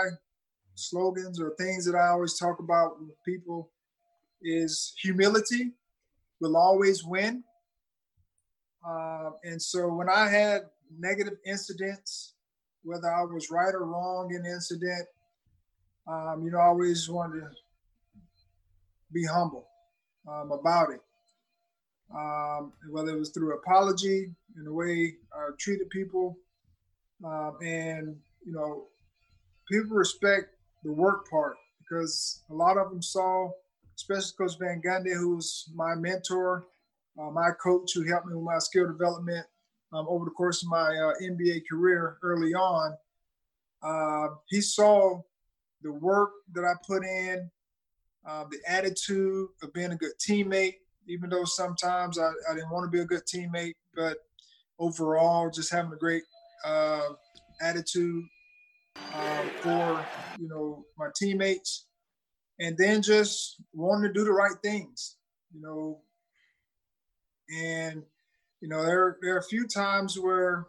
slogans 0.73 1.39
or 1.39 1.53
things 1.59 1.85
that 1.85 1.95
I 1.95 2.07
always 2.07 2.39
talk 2.39 2.57
about 2.59 2.99
with 2.99 3.15
people 3.23 3.69
is 4.41 4.93
humility 5.03 5.73
will 6.41 6.57
always 6.57 7.03
win. 7.03 7.43
Uh, 8.83 9.31
and 9.43 9.61
so 9.61 9.93
when 9.93 10.09
I 10.09 10.29
had 10.29 10.61
negative 10.97 11.37
incidents, 11.45 12.33
whether 12.81 13.13
I 13.13 13.21
was 13.21 13.51
right 13.51 13.75
or 13.75 13.85
wrong 13.85 14.33
in 14.33 14.41
the 14.41 14.49
incident, 14.49 15.07
um, 16.07 16.41
you 16.43 16.49
know, 16.49 16.57
I 16.57 16.67
always 16.67 17.07
wanted 17.07 17.41
to 17.41 17.51
be 19.13 19.25
humble 19.25 19.67
um, 20.27 20.51
about 20.51 20.91
it. 20.91 21.01
um, 22.15 22.73
whether 22.89 23.11
it 23.11 23.19
was 23.19 23.29
through 23.29 23.55
apology 23.55 24.29
and 24.55 24.65
the 24.65 24.73
way 24.73 25.15
I 25.33 25.49
treated 25.59 25.89
people. 25.89 26.37
Um, 27.23 27.57
and, 27.61 28.15
you 28.45 28.53
know, 28.53 28.87
people 29.69 29.95
respect 29.95 30.47
the 30.83 30.91
work 30.91 31.29
part 31.29 31.55
because 31.79 32.43
a 32.49 32.53
lot 32.53 32.77
of 32.77 32.89
them 32.89 33.01
saw, 33.01 33.51
especially 33.95 34.33
Coach 34.37 34.57
Van 34.59 34.81
Gundy, 34.85 35.13
who 35.13 35.35
was 35.35 35.69
my 35.75 35.95
mentor, 35.95 36.65
uh, 37.19 37.29
my 37.31 37.49
coach 37.61 37.91
who 37.93 38.03
helped 38.07 38.27
me 38.27 38.35
with 38.35 38.43
my 38.45 38.59
skill 38.59 38.87
development 38.87 39.45
um, 39.93 40.05
over 40.09 40.25
the 40.25 40.31
course 40.31 40.63
of 40.63 40.69
my 40.69 40.89
uh, 40.95 41.13
NBA 41.21 41.63
career 41.69 42.17
early 42.23 42.53
on. 42.53 42.95
Uh, 43.83 44.35
he 44.49 44.61
saw 44.61 45.21
the 45.81 45.91
work 45.91 46.31
that 46.53 46.63
I 46.63 46.73
put 46.87 47.03
in, 47.03 47.49
uh, 48.27 48.45
the 48.49 48.59
attitude 48.67 49.47
of 49.63 49.73
being 49.73 49.91
a 49.91 49.95
good 49.95 50.13
teammate, 50.19 50.75
even 51.07 51.29
though 51.29 51.45
sometimes 51.45 52.19
I, 52.19 52.31
I 52.49 52.53
didn't 52.53 52.71
want 52.71 52.85
to 52.85 52.95
be 52.95 53.01
a 53.01 53.05
good 53.05 53.23
teammate, 53.25 53.73
but 53.95 54.17
overall, 54.77 55.49
just 55.49 55.71
having 55.71 55.93
a 55.93 55.97
great 55.97 56.23
uh, 56.65 57.09
attitude 57.61 58.23
uh, 59.13 59.43
for 59.61 60.05
you 60.39 60.47
know 60.47 60.85
my 60.97 61.07
teammates, 61.15 61.85
and 62.59 62.77
then 62.77 63.01
just 63.01 63.61
wanting 63.73 64.07
to 64.07 64.13
do 64.13 64.25
the 64.25 64.31
right 64.31 64.57
things, 64.63 65.17
you 65.53 65.61
know. 65.61 66.01
And 67.51 68.03
you 68.61 68.67
know, 68.67 68.85
there 68.85 69.17
there 69.21 69.35
are 69.35 69.39
a 69.39 69.43
few 69.43 69.67
times 69.67 70.19
where, 70.19 70.67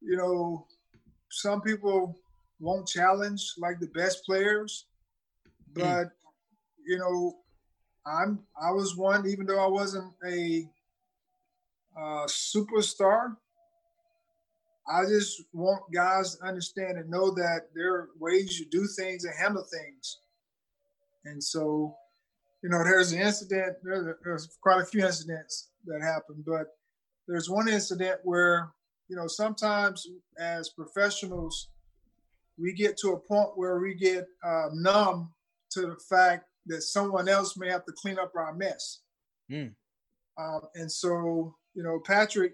you 0.00 0.16
know, 0.16 0.66
some 1.30 1.60
people 1.60 2.18
won't 2.60 2.88
challenge 2.88 3.54
like 3.58 3.78
the 3.78 3.88
best 3.88 4.24
players, 4.24 4.86
hmm. 5.74 5.82
but 5.82 6.04
mm. 6.06 6.10
You 6.88 6.98
know, 6.98 7.36
I'm 8.06 8.40
I 8.60 8.70
was 8.70 8.96
one 8.96 9.28
even 9.28 9.46
though 9.46 9.62
I 9.62 9.68
wasn't 9.68 10.12
a 10.26 10.66
uh, 11.96 12.26
superstar. 12.26 13.36
I 14.90 15.04
just 15.04 15.42
want 15.52 15.82
guys 15.92 16.36
to 16.36 16.46
understand 16.46 16.96
and 16.96 17.10
know 17.10 17.30
that 17.34 17.68
there 17.74 17.94
are 17.94 18.08
ways 18.18 18.58
you 18.58 18.64
do 18.70 18.86
things 18.86 19.24
and 19.24 19.34
handle 19.38 19.64
things. 19.64 20.20
And 21.26 21.44
so, 21.44 21.94
you 22.62 22.70
know, 22.70 22.82
there's 22.82 23.12
an 23.12 23.20
incident, 23.20 23.76
there's, 23.82 24.16
there's 24.24 24.58
quite 24.62 24.80
a 24.80 24.86
few 24.86 25.04
incidents 25.04 25.68
that 25.84 26.00
happened, 26.00 26.44
but 26.46 26.68
there's 27.26 27.50
one 27.50 27.68
incident 27.68 28.20
where, 28.22 28.70
you 29.08 29.16
know, 29.16 29.26
sometimes 29.26 30.06
as 30.38 30.70
professionals, 30.70 31.68
we 32.58 32.72
get 32.72 32.96
to 32.98 33.10
a 33.10 33.18
point 33.18 33.50
where 33.56 33.78
we 33.78 33.94
get 33.94 34.26
uh, 34.42 34.68
numb 34.72 35.30
to 35.72 35.82
the 35.82 35.96
fact 36.08 36.47
that 36.68 36.82
someone 36.82 37.28
else 37.28 37.56
may 37.56 37.70
have 37.70 37.84
to 37.86 37.92
clean 37.92 38.18
up 38.18 38.32
our 38.36 38.54
mess. 38.54 39.00
Mm. 39.50 39.72
Um, 40.38 40.60
and 40.74 40.90
so, 40.90 41.56
you 41.74 41.82
know, 41.82 42.00
Patrick, 42.04 42.52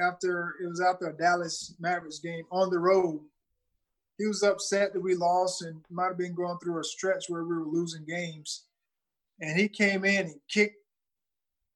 after 0.00 0.54
it 0.62 0.66
was 0.66 0.80
after 0.80 1.08
a 1.08 1.12
Dallas 1.12 1.74
Mavericks 1.78 2.18
game 2.18 2.44
on 2.50 2.70
the 2.70 2.78
road, 2.78 3.20
he 4.18 4.26
was 4.26 4.42
upset 4.42 4.92
that 4.92 5.00
we 5.00 5.14
lost 5.14 5.62
and 5.62 5.80
might 5.90 6.08
have 6.08 6.18
been 6.18 6.34
going 6.34 6.58
through 6.58 6.78
a 6.78 6.84
stretch 6.84 7.26
where 7.28 7.44
we 7.44 7.56
were 7.56 7.66
losing 7.66 8.04
games. 8.04 8.64
And 9.40 9.58
he 9.58 9.68
came 9.68 10.04
in 10.04 10.26
and 10.26 10.40
kicked 10.48 10.76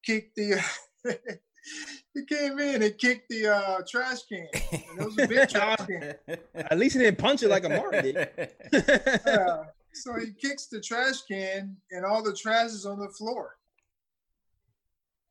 kicked 0.05 0.37
the 0.37 0.63
he 2.15 2.25
came 2.27 2.59
in 2.59 2.83
and 2.83 2.99
kicked 2.99 3.29
the 3.31 3.49
uh, 3.49 3.81
trash 3.89 4.23
can. 4.29 4.47
And 4.73 5.01
it 5.01 5.05
was 5.05 5.19
a 5.19 5.27
big 5.27 5.49
trash 5.49 5.79
can. 5.87 6.15
At 6.55 6.79
least 6.79 6.97
he 6.97 7.03
didn't 7.03 7.19
punch 7.19 7.43
it 7.43 7.49
like 7.49 7.65
a 7.65 7.71
Mark 7.71 7.93
did. 7.93 8.15
yeah. 8.73 9.65
So 9.95 10.19
he 10.19 10.33
kicks 10.33 10.67
the 10.67 10.81
trash 10.81 11.23
can, 11.23 11.77
and 11.93 12.05
all 12.05 12.23
the 12.23 12.35
trash 12.35 12.71
is 12.71 12.85
on 12.85 12.99
the 12.99 13.09
floor. 13.09 13.57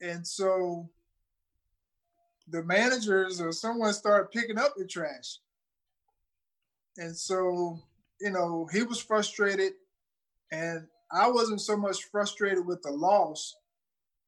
And 0.01 0.25
so 0.25 0.89
the 2.47 2.63
managers 2.63 3.41
or 3.41 3.51
someone 3.51 3.93
started 3.93 4.31
picking 4.31 4.57
up 4.57 4.73
the 4.77 4.85
trash. 4.85 5.39
And 6.97 7.15
so, 7.15 7.79
you 8.21 8.31
know, 8.31 8.67
he 8.71 8.83
was 8.83 9.01
frustrated, 9.01 9.73
and 10.51 10.87
I 11.11 11.29
wasn't 11.29 11.61
so 11.61 11.75
much 11.75 12.03
frustrated 12.05 12.65
with 12.65 12.81
the 12.83 12.91
loss, 12.91 13.55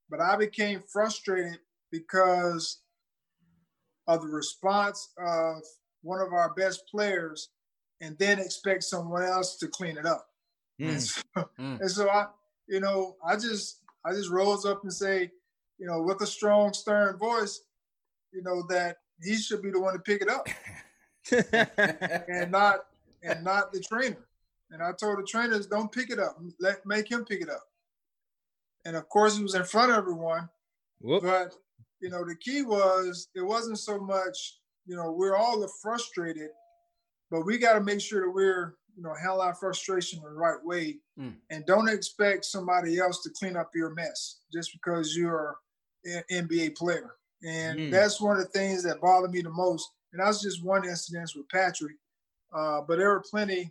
but 0.09 0.19
I 0.19 0.35
became 0.35 0.83
frustrated 0.91 1.59
because 1.91 2.79
of 4.07 4.21
the 4.21 4.27
response 4.27 5.09
of 5.17 5.63
one 6.01 6.21
of 6.21 6.33
our 6.33 6.53
best 6.53 6.83
players 6.89 7.49
and 8.01 8.17
then 8.17 8.39
expect 8.39 8.83
someone 8.83 9.23
else 9.23 9.57
to 9.57 9.67
clean 9.67 9.97
it 9.97 10.05
up. 10.05 10.27
Mm. 10.79 10.89
And, 10.89 11.03
so, 11.03 11.21
mm. 11.35 11.49
and, 11.81 11.91
so, 11.91 12.09
I, 12.09 12.27
you 12.67 12.79
know, 12.79 13.15
I 13.25 13.35
just 13.35 13.81
I 14.05 14.13
just 14.13 14.29
rose 14.29 14.65
up 14.65 14.83
and 14.83 14.93
say, 14.93 15.31
you 15.77 15.87
know, 15.87 16.01
with 16.01 16.21
a 16.21 16.27
strong, 16.27 16.73
stern 16.73 17.17
voice, 17.17 17.61
you 18.31 18.43
know, 18.43 18.63
that 18.69 18.97
he 19.21 19.35
should 19.35 19.61
be 19.61 19.71
the 19.71 19.79
one 19.79 19.93
to 19.93 19.99
pick 19.99 20.21
it 20.21 20.29
up. 20.29 20.47
and 22.27 22.51
not 22.51 22.85
and 23.23 23.43
not 23.43 23.73
the 23.73 23.79
trainer. 23.79 24.25
And 24.71 24.81
I 24.81 24.91
told 24.91 25.19
the 25.19 25.23
trainers, 25.23 25.67
don't 25.67 25.91
pick 25.91 26.09
it 26.09 26.19
up. 26.19 26.37
Let 26.59 26.85
make 26.85 27.09
him 27.09 27.25
pick 27.25 27.41
it 27.41 27.49
up. 27.49 27.63
And 28.85 28.95
of 28.95 29.09
course, 29.09 29.37
he 29.37 29.43
was 29.43 29.55
in 29.55 29.63
front 29.63 29.91
of 29.91 29.97
everyone. 29.97 30.49
Whoop. 31.01 31.23
But 31.23 31.55
you 31.99 32.09
know, 32.09 32.23
the 32.23 32.35
key 32.35 32.61
was 32.61 33.29
it 33.35 33.41
wasn't 33.41 33.79
so 33.79 33.99
much, 33.99 34.59
you 34.85 34.95
know, 34.95 35.11
we're 35.11 35.35
all 35.35 35.67
frustrated, 35.81 36.49
but 37.35 37.45
we 37.45 37.57
got 37.57 37.73
to 37.73 37.81
make 37.81 37.99
sure 37.99 38.21
that 38.21 38.31
we're, 38.31 38.75
you 38.95 39.03
know, 39.03 39.13
handle 39.13 39.41
our 39.41 39.53
frustration 39.53 40.21
the 40.23 40.29
right 40.29 40.63
way 40.63 40.99
mm. 41.19 41.33
and 41.49 41.65
don't 41.65 41.89
expect 41.89 42.45
somebody 42.45 42.97
else 42.97 43.21
to 43.23 43.29
clean 43.29 43.57
up 43.57 43.71
your 43.75 43.89
mess 43.89 44.37
just 44.53 44.71
because 44.71 45.17
you're 45.17 45.57
an 46.05 46.23
NBA 46.31 46.77
player. 46.77 47.15
And 47.45 47.77
mm. 47.77 47.91
that's 47.91 48.21
one 48.21 48.37
of 48.37 48.43
the 48.43 48.49
things 48.57 48.83
that 48.83 49.01
bothered 49.01 49.31
me 49.31 49.41
the 49.41 49.49
most. 49.49 49.89
And 50.13 50.21
that's 50.21 50.41
just 50.41 50.63
one 50.63 50.85
incident 50.85 51.29
with 51.35 51.49
Patrick. 51.49 51.97
Uh, 52.55 52.79
but 52.87 52.97
there 52.97 53.09
were 53.09 53.23
plenty, 53.29 53.69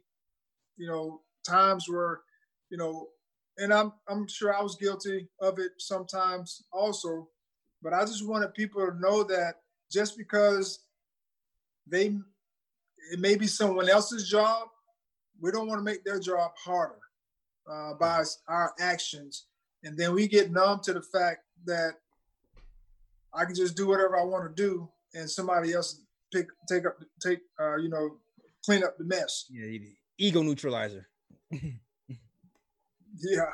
you 0.76 0.86
know, 0.86 1.22
times 1.46 1.88
where, 1.88 2.20
you 2.68 2.76
know, 2.76 3.08
and 3.56 3.72
I'm 3.72 3.94
I'm 4.08 4.28
sure 4.28 4.54
I 4.54 4.60
was 4.60 4.76
guilty 4.76 5.26
of 5.40 5.58
it 5.58 5.72
sometimes 5.78 6.64
also, 6.70 7.28
but 7.82 7.94
I 7.94 8.02
just 8.02 8.26
wanted 8.28 8.52
people 8.52 8.86
to 8.86 9.00
know 9.00 9.22
that 9.22 9.60
just 9.90 10.18
because 10.18 10.80
they 11.86 12.18
it 13.12 13.20
may 13.20 13.36
be 13.36 13.46
someone 13.46 13.88
else's 13.88 14.28
job, 14.28 14.68
we 15.40 15.50
don't 15.50 15.68
want 15.68 15.78
to 15.78 15.84
make 15.84 16.04
their 16.04 16.20
job 16.20 16.52
harder 16.56 16.98
uh, 17.70 17.94
by 17.94 18.22
our 18.48 18.72
actions, 18.80 19.46
and 19.82 19.98
then 19.98 20.14
we 20.14 20.28
get 20.28 20.50
numb 20.50 20.80
to 20.84 20.92
the 20.92 21.02
fact 21.02 21.40
that 21.66 21.94
I 23.32 23.44
can 23.44 23.54
just 23.54 23.76
do 23.76 23.86
whatever 23.86 24.18
I 24.18 24.24
want 24.24 24.44
to 24.44 24.62
do, 24.62 24.88
and 25.14 25.30
somebody 25.30 25.72
else 25.72 26.00
pick 26.32 26.48
take 26.68 26.86
up 26.86 26.96
take 27.20 27.40
uh, 27.60 27.76
you 27.76 27.88
know 27.88 28.16
clean 28.64 28.84
up 28.84 28.96
the 28.98 29.04
mess. 29.04 29.46
Yeah, 29.50 29.78
ego 30.18 30.42
neutralizer. 30.42 31.08
yeah. 31.50 33.50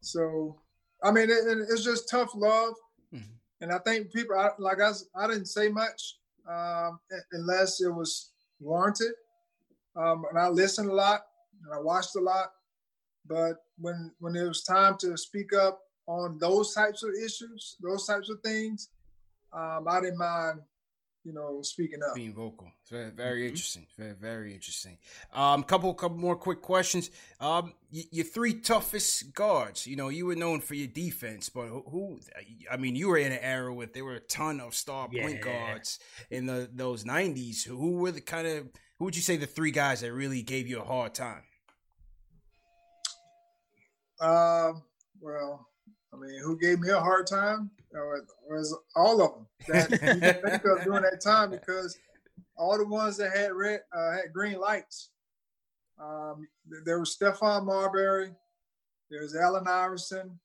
So, 0.00 0.60
I 1.02 1.10
mean, 1.10 1.30
it, 1.30 1.38
it's 1.70 1.84
just 1.84 2.10
tough 2.10 2.30
love. 2.34 2.74
Mm-hmm. 3.14 3.32
And 3.60 3.72
I 3.72 3.78
think 3.78 4.12
people, 4.12 4.36
I, 4.36 4.50
like 4.58 4.80
I, 4.80 4.92
I 5.16 5.26
didn't 5.26 5.46
say 5.46 5.68
much 5.68 6.18
um, 6.48 7.00
unless 7.32 7.80
it 7.80 7.92
was 7.92 8.32
warranted. 8.64 9.12
Um, 9.96 10.24
and 10.28 10.38
I 10.38 10.48
listened 10.48 10.90
a 10.90 10.94
lot 10.94 11.26
and 11.62 11.72
I 11.72 11.80
watched 11.80 12.16
a 12.16 12.20
lot. 12.20 12.52
But 13.26 13.64
when 13.78 14.12
when 14.18 14.36
it 14.36 14.44
was 14.46 14.62
time 14.62 14.96
to 14.98 15.16
speak 15.16 15.52
up 15.54 15.80
on 16.06 16.38
those 16.38 16.74
types 16.74 17.02
of 17.02 17.10
issues, 17.14 17.76
those 17.80 18.06
types 18.06 18.28
of 18.28 18.40
things, 18.40 18.88
um, 19.52 19.86
I 19.88 20.00
didn't 20.00 20.18
mind 20.18 20.60
you 21.24 21.32
know, 21.32 21.62
speaking 21.62 22.00
up, 22.02 22.14
being 22.14 22.34
vocal. 22.34 22.70
It's 22.82 22.90
very, 22.90 23.10
very 23.10 23.40
mm-hmm. 23.40 23.48
interesting. 23.48 23.86
Very, 23.98 24.12
very 24.12 24.52
interesting. 24.52 24.98
Um, 25.32 25.64
couple, 25.64 25.92
couple 25.94 26.18
more 26.18 26.36
quick 26.36 26.60
questions. 26.60 27.10
Um, 27.40 27.72
y- 27.92 28.04
your 28.10 28.26
three 28.26 28.54
toughest 28.54 29.32
guards. 29.32 29.86
You 29.86 29.96
know, 29.96 30.10
you 30.10 30.26
were 30.26 30.36
known 30.36 30.60
for 30.60 30.74
your 30.74 30.86
defense, 30.86 31.48
but 31.48 31.66
who? 31.66 32.20
I 32.70 32.76
mean, 32.76 32.94
you 32.94 33.08
were 33.08 33.16
in 33.16 33.32
an 33.32 33.38
era 33.40 33.72
where 33.72 33.86
there 33.86 34.04
were 34.04 34.16
a 34.16 34.20
ton 34.20 34.60
of 34.60 34.74
star 34.74 35.08
yeah. 35.10 35.22
point 35.22 35.40
guards 35.40 35.98
in 36.30 36.46
the 36.46 36.68
those 36.72 37.04
'90s. 37.04 37.64
Who 37.66 37.92
were 37.92 38.12
the 38.12 38.20
kind 38.20 38.46
of? 38.46 38.68
Who 38.98 39.06
would 39.06 39.16
you 39.16 39.22
say 39.22 39.36
the 39.36 39.46
three 39.46 39.70
guys 39.70 40.02
that 40.02 40.12
really 40.12 40.42
gave 40.42 40.68
you 40.68 40.80
a 40.80 40.84
hard 40.84 41.14
time? 41.14 41.42
Um. 44.20 44.82
Well, 45.20 45.66
I 46.14 46.16
mean, 46.16 46.40
who 46.42 46.58
gave 46.58 46.80
me 46.80 46.90
a 46.90 47.00
hard 47.00 47.26
time? 47.26 47.70
was 48.48 48.76
all 48.96 49.22
of 49.22 49.34
them 49.34 49.46
that 49.68 49.90
you 49.90 49.98
can 49.98 50.20
think 50.20 50.64
of 50.64 50.84
during 50.84 51.02
that 51.02 51.20
time 51.20 51.50
because 51.50 51.96
all 52.56 52.76
the 52.78 52.86
ones 52.86 53.16
that 53.16 53.36
had 53.36 53.52
red 53.52 53.80
uh, 53.92 54.12
had 54.12 54.32
green 54.32 54.58
lights. 54.58 55.10
Um, 56.00 56.48
there 56.84 56.98
was 56.98 57.16
Stephon 57.16 57.64
Marbury, 57.64 58.32
there's 59.10 59.36
Allen 59.36 59.66
Iverson, 59.68 60.38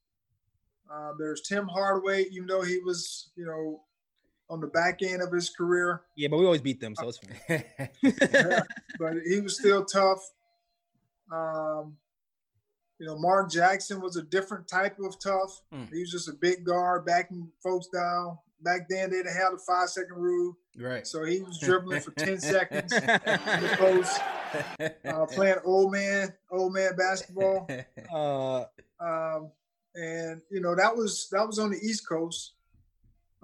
uh, 0.92 1.14
there's 1.18 1.42
Tim 1.42 1.68
Hardaway, 1.68 2.26
even 2.32 2.48
though 2.48 2.62
he 2.62 2.80
was, 2.80 3.32
you 3.36 3.46
know, 3.46 3.82
on 4.50 4.60
the 4.60 4.68
back 4.68 5.02
end 5.02 5.22
of 5.22 5.32
his 5.32 5.50
career. 5.50 6.02
Yeah, 6.16 6.28
but 6.28 6.38
we 6.38 6.46
always 6.46 6.62
beat 6.62 6.80
them, 6.80 6.96
so 6.96 7.10
it's 7.10 7.20
fine. 7.20 7.64
yeah, 8.04 8.62
but 9.00 9.14
he 9.26 9.40
was 9.42 9.58
still 9.58 9.86
tough. 9.86 10.20
Um, 11.32 11.98
You 13.00 13.08
know, 13.08 13.18
Mark 13.18 13.50
Jackson 13.50 14.02
was 14.02 14.18
a 14.18 14.24
different 14.24 14.68
type 14.68 14.98
of 15.00 15.18
tough. 15.20 15.62
Mm. 15.74 15.92
He 15.92 16.02
was 16.02 16.12
just 16.12 16.28
a 16.28 16.34
big 16.34 16.66
guard, 16.66 17.06
backing 17.06 17.50
folks 17.64 17.88
down. 17.88 18.38
Back 18.62 18.90
then, 18.90 19.10
they 19.10 19.18
didn't 19.18 19.38
have 19.38 19.54
the 19.54 19.62
five 19.66 19.88
second 19.88 20.18
rule. 20.18 20.58
Right. 20.78 21.08
So 21.08 21.24
he 21.24 21.42
was 21.42 21.60
dribbling 21.60 22.02
for 22.02 22.12
10 22.12 22.40
seconds 22.40 22.92
in 22.92 23.06
the 23.06 23.76
post, 23.78 24.20
uh, 25.06 25.26
playing 25.28 25.60
old 25.64 25.94
man, 25.94 26.34
old 26.52 26.74
man 26.74 26.96
basketball. 26.98 27.70
Uh, 28.12 28.66
um, 29.00 29.52
and 29.96 30.42
you 30.50 30.60
know 30.60 30.76
that 30.76 30.96
was 30.96 31.28
that 31.32 31.46
was 31.46 31.60
on 31.60 31.70
the 31.70 31.78
East 31.78 32.08
Coast. 32.08 32.54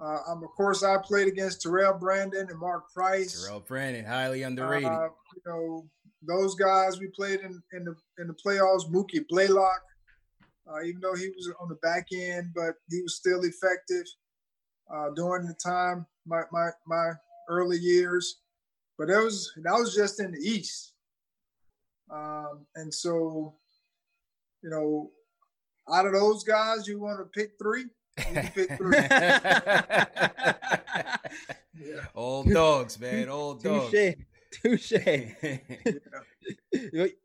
Uh, 0.00 0.18
um, 0.28 0.42
of 0.42 0.50
course, 0.50 0.82
I 0.82 0.98
played 0.98 1.28
against 1.28 1.62
Terrell 1.62 1.94
Brandon 1.94 2.46
and 2.50 2.58
Mark 2.58 2.92
Price. 2.92 3.42
Terrell 3.42 3.60
Brandon, 3.60 4.04
highly 4.04 4.42
underrated. 4.42 4.88
Uh, 4.88 5.08
you 5.34 5.42
know 5.46 5.88
those 6.26 6.54
guys 6.54 6.98
we 6.98 7.08
played 7.08 7.40
in, 7.40 7.62
in 7.72 7.84
the 7.84 7.94
in 8.18 8.26
the 8.26 8.34
playoffs. 8.34 8.90
Mookie 8.90 9.26
Blaylock, 9.28 9.82
uh, 10.70 10.82
even 10.82 11.00
though 11.00 11.14
he 11.14 11.28
was 11.28 11.50
on 11.60 11.68
the 11.68 11.76
back 11.76 12.06
end, 12.12 12.52
but 12.54 12.74
he 12.90 13.02
was 13.02 13.16
still 13.16 13.42
effective 13.44 14.06
uh, 14.92 15.10
during 15.14 15.46
the 15.46 15.54
time 15.54 16.06
my 16.26 16.42
my 16.52 16.70
my 16.86 17.12
early 17.48 17.78
years. 17.78 18.40
But 18.98 19.08
that 19.08 19.22
was 19.22 19.52
that 19.62 19.72
was 19.72 19.94
just 19.94 20.20
in 20.20 20.32
the 20.32 20.38
East, 20.38 20.92
um, 22.10 22.66
and 22.74 22.92
so 22.92 23.54
you 24.62 24.70
know 24.70 25.10
out 25.92 26.06
of 26.06 26.12
those 26.12 26.42
guys, 26.42 26.88
you 26.88 27.00
want 27.00 27.18
to 27.20 27.26
pick 27.26 27.52
three. 27.58 27.84
pick 28.16 28.76
three. 28.76 28.96
yeah. 31.78 32.06
Old 32.14 32.50
dogs, 32.50 32.98
man. 32.98 33.28
Old 33.28 33.62
dogs. 33.62 33.94
Touche. 34.62 34.92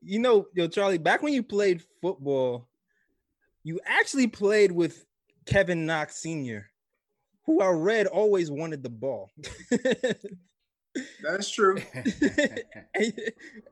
you 0.01 0.19
know, 0.19 0.47
yo, 0.53 0.67
Charlie, 0.67 0.97
back 0.97 1.21
when 1.21 1.33
you 1.33 1.43
played 1.43 1.83
football, 2.01 2.67
you 3.63 3.79
actually 3.85 4.27
played 4.27 4.71
with 4.71 5.05
Kevin 5.45 5.85
Knox 5.85 6.15
Sr., 6.15 6.69
who 7.45 7.61
I 7.61 7.69
read 7.69 8.07
always 8.07 8.51
wanted 8.51 8.83
the 8.83 8.89
ball. 8.89 9.31
That's 11.23 11.49
true. 11.49 11.77
and, 11.93 12.13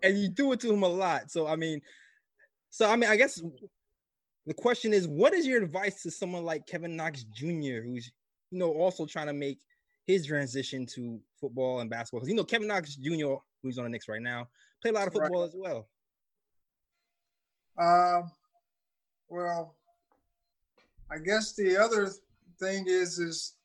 and 0.04 0.18
you 0.18 0.30
do 0.30 0.52
it 0.54 0.60
to 0.62 0.72
him 0.72 0.84
a 0.84 0.88
lot. 0.88 1.32
So 1.32 1.48
I 1.48 1.56
mean, 1.56 1.82
so 2.70 2.90
I 2.90 2.96
mean, 2.96 3.10
I 3.10 3.16
guess 3.16 3.42
the 4.46 4.54
question 4.54 4.94
is, 4.94 5.08
what 5.08 5.34
is 5.34 5.46
your 5.46 5.62
advice 5.62 6.02
to 6.04 6.12
someone 6.12 6.44
like 6.44 6.66
Kevin 6.66 6.96
Knox 6.96 7.24
Jr., 7.24 7.82
who's 7.84 8.12
you 8.52 8.60
know 8.60 8.72
also 8.72 9.06
trying 9.06 9.28
to 9.28 9.34
make 9.34 9.60
his 10.06 10.26
transition 10.26 10.86
to 10.96 11.20
football 11.40 11.80
and 11.80 11.90
basketball? 11.90 12.22
Because 12.22 12.30
you 12.30 12.36
know 12.36 12.44
Kevin 12.44 12.68
Knox 12.68 12.96
Jr., 12.96 13.36
who's 13.64 13.78
on 13.78 13.86
the 13.86 13.90
Knicks 13.90 14.08
right 14.08 14.22
now, 14.22 14.48
Play 14.82 14.92
a 14.92 14.94
lot 14.94 15.08
of 15.08 15.14
football 15.14 15.42
right. 15.42 15.48
as 15.48 15.56
well. 15.56 15.88
Um, 17.78 18.32
well, 19.30 19.76
I 21.12 21.18
guess 21.18 21.54
the 21.54 21.78
other 21.78 22.10
thing 22.60 22.86
is 22.88 23.20
is 23.20 23.56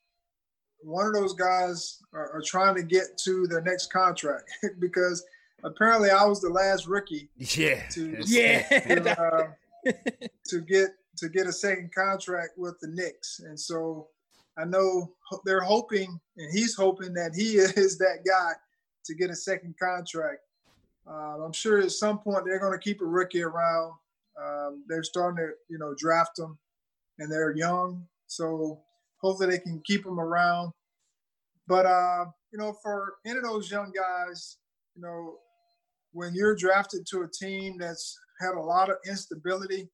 one 0.80 1.06
of 1.06 1.14
those 1.14 1.34
guys 1.34 2.02
are, 2.12 2.32
are 2.32 2.42
trying 2.42 2.74
to 2.76 2.82
get 2.82 3.16
to 3.24 3.46
their 3.46 3.62
next 3.62 3.92
contract 3.92 4.50
because 4.78 5.24
apparently 5.62 6.10
I 6.10 6.24
was 6.24 6.40
the 6.40 6.50
last 6.50 6.86
rookie. 6.86 7.30
Yeah. 7.36 7.86
To, 7.90 8.16
yeah. 8.26 8.68
To, 8.68 9.22
uh, 9.22 9.90
to 10.48 10.60
get 10.60 10.90
to 11.18 11.28
get 11.28 11.46
a 11.46 11.52
second 11.52 11.94
contract 11.94 12.58
with 12.58 12.76
the 12.80 12.88
Knicks, 12.88 13.40
and 13.40 13.58
so 13.58 14.08
I 14.58 14.64
know 14.64 15.12
they're 15.44 15.60
hoping, 15.60 16.20
and 16.36 16.52
he's 16.52 16.74
hoping 16.74 17.14
that 17.14 17.32
he 17.36 17.56
is 17.56 17.98
that 17.98 18.24
guy 18.26 18.52
to 19.04 19.14
get 19.14 19.30
a 19.30 19.36
second 19.36 19.74
contract. 19.80 20.40
Uh, 21.06 21.44
I'm 21.44 21.52
sure 21.52 21.80
at 21.80 21.90
some 21.92 22.18
point 22.18 22.44
they're 22.44 22.60
going 22.60 22.72
to 22.72 22.78
keep 22.78 23.00
a 23.00 23.04
rookie 23.04 23.42
around. 23.42 23.92
Um, 24.42 24.84
they're 24.88 25.02
starting 25.02 25.36
to, 25.36 25.52
you 25.68 25.78
know, 25.78 25.94
draft 25.96 26.36
them, 26.36 26.58
and 27.18 27.30
they're 27.30 27.56
young, 27.56 28.06
so 28.26 28.80
hopefully 29.20 29.50
they 29.50 29.58
can 29.58 29.80
keep 29.84 30.04
them 30.04 30.18
around. 30.18 30.72
But 31.66 31.86
uh, 31.86 32.26
you 32.52 32.58
know, 32.58 32.72
for 32.82 33.14
any 33.26 33.38
of 33.38 33.44
those 33.44 33.70
young 33.70 33.92
guys, 33.92 34.56
you 34.96 35.02
know, 35.02 35.36
when 36.12 36.34
you're 36.34 36.56
drafted 36.56 37.06
to 37.10 37.22
a 37.22 37.28
team 37.28 37.76
that's 37.78 38.18
had 38.40 38.54
a 38.54 38.60
lot 38.60 38.90
of 38.90 38.96
instability 39.06 39.88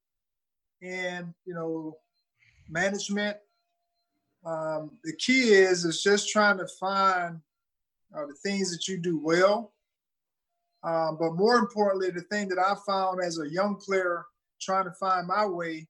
and 0.81 1.33
you 1.45 1.53
know 1.53 1.95
management. 2.69 3.37
Um, 4.45 4.97
the 5.03 5.13
key 5.17 5.53
is 5.53 5.85
is 5.85 6.01
just 6.01 6.29
trying 6.29 6.57
to 6.57 6.67
find 6.79 7.39
uh, 8.15 8.25
the 8.25 8.35
things 8.43 8.71
that 8.71 8.87
you 8.87 8.97
do 8.97 9.19
well. 9.19 9.73
Um, 10.83 11.17
but 11.19 11.33
more 11.33 11.57
importantly, 11.57 12.09
the 12.09 12.21
thing 12.21 12.47
that 12.49 12.57
I 12.57 12.75
found 12.85 13.21
as 13.21 13.39
a 13.39 13.49
young 13.49 13.75
player 13.75 14.25
trying 14.59 14.85
to 14.85 14.91
find 14.91 15.27
my 15.27 15.45
way 15.45 15.87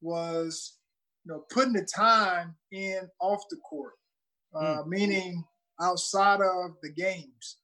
was, 0.00 0.78
you 1.24 1.32
know, 1.32 1.44
putting 1.50 1.74
the 1.74 1.84
time 1.84 2.54
in 2.72 3.08
off 3.20 3.42
the 3.50 3.56
court, 3.56 3.94
uh, 4.54 4.82
mm. 4.82 4.86
meaning 4.86 5.44
outside 5.80 6.40
of 6.40 6.76
the 6.82 6.90
games 6.90 7.58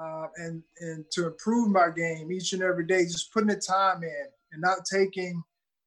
uh, 0.00 0.26
and 0.36 0.62
and 0.80 1.04
to 1.10 1.26
improve 1.26 1.70
my 1.70 1.90
game 1.94 2.32
each 2.32 2.52
and 2.52 2.62
every 2.62 2.86
day, 2.86 3.04
just 3.04 3.32
putting 3.32 3.48
the 3.48 3.56
time 3.56 4.02
in 4.02 4.26
and 4.52 4.62
not 4.62 4.78
taking, 4.90 5.42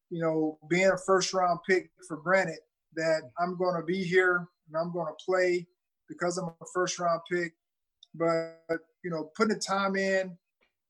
you 0.10 0.22
know, 0.22 0.58
being 0.70 0.92
a 0.92 0.98
first 0.98 1.34
round 1.34 1.60
pick 1.68 1.90
for 2.08 2.18
granted 2.18 2.60
that 2.96 3.24
I'm 3.40 3.58
going 3.58 3.76
to 3.80 3.86
be 3.86 4.04
here 4.04 4.48
and 4.68 4.78
I'm 4.78 4.94
going 4.94 5.08
to 5.08 5.26
play 5.26 5.68
because 6.08 6.38
I'm 6.38 6.48
a 6.48 6.66
first 6.74 7.00
round 7.00 7.22
pick. 7.32 7.54
But 8.14 8.62
you 9.04 9.12
know, 9.12 9.32
putting 9.36 9.56
the 9.56 9.60
time 9.60 9.96
in 9.96 10.38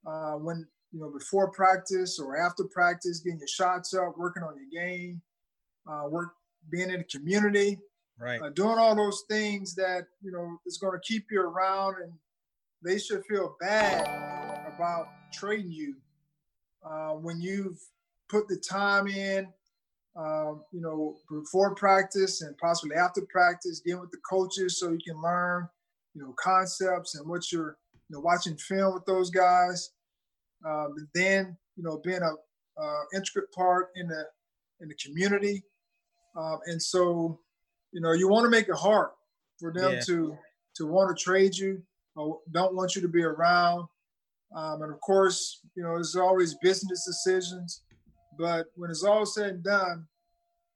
uh, 0.05 0.34
when 0.34 0.68
you 0.91 0.99
know 0.99 1.09
before 1.09 1.51
practice 1.51 2.20
or 2.20 2.38
after 2.38 2.63
practice, 2.66 3.20
getting 3.20 3.39
your 3.39 3.47
shots 3.47 3.93
up, 3.93 4.18
working 4.18 4.43
on 4.43 4.55
your 4.55 4.84
game, 4.84 5.22
uh, 5.89 6.07
work 6.07 6.30
being 6.70 6.89
in 6.89 6.99
the 6.99 7.03
community, 7.05 7.80
right, 8.20 8.41
uh, 8.41 8.49
doing 8.49 8.78
all 8.78 8.95
those 8.95 9.24
things 9.30 9.76
that 9.76 10.07
you 10.22 10.32
know 10.32 10.57
is 10.66 10.78
going 10.78 10.93
to 10.93 11.01
keep 11.05 11.28
you 11.32 11.41
around 11.41 11.95
and 12.01 12.13
they 12.84 12.99
should 12.99 13.26
feel 13.26 13.55
bad 13.59 14.05
about 14.76 15.07
trading 15.34 15.72
you 15.72 15.95
uh, 16.86 17.11
when 17.11 17.41
you've 17.41 17.80
put 18.30 18.47
the 18.47 18.57
time 18.57 19.07
in, 19.07 19.47
um, 20.16 20.63
you 20.72 20.82
know, 20.82 21.18
before 21.30 21.76
practice 21.76 22.41
and 22.41 22.57
possibly 22.57 22.95
after 22.95 23.22
practice, 23.30 23.82
getting 23.86 23.99
with 23.99 24.11
the 24.11 24.18
coaches 24.30 24.80
so 24.80 24.91
you 24.91 24.99
can 25.05 25.22
learn, 25.22 25.68
you 26.13 26.22
know, 26.22 26.34
concepts 26.41 27.16
and 27.16 27.28
what 27.28 27.51
you're, 27.51 27.78
you 28.09 28.16
know, 28.16 28.22
watching 28.22 28.55
film 28.55 28.93
with 28.93 29.05
those 29.05 29.30
guys. 29.30 29.91
Um, 30.66 30.95
then, 31.13 31.57
you 31.76 31.84
know, 31.84 31.99
being 32.03 32.22
a 32.22 32.82
uh, 32.82 33.01
intricate 33.13 33.51
part 33.51 33.89
in 33.95 34.07
the 34.07 34.24
in 34.82 34.88
the 34.88 34.95
community, 34.95 35.63
um, 36.36 36.59
and 36.66 36.82
so, 36.82 37.39
you 37.91 38.01
know, 38.01 38.11
you 38.11 38.28
want 38.28 38.45
to 38.45 38.49
make 38.49 38.68
it 38.68 38.76
hard 38.76 39.09
for 39.59 39.72
them 39.72 39.93
yeah. 39.93 40.01
to 40.01 40.38
to 40.78 40.88
want 40.88 41.16
to 41.16 41.24
trade 41.24 41.55
you 41.55 41.82
or 42.16 42.39
don't 42.51 42.76
want 42.76 42.95
you 42.95 43.01
to 43.01 43.07
be 43.07 43.24
around. 43.24 43.88
Um, 44.55 44.82
and 44.82 44.91
of 44.93 44.99
course, 45.01 45.61
you 45.76 45.84
know, 45.84 45.95
there's 45.95 46.16
always 46.16 46.55
business 46.61 47.05
decisions. 47.05 47.82
But 48.38 48.68
when 48.76 48.90
it's 48.90 49.04
all 49.04 49.26
said 49.26 49.50
and 49.50 49.64
done, 49.64 50.08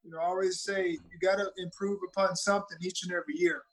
you 0.03 0.11
know, 0.11 0.19
I 0.19 0.25
always 0.25 0.61
say 0.61 0.89
you 0.89 1.19
got 1.21 1.35
to 1.35 1.51
improve 1.57 1.99
upon 2.07 2.35
something 2.35 2.77
each 2.81 3.03
and 3.03 3.11
every 3.11 3.35
year. 3.35 3.63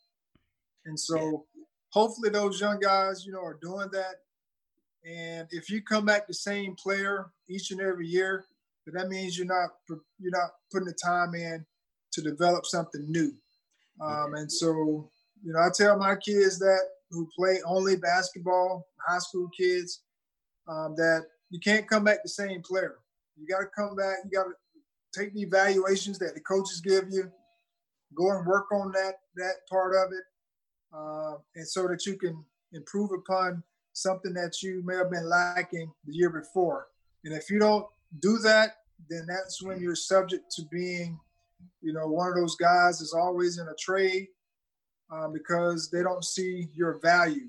And 0.84 0.98
so 0.98 1.46
hopefully 1.90 2.30
those 2.30 2.60
young 2.60 2.80
guys, 2.80 3.24
you 3.24 3.32
know, 3.32 3.42
are 3.42 3.58
doing 3.60 3.88
that. 3.92 4.16
And 5.04 5.46
if 5.50 5.70
you 5.70 5.82
come 5.82 6.04
back 6.04 6.26
the 6.26 6.34
same 6.34 6.74
player 6.74 7.30
each 7.48 7.70
and 7.70 7.80
every 7.80 8.06
year, 8.06 8.44
that 8.92 9.08
means 9.08 9.36
you're 9.36 9.46
not 9.46 9.70
you're 9.88 10.30
not 10.30 10.50
putting 10.70 10.86
the 10.86 10.94
time 10.94 11.34
in 11.34 11.64
to 12.12 12.22
develop 12.22 12.66
something 12.66 13.04
new. 13.10 13.32
Um, 14.00 14.34
and 14.34 14.50
so, 14.50 15.10
you 15.42 15.52
know, 15.52 15.58
I 15.58 15.68
tell 15.74 15.96
my 15.96 16.16
kids 16.16 16.58
that 16.58 16.80
who 17.10 17.28
play 17.36 17.60
only 17.64 17.96
basketball, 17.96 18.86
high 18.98 19.18
school 19.18 19.48
kids, 19.56 20.02
um, 20.68 20.94
that 20.96 21.24
you 21.50 21.60
can't 21.60 21.88
come 21.88 22.04
back 22.04 22.22
the 22.22 22.28
same 22.28 22.62
player. 22.62 22.96
You 23.36 23.46
got 23.46 23.60
to 23.60 23.66
come 23.66 23.96
back. 23.96 24.18
You 24.24 24.30
got 24.30 24.44
to 24.44 24.54
take 25.18 25.32
the 25.34 25.42
evaluations 25.42 26.18
that 26.18 26.34
the 26.34 26.40
coaches 26.40 26.80
give 26.80 27.04
you, 27.10 27.30
go 28.14 28.30
and 28.36 28.46
work 28.46 28.72
on 28.72 28.92
that 28.92 29.20
that 29.36 29.66
part 29.68 29.94
of 29.94 30.12
it, 30.12 30.24
uh, 30.94 31.36
and 31.54 31.66
so 31.66 31.86
that 31.88 32.06
you 32.06 32.16
can 32.16 32.44
improve 32.72 33.10
upon 33.12 33.62
something 33.92 34.34
that 34.34 34.62
you 34.62 34.82
may 34.84 34.94
have 34.94 35.10
been 35.10 35.28
lacking 35.28 35.90
the 36.04 36.14
year 36.14 36.30
before. 36.30 36.88
And 37.24 37.34
if 37.34 37.50
you 37.50 37.58
don't 37.58 37.86
do 38.20 38.38
that, 38.38 38.76
then 39.08 39.26
that's 39.26 39.62
when 39.62 39.80
you're 39.80 39.96
subject 39.96 40.50
to 40.56 40.62
being, 40.70 41.18
you 41.80 41.92
know, 41.92 42.06
one 42.06 42.28
of 42.28 42.34
those 42.34 42.56
guys 42.56 43.00
is 43.00 43.14
always 43.14 43.58
in 43.58 43.66
a 43.68 43.74
trade 43.78 44.28
um, 45.10 45.32
because 45.32 45.90
they 45.90 46.02
don't 46.02 46.24
see 46.24 46.68
your 46.74 46.98
value. 47.00 47.48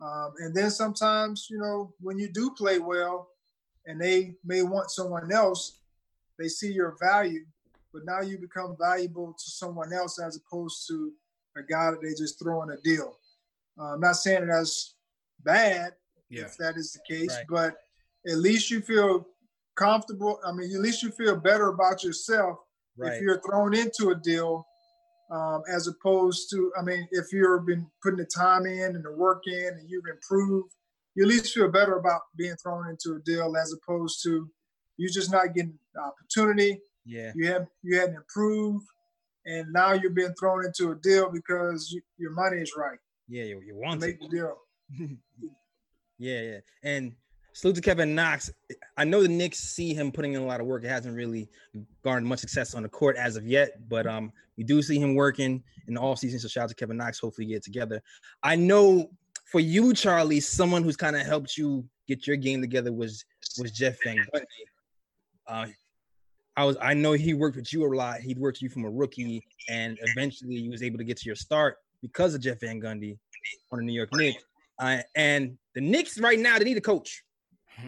Um, 0.00 0.32
and 0.38 0.54
then 0.54 0.70
sometimes, 0.70 1.46
you 1.50 1.58
know, 1.58 1.94
when 2.00 2.18
you 2.18 2.28
do 2.28 2.50
play 2.50 2.78
well 2.78 3.31
and 3.86 4.00
they 4.00 4.34
may 4.44 4.62
want 4.62 4.90
someone 4.90 5.32
else, 5.32 5.78
they 6.38 6.48
see 6.48 6.72
your 6.72 6.96
value, 7.00 7.44
but 7.92 8.04
now 8.04 8.20
you 8.20 8.38
become 8.38 8.76
valuable 8.78 9.32
to 9.32 9.50
someone 9.50 9.92
else 9.92 10.18
as 10.18 10.36
opposed 10.36 10.86
to 10.88 11.12
a 11.56 11.62
guy 11.62 11.90
that 11.90 12.00
they 12.00 12.10
just 12.10 12.38
throw 12.38 12.62
in 12.62 12.70
a 12.70 12.76
deal. 12.78 13.18
Uh, 13.78 13.94
I'm 13.94 14.00
not 14.00 14.16
saying 14.16 14.46
that's 14.46 14.94
bad 15.44 15.92
yeah. 16.28 16.42
if 16.42 16.56
that 16.58 16.76
is 16.76 16.92
the 16.92 17.00
case, 17.14 17.34
right. 17.34 17.46
but 17.48 17.74
at 18.26 18.38
least 18.38 18.70
you 18.70 18.80
feel 18.80 19.26
comfortable. 19.76 20.40
I 20.44 20.52
mean, 20.52 20.74
at 20.74 20.80
least 20.80 21.02
you 21.02 21.10
feel 21.10 21.36
better 21.36 21.68
about 21.68 22.02
yourself 22.02 22.58
right. 22.96 23.12
if 23.12 23.20
you're 23.20 23.40
thrown 23.40 23.74
into 23.74 24.10
a 24.10 24.14
deal, 24.14 24.66
um, 25.30 25.62
as 25.68 25.88
opposed 25.88 26.50
to, 26.50 26.72
I 26.78 26.82
mean, 26.82 27.08
if 27.10 27.32
you've 27.32 27.66
been 27.66 27.86
putting 28.02 28.18
the 28.18 28.26
time 28.26 28.66
in 28.66 28.96
and 28.96 29.04
the 29.04 29.12
work 29.12 29.42
in 29.46 29.78
and 29.78 29.88
you've 29.88 30.06
improved, 30.12 30.74
you 31.14 31.24
at 31.24 31.28
least 31.28 31.54
feel 31.54 31.70
better 31.70 31.96
about 31.96 32.22
being 32.36 32.56
thrown 32.62 32.88
into 32.88 33.16
a 33.16 33.20
deal 33.20 33.54
as 33.56 33.72
opposed 33.72 34.22
to 34.24 34.48
you 34.96 35.08
just 35.10 35.32
not 35.32 35.54
getting 35.54 35.78
the 35.94 36.00
opportunity. 36.00 36.80
Yeah, 37.04 37.32
you 37.34 37.46
have 37.48 37.66
you 37.82 37.98
hadn't 37.98 38.16
improved, 38.16 38.86
and 39.46 39.72
now 39.72 39.92
you're 39.92 40.10
being 40.10 40.34
thrown 40.38 40.64
into 40.64 40.92
a 40.92 40.94
deal 40.96 41.30
because 41.30 41.90
you, 41.90 42.00
your 42.16 42.32
money 42.32 42.58
is 42.58 42.72
right. 42.76 42.98
Yeah, 43.28 43.44
you, 43.44 43.60
you 43.64 43.74
want 43.76 44.00
to 44.00 44.06
make 44.06 44.20
the 44.20 44.28
deal. 44.28 44.56
yeah, 46.18 46.40
yeah, 46.40 46.58
and 46.84 47.12
salute 47.52 47.76
to 47.76 47.80
Kevin 47.80 48.14
Knox. 48.14 48.50
I 48.96 49.04
know 49.04 49.22
the 49.22 49.28
Knicks 49.28 49.58
see 49.58 49.94
him 49.94 50.12
putting 50.12 50.34
in 50.34 50.42
a 50.42 50.46
lot 50.46 50.60
of 50.60 50.66
work. 50.66 50.84
It 50.84 50.88
hasn't 50.88 51.16
really 51.16 51.48
garnered 52.02 52.24
much 52.24 52.40
success 52.40 52.74
on 52.74 52.82
the 52.82 52.88
court 52.88 53.16
as 53.16 53.36
of 53.36 53.46
yet, 53.46 53.88
but 53.88 54.06
um, 54.06 54.32
we 54.56 54.64
do 54.64 54.82
see 54.82 54.98
him 54.98 55.14
working 55.14 55.62
in 55.88 55.94
the 55.94 56.00
off 56.00 56.18
season. 56.18 56.38
So 56.38 56.48
shout 56.48 56.64
out 56.64 56.68
to 56.70 56.74
Kevin 56.74 56.96
Knox. 56.96 57.18
Hopefully, 57.18 57.46
get 57.46 57.62
together. 57.62 58.02
I 58.42 58.56
know 58.56 59.10
for 59.44 59.60
you, 59.60 59.92
Charlie, 59.94 60.40
someone 60.40 60.82
who's 60.82 60.96
kind 60.96 61.16
of 61.16 61.26
helped 61.26 61.56
you 61.56 61.84
get 62.08 62.26
your 62.26 62.36
game 62.36 62.60
together 62.60 62.92
was 62.92 63.24
was 63.58 63.70
Jeff 63.72 63.96
Van 64.04 64.16
Gundy. 64.34 64.44
Uh, 65.46 65.66
I 66.56 66.64
was 66.64 66.76
I 66.80 66.94
know 66.94 67.12
he 67.12 67.34
worked 67.34 67.56
with 67.56 67.72
you 67.72 67.84
a 67.84 67.90
lot. 67.94 68.20
He 68.20 68.34
worked 68.34 68.56
with 68.56 68.62
you 68.62 68.68
from 68.68 68.84
a 68.84 68.90
rookie, 68.90 69.44
and 69.68 69.98
eventually 70.02 70.56
he 70.60 70.68
was 70.68 70.82
able 70.82 70.98
to 70.98 71.04
get 71.04 71.16
to 71.18 71.26
your 71.26 71.36
start 71.36 71.76
because 72.00 72.34
of 72.34 72.40
Jeff 72.40 72.60
Van 72.60 72.80
Gundy 72.80 73.18
on 73.70 73.78
the 73.78 73.84
New 73.84 73.92
York 73.92 74.10
Knicks. 74.14 74.42
Uh, 74.78 74.98
and 75.14 75.56
the 75.74 75.80
Knicks 75.80 76.18
right 76.18 76.38
now 76.38 76.58
they 76.58 76.64
need 76.64 76.76
a 76.76 76.82
coach. 76.82 77.22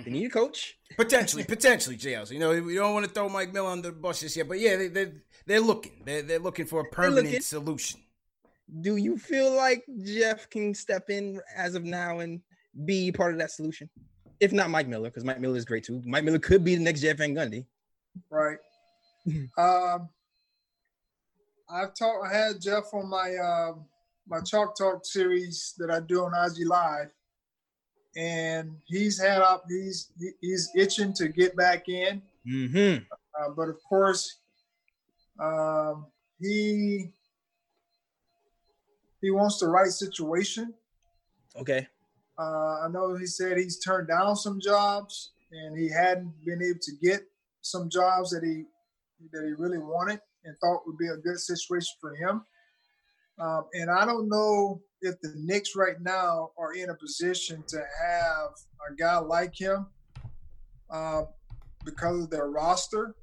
They 0.05 0.11
need 0.11 0.27
a 0.27 0.31
coach. 0.31 0.79
Potentially, 0.97 1.45
potentially, 1.45 1.97
JLs. 1.97 2.31
You 2.31 2.39
know, 2.39 2.51
we 2.61 2.75
don't 2.75 2.95
want 2.95 3.07
to 3.07 3.13
throw 3.13 3.29
Mike 3.29 3.53
Miller 3.53 3.71
under 3.71 3.91
the 3.91 3.97
bus 3.97 4.21
just 4.21 4.37
yet, 4.37 4.49
but 4.49 4.59
yeah, 4.59 4.77
they, 4.77 4.89
they, 4.89 5.13
they're 5.47 5.61
looking. 5.61 6.03
They're, 6.05 6.23
they're 6.23 6.39
looking 6.39 6.67
for 6.67 6.81
a 6.81 6.85
permanent 6.91 7.45
solution. 7.45 8.01
Do 8.81 8.97
you 8.97 9.19
feel 9.19 9.55
like 9.55 9.85
Jeff 10.03 10.49
can 10.51 10.75
step 10.75 11.11
in 11.11 11.41
as 11.57 11.75
of 11.75 11.85
now 11.85 12.21
and 12.21 12.41
be 12.85 13.13
part 13.13 13.33
of 13.33 13.39
that 13.39 13.51
solution? 13.51 13.89
If 14.41 14.53
not 14.53 14.71
Mike 14.71 14.89
Miller, 14.89 15.11
because 15.11 15.25
Mike 15.25 15.41
Miller 15.41 15.57
is 15.57 15.65
great 15.65 15.85
too. 15.85 16.03
Mike 16.05 16.25
Miller 16.25 16.39
could 16.39 16.65
be 16.65 16.75
the 16.75 16.83
next 16.83 17.01
Jeff 17.01 17.19
Van 17.19 17.35
Gundy. 17.35 17.67
Right. 18.31 18.59
um, 19.59 20.09
I've 21.71 21.95
talked. 21.95 22.27
I 22.27 22.37
had 22.37 22.61
Jeff 22.61 22.85
on 22.93 23.09
my 23.09 23.35
uh, 23.35 23.75
my 24.29 24.41
Chalk 24.41 24.77
Talk 24.77 25.05
series 25.05 25.75
that 25.79 25.91
I 25.91 26.01
do 26.01 26.25
on 26.25 26.33
IG 26.35 26.67
Live, 26.67 27.09
and 28.17 28.77
he's 28.87 29.21
had 29.21 29.41
up. 29.41 29.65
He's 29.69 30.13
he's 30.41 30.71
itching 30.77 31.13
to 31.15 31.29
get 31.29 31.57
back 31.57 31.89
in. 31.89 32.23
Mm-hmm. 32.47 33.05
Uh, 33.13 33.51
but 33.57 33.69
of 33.69 33.77
course, 33.89 34.41
um, 35.41 36.07
he 36.41 37.13
he 39.25 39.31
wants 39.31 39.59
the 39.59 39.69
right 39.69 39.91
situation. 39.91 40.75
Okay. 41.57 41.87
Uh, 42.39 42.81
I 42.85 42.89
know 42.91 43.15
he 43.15 43.27
said 43.27 43.57
he's 43.57 43.79
turned 43.79 44.09
down 44.09 44.37
some 44.37 44.61
jobs 44.61 45.33
and 45.53 45.79
he 45.79 45.89
hadn't 45.89 46.33
been 46.45 46.63
able 46.63 46.81
to 46.83 46.93
get 47.03 47.23
some 47.61 47.89
jobs 47.89 48.31
that 48.31 48.43
he 48.43 48.65
that 49.33 49.45
he 49.45 49.53
really 49.53 49.79
wanted 49.79 50.21
and 50.45 50.57
thought 50.59 50.83
would 50.87 50.99
be 50.99 51.09
a 51.09 51.17
good 51.17 51.39
situation 51.39 51.95
for 52.01 52.15
him. 52.15 52.43
Um, 53.39 53.65
and 53.73 53.91
I 53.91 54.05
don't 54.05 54.29
know 54.29 54.83
if 55.01 55.21
the 55.21 55.33
Knicks 55.37 55.75
right 55.75 56.01
now 56.01 56.51
are 56.59 56.75
in 56.75 56.91
a 56.91 56.95
position 56.95 57.65
to 57.69 57.79
have 57.79 58.51
a 58.91 58.95
guy 58.97 59.19
like 59.19 59.59
him 59.59 59.87
uh, 60.91 61.23
because 61.85 62.25
of 62.25 62.31
their 62.31 62.49
roster. 62.49 63.15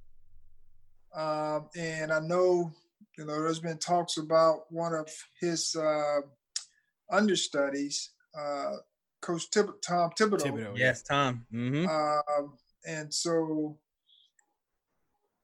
Um, 1.15 1.69
and 1.77 2.11
I 2.11 2.19
know, 2.19 2.71
you 3.17 3.25
know, 3.25 3.41
there's 3.41 3.59
been 3.59 3.77
talks 3.77 4.17
about 4.17 4.71
one 4.71 4.93
of 4.93 5.09
his 5.39 5.75
uh, 5.75 6.21
understudies, 7.11 8.11
uh, 8.39 8.77
Coach 9.21 9.49
Tib- 9.51 9.81
Tom 9.81 10.11
Thibodeau. 10.17 10.41
Thibodeau 10.41 10.77
yes, 10.77 11.03
Tom. 11.03 11.45
Mm-hmm. 11.53 11.87
Um, 11.87 12.53
and 12.87 13.13
so 13.13 13.77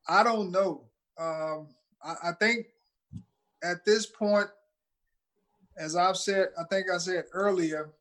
I 0.08 0.24
don't 0.24 0.52
know. 0.52 0.86
Um, 1.20 1.68
I, 2.04 2.30
I 2.30 2.32
think 2.40 2.68
at 3.64 3.86
this 3.86 4.06
point, 4.06 4.48
as 5.78 5.96
I've 5.96 6.18
said, 6.18 6.50
I 6.60 6.64
think 6.70 6.88
I 6.94 6.98
said 6.98 7.26
earlier, 7.34 7.92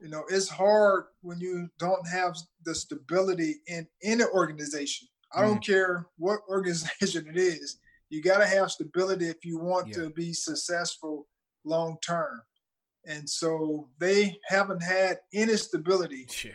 you 0.00 0.08
know, 0.08 0.24
it's 0.28 0.48
hard 0.48 1.04
when 1.20 1.38
you 1.40 1.68
don't 1.78 2.06
have 2.08 2.36
the 2.64 2.74
stability 2.74 3.56
in 3.66 3.86
any 4.02 4.24
organization. 4.24 5.08
I 5.32 5.42
don't 5.42 5.62
mm. 5.62 5.66
care 5.66 6.06
what 6.16 6.40
organization 6.48 7.28
it 7.34 7.36
is. 7.36 7.78
You 8.10 8.22
got 8.22 8.38
to 8.38 8.46
have 8.46 8.70
stability 8.70 9.26
if 9.26 9.44
you 9.44 9.58
want 9.58 9.88
yeah. 9.88 9.94
to 9.94 10.10
be 10.10 10.32
successful 10.32 11.26
long 11.64 11.96
term. 12.04 12.42
And 13.06 13.28
so 13.28 13.88
they 13.98 14.36
haven't 14.46 14.82
had 14.82 15.20
any 15.32 15.56
stability 15.56 16.26
sure. 16.28 16.50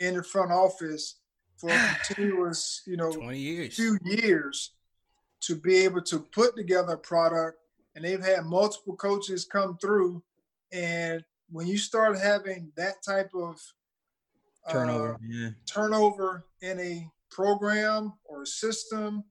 in 0.00 0.14
the 0.14 0.22
front 0.22 0.50
office 0.50 1.16
for 1.56 1.70
a 1.70 1.96
continuous, 2.06 2.82
you 2.86 2.96
know, 2.96 3.12
20 3.12 3.38
years. 3.38 3.74
few 3.74 3.98
years 4.04 4.72
to 5.42 5.56
be 5.56 5.78
able 5.78 6.02
to 6.02 6.20
put 6.20 6.56
together 6.56 6.94
a 6.94 6.98
product 6.98 7.58
and 7.94 8.04
they've 8.04 8.24
had 8.24 8.44
multiple 8.44 8.96
coaches 8.96 9.44
come 9.44 9.76
through. 9.78 10.22
And 10.72 11.22
when 11.50 11.66
you 11.66 11.78
start 11.78 12.18
having 12.18 12.72
that 12.76 13.02
type 13.06 13.30
of 13.34 13.60
turnover, 14.70 15.14
uh, 15.14 15.18
yeah. 15.28 15.50
turnover 15.66 16.46
in 16.62 16.80
a 16.80 17.08
program 17.30 18.14
or 18.24 18.42
a 18.42 18.46
system, 18.46 19.24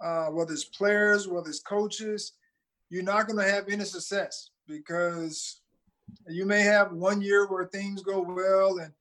uh, 0.00 0.26
whether 0.26 0.52
it's 0.52 0.64
players, 0.64 1.28
whether 1.28 1.48
it's 1.48 1.60
coaches, 1.60 2.32
you're 2.88 3.02
not 3.02 3.26
going 3.26 3.38
to 3.38 3.50
have 3.50 3.68
any 3.68 3.84
success 3.84 4.50
because 4.66 5.60
you 6.28 6.44
may 6.44 6.62
have 6.62 6.92
one 6.92 7.20
year 7.20 7.46
where 7.46 7.66
things 7.66 8.02
go 8.02 8.20
well, 8.20 8.78
and 8.78 8.92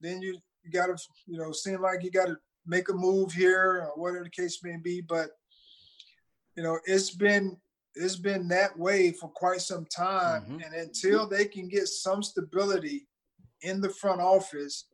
then 0.00 0.20
you, 0.20 0.38
you 0.62 0.70
got 0.70 0.86
to, 0.86 0.96
you 1.26 1.38
know, 1.38 1.52
seem 1.52 1.80
like 1.80 2.02
you 2.02 2.10
got 2.10 2.26
to 2.26 2.36
make 2.66 2.88
a 2.88 2.92
move 2.92 3.32
here 3.32 3.82
or 3.82 3.92
whatever 3.96 4.24
the 4.24 4.30
case 4.30 4.60
may 4.62 4.76
be. 4.76 5.00
But 5.00 5.30
you 6.56 6.62
know, 6.62 6.78
it's 6.84 7.10
been 7.10 7.56
it's 7.94 8.16
been 8.16 8.48
that 8.48 8.78
way 8.78 9.12
for 9.12 9.28
quite 9.28 9.60
some 9.60 9.86
time. 9.86 10.42
Mm-hmm. 10.42 10.58
And 10.64 10.74
until 10.74 11.26
they 11.26 11.44
can 11.44 11.68
get 11.68 11.88
some 11.88 12.22
stability 12.22 13.06
in 13.62 13.80
the 13.80 13.88
front 13.88 14.20
office, 14.20 14.86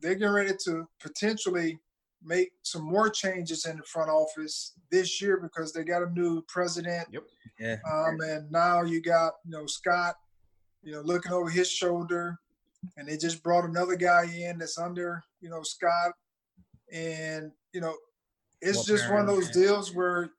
they're 0.00 0.14
getting 0.14 0.34
ready 0.34 0.52
to 0.64 0.86
potentially 1.00 1.78
make 2.24 2.52
some 2.62 2.82
more 2.82 3.10
changes 3.10 3.66
in 3.66 3.76
the 3.76 3.82
front 3.82 4.10
office 4.10 4.72
this 4.90 5.20
year 5.20 5.38
because 5.38 5.72
they 5.72 5.84
got 5.84 6.02
a 6.02 6.10
new 6.10 6.42
president. 6.48 7.06
Yep. 7.10 7.22
Yeah. 7.58 7.76
Um, 7.90 8.20
and 8.20 8.50
now 8.50 8.82
you 8.82 9.00
got, 9.00 9.34
you 9.44 9.52
know, 9.52 9.66
Scott, 9.66 10.16
you 10.82 10.92
know, 10.92 11.00
looking 11.00 11.32
over 11.32 11.50
his 11.50 11.70
shoulder. 11.70 12.38
And 12.96 13.08
they 13.08 13.16
just 13.16 13.42
brought 13.42 13.64
another 13.64 13.96
guy 13.96 14.24
in 14.24 14.58
that's 14.58 14.78
under, 14.78 15.24
you 15.40 15.48
know, 15.48 15.62
Scott. 15.62 16.12
And, 16.92 17.50
you 17.72 17.80
know, 17.80 17.94
it's 18.60 18.76
well, 18.76 18.84
just 18.84 19.10
one 19.10 19.20
of 19.20 19.26
those 19.26 19.50
deals 19.50 19.94
where 19.94 20.30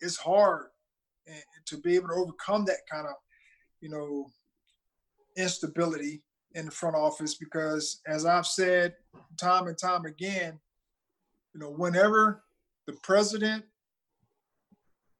it's 0.00 0.16
hard 0.16 0.66
to 1.66 1.76
be 1.76 1.94
able 1.94 2.08
to 2.08 2.14
overcome 2.14 2.64
that 2.64 2.78
kind 2.90 3.06
of, 3.06 3.14
you 3.80 3.88
know, 3.88 4.30
instability 5.36 6.22
in 6.54 6.64
the 6.64 6.70
front 6.70 6.96
office 6.96 7.34
because, 7.34 8.00
as 8.06 8.26
I've 8.26 8.46
said 8.46 8.94
time 9.36 9.68
and 9.68 9.78
time 9.78 10.06
again, 10.06 10.58
you 11.58 11.64
know, 11.64 11.72
whenever 11.72 12.44
the 12.86 12.92
president, 13.02 13.64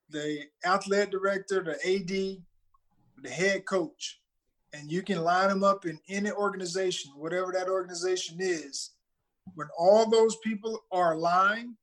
the 0.08 0.44
athletic 0.64 1.10
director, 1.10 1.64
the 1.64 1.72
AD, 1.72 3.24
the 3.24 3.28
head 3.28 3.66
coach, 3.66 4.20
and 4.72 4.92
you 4.92 5.02
can 5.02 5.24
line 5.24 5.48
them 5.48 5.64
up 5.64 5.84
in 5.84 5.98
any 6.08 6.30
organization, 6.30 7.10
whatever 7.16 7.50
that 7.50 7.68
organization 7.68 8.36
is, 8.38 8.90
when 9.56 9.66
all 9.76 10.08
those 10.08 10.36
people 10.44 10.84
are 10.92 11.14
aligned, 11.14 11.74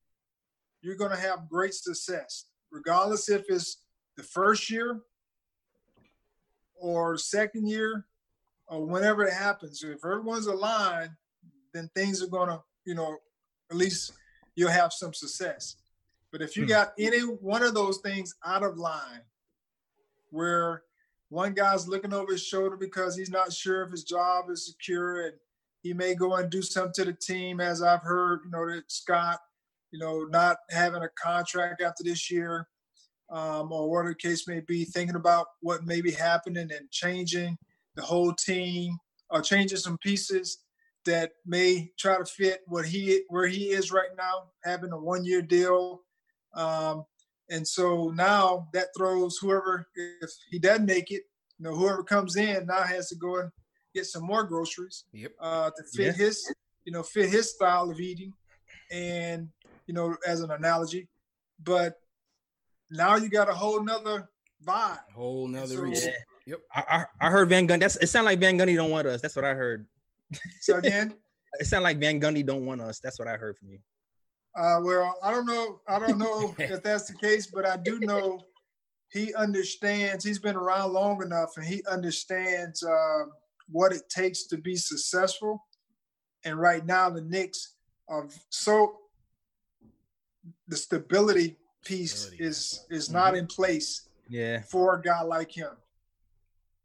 you're 0.82 0.96
going 0.96 1.12
to 1.12 1.18
have 1.18 1.50
great 1.50 1.74
success 1.74 2.46
regardless 2.72 3.28
if 3.28 3.44
it's 3.50 3.82
the 4.16 4.24
first 4.24 4.70
year 4.70 5.02
or 6.76 7.18
second 7.18 7.68
year 7.68 8.06
or 8.68 8.86
whenever 8.86 9.26
it 9.26 9.34
happens. 9.34 9.84
If 9.84 10.06
everyone's 10.06 10.48
aligned, 10.48 11.12
then 11.74 11.90
things 11.94 12.24
are 12.24 12.28
gonna, 12.28 12.62
you 12.86 12.96
know, 12.96 13.18
at 13.70 13.78
least 13.78 14.14
you'll 14.56 14.70
have 14.70 14.94
some 14.94 15.14
success. 15.14 15.76
But 16.32 16.42
if 16.42 16.56
you 16.58 16.64
hmm. 16.64 16.70
got 16.70 16.94
any 16.98 17.20
one 17.20 17.64
of 17.64 17.74
those 17.74 18.00
things 18.00 18.36
out 18.46 18.64
of 18.64 18.78
line, 18.78 19.22
where 20.32 20.84
one 21.30 21.54
guy's 21.54 21.88
looking 21.88 22.14
over 22.14 22.34
his 22.34 22.44
shoulder 22.44 22.76
because 22.76 23.16
he's 23.16 23.32
not 23.32 23.54
sure 23.54 23.84
if 23.84 23.92
his 23.92 24.04
job 24.04 24.50
is 24.50 24.66
secure 24.66 25.28
and 25.28 25.34
he 25.82 25.94
may 25.94 26.16
go 26.16 26.36
and 26.36 26.50
do 26.50 26.62
something 26.62 26.94
to 26.94 27.06
the 27.06 27.14
team, 27.14 27.62
as 27.62 27.82
I've 27.82 28.02
heard, 28.02 28.42
you 28.44 28.52
know, 28.52 28.68
that 28.70 28.92
Scott 28.92 29.40
you 29.96 30.00
know, 30.02 30.26
not 30.26 30.58
having 30.72 31.04
a 31.04 31.10
contract 31.10 31.82
after 31.82 32.04
this 32.04 32.30
year, 32.30 32.68
um, 33.30 33.72
or 33.72 33.90
whatever 33.90 34.10
the 34.10 34.16
case 34.16 34.46
may 34.46 34.60
be, 34.60 34.84
thinking 34.84 35.16
about 35.16 35.48
what 35.62 35.86
may 35.86 36.02
be 36.02 36.12
happening 36.12 36.70
and 36.70 36.92
changing 36.92 37.58
the 37.96 38.02
whole 38.02 38.34
team 38.34 38.98
or 39.30 39.42
changing 39.42 39.78
some 39.78 39.98
pieces. 40.00 40.65
That 41.06 41.34
may 41.46 41.92
try 41.98 42.18
to 42.18 42.26
fit 42.26 42.62
what 42.68 42.86
he 42.86 43.22
where 43.30 43.48
he 43.48 43.66
is 43.70 43.92
right 43.92 44.10
now, 44.18 44.50
having 44.64 44.92
a 44.92 44.98
one 44.98 45.24
year 45.24 45.42
deal. 45.42 46.02
Um, 46.56 47.06
and 47.50 47.68
so 47.68 48.12
now 48.16 48.68
that 48.74 48.88
throws 48.98 49.38
whoever 49.38 49.88
if 49.96 50.32
he 50.50 50.60
doesn't 50.60 50.86
make 50.86 51.12
it, 51.12 51.24
you 51.60 51.66
know, 51.66 51.76
whoever 51.76 52.04
comes 52.04 52.36
in 52.38 52.66
now 52.66 52.82
has 52.82 53.10
to 53.10 53.16
go 53.16 53.40
and 53.40 53.52
get 53.94 54.06
some 54.06 54.24
more 54.24 54.44
groceries 54.44 55.06
yep. 55.14 55.32
uh, 55.40 55.70
to 55.70 55.84
fit 55.96 56.18
yeah. 56.18 56.26
his, 56.26 56.54
you 56.86 56.92
know, 56.92 57.04
fit 57.04 57.30
his 57.30 57.52
style 57.52 57.90
of 57.90 58.00
eating, 58.00 58.34
and 58.92 59.50
you 59.88 59.94
know, 59.94 60.16
as 60.28 60.42
an 60.42 60.52
analogy. 60.52 61.08
But 61.64 61.96
now 62.90 63.16
you 63.16 63.30
got 63.30 63.50
a 63.50 63.54
whole 63.54 63.84
nother 63.84 64.30
vibe, 64.66 65.00
whole 65.14 65.48
nother 65.48 65.76
so, 65.76 65.82
reason. 65.82 66.14
Yep. 66.48 66.60
I, 66.74 67.06
I 67.20 67.30
heard 67.32 67.50
Van 67.50 67.68
Gundy. 67.68 67.80
That's 67.80 67.96
it. 67.96 68.08
Sound 68.08 68.26
like 68.26 68.40
Van 68.40 68.58
Gundy 68.58 68.76
don't 68.76 68.92
want 68.92 69.08
us. 69.08 69.22
That's 69.22 69.36
what 69.36 69.46
I 69.46 69.56
heard. 69.56 69.88
So 70.62 70.78
again, 70.78 71.14
it 71.60 71.66
sounds 71.66 71.84
like 71.84 72.00
Van 72.00 72.20
Gundy 72.20 72.46
don't 72.46 72.66
want 72.66 72.82
us. 72.82 73.00
That's 73.00 73.20
what 73.20 73.28
I 73.28 73.38
heard 73.38 73.58
from 73.58 73.70
you. 73.70 73.80
Uh, 74.56 74.80
well, 74.82 75.16
I 75.22 75.32
don't 75.32 75.46
know. 75.46 75.82
I 75.88 76.00
don't 76.00 76.18
know 76.18 76.56
if 76.60 76.82
that's 76.82 77.06
the 77.06 77.16
case, 77.16 77.48
but 77.48 77.66
I 77.66 77.78
do 77.78 78.00
know 78.00 78.42
he 79.12 79.34
understands. 79.34 80.24
He's 80.24 80.40
been 80.40 80.56
around 80.56 80.94
long 80.94 81.22
enough, 81.22 81.58
and 81.58 81.66
he 81.66 81.84
understands 81.90 82.84
uh, 82.84 83.26
what 83.70 83.92
it 83.92 84.10
takes 84.10 84.46
to 84.48 84.58
be 84.58 84.76
successful. 84.76 85.64
And 86.44 86.60
right 86.60 86.86
now, 86.86 87.10
the 87.10 87.22
Knicks 87.22 87.74
are 88.08 88.28
so 88.50 88.98
the 90.68 90.78
stability 90.78 91.58
piece 91.84 92.14
stability. 92.14 92.44
is 92.44 92.86
is 92.90 93.10
not 93.10 93.30
mm-hmm. 93.30 93.38
in 93.38 93.48
place. 93.48 94.10
Yeah, 94.30 94.62
for 94.62 94.96
a 94.96 95.02
guy 95.02 95.22
like 95.22 95.52
him. 95.52 95.72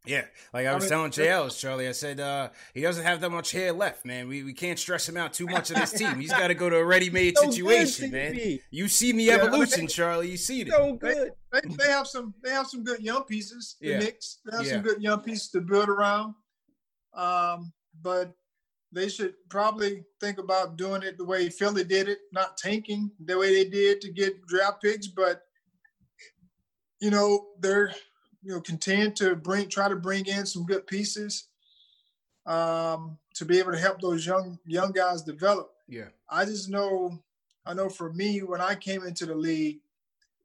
Yeah, 0.05 0.25
like 0.51 0.65
I 0.65 0.73
was 0.73 0.91
I 0.91 0.95
mean, 0.95 1.11
telling 1.11 1.11
JL, 1.11 1.59
Charlie, 1.59 1.87
I 1.87 1.91
said 1.91 2.19
uh, 2.19 2.49
he 2.73 2.81
doesn't 2.81 3.03
have 3.03 3.21
that 3.21 3.29
much 3.29 3.51
hair 3.51 3.71
left, 3.71 4.03
man. 4.03 4.27
We, 4.27 4.41
we 4.41 4.51
can't 4.51 4.79
stress 4.79 5.07
him 5.07 5.15
out 5.15 5.31
too 5.31 5.45
much 5.45 5.71
on 5.71 5.79
this 5.79 5.91
team. 5.91 6.19
He's 6.19 6.31
got 6.31 6.47
to 6.47 6.55
go 6.55 6.71
to 6.71 6.77
a 6.77 6.83
ready-made 6.83 7.37
so 7.37 7.51
situation, 7.51 8.09
man. 8.09 8.39
You 8.71 8.87
see 8.87 9.11
the 9.11 9.29
evolution, 9.31 9.75
I 9.75 9.81
mean, 9.81 9.87
Charlie. 9.89 10.31
You 10.31 10.37
see 10.37 10.61
it. 10.61 10.69
So 10.69 10.93
good. 10.93 11.33
They, 11.53 11.59
they, 11.61 11.75
they, 11.75 11.91
have 11.91 12.07
some 12.07 12.33
they 12.43 12.49
have 12.49 12.65
some 12.65 12.83
good 12.83 13.01
young 13.01 13.23
pieces. 13.25 13.75
The 13.79 13.89
yeah. 13.89 13.99
Knicks 13.99 14.39
they 14.43 14.57
have 14.57 14.65
yeah. 14.65 14.71
some 14.73 14.81
good 14.81 15.03
young 15.03 15.19
pieces 15.19 15.49
to 15.49 15.61
build 15.61 15.87
around. 15.87 16.33
Um, 17.13 17.71
but 18.01 18.33
they 18.91 19.07
should 19.07 19.35
probably 19.49 20.03
think 20.19 20.39
about 20.39 20.77
doing 20.77 21.03
it 21.03 21.17
the 21.17 21.25
way 21.25 21.49
Philly 21.49 21.83
did 21.83 22.09
it, 22.09 22.19
not 22.33 22.57
tanking 22.57 23.11
the 23.23 23.37
way 23.37 23.53
they 23.53 23.69
did 23.69 24.01
to 24.01 24.11
get 24.11 24.45
draft 24.47 24.81
picks, 24.81 25.07
but 25.07 25.43
you 26.99 27.11
know 27.11 27.45
they're 27.59 27.93
you 28.43 28.53
know, 28.53 28.61
continue 28.61 29.11
to 29.11 29.35
bring, 29.35 29.69
try 29.69 29.87
to 29.87 29.95
bring 29.95 30.25
in 30.25 30.45
some 30.45 30.65
good 30.65 30.87
pieces 30.87 31.47
um, 32.45 33.17
to 33.35 33.45
be 33.45 33.59
able 33.59 33.71
to 33.71 33.77
help 33.77 34.01
those 34.01 34.25
young 34.25 34.57
young 34.65 34.91
guys 34.91 35.21
develop. 35.21 35.73
Yeah, 35.87 36.07
I 36.29 36.45
just 36.45 36.69
know, 36.69 37.21
I 37.65 37.73
know 37.73 37.89
for 37.89 38.11
me 38.13 38.39
when 38.39 38.61
I 38.61 38.75
came 38.75 39.03
into 39.03 39.25
the 39.25 39.35
league, 39.35 39.79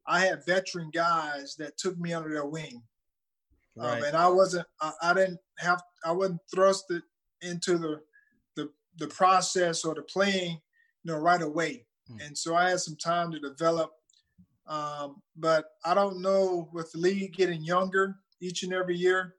I 0.07 0.21
had 0.21 0.45
veteran 0.45 0.91
guys 0.93 1.57
that 1.57 1.79
took 1.79 1.99
me 1.99 2.13
under 2.13 2.31
their 2.31 2.47
wing, 2.47 2.83
um, 3.79 3.87
right. 3.87 3.99
um, 3.99 4.05
and 4.05 4.17
I 4.17 4.29
wasn't, 4.29 4.67
I, 4.81 4.93
I, 5.03 5.15
didn't 5.15 5.41
have, 5.59 5.83
I 6.05 6.13
wasn't 6.13 6.41
thrusted 6.55 7.03
into 7.43 7.79
the 7.79 8.01
the 8.57 8.71
the 8.99 9.09
process 9.09 9.85
or 9.85 9.95
the 9.95 10.03
playing, 10.03 10.61
you 11.03 11.13
know, 11.13 11.19
right 11.19 11.43
away. 11.43 11.87
Hmm. 12.09 12.21
And 12.21 12.39
so 12.39 12.55
I 12.55 12.71
had 12.71 12.81
some 12.81 12.97
time 12.97 13.33
to 13.33 13.41
develop 13.41 13.93
um, 14.69 15.23
but 15.37 15.73
I 15.85 15.95
don't 15.95 16.21
know 16.21 16.69
with 16.73 16.93
the 16.93 16.99
league 16.99 17.35
getting 17.35 17.63
younger 17.63 18.17
each 18.41 18.63
and 18.63 18.73
every 18.73 18.97
year. 18.97 19.35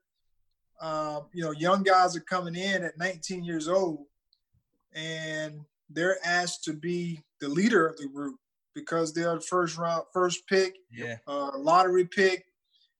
Um, 0.80 1.26
you 1.32 1.42
know, 1.42 1.50
young 1.50 1.82
guys 1.82 2.16
are 2.16 2.20
coming 2.20 2.54
in 2.54 2.84
at 2.84 2.98
19 2.98 3.44
years 3.44 3.68
old, 3.68 4.06
and 4.94 5.60
they're 5.90 6.18
asked 6.24 6.64
to 6.64 6.72
be 6.72 7.20
the 7.40 7.48
leader 7.48 7.86
of 7.86 7.96
the 7.96 8.08
group 8.08 8.36
because 8.74 9.12
they're 9.12 9.34
the 9.34 9.40
first 9.40 9.76
round, 9.76 10.04
first 10.12 10.46
pick, 10.46 10.76
yeah, 10.90 11.16
uh, 11.26 11.50
lottery 11.58 12.06
pick, 12.06 12.44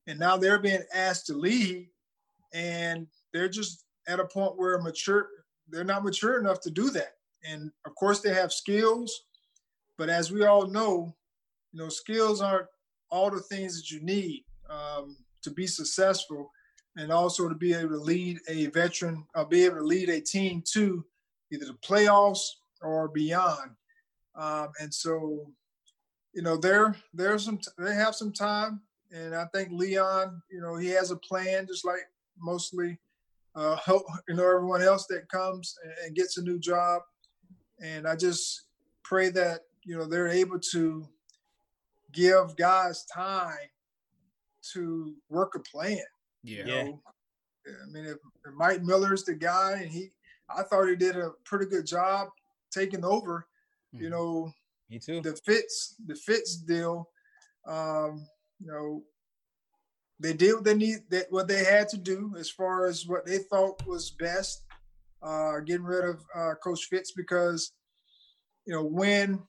and 0.07 0.18
now 0.18 0.37
they're 0.37 0.59
being 0.59 0.83
asked 0.93 1.26
to 1.26 1.35
lead, 1.35 1.89
and 2.53 3.07
they're 3.33 3.49
just 3.49 3.85
at 4.09 4.20
a 4.20 4.24
point 4.24 4.57
where 4.57 4.81
mature, 4.81 5.29
they're 5.68 5.85
not 5.85 6.05
mature 6.05 6.41
enough 6.41 6.61
to 6.62 6.70
do 6.70 6.91
that. 6.91 7.12
And 7.45 7.70
of 7.87 7.95
course, 7.95 8.20
they 8.20 8.35
have 8.35 8.53
skills, 8.53 9.22
but 9.97 10.09
as 10.09 10.33
we 10.33 10.45
all 10.45 10.66
know, 10.66 11.14
you 11.72 11.80
know, 11.80 11.88
skills 11.88 12.40
aren't 12.40 12.66
all 13.10 13.30
the 13.30 13.40
things 13.40 13.76
that 13.76 13.90
you 13.90 14.00
need 14.00 14.44
um, 14.68 15.16
to 15.42 15.50
be 15.50 15.66
successful, 15.66 16.50
and 16.96 17.12
also 17.12 17.48
to 17.48 17.54
be 17.54 17.72
able 17.74 17.90
to 17.90 17.96
lead 17.96 18.38
a 18.48 18.66
veteran, 18.66 19.24
or 19.34 19.42
uh, 19.42 19.44
be 19.44 19.64
able 19.64 19.76
to 19.76 19.84
lead 19.84 20.08
a 20.08 20.20
team 20.20 20.62
to 20.72 21.04
either 21.52 21.66
the 21.66 21.74
playoffs 21.74 22.46
or 22.82 23.08
beyond. 23.08 23.70
Um, 24.34 24.68
and 24.80 24.92
so, 24.92 25.50
you 26.32 26.42
know, 26.42 26.56
there 26.56 26.96
there's 27.12 27.44
some 27.44 27.58
they 27.78 27.94
have 27.94 28.14
some 28.14 28.32
time, 28.32 28.80
and 29.12 29.34
I 29.34 29.46
think 29.54 29.70
Leon, 29.72 30.42
you 30.50 30.60
know, 30.60 30.76
he 30.76 30.88
has 30.88 31.10
a 31.10 31.16
plan, 31.16 31.66
just 31.66 31.84
like 31.84 32.08
mostly, 32.38 32.98
uh, 33.54 33.76
you 34.28 34.34
know, 34.34 34.44
everyone 34.44 34.82
else 34.82 35.06
that 35.06 35.28
comes 35.28 35.76
and 36.04 36.14
gets 36.14 36.36
a 36.38 36.42
new 36.42 36.58
job. 36.58 37.02
And 37.80 38.06
I 38.08 38.16
just 38.16 38.64
pray 39.04 39.30
that 39.30 39.62
you 39.84 39.96
know 39.96 40.04
they're 40.04 40.28
able 40.28 40.58
to 40.58 41.08
give 42.18 42.56
guys 42.56 43.04
time 43.04 43.70
to 44.72 45.14
work 45.28 45.54
a 45.54 45.60
plan. 45.60 45.98
Yeah. 46.42 46.58
You 46.58 46.64
know? 46.64 47.02
I 47.66 47.90
mean, 47.92 48.04
if, 48.06 48.16
if 48.46 48.54
Mike 48.56 48.82
Miller's 48.82 49.24
the 49.24 49.34
guy, 49.34 49.80
and 49.82 49.90
he, 49.90 50.10
I 50.48 50.62
thought 50.62 50.88
he 50.88 50.96
did 50.96 51.16
a 51.16 51.32
pretty 51.44 51.66
good 51.66 51.86
job 51.86 52.28
taking 52.70 53.04
over. 53.04 53.46
Mm-hmm. 53.94 54.04
You 54.04 54.10
know, 54.10 54.52
me 54.90 54.98
too. 54.98 55.20
The 55.20 55.36
Fitz, 55.44 55.94
the 56.06 56.14
Fitz 56.14 56.56
deal. 56.56 57.08
Um, 57.66 58.26
you 58.58 58.66
know, 58.66 59.02
they 60.18 60.32
did 60.32 60.54
what 60.54 60.64
they 60.64 60.74
need, 60.74 60.98
that 61.10 61.26
what 61.30 61.46
they 61.46 61.62
had 61.64 61.88
to 61.90 61.98
do 61.98 62.34
as 62.38 62.50
far 62.50 62.86
as 62.86 63.06
what 63.06 63.26
they 63.26 63.38
thought 63.38 63.86
was 63.86 64.10
best. 64.10 64.62
Uh, 65.22 65.60
getting 65.60 65.84
rid 65.84 66.04
of 66.04 66.24
uh, 66.34 66.54
Coach 66.62 66.84
Fitz 66.88 67.12
because, 67.12 67.72
you 68.66 68.72
know, 68.72 68.84
when 68.84 69.42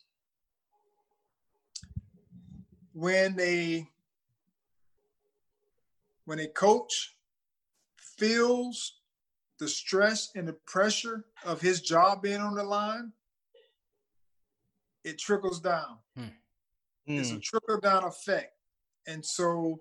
when 3.00 3.40
a 3.40 3.88
when 6.26 6.40
a 6.40 6.48
coach 6.48 7.16
feels 7.98 9.00
the 9.58 9.68
stress 9.68 10.32
and 10.36 10.48
the 10.48 10.58
pressure 10.68 11.26
of 11.46 11.62
his 11.62 11.82
job 11.82 12.22
being 12.22 12.42
on 12.42 12.56
the 12.56 12.64
line, 12.64 13.14
it 15.04 15.18
trickles 15.18 15.62
down. 15.62 15.98
Hmm. 16.16 16.26
It's 17.08 17.32
a 17.32 17.36
hmm. 17.36 17.40
trickle 17.42 17.80
down 17.80 18.04
effect. 18.04 18.54
And 19.08 19.26
so 19.26 19.80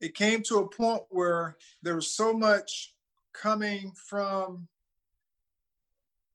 it 0.00 0.14
came 0.14 0.42
to 0.48 0.58
a 0.58 0.68
point 0.68 1.02
where 1.08 1.56
there 1.82 1.94
was 1.94 2.10
so 2.10 2.32
much 2.32 2.94
coming 3.32 3.92
from 3.92 4.66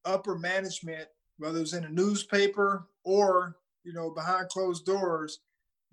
upper 0.05 0.37
management, 0.37 1.09
whether 1.37 1.57
it 1.57 1.61
was 1.61 1.73
in 1.73 1.83
a 1.83 1.89
newspaper 1.89 2.87
or, 3.03 3.57
you 3.83 3.93
know, 3.93 4.09
behind 4.09 4.49
closed 4.49 4.85
doors, 4.85 5.39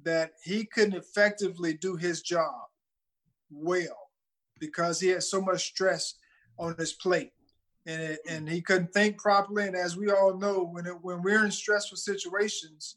that 0.04 0.32
he 0.42 0.64
couldn't 0.64 0.94
effectively 0.94 1.74
do 1.74 1.96
his 1.96 2.22
job 2.22 2.68
well 3.50 4.10
because 4.58 5.00
he 5.00 5.08
had 5.08 5.22
so 5.22 5.40
much 5.40 5.66
stress 5.66 6.14
on 6.58 6.74
his 6.78 6.92
plate. 6.92 7.32
And 7.86 8.00
it, 8.00 8.20
and 8.28 8.48
he 8.48 8.62
couldn't 8.62 8.92
think 8.94 9.18
properly. 9.18 9.66
And 9.66 9.76
as 9.76 9.96
we 9.96 10.10
all 10.10 10.38
know 10.38 10.64
when 10.64 10.86
it, 10.86 10.96
when 11.02 11.22
we're 11.22 11.44
in 11.44 11.50
stressful 11.50 11.98
situations 11.98 12.96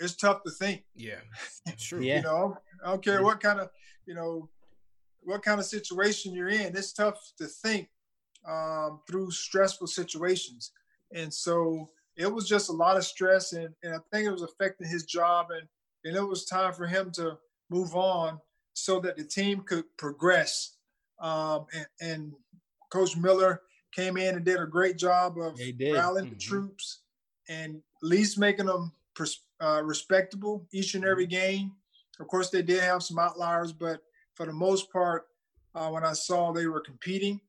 it's 0.00 0.16
tough 0.16 0.42
to 0.42 0.50
think. 0.50 0.82
Yeah 0.96 1.20
true. 1.78 2.00
Yeah. 2.00 2.16
you 2.16 2.22
know 2.22 2.56
i 2.84 2.90
don't 2.90 3.02
care 3.02 3.22
what 3.22 3.40
kind 3.40 3.60
of 3.60 3.70
you 4.06 4.14
know 4.14 4.50
what 5.20 5.44
kind 5.44 5.60
of 5.60 5.66
situation 5.66 6.34
you're 6.34 6.48
in 6.48 6.76
it's 6.76 6.92
tough 6.92 7.16
to 7.38 7.46
think 7.46 7.88
um, 8.46 9.00
through 9.08 9.30
stressful 9.30 9.86
situations. 9.86 10.72
And 11.12 11.32
so 11.32 11.90
it 12.16 12.32
was 12.32 12.48
just 12.48 12.68
a 12.68 12.72
lot 12.72 12.96
of 12.96 13.04
stress 13.04 13.52
and, 13.52 13.74
and 13.82 13.94
I 13.94 13.98
think 14.12 14.26
it 14.26 14.32
was 14.32 14.42
affecting 14.42 14.88
his 14.88 15.04
job 15.04 15.48
and, 15.50 15.66
and 16.04 16.16
it 16.16 16.26
was 16.26 16.44
time 16.44 16.72
for 16.72 16.86
him 16.86 17.10
to 17.12 17.38
move 17.70 17.94
on 17.94 18.38
so 18.74 19.00
that 19.00 19.16
the 19.16 19.24
team 19.24 19.60
could 19.60 19.84
progress. 19.96 20.76
Um, 21.20 21.66
and, 21.74 21.86
and, 22.00 22.32
Coach 22.90 23.16
Miller 23.16 23.60
came 23.92 24.16
in 24.16 24.36
and 24.36 24.44
did 24.44 24.60
a 24.60 24.66
great 24.66 24.96
job 24.96 25.36
of 25.36 25.58
rallying 25.58 26.26
mm-hmm. 26.26 26.34
the 26.34 26.38
troops 26.38 27.00
and 27.48 27.74
at 27.76 28.08
least 28.08 28.38
making 28.38 28.66
them 28.66 28.92
pers- 29.16 29.42
uh, 29.60 29.82
respectable 29.82 30.64
each 30.72 30.94
and 30.94 31.04
every 31.04 31.26
game. 31.26 31.72
Of 32.20 32.28
course, 32.28 32.50
they 32.50 32.62
did 32.62 32.80
have 32.80 33.02
some 33.02 33.18
outliers, 33.18 33.72
but 33.72 34.00
for 34.34 34.46
the 34.46 34.52
most 34.52 34.92
part, 34.92 35.24
uh, 35.74 35.88
when 35.88 36.04
I 36.04 36.12
saw 36.12 36.52
they 36.52 36.68
were 36.68 36.80
competing 36.80 37.40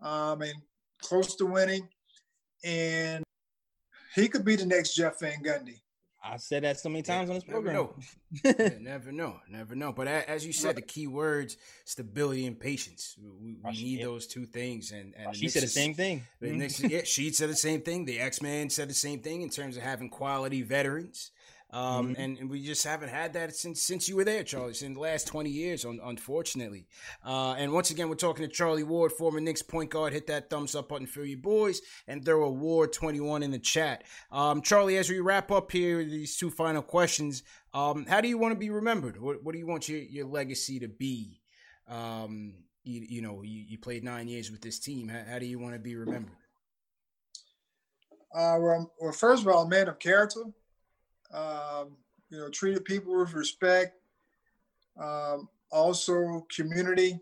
um, 0.00 0.42
and 0.42 0.54
close 1.00 1.36
to 1.36 1.46
winning, 1.46 1.88
and 2.64 3.22
he 4.14 4.28
could 4.28 4.44
be 4.44 4.56
the 4.56 4.66
next 4.66 4.94
Jeff 4.94 5.20
Van 5.20 5.42
Gundy. 5.42 5.80
I 6.24 6.36
said 6.36 6.62
that 6.62 6.78
so 6.78 6.88
many 6.88 7.02
times 7.02 7.28
yeah, 7.28 7.34
on 7.34 7.40
this 7.40 7.44
program. 7.44 7.88
Never 8.44 8.60
know. 8.60 8.78
never 8.80 9.12
know. 9.12 9.40
Never 9.50 9.74
know. 9.74 9.92
But 9.92 10.06
as 10.06 10.46
you 10.46 10.52
said, 10.52 10.76
the 10.76 10.82
key 10.82 11.08
words 11.08 11.56
stability 11.84 12.46
and 12.46 12.58
patience. 12.58 13.16
We, 13.20 13.56
we 13.64 13.72
need 13.72 14.04
those 14.04 14.28
two 14.28 14.46
things. 14.46 14.92
And, 14.92 15.14
and 15.16 15.34
she 15.34 15.48
said 15.48 15.64
the 15.64 15.68
same 15.68 15.94
thing. 15.94 16.22
The 16.40 16.50
mm-hmm. 16.50 16.86
yeah, 16.86 17.00
she 17.04 17.32
said 17.32 17.50
the 17.50 17.56
same 17.56 17.80
thing. 17.80 18.04
The 18.04 18.20
X 18.20 18.40
Men 18.40 18.70
said 18.70 18.88
the 18.88 18.94
same 18.94 19.20
thing 19.20 19.42
in 19.42 19.50
terms 19.50 19.76
of 19.76 19.82
having 19.82 20.10
quality 20.10 20.62
veterans. 20.62 21.32
Um, 21.74 22.08
mm-hmm. 22.08 22.20
and, 22.20 22.38
and, 22.38 22.50
we 22.50 22.62
just 22.62 22.84
haven't 22.84 23.08
had 23.08 23.32
that 23.32 23.56
since 23.56 23.80
since 23.80 24.06
you 24.06 24.16
were 24.16 24.24
there, 24.24 24.42
Charlie. 24.42 24.74
In 24.82 24.92
the 24.92 25.00
last 25.00 25.26
twenty 25.26 25.48
years, 25.48 25.86
un- 25.86 26.00
unfortunately. 26.04 26.86
Uh, 27.24 27.54
and 27.54 27.72
once 27.72 27.90
again, 27.90 28.10
we're 28.10 28.14
talking 28.14 28.46
to 28.46 28.52
Charlie 28.52 28.82
Ward, 28.82 29.10
former 29.12 29.40
Knicks 29.40 29.62
point 29.62 29.88
guard. 29.88 30.12
Hit 30.12 30.26
that 30.26 30.50
thumbs 30.50 30.74
up 30.74 30.90
button 30.90 31.06
for 31.06 31.24
you 31.24 31.38
boys, 31.38 31.80
and 32.06 32.22
throw 32.22 32.44
a 32.44 32.50
Ward 32.50 32.92
twenty 32.92 33.20
one 33.20 33.42
in 33.42 33.50
the 33.50 33.58
chat. 33.58 34.04
Um, 34.30 34.60
Charlie, 34.60 34.98
as 34.98 35.08
we 35.08 35.20
wrap 35.20 35.50
up 35.50 35.72
here, 35.72 36.04
these 36.04 36.36
two 36.36 36.50
final 36.50 36.82
questions. 36.82 37.42
Um, 37.72 38.04
how 38.04 38.20
do 38.20 38.28
you 38.28 38.36
want 38.36 38.52
to 38.52 38.58
be 38.58 38.68
remembered? 38.68 39.18
What, 39.18 39.42
what 39.42 39.52
do 39.52 39.58
you 39.58 39.66
want 39.66 39.88
your, 39.88 40.00
your 40.00 40.26
legacy 40.26 40.78
to 40.80 40.88
be? 40.88 41.40
Um, 41.88 42.52
you, 42.84 43.06
you, 43.08 43.22
know, 43.22 43.40
you, 43.42 43.64
you, 43.66 43.78
played 43.78 44.04
nine 44.04 44.28
years 44.28 44.50
with 44.50 44.60
this 44.60 44.78
team. 44.78 45.08
How, 45.08 45.22
how 45.26 45.38
do 45.38 45.46
you 45.46 45.58
want 45.58 45.72
to 45.72 45.78
be 45.78 45.96
remembered? 45.96 46.34
Uh, 48.34 48.56
well, 48.60 48.92
well, 49.00 49.12
first 49.12 49.42
of 49.42 49.48
all, 49.48 49.66
man 49.66 49.88
of 49.88 49.98
character 49.98 50.42
um, 51.32 51.96
you 52.30 52.38
know, 52.38 52.48
treated 52.48 52.84
people 52.84 53.18
with 53.18 53.34
respect, 53.34 53.96
um, 55.00 55.48
also 55.70 56.46
community 56.54 57.20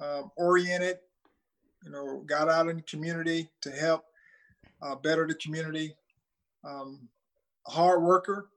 um, 0.00 0.30
oriented, 0.36 0.98
you 1.84 1.90
know, 1.90 2.22
got 2.26 2.48
out 2.48 2.68
in 2.68 2.76
the 2.76 2.82
community 2.82 3.48
to 3.60 3.70
help 3.70 4.04
uh, 4.82 4.94
better 4.96 5.26
the 5.26 5.34
community. 5.34 5.94
Um, 6.64 7.08
hard 7.66 8.02
worker. 8.02 8.48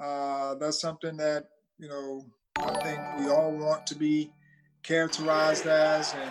Uh, 0.00 0.54
that's 0.54 0.80
something 0.80 1.16
that, 1.16 1.48
you 1.78 1.88
know, 1.88 2.24
I 2.58 2.72
think 2.82 3.00
we 3.18 3.32
all 3.32 3.52
want 3.52 3.86
to 3.88 3.94
be 3.94 4.32
characterized 4.82 5.66
as 5.66 6.14
and, 6.14 6.30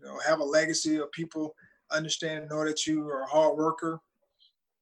you 0.00 0.06
know, 0.06 0.18
have 0.26 0.40
a 0.40 0.44
legacy 0.44 0.96
of 0.96 1.10
people 1.12 1.54
understand 1.90 2.40
and 2.40 2.50
know 2.50 2.64
that 2.64 2.86
you 2.86 3.06
are 3.08 3.22
a 3.22 3.26
hard 3.26 3.56
worker 3.56 4.00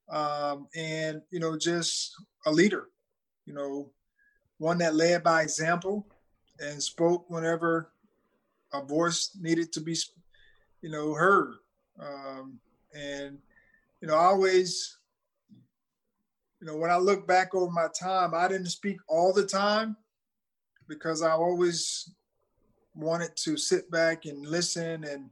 um, 0.09 0.69
and 0.77 1.23
you 1.31 1.41
know 1.41 1.57
just 1.57 2.15
a 2.47 2.53
leader 2.53 2.89
you 3.45 3.55
know 3.55 3.91
one 4.59 4.79
that 4.79 4.95
led 4.95 5.23
by 5.23 5.43
example 5.43 6.07
and 6.61 6.83
spoke 6.83 7.29
whenever 7.29 7.91
a 8.73 8.83
voice 8.83 9.37
needed 9.41 9.73
to 9.73 9.81
be 9.81 9.97
you 10.83 10.91
know 10.91 11.15
heard. 11.15 11.55
Um, 12.01 12.59
and 12.95 13.39
you 14.01 14.09
know 14.09 14.15
I 14.15 14.25
always 14.27 14.99
you 16.61 16.67
know 16.67 16.77
when 16.77 16.91
i 16.91 16.97
look 16.97 17.27
back 17.27 17.55
over 17.55 17.71
my 17.71 17.87
time 17.99 18.35
i 18.35 18.49
didn't 18.49 18.67
speak 18.67 18.97
all 19.09 19.33
the 19.33 19.47
time 19.47 19.97
because 20.89 21.23
i 21.23 21.31
always 21.31 22.11
wanted 22.95 23.37
to 23.37 23.57
sit 23.57 23.91
back 23.91 24.25
and 24.25 24.47
listen 24.47 25.05
and 25.05 25.31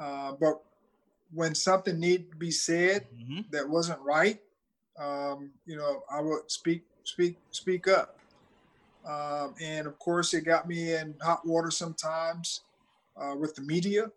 uh, 0.00 0.32
but 0.38 0.60
when 1.34 1.54
something 1.54 1.98
needed 1.98 2.30
to 2.30 2.36
be 2.36 2.50
said 2.50 3.06
mm-hmm. 3.14 3.40
that 3.50 3.68
wasn't 3.68 4.00
right, 4.00 4.40
um, 4.98 5.50
you 5.66 5.76
know, 5.76 6.02
I 6.10 6.20
would 6.20 6.50
speak, 6.50 6.84
speak, 7.02 7.36
speak 7.50 7.88
up. 7.88 8.18
Um, 9.06 9.54
and 9.60 9.86
of 9.86 9.98
course, 9.98 10.32
it 10.32 10.42
got 10.42 10.66
me 10.66 10.94
in 10.94 11.14
hot 11.20 11.46
water 11.46 11.70
sometimes 11.70 12.62
uh, 13.16 13.34
with 13.38 13.54
the 13.54 13.62
media. 13.62 14.10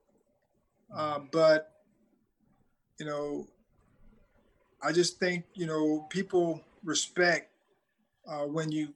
Uh, 0.95 1.19
but 1.31 1.73
you 2.99 3.05
know, 3.05 3.47
I 4.81 4.91
just 4.91 5.19
think 5.19 5.43
you 5.53 5.65
know 5.65 6.05
people 6.09 6.61
respect 6.83 7.51
uh, 8.27 8.45
when 8.45 8.71
you 8.71 8.93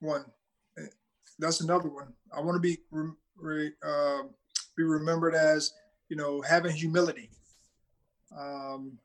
one. 0.00 0.24
Eh, 0.78 0.86
that's 1.38 1.60
another 1.60 1.88
one. 1.88 2.12
I 2.34 2.40
want 2.40 2.56
to 2.56 2.60
be 2.60 2.78
re, 3.36 3.70
uh, 3.86 4.22
be 4.76 4.82
remembered 4.82 5.34
as 5.34 5.72
you 6.10 6.16
know, 6.16 6.42
having 6.42 6.76
humility. 6.76 7.30
Um, 8.38 8.98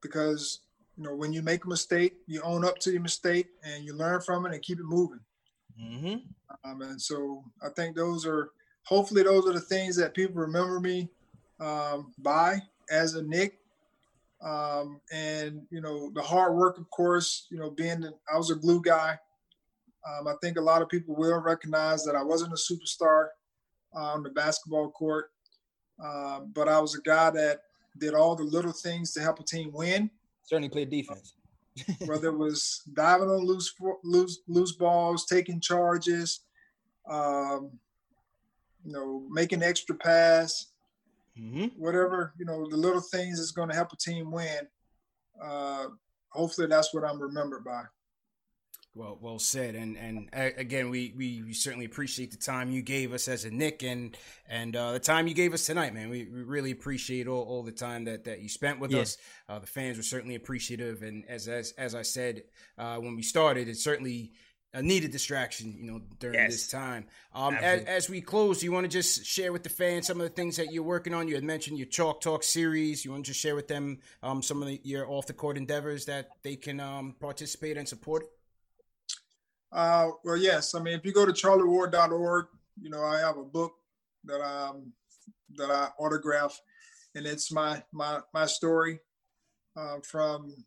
because, 0.00 0.60
you 0.96 1.02
know, 1.02 1.16
when 1.16 1.32
you 1.32 1.42
make 1.42 1.64
a 1.64 1.68
mistake, 1.68 2.14
you 2.26 2.40
own 2.42 2.64
up 2.64 2.78
to 2.80 2.92
your 2.92 3.02
mistake 3.02 3.48
and 3.64 3.84
you 3.84 3.94
learn 3.94 4.20
from 4.20 4.46
it 4.46 4.52
and 4.52 4.62
keep 4.62 4.78
it 4.78 4.84
moving. 4.84 5.20
Mm-hmm. 5.80 6.70
Um, 6.70 6.82
and 6.82 7.00
so 7.00 7.42
I 7.62 7.70
think 7.70 7.96
those 7.96 8.26
are, 8.26 8.50
hopefully, 8.84 9.22
those 9.22 9.48
are 9.48 9.54
the 9.54 9.60
things 9.60 9.96
that 9.96 10.14
people 10.14 10.40
remember 10.40 10.78
me 10.78 11.08
um, 11.58 12.12
by 12.18 12.60
as 12.90 13.14
a 13.14 13.22
Nick. 13.22 13.58
Um, 14.42 15.00
and, 15.12 15.62
you 15.70 15.80
know, 15.80 16.10
the 16.14 16.22
hard 16.22 16.54
work, 16.54 16.78
of 16.78 16.90
course, 16.90 17.46
you 17.50 17.58
know, 17.58 17.70
being, 17.70 18.04
I 18.32 18.36
was 18.36 18.50
a 18.50 18.56
glue 18.56 18.82
guy. 18.82 19.18
Um, 20.06 20.26
I 20.28 20.34
think 20.42 20.58
a 20.58 20.62
lot 20.62 20.82
of 20.82 20.88
people 20.88 21.14
will 21.14 21.40
recognize 21.40 22.04
that 22.04 22.16
I 22.16 22.22
wasn't 22.22 22.52
a 22.52 22.56
superstar 22.56 23.28
on 23.94 24.22
the 24.22 24.30
basketball 24.30 24.90
court. 24.90 25.31
Um, 26.02 26.50
but 26.52 26.68
I 26.68 26.80
was 26.80 26.96
a 26.96 27.00
guy 27.02 27.30
that 27.30 27.62
did 27.98 28.14
all 28.14 28.34
the 28.34 28.42
little 28.42 28.72
things 28.72 29.12
to 29.12 29.20
help 29.20 29.38
a 29.38 29.44
team 29.44 29.70
win. 29.72 30.10
Certainly 30.44 30.70
played 30.70 30.90
defense. 30.90 31.34
whether 32.06 32.28
it 32.28 32.36
was 32.36 32.82
diving 32.92 33.30
on 33.30 33.46
loose 33.46 33.74
loose 34.04 34.40
loose 34.46 34.72
balls, 34.72 35.24
taking 35.24 35.60
charges, 35.60 36.40
um, 37.08 37.70
you 38.84 38.92
know, 38.92 39.24
making 39.30 39.62
extra 39.62 39.94
pass, 39.94 40.66
mm-hmm. 41.38 41.66
whatever 41.80 42.34
you 42.38 42.44
know, 42.44 42.68
the 42.68 42.76
little 42.76 43.00
things 43.00 43.38
that's 43.38 43.52
going 43.52 43.70
to 43.70 43.74
help 43.74 43.92
a 43.92 43.96
team 43.96 44.30
win. 44.30 44.66
Uh, 45.42 45.86
hopefully, 46.30 46.66
that's 46.66 46.92
what 46.92 47.04
I'm 47.04 47.20
remembered 47.20 47.64
by. 47.64 47.84
Well, 48.94 49.16
well 49.22 49.38
said. 49.38 49.74
And 49.74 49.96
and 49.96 50.28
again, 50.32 50.90
we, 50.90 51.14
we 51.16 51.54
certainly 51.54 51.86
appreciate 51.86 52.30
the 52.30 52.36
time 52.36 52.70
you 52.70 52.82
gave 52.82 53.14
us 53.14 53.26
as 53.26 53.46
a 53.46 53.50
Nick, 53.50 53.82
and 53.82 54.14
and 54.46 54.76
uh, 54.76 54.92
the 54.92 55.00
time 55.00 55.26
you 55.26 55.34
gave 55.34 55.54
us 55.54 55.64
tonight, 55.64 55.94
man. 55.94 56.10
We, 56.10 56.24
we 56.24 56.42
really 56.42 56.72
appreciate 56.72 57.26
all, 57.26 57.42
all 57.42 57.62
the 57.62 57.72
time 57.72 58.04
that, 58.04 58.24
that 58.24 58.42
you 58.42 58.50
spent 58.50 58.80
with 58.80 58.92
us. 58.94 59.16
Uh, 59.48 59.60
the 59.60 59.66
fans 59.66 59.96
were 59.96 60.02
certainly 60.02 60.34
appreciative, 60.34 61.02
and 61.02 61.24
as 61.26 61.48
as 61.48 61.72
as 61.78 61.94
I 61.94 62.02
said 62.02 62.42
uh, 62.76 62.96
when 62.96 63.16
we 63.16 63.22
started, 63.22 63.66
it 63.66 63.78
certainly 63.78 64.32
a 64.74 64.82
needed 64.82 65.10
distraction, 65.10 65.74
you 65.78 65.90
know, 65.90 66.00
during 66.18 66.34
yes. 66.34 66.52
this 66.52 66.68
time. 66.68 67.04
Um, 67.34 67.54
as, 67.54 67.84
as, 67.84 68.10
we 68.10 68.22
close, 68.22 68.60
do 68.60 68.66
you 68.66 68.72
want 68.72 68.84
to 68.84 68.88
just 68.90 69.24
share 69.26 69.52
with 69.52 69.62
the 69.62 69.68
fans 69.68 70.06
some 70.06 70.18
of 70.18 70.26
the 70.26 70.32
things 70.32 70.56
that 70.56 70.72
you're 70.72 70.82
working 70.82 71.12
on? 71.12 71.28
You 71.28 71.34
had 71.34 71.44
mentioned 71.44 71.76
your 71.76 71.88
Chalk 71.88 72.22
Talk 72.22 72.42
series. 72.42 73.04
You 73.04 73.10
want 73.10 73.26
to 73.26 73.30
just 73.30 73.40
share 73.40 73.54
with 73.54 73.68
them 73.68 73.98
um, 74.22 74.42
some 74.42 74.62
of 74.62 74.68
the, 74.68 74.80
your 74.82 75.06
off 75.10 75.26
the 75.26 75.34
court 75.34 75.58
endeavors 75.58 76.06
that 76.06 76.30
they 76.42 76.56
can 76.56 76.80
um, 76.80 77.14
participate 77.20 77.76
and 77.76 77.86
support? 77.86 78.24
Uh, 79.72 80.10
well, 80.24 80.36
yes. 80.36 80.74
I 80.74 80.82
mean, 80.82 80.94
if 80.94 81.04
you 81.04 81.12
go 81.12 81.24
to 81.24 81.32
charlieward.org, 81.32 82.46
you 82.80 82.90
know, 82.90 83.02
I 83.04 83.18
have 83.20 83.38
a 83.38 83.44
book 83.44 83.72
that 84.24 84.40
I 84.40 84.68
um, 84.68 84.92
that 85.56 85.70
I 85.70 85.88
autograph, 85.98 86.58
and 87.14 87.26
it's 87.26 87.50
my 87.50 87.82
my 87.92 88.20
my 88.34 88.46
story 88.46 89.00
uh, 89.76 89.98
from 90.02 90.64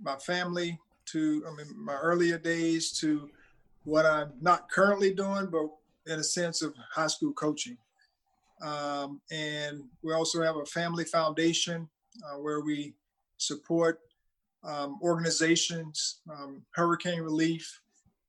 my 0.00 0.16
family 0.16 0.78
to 1.06 1.44
I 1.46 1.54
mean 1.54 1.66
my 1.76 1.94
earlier 1.94 2.38
days 2.38 2.92
to 3.00 3.30
what 3.84 4.06
I'm 4.06 4.32
not 4.40 4.70
currently 4.70 5.12
doing, 5.12 5.46
but 5.46 5.68
in 6.12 6.18
a 6.18 6.24
sense 6.24 6.62
of 6.62 6.74
high 6.94 7.06
school 7.06 7.32
coaching. 7.32 7.76
Um, 8.62 9.20
and 9.30 9.84
we 10.02 10.12
also 10.12 10.42
have 10.42 10.56
a 10.56 10.66
family 10.66 11.04
foundation 11.04 11.88
uh, 12.24 12.38
where 12.38 12.60
we 12.60 12.94
support 13.38 14.00
um, 14.64 14.98
organizations, 15.02 16.20
um, 16.30 16.62
hurricane 16.72 17.22
relief, 17.22 17.80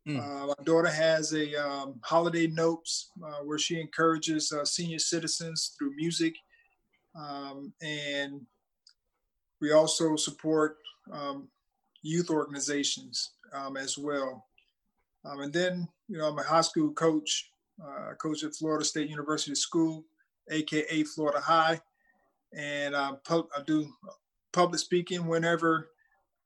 Mm. 0.07 0.19
Uh, 0.19 0.47
my 0.47 0.63
daughter 0.63 0.89
has 0.89 1.33
a 1.33 1.55
um, 1.55 1.99
holiday 2.03 2.47
notes 2.47 3.11
uh, 3.23 3.43
where 3.43 3.59
she 3.59 3.79
encourages 3.79 4.51
uh, 4.51 4.65
senior 4.65 4.99
citizens 4.99 5.75
through 5.77 5.95
music, 5.95 6.33
um, 7.15 7.71
and 7.81 8.41
we 9.59 9.71
also 9.71 10.15
support 10.15 10.77
um, 11.11 11.47
youth 12.01 12.29
organizations 12.31 13.33
um, 13.53 13.77
as 13.77 13.97
well. 13.97 14.47
Um, 15.23 15.41
and 15.41 15.53
then, 15.53 15.87
you 16.07 16.17
know, 16.17 16.27
I'm 16.29 16.39
a 16.39 16.43
high 16.43 16.61
school 16.61 16.91
coach. 16.93 17.47
Uh, 17.81 18.13
coach 18.15 18.43
at 18.43 18.53
Florida 18.53 18.85
State 18.85 19.09
University 19.09 19.55
School, 19.55 20.05
aka 20.51 21.03
Florida 21.03 21.39
High, 21.39 21.81
and 22.53 22.95
I, 22.95 23.13
pu- 23.25 23.49
I 23.57 23.63
do 23.65 23.91
public 24.53 24.79
speaking 24.79 25.25
whenever 25.25 25.89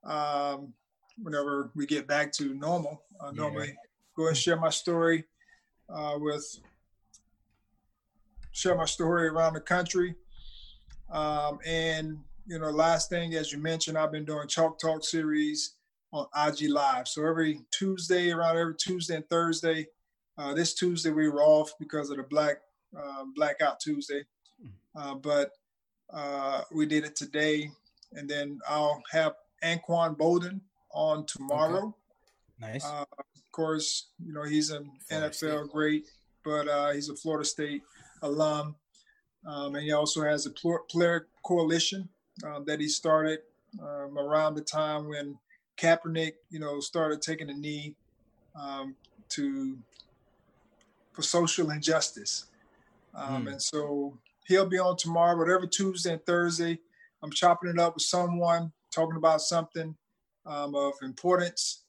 um, 0.05 0.73
whenever 1.22 1.72
we 1.76 1.86
get 1.86 2.07
back 2.07 2.32
to 2.34 2.53
normal. 2.53 3.03
Uh, 3.20 3.28
yeah. 3.28 3.41
Normally, 3.41 3.76
go 4.16 4.28
and 4.28 4.38
share 4.38 4.57
my 4.57 4.70
story 4.70 5.26
uh, 5.89 6.16
with 6.18 6.45
share 8.51 8.76
my 8.76 8.86
story 8.86 9.28
around 9.28 9.53
the 9.53 9.61
country. 9.61 10.16
Um, 11.11 11.59
and 11.66 12.18
you 12.47 12.59
know, 12.59 12.70
last 12.70 13.09
thing, 13.09 13.36
as 13.36 13.51
you 13.51 13.57
mentioned, 13.57 13.97
I've 13.97 14.11
been 14.11 14.26
doing 14.26 14.47
Chalk 14.47 14.80
Talk 14.80 15.03
series 15.03 15.76
on 16.11 16.28
IG 16.47 16.70
Live. 16.70 17.07
So 17.07 17.26
every 17.26 17.59
Tuesday, 17.72 18.32
around 18.32 18.57
every 18.57 18.76
Tuesday 18.76 19.16
and 19.16 19.30
Thursday. 19.30 19.88
Uh, 20.38 20.53
this 20.53 20.74
Tuesday 20.74 21.11
we 21.11 21.30
were 21.30 21.41
off 21.41 21.72
because 21.80 22.09
of 22.09 22.18
the 22.18 22.24
Black 22.24 22.57
uh, 22.97 23.24
Blackout 23.36 23.80
Tuesday, 23.80 24.22
uh, 24.95 25.16
but 25.16 25.51
uh, 26.13 26.61
we 26.74 26.86
did 26.86 27.05
it 27.05 27.16
today. 27.16 27.70
And 28.13 28.30
then 28.30 28.59
I'll 28.68 29.01
have 29.11 29.34
Anquan 29.63 30.18
Boldin 30.18 30.59
on 30.95 31.25
tomorrow. 31.25 31.95
Okay. 32.63 32.73
Nice. 32.73 32.85
Uh, 32.85 33.05
of 33.21 33.51
course, 33.51 34.07
you 34.25 34.33
know 34.33 34.43
he's 34.43 34.69
an 34.71 34.89
Florida 35.07 35.29
NFL 35.29 35.33
State. 35.33 35.71
great, 35.71 36.05
but 36.43 36.67
uh, 36.67 36.91
he's 36.91 37.09
a 37.09 37.15
Florida 37.15 37.45
State 37.45 37.83
alum, 38.21 38.75
um, 39.45 39.75
and 39.75 39.83
he 39.83 39.91
also 39.91 40.23
has 40.23 40.45
a 40.45 40.51
player 40.89 41.27
coalition 41.43 42.09
um, 42.45 42.63
that 42.65 42.79
he 42.79 42.87
started 42.87 43.39
um, 43.81 44.17
around 44.17 44.55
the 44.55 44.61
time 44.61 45.07
when 45.07 45.37
Kaepernick, 45.77 46.33
you 46.49 46.59
know, 46.59 46.79
started 46.79 47.21
taking 47.21 47.49
a 47.49 47.53
knee 47.53 47.95
um, 48.55 48.95
to 49.29 49.77
for 51.13 51.21
social 51.21 51.71
injustice. 51.71 52.47
Um, 53.13 53.45
mm. 53.45 53.53
And 53.53 53.61
so 53.61 54.17
he'll 54.47 54.65
be 54.65 54.79
on 54.79 54.97
tomorrow, 54.97 55.37
whatever 55.37 55.65
Tuesday 55.65 56.13
and 56.13 56.25
Thursday. 56.25 56.79
I'm 57.23 57.31
chopping 57.31 57.69
it 57.69 57.79
up 57.79 57.95
with 57.95 58.03
someone, 58.03 58.71
talking 58.93 59.15
about 59.15 59.41
something 59.41 59.95
um, 60.45 60.75
of 60.75 60.93
importance 61.01 61.83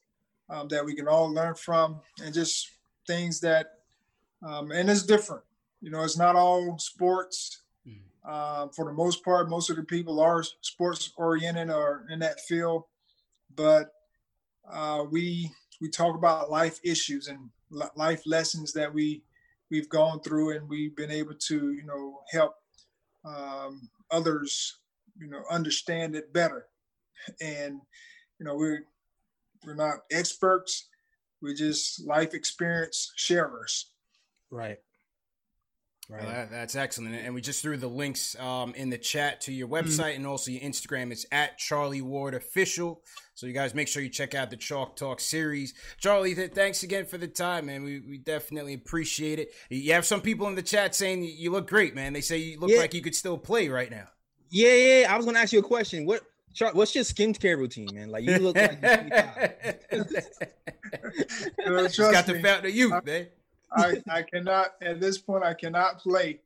um, 0.49 0.67
that 0.69 0.85
we 0.85 0.95
can 0.95 1.07
all 1.07 1.31
learn 1.31 1.55
from, 1.55 2.01
and 2.23 2.33
just 2.33 2.69
things 3.05 3.39
that, 3.41 3.67
um, 4.45 4.71
and 4.71 4.89
it's 4.89 5.03
different. 5.03 5.43
You 5.81 5.91
know, 5.91 6.03
it's 6.03 6.17
not 6.17 6.35
all 6.35 6.77
sports. 6.79 7.61
Mm. 7.87 7.99
Uh, 8.27 8.67
for 8.75 8.85
the 8.85 8.93
most 8.93 9.23
part, 9.23 9.49
most 9.49 9.69
of 9.69 9.75
the 9.75 9.83
people 9.83 10.19
are 10.19 10.43
sports 10.61 11.11
oriented 11.17 11.69
or 11.69 12.05
in 12.09 12.19
that 12.19 12.39
field, 12.41 12.83
but 13.55 13.91
uh, 14.71 15.05
we 15.09 15.51
we 15.79 15.89
talk 15.89 16.15
about 16.15 16.49
life 16.49 16.79
issues 16.83 17.27
and 17.27 17.49
life 17.95 18.21
lessons 18.25 18.73
that 18.73 18.93
we 18.93 19.21
we've 19.69 19.89
gone 19.89 20.19
through 20.21 20.55
and 20.55 20.67
we've 20.69 20.95
been 20.95 21.11
able 21.11 21.33
to 21.33 21.73
you 21.73 21.83
know 21.85 22.21
help 22.31 22.55
um, 23.25 23.89
others 24.11 24.79
you 25.19 25.27
know 25.27 25.43
understand 25.49 26.15
it 26.15 26.31
better 26.33 26.67
and 27.41 27.81
you 28.39 28.45
know 28.45 28.55
we're 28.55 28.83
we're 29.65 29.75
not 29.75 29.99
experts 30.11 30.87
we're 31.41 31.55
just 31.55 32.05
life 32.05 32.33
experience 32.33 33.11
sharers 33.15 33.91
right 34.51 34.79
Right. 36.09 36.23
Well, 36.23 36.31
that, 36.31 36.51
that's 36.51 36.75
excellent. 36.75 37.15
And 37.15 37.35
we 37.35 37.41
just 37.41 37.61
threw 37.61 37.75
the 37.75 37.89
links 37.89 38.39
um, 38.39 38.73
in 38.75 38.89
the 38.89 38.97
chat 38.97 39.41
to 39.41 39.51
your 39.51 39.67
mm-hmm. 39.67 39.87
website 39.87 40.11
mm-hmm. 40.11 40.17
and 40.17 40.27
also 40.27 40.51
your 40.51 40.61
Instagram. 40.61 41.11
It's 41.11 41.25
at 41.33 41.57
Charlie 41.57 42.01
Ward 42.01 42.33
Official. 42.33 43.01
So 43.33 43.45
you 43.45 43.51
guys 43.51 43.75
make 43.75 43.89
sure 43.89 44.01
you 44.01 44.09
check 44.09 44.33
out 44.33 44.49
the 44.49 44.55
Chalk 44.55 44.95
Talk 44.95 45.19
series. 45.19 45.73
Charlie, 45.99 46.33
th- 46.33 46.53
thanks 46.53 46.83
again 46.83 47.05
for 47.05 47.17
the 47.17 47.27
time, 47.27 47.65
man. 47.65 47.83
We, 47.83 47.99
we 47.99 48.17
definitely 48.19 48.73
appreciate 48.73 49.39
it. 49.39 49.49
You 49.69 49.93
have 49.93 50.05
some 50.05 50.21
people 50.21 50.47
in 50.47 50.55
the 50.55 50.61
chat 50.61 50.95
saying 50.95 51.23
you 51.23 51.51
look 51.51 51.67
great, 51.67 51.93
man. 51.93 52.13
They 52.13 52.21
say 52.21 52.37
you 52.37 52.59
look 52.59 52.71
yeah. 52.71 52.77
like 52.77 52.93
you 52.93 53.01
could 53.01 53.15
still 53.15 53.37
play 53.37 53.67
right 53.67 53.91
now. 53.91 54.07
Yeah, 54.49 54.75
yeah. 54.75 55.13
I 55.13 55.17
was 55.17 55.25
going 55.25 55.35
to 55.35 55.41
ask 55.41 55.51
you 55.51 55.59
a 55.59 55.63
question. 55.63 56.05
What 56.05 56.21
What's 56.59 56.95
your 56.95 57.03
skincare 57.03 57.57
routine, 57.57 57.89
man? 57.93 58.09
Like 58.09 58.23
you 58.23 58.39
look 58.39 58.55
like 58.55 58.73
you 58.73 58.79
got 62.11 62.25
the 62.25 62.39
fountain 62.41 62.65
of 62.65 62.75
youth, 62.75 63.05
man. 63.05 63.27
I, 63.71 64.01
I 64.09 64.21
cannot 64.23 64.73
at 64.81 64.99
this 64.99 65.17
point. 65.17 65.43
I 65.43 65.53
cannot 65.53 65.99
play. 65.99 66.39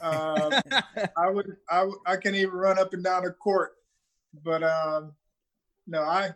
Um, 0.00 0.52
I 1.16 1.30
would 1.30 1.56
I 1.70 1.88
I 2.06 2.16
can't 2.16 2.34
even 2.34 2.54
run 2.54 2.78
up 2.78 2.92
and 2.92 3.04
down 3.04 3.24
the 3.24 3.30
court. 3.30 3.74
But 4.44 4.62
um, 4.62 5.12
no, 5.86 6.02
I 6.02 6.30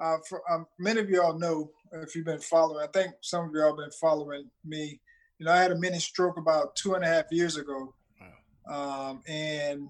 uh, 0.00 0.18
for, 0.28 0.42
um, 0.50 0.66
many 0.78 1.00
of 1.00 1.10
y'all 1.10 1.38
know 1.38 1.70
if 1.92 2.14
you've 2.14 2.24
been 2.24 2.40
following. 2.40 2.86
I 2.86 2.90
think 2.90 3.14
some 3.20 3.48
of 3.48 3.54
y'all 3.54 3.76
been 3.76 3.90
following 3.92 4.50
me. 4.64 5.00
You 5.38 5.46
know, 5.46 5.52
I 5.52 5.62
had 5.62 5.72
a 5.72 5.78
mini 5.78 5.98
stroke 5.98 6.36
about 6.36 6.76
two 6.76 6.94
and 6.94 7.04
a 7.04 7.06
half 7.06 7.24
years 7.30 7.56
ago, 7.56 7.94
um, 8.70 9.22
and 9.26 9.88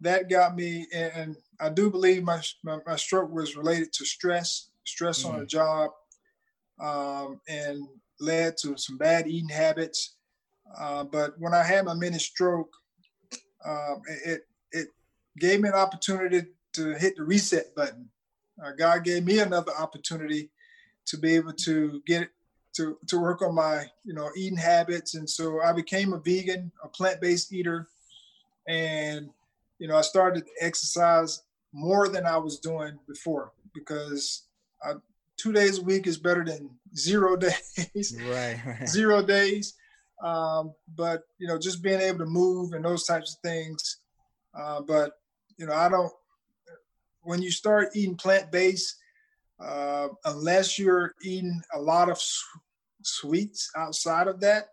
that 0.00 0.28
got 0.28 0.56
me. 0.56 0.86
And, 0.92 1.36
I 1.62 1.68
do 1.68 1.90
believe 1.90 2.22
my, 2.22 2.40
my, 2.64 2.78
my 2.86 2.96
stroke 2.96 3.30
was 3.30 3.54
related 3.54 3.92
to 3.92 4.06
stress, 4.06 4.70
stress 4.86 5.22
mm-hmm. 5.22 5.34
on 5.34 5.40
the 5.40 5.46
job, 5.46 5.90
um, 6.80 7.38
and 7.48 7.86
led 8.18 8.56
to 8.62 8.78
some 8.78 8.96
bad 8.96 9.28
eating 9.28 9.50
habits. 9.50 10.16
Uh, 10.78 11.04
but 11.04 11.34
when 11.38 11.52
I 11.52 11.62
had 11.62 11.84
my 11.84 11.92
mini 11.92 12.18
stroke, 12.18 12.72
um, 13.64 14.00
it 14.24 14.46
it 14.72 14.88
gave 15.38 15.60
me 15.60 15.68
an 15.68 15.74
opportunity 15.74 16.46
to 16.72 16.94
hit 16.94 17.16
the 17.16 17.24
reset 17.24 17.74
button. 17.74 18.08
Uh, 18.64 18.70
God 18.78 19.04
gave 19.04 19.24
me 19.24 19.40
another 19.40 19.72
opportunity 19.78 20.50
to 21.06 21.18
be 21.18 21.34
able 21.34 21.52
to 21.52 22.02
get 22.06 22.30
to 22.76 22.96
to 23.08 23.18
work 23.18 23.42
on 23.42 23.54
my 23.54 23.84
you 24.04 24.14
know 24.14 24.30
eating 24.36 24.56
habits, 24.56 25.14
and 25.14 25.28
so 25.28 25.60
I 25.60 25.72
became 25.72 26.12
a 26.12 26.20
vegan, 26.20 26.72
a 26.82 26.88
plant 26.88 27.20
based 27.20 27.52
eater, 27.52 27.88
and 28.66 29.28
you 29.80 29.88
know 29.88 29.96
I 29.96 30.02
started 30.02 30.44
to 30.46 30.52
exercise 30.64 31.42
more 31.72 32.08
than 32.08 32.26
I 32.26 32.36
was 32.36 32.60
doing 32.60 32.98
before 33.08 33.52
because 33.74 34.44
I, 34.82 34.92
two 35.36 35.52
days 35.52 35.78
a 35.78 35.82
week 35.82 36.06
is 36.06 36.18
better 36.18 36.44
than 36.44 36.70
zero 36.96 37.34
days. 37.34 38.16
Right. 38.28 38.60
right. 38.66 38.88
zero 38.88 39.22
days. 39.24 39.74
Um, 40.22 40.74
but 40.96 41.22
you 41.38 41.48
know, 41.48 41.58
just 41.58 41.82
being 41.82 42.00
able 42.00 42.18
to 42.18 42.26
move 42.26 42.74
and 42.74 42.84
those 42.84 43.04
types 43.04 43.34
of 43.34 43.40
things. 43.40 43.98
Uh, 44.54 44.82
but 44.82 45.12
you 45.56 45.66
know, 45.66 45.74
I 45.74 45.88
don't. 45.88 46.12
When 47.22 47.42
you 47.42 47.50
start 47.50 47.90
eating 47.94 48.16
plant 48.16 48.50
based, 48.50 48.96
uh, 49.60 50.08
unless 50.24 50.78
you're 50.78 51.14
eating 51.22 51.60
a 51.74 51.80
lot 51.80 52.10
of 52.10 52.18
sweets 53.02 53.70
outside 53.76 54.26
of 54.26 54.40
that, 54.40 54.68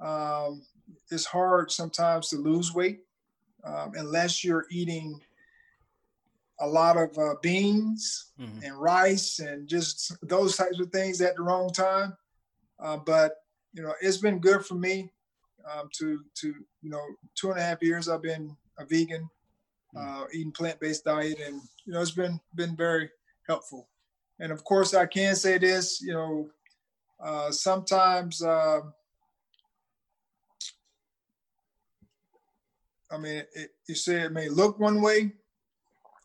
um, 0.00 0.62
it's 1.10 1.26
hard 1.26 1.70
sometimes 1.70 2.28
to 2.28 2.36
lose 2.36 2.72
weight 2.72 3.00
um, 3.64 3.92
unless 3.96 4.44
you're 4.44 4.66
eating 4.70 5.20
a 6.60 6.66
lot 6.66 6.96
of 6.96 7.16
uh, 7.18 7.34
beans 7.42 8.32
mm-hmm. 8.38 8.62
and 8.62 8.76
rice 8.76 9.38
and 9.38 9.66
just 9.66 10.12
those 10.22 10.56
types 10.56 10.78
of 10.78 10.90
things 10.90 11.20
at 11.20 11.36
the 11.36 11.42
wrong 11.42 11.70
time. 11.70 12.16
Uh, 12.78 12.98
but 12.98 13.36
you 13.72 13.82
know, 13.82 13.94
it's 14.00 14.18
been 14.18 14.38
good 14.38 14.64
for 14.64 14.74
me 14.74 15.10
um, 15.72 15.88
to 15.98 16.20
to 16.36 16.54
you 16.82 16.90
know 16.90 17.02
two 17.34 17.50
and 17.50 17.58
a 17.58 17.62
half 17.62 17.82
years 17.82 18.08
I've 18.08 18.22
been 18.22 18.56
a 18.78 18.84
vegan, 18.84 19.28
mm-hmm. 19.94 20.22
uh, 20.22 20.26
eating 20.32 20.52
plant 20.52 20.80
based 20.80 21.04
diet, 21.04 21.38
and 21.44 21.60
you 21.84 21.92
know 21.92 22.00
it's 22.00 22.10
been 22.10 22.40
been 22.54 22.76
very 22.76 23.10
helpful. 23.46 23.88
And 24.38 24.52
of 24.52 24.64
course, 24.64 24.94
I 24.94 25.04
can 25.04 25.36
say 25.36 25.58
this, 25.58 26.00
you 26.00 26.12
know, 26.12 26.48
uh, 27.22 27.50
sometimes. 27.50 28.42
Um, 28.42 28.94
I 33.10 33.18
mean, 33.18 33.42
it, 33.54 33.70
you 33.88 33.94
say 33.94 34.20
it 34.20 34.32
may 34.32 34.48
look 34.48 34.78
one 34.78 35.02
way, 35.02 35.32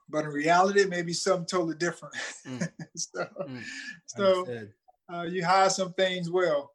but 0.09 0.25
in 0.25 0.31
reality, 0.31 0.81
it 0.81 0.89
may 0.89 1.01
be 1.01 1.13
something 1.13 1.47
totally 1.47 1.75
different. 1.75 2.13
Mm. 2.47 2.69
so, 2.95 3.27
mm. 3.47 3.63
so 4.05 4.67
uh, 5.11 5.23
you 5.23 5.43
hide 5.43 5.71
some 5.71 5.93
things 5.93 6.29
well. 6.29 6.71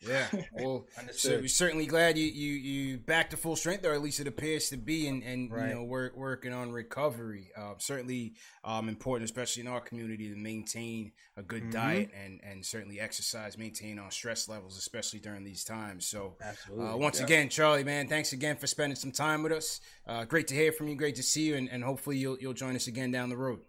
Yeah, 0.00 0.26
well, 0.52 0.86
so 1.12 1.38
we're 1.38 1.48
certainly 1.48 1.86
glad 1.86 2.16
you 2.16 2.26
you 2.26 2.52
you 2.52 2.98
back 2.98 3.30
to 3.30 3.36
full 3.36 3.56
strength, 3.56 3.84
or 3.84 3.92
at 3.92 4.00
least 4.00 4.20
it 4.20 4.28
appears 4.28 4.68
to 4.68 4.76
be, 4.76 5.08
and 5.08 5.22
and 5.24 5.50
right. 5.50 5.68
you 5.68 5.74
know 5.74 5.82
work, 5.82 6.16
working 6.16 6.52
on 6.52 6.70
recovery. 6.70 7.50
Uh, 7.56 7.74
certainly 7.78 8.34
um, 8.64 8.88
important, 8.88 9.28
especially 9.28 9.62
in 9.62 9.68
our 9.68 9.80
community, 9.80 10.28
to 10.28 10.36
maintain 10.36 11.12
a 11.36 11.42
good 11.42 11.62
mm-hmm. 11.62 11.70
diet 11.70 12.10
and 12.14 12.40
and 12.44 12.64
certainly 12.64 13.00
exercise, 13.00 13.58
maintain 13.58 13.98
our 13.98 14.10
stress 14.10 14.48
levels, 14.48 14.78
especially 14.78 15.18
during 15.18 15.42
these 15.42 15.64
times. 15.64 16.06
So, 16.06 16.36
uh, 16.40 16.96
once 16.96 17.18
yeah. 17.18 17.26
again, 17.26 17.48
Charlie, 17.48 17.84
man, 17.84 18.06
thanks 18.06 18.32
again 18.32 18.56
for 18.56 18.68
spending 18.68 18.96
some 18.96 19.12
time 19.12 19.42
with 19.42 19.52
us. 19.52 19.80
Uh, 20.06 20.24
great 20.24 20.46
to 20.48 20.54
hear 20.54 20.70
from 20.70 20.88
you. 20.88 20.94
Great 20.94 21.16
to 21.16 21.24
see 21.24 21.42
you, 21.42 21.56
and, 21.56 21.68
and 21.68 21.82
hopefully 21.82 22.18
you'll 22.18 22.38
you'll 22.38 22.54
join 22.54 22.76
us 22.76 22.86
again 22.86 23.10
down 23.10 23.30
the 23.30 23.36
road. 23.36 23.60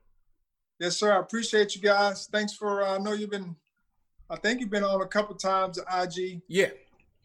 Yes, 0.80 0.98
sir. 0.98 1.12
I 1.12 1.20
appreciate 1.20 1.76
you 1.76 1.82
guys. 1.82 2.30
Thanks 2.32 2.54
for. 2.54 2.84
Uh, 2.84 2.96
I 2.96 2.98
know 3.00 3.14
you've 3.14 3.32
been 3.32 3.56
I 4.30 4.36
think 4.36 4.60
you've 4.60 4.70
been 4.70 4.84
on 4.84 5.02
a 5.02 5.08
couple 5.08 5.36
times 5.36 5.80
at 5.80 5.86
IG. 6.04 6.42
Yeah. 6.48 6.70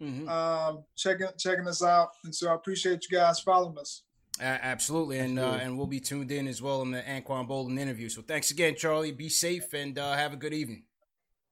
Mm-hmm. 0.01 0.29
Um, 0.29 0.85
checking 0.97 1.29
checking 1.39 1.69
us 1.69 1.83
out, 1.83 2.11
and 2.25 2.35
so 2.35 2.51
I 2.51 2.55
appreciate 2.55 3.07
you 3.09 3.17
guys 3.17 3.41
following 3.41 3.79
us. 3.79 4.03
Uh, 4.41 4.45
absolutely, 4.45 5.19
and 5.19 5.39
uh, 5.39 5.59
and 5.61 5.79
we'll 5.79 5.87
be 5.87 6.01
tuned 6.01 6.33
in 6.33 6.49
as 6.49 6.61
well 6.61 6.83
in 6.83 6.91
the 6.91 7.01
Anquan 7.01 7.49
Boldin 7.49 7.79
interview. 7.79 8.09
So 8.09 8.21
thanks 8.21 8.51
again, 8.51 8.75
Charlie. 8.77 9.13
Be 9.13 9.29
safe 9.29 9.73
and 9.73 9.97
uh, 9.99 10.15
have 10.15 10.33
a 10.33 10.37
good 10.37 10.53
evening. 10.53 10.83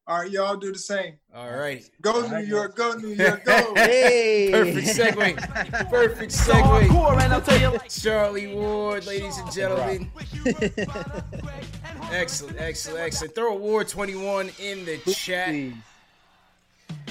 All 0.04 0.18
right, 0.18 0.30
y'all 0.30 0.56
do 0.56 0.72
the 0.72 0.78
same. 0.78 1.14
All 1.32 1.50
right. 1.50 1.88
Go 2.00 2.26
New 2.28 2.44
York, 2.44 2.74
go 2.74 2.94
New 2.94 3.08
York, 3.14 3.44
go. 3.44 3.72
hey. 3.76 4.50
Perfect 4.50 4.86
segue. 4.88 5.90
Perfect 5.90 6.32
segue. 6.32 8.02
Charlie 8.02 8.48
Ward, 8.52 9.06
ladies 9.06 9.38
and 9.38 9.52
gentlemen. 9.52 10.10
excellent, 12.10 12.56
excellent, 12.60 12.98
excellent. 13.00 13.34
Throw 13.36 13.54
Ward 13.54 13.86
21 13.88 14.50
in 14.58 14.84
the 14.84 14.98
chat. 15.12 15.54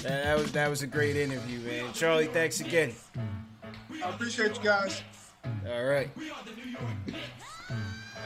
That, 0.03 0.23
that 0.23 0.37
was 0.37 0.51
that 0.51 0.69
was 0.69 0.81
a 0.81 0.87
great 0.87 1.15
interview, 1.15 1.59
man. 1.59 1.93
Charlie, 1.93 2.27
thanks 2.27 2.59
again. 2.59 2.93
I 4.03 4.09
appreciate 4.09 4.57
you 4.57 4.63
guys. 4.63 5.01
All 5.67 5.83
right. 5.85 6.09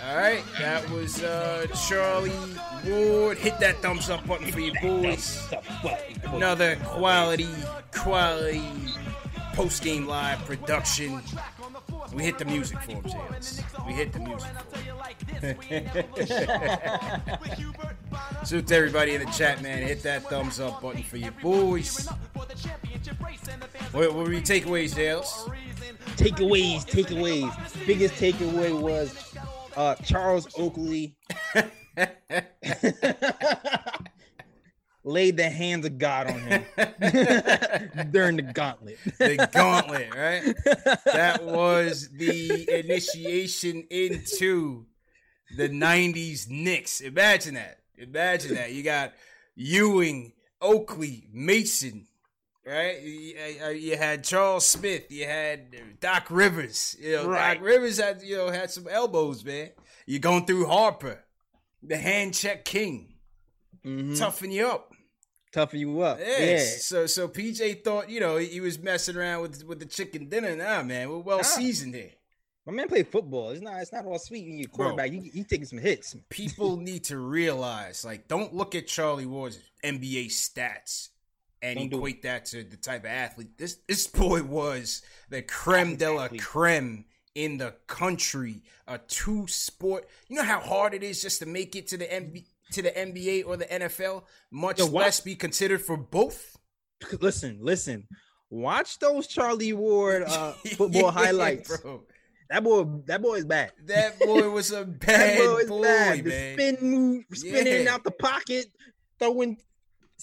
All 0.03 0.17
right, 0.17 0.43
that 0.59 0.89
was 0.89 1.23
uh, 1.23 1.65
Charlie 1.87 2.31
Ward. 2.85 3.37
Hit 3.37 3.59
that 3.59 3.81
thumbs 3.81 4.09
up 4.09 4.25
button 4.27 4.51
for 4.51 4.59
you 4.59 4.73
boys. 4.81 5.51
Another 6.25 6.75
quality, 6.83 7.49
quality 7.91 8.61
post 9.53 9.83
game 9.83 10.05
live 10.05 10.39
production. 10.45 11.21
We 12.13 12.23
hit 12.23 12.37
the 12.37 12.45
music 12.45 12.79
for 12.81 12.91
him, 12.91 13.03
James. 13.03 13.61
We 13.87 13.93
hit 13.93 14.13
the 14.13 14.19
music. 14.19 14.51
So 18.43 18.61
to 18.61 18.75
everybody 18.75 19.15
in 19.15 19.25
the 19.25 19.31
chat, 19.31 19.61
man, 19.61 19.81
hit 19.81 20.03
that 20.03 20.23
thumbs 20.23 20.59
up 20.59 20.81
button 20.81 21.03
for 21.03 21.17
your 21.17 21.31
boys. 21.41 22.07
What, 23.91 24.13
were 24.13 24.31
your 24.31 24.41
takeaways, 24.41 24.93
Dales? 24.93 25.49
Takeaways, 26.17 26.85
takeaways. 26.85 27.85
Biggest 27.87 28.15
takeaway 28.15 28.77
was 28.77 29.35
uh, 29.75 29.95
Charles 29.95 30.47
Oakley 30.57 31.15
laid 35.03 35.37
the 35.37 35.49
hands 35.49 35.85
of 35.85 35.97
God 35.97 36.27
on 36.27 36.39
him 36.39 36.63
during 38.11 38.37
the 38.37 38.51
gauntlet. 38.53 38.97
the 39.19 39.49
gauntlet, 39.53 40.13
right? 40.15 40.43
That 41.05 41.43
was 41.45 42.09
the 42.09 42.67
initiation 42.79 43.85
into 43.89 44.85
the 45.55 45.69
90s 45.69 46.49
Knicks. 46.49 46.99
Imagine 47.01 47.53
that. 47.55 47.79
Imagine 47.97 48.55
that. 48.55 48.73
You 48.73 48.83
got 48.83 49.13
Ewing, 49.55 50.33
Oakley, 50.59 51.27
Mason, 51.31 52.07
right? 52.65 53.01
You, 53.01 53.35
uh, 53.63 53.69
you 53.69 53.97
had 53.97 54.23
Charles 54.23 54.65
Smith, 54.67 55.11
you 55.11 55.25
had 55.25 55.99
Doc 55.99 56.27
Rivers. 56.29 56.95
You 56.99 57.17
know, 57.17 57.27
Right. 57.29 57.55
Doc 57.55 57.63
Rivers 57.63 57.97
had 57.99 58.21
you 58.23 58.37
know 58.37 58.49
had 58.49 58.71
some 58.71 58.87
elbows, 58.87 59.43
man. 59.43 59.69
You're 60.05 60.19
going 60.19 60.45
through 60.45 60.65
Harper, 60.67 61.23
the 61.83 61.97
hand 61.97 62.33
check 62.33 62.65
king, 62.65 63.15
Mhm. 63.85 64.17
toughen 64.17 64.51
you 64.51 64.67
up. 64.67 64.91
Toughen 65.51 65.79
you 65.79 66.01
up. 66.01 66.19
Yes. 66.19 66.83
So 66.85 67.05
so 67.05 67.27
PJ 67.27 67.83
thought, 67.83 68.09
you 68.09 68.19
know, 68.19 68.37
he 68.37 68.59
was 68.59 68.77
messing 68.79 69.15
around 69.15 69.41
with 69.41 69.63
with 69.63 69.79
the 69.79 69.85
chicken 69.85 70.27
dinner. 70.29 70.55
Nah, 70.55 70.83
man, 70.83 71.09
we're 71.09 71.19
well 71.19 71.37
Nah. 71.37 71.43
seasoned 71.43 71.95
here. 71.95 72.11
My 72.65 72.73
man 72.73 72.87
played 72.87 73.07
football. 73.09 73.51
It's 73.51 73.61
not. 73.61 73.79
It's 73.79 73.93
not 73.93 74.05
all 74.05 74.17
sweet 74.17 74.47
when 74.47 74.57
you're 74.57 74.67
quarterback. 74.69 75.11
You 75.11 75.21
you 75.33 75.43
taking 75.43 75.67
some 75.67 75.77
hits. 75.77 76.15
People 76.29 76.77
need 76.77 77.03
to 77.05 77.17
realize, 77.19 78.03
like, 78.03 78.27
don't 78.27 78.55
look 78.55 78.73
at 78.73 78.87
Charlie 78.87 79.27
Ward's 79.27 79.59
NBA 79.83 80.25
stats 80.29 81.09
and 81.65 81.89
Don't 81.91 81.99
equate 81.99 82.21
that 82.23 82.45
to 82.47 82.63
the 82.63 82.77
type 82.77 83.01
of 83.05 83.09
athlete. 83.11 83.57
This 83.57 83.77
this 83.87 84.07
boy 84.07 84.43
was 84.43 85.01
the 85.29 85.41
creme 85.41 85.95
de 85.95 86.11
la 86.11 86.27
creme 86.37 87.05
in 87.33 87.57
the 87.57 87.73
country. 87.87 88.61
A 88.87 88.97
two 88.99 89.47
sport. 89.47 90.07
You 90.27 90.37
know 90.37 90.43
how 90.43 90.59
hard 90.59 90.93
it 90.93 91.03
is 91.03 91.21
just 91.21 91.39
to 91.39 91.45
make 91.45 91.75
it 91.75 91.87
to 91.87 91.97
the 91.97 92.05
NBA, 92.05 92.45
to 92.73 92.81
the 92.81 92.91
NBA 92.91 93.45
or 93.47 93.57
the 93.57 93.65
NFL, 93.65 94.23
much 94.51 94.79
Yo, 94.79 94.85
less 94.85 95.19
be 95.21 95.35
considered 95.35 95.81
for 95.81 95.97
both. 95.97 96.55
Listen, 97.19 97.57
listen. 97.61 98.07
Watch 98.49 98.99
those 98.99 99.27
Charlie 99.27 99.73
Ward 99.73 100.23
uh, 100.23 100.51
football 100.77 101.01
Yeah, 101.01 101.11
highlights. 101.11 101.77
bro. 101.81 102.03
That 102.49 102.63
boy, 102.63 102.83
that 103.07 103.21
boy 103.23 103.35
is 103.35 103.45
bad. 103.45 103.71
That 103.85 104.19
boy 104.19 104.49
was 104.49 104.71
a 104.71 104.85
That 104.85 104.99
bad 104.99 105.37
boy 105.39 105.57
is 105.57 105.67
boy, 105.69 105.81
bad. 105.81 106.23
The 106.23 106.29
man. 106.29 106.53
spin 106.53 106.77
move, 106.91 107.23
spinning 107.33 107.85
Yeah. 107.85 107.93
out 107.93 108.03
the 108.03 108.11
pocket, 108.11 108.67
throwing 109.19 109.57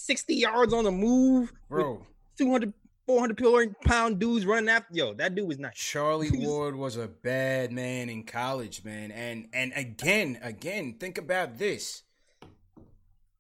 60 0.03 0.35
yards 0.35 0.73
on 0.73 0.85
the 0.85 0.91
move. 0.91 1.53
Bro, 1.69 2.05
200, 2.39 2.73
400 3.07 3.81
pound 3.85 4.19
dudes 4.19 4.45
running 4.45 4.69
after. 4.69 4.93
Yo, 4.95 5.15
that 5.15 5.35
dude 5.35 5.47
was 5.49 5.59
nice. 5.59 5.75
Charlie 5.77 6.31
Ward 6.35 6.75
was 6.77 6.97
a 6.97 7.09
bad 7.09 7.73
man 7.73 8.09
in 8.11 8.25
college, 8.25 8.85
man. 8.85 9.11
And 9.11 9.49
and 9.53 9.73
again, 9.77 10.39
again, 10.43 10.97
think 10.99 11.19
about 11.19 11.59
this. 11.59 12.03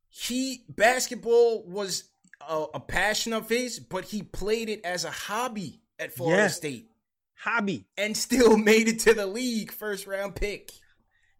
He 0.08 0.64
basketball 0.68 1.64
was 1.66 2.04
a, 2.46 2.64
a 2.74 2.80
passion 2.80 3.32
of 3.32 3.48
his, 3.48 3.78
but 3.80 4.04
he 4.04 4.22
played 4.22 4.68
it 4.68 4.84
as 4.84 5.04
a 5.04 5.10
hobby 5.10 5.80
at 5.98 6.12
Florida 6.12 6.42
Yeah. 6.42 6.48
State 6.48 6.88
Hobby. 7.34 7.86
and 7.96 8.16
still 8.16 8.56
made 8.70 8.88
it 8.88 8.98
to 9.00 9.14
the 9.14 9.26
league 9.26 9.72
first 9.72 10.06
round 10.06 10.34
pick. 10.36 10.70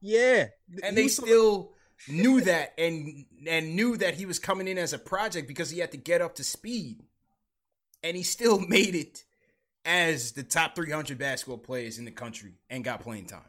Yeah. 0.01 0.47
And 0.83 0.91
He 0.91 0.95
they 0.97 1.03
was- 1.05 1.17
still 1.17 1.73
knew 2.09 2.41
that 2.43 2.75
and 2.79 3.25
and 3.47 3.77
knew 3.77 3.97
that 3.97 4.15
he 4.15 4.27
was 4.27 4.39
coming 4.39 4.69
in 4.69 4.79
as 4.79 4.93
a 4.93 4.99
project 4.99 5.47
because 5.49 5.71
he 5.71 5.79
had 5.79 5.91
to 5.93 5.97
get 5.97 6.21
up 6.21 6.35
to 6.37 6.45
speed. 6.45 7.03
And 8.03 8.17
he 8.17 8.23
still 8.23 8.59
made 8.69 8.95
it 8.95 9.25
as 9.85 10.33
the 10.33 10.43
top 10.43 10.75
300 10.77 11.19
basketball 11.19 11.59
players 11.59 11.99
in 11.99 12.05
the 12.05 12.11
country 12.11 12.55
and 12.71 12.85
got 12.85 13.01
playing 13.01 13.27
time. 13.27 13.41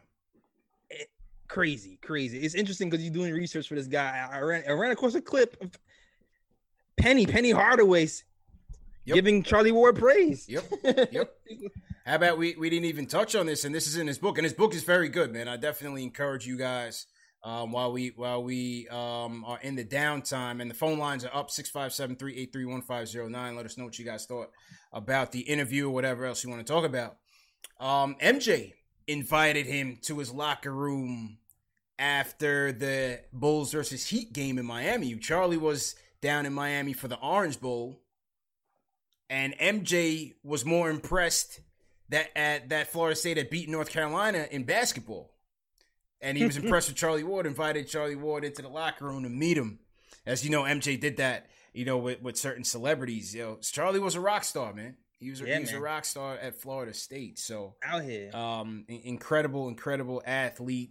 Eh, 0.90 1.04
crazy, 1.48 1.98
crazy. 2.02 2.38
It's 2.38 2.54
interesting 2.54 2.90
because 2.90 3.04
you're 3.04 3.14
doing 3.14 3.32
research 3.32 3.68
for 3.68 3.74
this 3.76 3.86
guy. 3.86 4.28
I, 4.30 4.38
I 4.38 4.40
ran, 4.40 4.64
I 4.68 4.72
ran 4.72 4.90
across 4.90 5.14
a 5.14 5.20
clip 5.20 5.56
of 5.60 5.78
Penny, 6.96 7.26
Penny 7.26 7.50
Hardaway's 7.50 8.24
Yep. 9.06 9.14
giving 9.16 9.42
Charlie 9.42 9.70
Ward 9.72 9.96
praise. 9.96 10.48
Yep. 10.48 10.64
Yep. 11.12 11.34
How 12.06 12.14
about 12.16 12.38
we 12.38 12.54
we 12.56 12.70
didn't 12.70 12.86
even 12.86 13.06
touch 13.06 13.34
on 13.34 13.44
this 13.46 13.64
and 13.64 13.74
this 13.74 13.86
is 13.86 13.96
in 13.96 14.06
his 14.06 14.18
book 14.18 14.38
and 14.38 14.44
his 14.44 14.54
book 14.54 14.74
is 14.74 14.82
very 14.82 15.08
good, 15.08 15.30
man. 15.32 15.46
I 15.46 15.56
definitely 15.58 16.02
encourage 16.04 16.46
you 16.46 16.56
guys 16.56 17.06
um, 17.44 17.72
while 17.72 17.92
we 17.92 18.12
while 18.16 18.42
we 18.42 18.88
um, 18.88 19.44
are 19.46 19.58
in 19.60 19.76
the 19.76 19.84
downtime 19.84 20.62
and 20.62 20.70
the 20.70 20.74
phone 20.74 20.98
lines 20.98 21.24
are 21.24 21.36
up 21.36 21.50
657-383-1509. 21.50 23.56
Let 23.56 23.66
us 23.66 23.76
know 23.76 23.84
what 23.84 23.98
you 23.98 24.04
guys 24.04 24.24
thought 24.24 24.50
about 24.92 25.32
the 25.32 25.40
interview 25.40 25.88
or 25.88 25.90
whatever 25.90 26.24
else 26.24 26.42
you 26.42 26.50
want 26.50 26.66
to 26.66 26.72
talk 26.72 26.84
about. 26.84 27.18
Um, 27.78 28.16
MJ 28.22 28.72
invited 29.06 29.66
him 29.66 29.98
to 30.02 30.18
his 30.18 30.32
locker 30.32 30.72
room 30.72 31.36
after 31.98 32.72
the 32.72 33.20
Bulls 33.32 33.72
versus 33.72 34.06
Heat 34.06 34.32
game 34.32 34.58
in 34.58 34.64
Miami. 34.64 35.14
Charlie 35.16 35.58
was 35.58 35.94
down 36.22 36.46
in 36.46 36.54
Miami 36.54 36.94
for 36.94 37.08
the 37.08 37.18
Orange 37.18 37.60
Bowl, 37.60 38.00
and 39.28 39.54
MJ 39.58 40.32
was 40.42 40.64
more 40.64 40.88
impressed 40.88 41.60
that 42.08 42.30
at 42.36 42.70
that 42.70 42.88
Florida 42.88 43.16
State 43.16 43.36
had 43.36 43.50
beaten 43.50 43.72
North 43.72 43.90
Carolina 43.90 44.46
in 44.50 44.64
basketball, 44.64 45.33
and 46.24 46.36
he 46.36 46.44
was 46.44 46.56
impressed 46.56 46.88
with 46.88 46.96
Charlie 46.96 47.22
Ward. 47.22 47.46
Invited 47.46 47.86
Charlie 47.86 48.16
Ward 48.16 48.44
into 48.44 48.62
the 48.62 48.68
locker 48.68 49.04
room 49.04 49.22
to 49.22 49.28
meet 49.28 49.56
him. 49.56 49.78
As 50.26 50.42
you 50.44 50.50
know, 50.50 50.62
MJ 50.62 50.98
did 50.98 51.18
that, 51.18 51.46
you 51.72 51.84
know, 51.84 51.98
with, 51.98 52.20
with 52.22 52.36
certain 52.36 52.64
celebrities. 52.64 53.34
You 53.34 53.42
know, 53.42 53.58
Charlie 53.60 54.00
was 54.00 54.14
a 54.16 54.20
rock 54.20 54.42
star, 54.44 54.72
man. 54.72 54.96
He 55.20 55.30
was 55.30 55.40
a, 55.40 55.46
Yeah, 55.46 55.54
he 55.56 55.60
was 55.60 55.72
a 55.72 55.80
rock 55.80 56.04
star 56.04 56.34
at 56.36 56.56
Florida 56.56 56.92
State. 56.92 57.38
So 57.38 57.74
Out 57.84 58.02
here. 58.02 58.34
um 58.34 58.84
incredible 58.88 59.68
incredible 59.68 60.22
athlete 60.26 60.90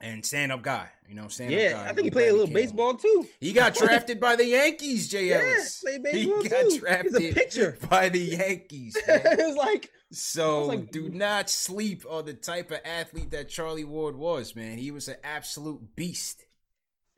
and 0.00 0.24
stand-up 0.24 0.62
guy 0.62 0.88
you 1.08 1.14
know 1.16 1.26
stand-up 1.26 1.58
yeah, 1.58 1.72
guy 1.72 1.88
I 1.88 1.92
think 1.92 2.04
he 2.04 2.10
played 2.12 2.28
a 2.28 2.32
little 2.32 2.46
baseball 2.54 2.94
too. 2.94 3.26
he 3.40 3.52
got 3.52 3.74
drafted 3.82 4.20
by 4.20 4.36
the 4.36 4.46
yankees 4.46 5.08
jay 5.08 5.30
Yeah, 5.30 5.36
ellis 5.40 5.80
played 5.80 6.06
he 6.12 6.26
baseball 6.26 6.42
got 6.44 6.50
too. 6.50 6.64
He's 6.68 6.76
a 6.76 6.80
drafted 6.80 7.34
pitcher. 7.34 7.78
by 7.90 8.08
the 8.08 8.20
yankees 8.20 8.96
it 9.08 9.38
was 9.46 9.56
like 9.56 9.90
so 10.10 10.66
like- 10.66 10.90
do 10.90 11.08
not 11.08 11.50
sleep 11.50 12.04
on 12.08 12.24
the 12.24 12.34
type 12.34 12.70
of 12.70 12.80
athlete 12.84 13.30
that 13.30 13.48
charlie 13.48 13.84
ward 13.84 14.16
was 14.16 14.56
man 14.56 14.78
he 14.78 14.90
was 14.90 15.08
an 15.08 15.16
absolute 15.22 15.94
beast 15.96 16.46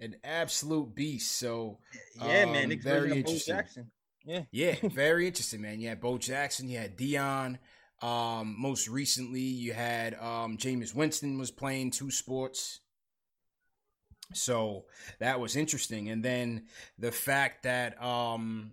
an 0.01 0.17
absolute 0.25 0.95
beast 0.95 1.39
so 1.39 1.79
yeah, 2.17 2.45
um, 2.45 2.53
man. 2.53 2.81
Very 2.81 3.19
interesting. 3.19 3.55
Jackson. 3.55 3.91
Yeah. 4.25 4.43
yeah, 4.51 4.77
very 4.83 5.27
interesting, 5.27 5.63
man. 5.63 5.81
You 5.81 5.89
had 5.89 6.01
Bo 6.01 6.19
Jackson, 6.19 6.69
you 6.69 6.79
had 6.79 6.97
Deion. 6.97 7.59
Um, 8.03 8.57
most 8.59 8.89
recently, 8.89 9.41
you 9.41 9.73
had 9.73 10.15
um, 10.15 10.57
Jameis 10.57 10.95
Winston 10.95 11.39
was 11.39 11.51
playing 11.51 11.91
two 11.91 12.11
sports. 12.11 12.81
So 14.33 14.85
that 15.19 15.41
was 15.41 15.57
interesting. 15.57 16.09
And 16.09 16.25
then 16.25 16.67
the 16.99 17.13
fact 17.13 17.65
that, 17.65 18.03
um, 18.03 18.73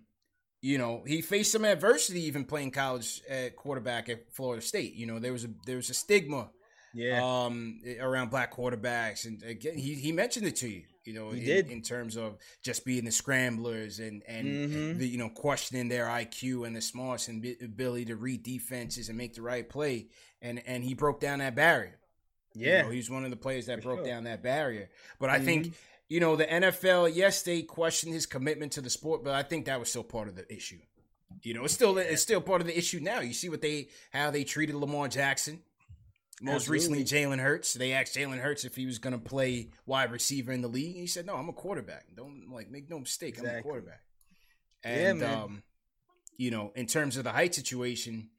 you 0.71 0.77
know, 0.77 1.03
he 1.05 1.21
faced 1.21 1.51
some 1.51 1.65
adversity 1.65 2.21
even 2.29 2.43
playing 2.45 2.71
college 2.71 3.21
at 3.29 3.55
quarterback 3.55 4.09
at 4.09 4.19
Florida 4.33 4.61
State. 4.61 4.93
You 4.95 5.05
know, 5.07 5.19
there 5.19 5.31
was 5.33 5.45
a 5.45 5.49
there 5.65 5.77
was 5.77 5.89
a 5.89 5.93
stigma 5.93 6.49
Yeah. 6.93 7.21
um 7.23 7.79
around 8.09 8.31
black 8.31 8.49
quarterbacks 8.57 9.25
and 9.25 9.43
again 9.43 9.77
he, 9.77 9.93
he 10.05 10.11
mentioned 10.11 10.47
it 10.51 10.55
to 10.63 10.67
you 10.69 10.83
you 11.07 11.13
know 11.13 11.31
He 11.31 11.39
in, 11.41 11.45
did. 11.45 11.63
in 11.75 11.81
terms 11.81 12.15
of 12.17 12.37
just 12.67 12.85
being 12.85 13.05
the 13.05 13.11
scramblers 13.11 13.99
and 13.99 14.23
and 14.35 14.45
Mhm. 14.47 14.97
the 14.99 15.07
you 15.13 15.17
know 15.21 15.29
questioning 15.29 15.87
their 15.89 16.05
IQ 16.21 16.65
and 16.65 16.73
the 16.75 16.81
smarts 16.81 17.27
and 17.29 17.41
bi- 17.43 17.57
ability 17.63 18.05
to 18.05 18.15
read 18.15 18.41
defenses 18.43 19.09
and 19.09 19.17
make 19.17 19.33
the 19.35 19.41
right 19.41 19.67
play 19.77 20.07
and 20.41 20.61
and 20.65 20.83
he 20.83 20.93
broke 21.03 21.19
down 21.19 21.39
that 21.39 21.55
barrier 21.55 21.97
You 22.55 22.67
yeah. 22.67 22.81
know, 22.83 22.89
he's 22.89 23.09
one 23.09 23.23
of 23.25 23.31
the 23.35 23.41
players 23.45 23.65
that 23.67 23.77
For 23.79 23.87
broke 23.89 23.99
sure. 23.99 24.07
down 24.11 24.23
that 24.23 24.41
barrier 24.41 24.89
but 25.19 25.29
I 25.29 25.39
think 25.47 25.67
Mhm. 25.67 25.73
You 26.09 26.19
know 26.19 26.35
the 26.35 26.45
NFL 26.45 27.13
yes 27.13 27.41
they 27.43 27.61
questioned 27.63 28.13
his 28.13 28.25
commitment 28.25 28.71
to 28.73 28.81
the 28.81 28.89
sport 28.89 29.23
but 29.23 29.33
I 29.33 29.43
think 29.43 29.65
that 29.65 29.79
was 29.79 29.89
still 29.89 30.03
part 30.03 30.27
of 30.27 30.35
the 30.35 30.51
issue 30.53 30.79
you 31.43 31.53
know 31.53 31.65
it's 31.65 31.73
still 31.73 31.97
it's 31.97 32.21
still 32.21 32.41
part 32.41 32.61
of 32.61 32.67
the 32.67 32.77
issue 32.77 32.99
now 33.01 33.19
you 33.19 33.33
see 33.33 33.49
what 33.49 33.61
they 33.61 33.89
how 34.11 34.31
they 34.31 34.43
treated 34.43 34.75
Lamar 34.75 35.07
Jackson 35.07 35.61
most 36.39 36.69
recently, 36.69 37.03
Jalen 37.03 37.39
Hurts. 37.39 37.73
They 37.73 37.93
asked 37.93 38.15
Jalen 38.15 38.37
Hurts 38.37 38.63
if 38.63 38.75
he 38.75 38.85
was 38.85 38.99
going 38.99 39.13
to 39.13 39.17
play 39.17 39.71
wide 39.87 40.11
receiver 40.11 40.51
in 40.51 40.61
the 40.61 40.67
league. 40.67 40.91
And 40.91 41.01
he 41.01 41.07
said, 41.07 41.25
"No, 41.25 41.33
I'm 41.35 41.49
a 41.49 41.51
quarterback. 41.53 42.05
Don't 42.15 42.51
like 42.51 42.69
make 42.69 42.87
no 42.91 42.99
mistake. 42.99 43.39
I'm 43.39 43.45
a 43.45 43.47
Exactly. 43.47 43.63
quarterback." 43.71 44.01
Yeah, 44.85 44.91
And 44.91 45.19
man. 45.21 45.33
um, 45.33 45.63
you 46.37 46.51
know, 46.51 46.71
in 46.75 46.85
terms 46.85 47.17
of 47.17 47.23
the 47.23 47.31
height 47.31 47.55
situation, 47.55 48.29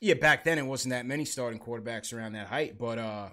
yeah, 0.00 0.14
back 0.14 0.42
then 0.42 0.58
it 0.58 0.66
wasn't 0.66 0.90
that 0.90 1.06
many 1.06 1.24
starting 1.24 1.60
quarterbacks 1.60 2.12
around 2.12 2.32
that 2.32 2.48
height, 2.48 2.76
but 2.76 2.98
uh, 2.98 3.28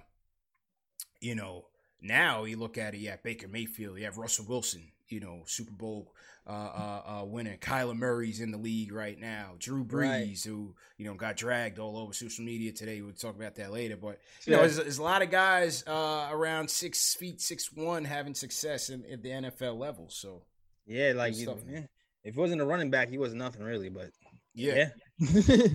you 1.20 1.34
know, 1.34 1.64
now 2.06 2.44
you 2.44 2.56
look 2.56 2.78
at 2.78 2.94
it, 2.94 2.98
you 2.98 3.10
have 3.10 3.22
Baker 3.22 3.48
Mayfield, 3.48 3.98
you 3.98 4.04
have 4.04 4.18
Russell 4.18 4.46
Wilson, 4.48 4.82
you 5.08 5.20
know, 5.20 5.42
Super 5.46 5.72
Bowl 5.72 6.12
uh, 6.48 6.50
uh, 6.50 7.02
uh, 7.20 7.24
winner. 7.24 7.56
Kyler 7.56 7.96
Murray's 7.96 8.40
in 8.40 8.52
the 8.52 8.58
league 8.58 8.92
right 8.92 9.18
now. 9.18 9.54
Drew 9.58 9.84
Brees, 9.84 10.10
right. 10.10 10.42
who 10.44 10.74
you 10.96 11.04
know 11.04 11.14
got 11.14 11.36
dragged 11.36 11.78
all 11.78 11.98
over 11.98 12.12
social 12.12 12.44
media 12.44 12.72
today. 12.72 13.02
We'll 13.02 13.14
talk 13.14 13.34
about 13.34 13.56
that 13.56 13.72
later. 13.72 13.96
But 13.96 14.20
you 14.44 14.52
yeah. 14.52 14.56
know, 14.56 14.62
there's, 14.62 14.76
there's, 14.76 14.98
a 14.98 15.02
lot 15.02 15.22
of 15.22 15.30
guys 15.30 15.82
uh, 15.88 16.28
around 16.30 16.70
six 16.70 17.14
feet, 17.14 17.40
six 17.40 17.72
one, 17.72 18.04
having 18.04 18.34
success 18.34 18.90
in, 18.90 19.04
at 19.10 19.22
the 19.22 19.30
NFL 19.30 19.76
level. 19.76 20.06
So 20.08 20.42
yeah, 20.86 21.12
like 21.16 21.36
you, 21.36 21.52
yeah. 21.68 21.80
if 22.22 22.36
it 22.36 22.36
wasn't 22.36 22.60
a 22.60 22.64
running 22.64 22.90
back, 22.90 23.10
he 23.10 23.18
was 23.18 23.34
nothing 23.34 23.62
really. 23.62 23.88
But 23.88 24.10
yeah, 24.54 24.90
yeah, 25.18 25.66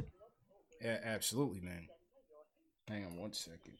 yeah 0.82 0.98
absolutely, 1.04 1.60
man. 1.60 1.88
Hang 2.88 3.06
on 3.06 3.18
one 3.18 3.34
second. 3.34 3.74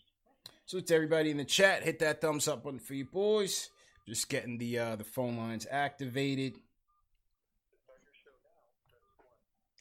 So 0.72 0.80
to 0.80 0.96
everybody 0.96 1.32
in 1.32 1.36
the 1.36 1.44
chat, 1.44 1.84
hit 1.84 2.00
that 2.00 2.22
thumbs 2.22 2.48
up 2.48 2.64
button 2.64 2.80
for 2.80 2.94
you 2.94 3.04
boys. 3.04 3.72
Just 4.08 4.30
getting 4.30 4.58
the 4.58 4.80
uh, 4.80 4.96
the 4.96 5.04
phone 5.04 5.36
lines 5.36 5.68
activated. 5.70 6.54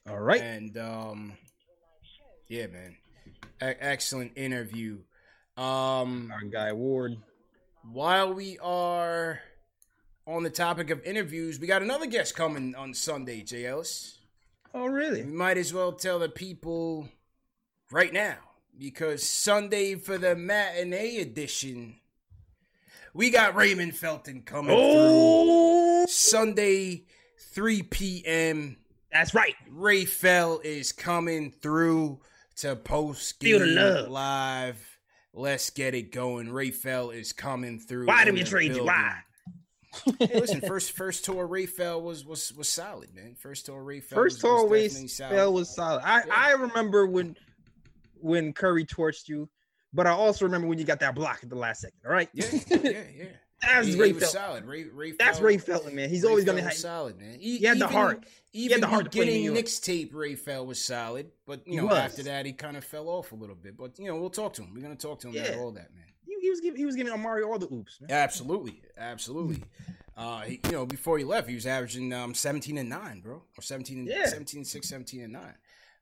All 0.09 0.19
right. 0.19 0.41
And 0.41 0.77
um, 0.79 1.35
yeah, 2.49 2.67
man, 2.67 2.97
A- 3.61 3.81
excellent 3.81 4.33
interview. 4.35 4.99
Um, 5.57 6.33
our 6.35 6.43
guy 6.51 6.73
Ward. 6.73 7.19
While 7.93 8.35
we 8.35 8.59
are 8.59 9.39
on 10.27 10.43
the 10.43 10.51
topic 10.51 10.91
of 10.91 11.05
interviews, 11.05 11.61
we 11.61 11.69
got 11.69 11.83
another 11.83 12.07
guest 12.07 12.35
coming 12.35 12.75
on 12.75 12.95
Sunday, 12.95 13.43
Jay 13.43 13.65
Ellis. 13.65 14.19
Oh, 14.75 14.87
really? 14.87 15.23
We 15.23 15.31
might 15.31 15.57
as 15.57 15.73
well 15.73 15.93
tell 15.93 16.19
the 16.19 16.29
people 16.29 17.09
right 17.93 18.13
now 18.13 18.39
because 18.79 19.29
Sunday 19.29 19.95
for 19.95 20.19
the 20.19 20.35
matinee 20.37 21.19
edition, 21.19 21.97
we 23.15 23.31
got 23.31 23.55
Raymond 23.55 23.97
Felton 23.97 24.43
coming 24.43 24.77
oh! 24.79 26.05
through. 26.05 26.13
Sunday, 26.13 27.05
3 27.53 27.83
p.m. 27.83 28.77
That's 29.13 29.35
right. 29.35 29.55
Ray 29.69 30.05
Fell 30.05 30.61
is 30.63 30.93
coming 30.93 31.51
through 31.51 32.21
to 32.57 32.77
post 32.77 33.41
game 33.41 33.77
live. 34.09 34.99
Let's 35.33 35.71
get 35.71 35.95
it 35.95 36.13
going. 36.13 36.53
Ray 36.53 36.71
Fell 36.71 37.11
is 37.11 37.33
coming 37.33 37.79
through. 37.79 38.07
Why 38.07 38.25
did 38.25 38.35
we 38.35 38.45
trade 38.45 38.75
you? 38.75 38.85
Why? 38.85 39.19
hey, 40.19 40.41
listen, 40.41 40.61
first 40.61 40.93
first 40.93 41.25
tour 41.25 41.47
Ray 41.47 41.67
Fell 41.67 42.01
was 42.01 42.25
was 42.25 42.53
was 42.53 42.69
solid, 42.69 43.15
man. 43.15 43.35
First 43.35 43.67
tour 43.67 43.83
Ray 43.83 44.01
Fell. 44.01 44.17
First 44.17 44.41
tour 44.41 44.69
Ray 44.69 44.89
Fell 44.89 45.53
was 45.53 45.75
solid. 45.75 46.03
I 46.05 46.25
yeah. 46.27 46.33
I 46.35 46.53
remember 46.53 47.07
when 47.07 47.37
when 48.23 48.53
Curry 48.53 48.85
torched 48.85 49.29
you, 49.29 49.49
but 49.93 50.07
I 50.07 50.11
also 50.11 50.45
remember 50.45 50.69
when 50.69 50.79
you 50.79 50.85
got 50.85 51.01
that 51.01 51.15
block 51.15 51.41
at 51.43 51.49
the 51.49 51.57
last 51.57 51.81
second. 51.81 51.99
All 52.07 52.13
right. 52.13 52.29
Yeah, 52.33 52.47
yeah, 52.69 53.03
yeah. 53.17 53.25
That's 53.63 53.89
he, 53.89 54.01
Ray 54.01 54.09
he 54.09 54.13
was 54.15 54.31
solid. 54.31 54.65
Ray, 54.65 54.85
Ray 54.85 55.13
That's 55.13 55.41
Ray 55.41 55.59
Felton, 55.59 55.95
man. 55.95 56.09
He's 56.09 56.23
Ray 56.23 56.31
always 56.31 56.45
gonna 56.45 56.63
have 56.63 56.73
solid, 56.73 57.19
man. 57.19 57.39
He, 57.39 57.59
he 57.59 57.67
had 57.67 57.79
the 57.79 57.89
heart. 57.89 58.25
Even 58.53 58.81
the 58.81 58.87
heart 58.87 59.05
beginning 59.05 59.53
Knicks 59.53 59.79
tape, 59.79 60.15
Ray 60.15 60.35
Fell 60.35 60.67
was 60.67 60.83
solid, 60.83 61.31
but 61.47 61.67
you 61.67 61.81
know 61.81 61.93
after 61.93 62.23
that 62.25 62.47
he 62.47 62.53
kind 62.53 62.77
of 62.77 62.85
fell 62.85 63.09
off 63.09 63.33
a 63.33 63.35
little 63.35 63.55
bit. 63.55 63.77
But 63.77 63.99
you 63.99 64.07
know 64.07 64.17
we'll 64.17 64.31
talk 64.31 64.55
to 64.55 64.63
him. 64.63 64.73
We're 64.75 64.83
gonna 64.83 64.97
talk 64.97 65.21
to 65.21 65.29
him 65.29 65.35
yeah. 65.35 65.43
about 65.43 65.59
all 65.59 65.71
that, 65.73 65.95
man. 65.95 66.05
He, 66.25 66.35
he, 66.41 66.51
was 66.51 66.61
giving 66.61 66.79
he 66.79 66.87
was 66.87 66.97
giving 66.97 67.13
Amar'e 67.13 67.47
all 67.47 67.59
the 67.59 67.73
oops. 67.73 68.01
Man. 68.01 68.11
Absolutely, 68.11 68.83
absolutely. 68.97 69.63
uh, 70.17 70.41
he, 70.41 70.59
you 70.65 70.73
know 70.73 70.87
before 70.87 71.19
he 71.19 71.25
left, 71.25 71.49
he 71.49 71.55
was 71.55 71.67
averaging 71.67 72.13
um, 72.13 72.35
seventeen 72.35 72.79
and 72.79 72.89
nine, 72.89 73.21
bro, 73.21 73.43
or 73.57 73.63
17 73.63 73.99
and 73.99 74.09
yeah. 74.09 74.27
17 74.27 74.65
6, 74.65 74.89
17 74.89 75.23
and 75.23 75.33
nine. 75.35 75.55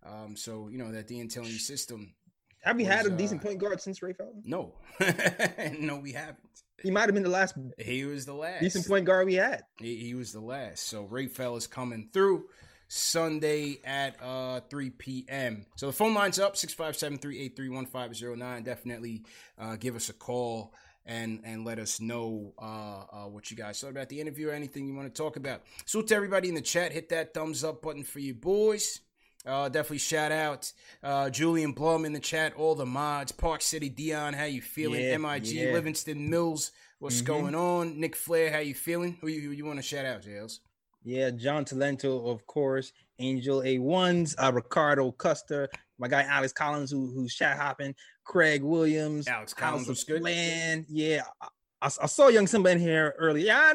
Um, 0.09 0.37
so 0.37 0.69
you 0.69 0.79
know 0.79 0.93
that 0.93 1.09
the 1.09 1.21
D'Antoni 1.21 1.59
system. 1.59 2.15
Have 2.63 2.77
we 2.77 2.85
was, 2.85 2.93
had 2.93 3.07
a 3.07 3.11
decent 3.11 3.41
uh, 3.41 3.47
point 3.47 3.59
guard 3.61 3.81
since 3.81 4.03
Ray 4.03 4.13
Felton? 4.13 4.43
No, 4.45 4.75
no, 5.79 5.97
we 5.97 6.13
haven't. 6.13 6.39
He 6.83 6.91
might 6.91 7.07
have 7.07 7.15
been 7.15 7.23
the 7.23 7.29
last. 7.29 7.55
He 7.79 8.05
was 8.05 8.27
the 8.27 8.35
last 8.35 8.61
decent 8.61 8.87
point 8.87 9.05
guard 9.05 9.27
we 9.27 9.35
had. 9.35 9.65
He, 9.79 9.97
he 9.97 10.15
was 10.15 10.33
the 10.33 10.41
last. 10.41 10.89
So 10.89 11.05
Ray 11.05 11.27
Fell 11.27 11.57
is 11.57 11.67
coming 11.67 12.09
through 12.13 12.47
Sunday 12.89 13.79
at 13.85 14.17
uh 14.23 14.61
3 14.71 14.91
p.m. 14.91 15.67
So 15.77 15.87
the 15.87 15.93
phone 15.93 16.15
line's 16.15 16.39
up 16.39 16.55
657-383-1509. 16.57 18.65
Definitely 18.65 19.25
uh, 19.59 19.77
give 19.77 19.97
us 19.97 20.09
a 20.09 20.15
call 20.15 20.73
and 21.09 21.41
and 21.45 21.65
let 21.65 21.79
us 21.79 22.01
know 22.01 22.53
uh, 22.59 23.05
uh, 23.11 23.29
what 23.29 23.51
you 23.51 23.57
guys 23.57 23.81
thought 23.81 23.91
about 23.91 24.09
the 24.09 24.21
interview 24.21 24.51
or 24.51 24.53
anything 24.53 24.87
you 24.87 24.95
want 24.95 25.13
to 25.13 25.23
talk 25.23 25.37
about. 25.37 25.63
So 25.87 26.03
to 26.03 26.15
everybody 26.15 26.49
in 26.49 26.55
the 26.55 26.61
chat, 26.61 26.93
hit 26.93 27.09
that 27.09 27.35
thumbs 27.35 27.65
up 27.65 27.83
button 27.83 28.05
for 28.05 28.21
you 28.21 28.35
boys. 28.35 29.01
Uh, 29.47 29.69
definitely 29.69 29.99
shout 29.99 30.33
out 30.33 30.73
uh, 31.03 31.31
Julian 31.31 31.73
Blum 31.73 32.05
in 32.05 32.13
the 32.13 32.21
chat, 32.21 32.55
all 32.55 32.75
the 32.75 32.85
mods, 32.85 33.33
Park 33.33 33.63
City 33.63 33.89
Dion, 33.89 34.35
how 34.35 34.45
you 34.45 34.61
feeling? 34.61 35.01
Yeah, 35.01 35.17
MIG 35.17 35.47
yeah. 35.47 35.73
Livingston 35.73 36.29
Mills, 36.29 36.73
what's 36.99 37.17
mm-hmm. 37.17 37.27
going 37.27 37.55
on? 37.55 37.99
Nick 38.01 38.17
Flair, 38.17 38.53
how 38.53 38.59
you 38.59 38.75
feeling? 38.75 39.17
Who 39.21 39.29
you, 39.29 39.41
who 39.41 39.51
you 39.53 39.65
want 39.65 39.79
to 39.79 39.83
shout 39.83 40.05
out, 40.05 40.23
Jails? 40.23 40.61
Yeah, 41.05 41.31
John 41.31 41.65
Talento, 41.65 42.29
of 42.29 42.47
course, 42.47 42.93
Angel 43.19 43.63
A1s, 43.63 44.35
uh, 44.39 44.53
Ricardo 44.53 45.13
Custer, 45.13 45.69
my 45.99 46.09
guy 46.09 46.23
Alex 46.23 46.53
Collins, 46.53 46.91
who 46.91 47.11
who's 47.15 47.35
chat 47.35 47.57
hopping, 47.57 47.95
Craig 48.25 48.63
Williams, 48.63 49.27
Alex 49.29 49.55
Collins 49.55 49.89
was 49.89 50.05
good. 50.05 50.23
Land, 50.23 50.87
yeah. 50.89 51.23
I, 51.41 51.87
I, 51.87 52.07
saw 52.07 52.29
Young 52.29 52.47
Simba 52.47 52.71
in 52.71 52.81
here 52.81 53.15
earlier. 53.19 53.47
Yeah, 53.47 53.73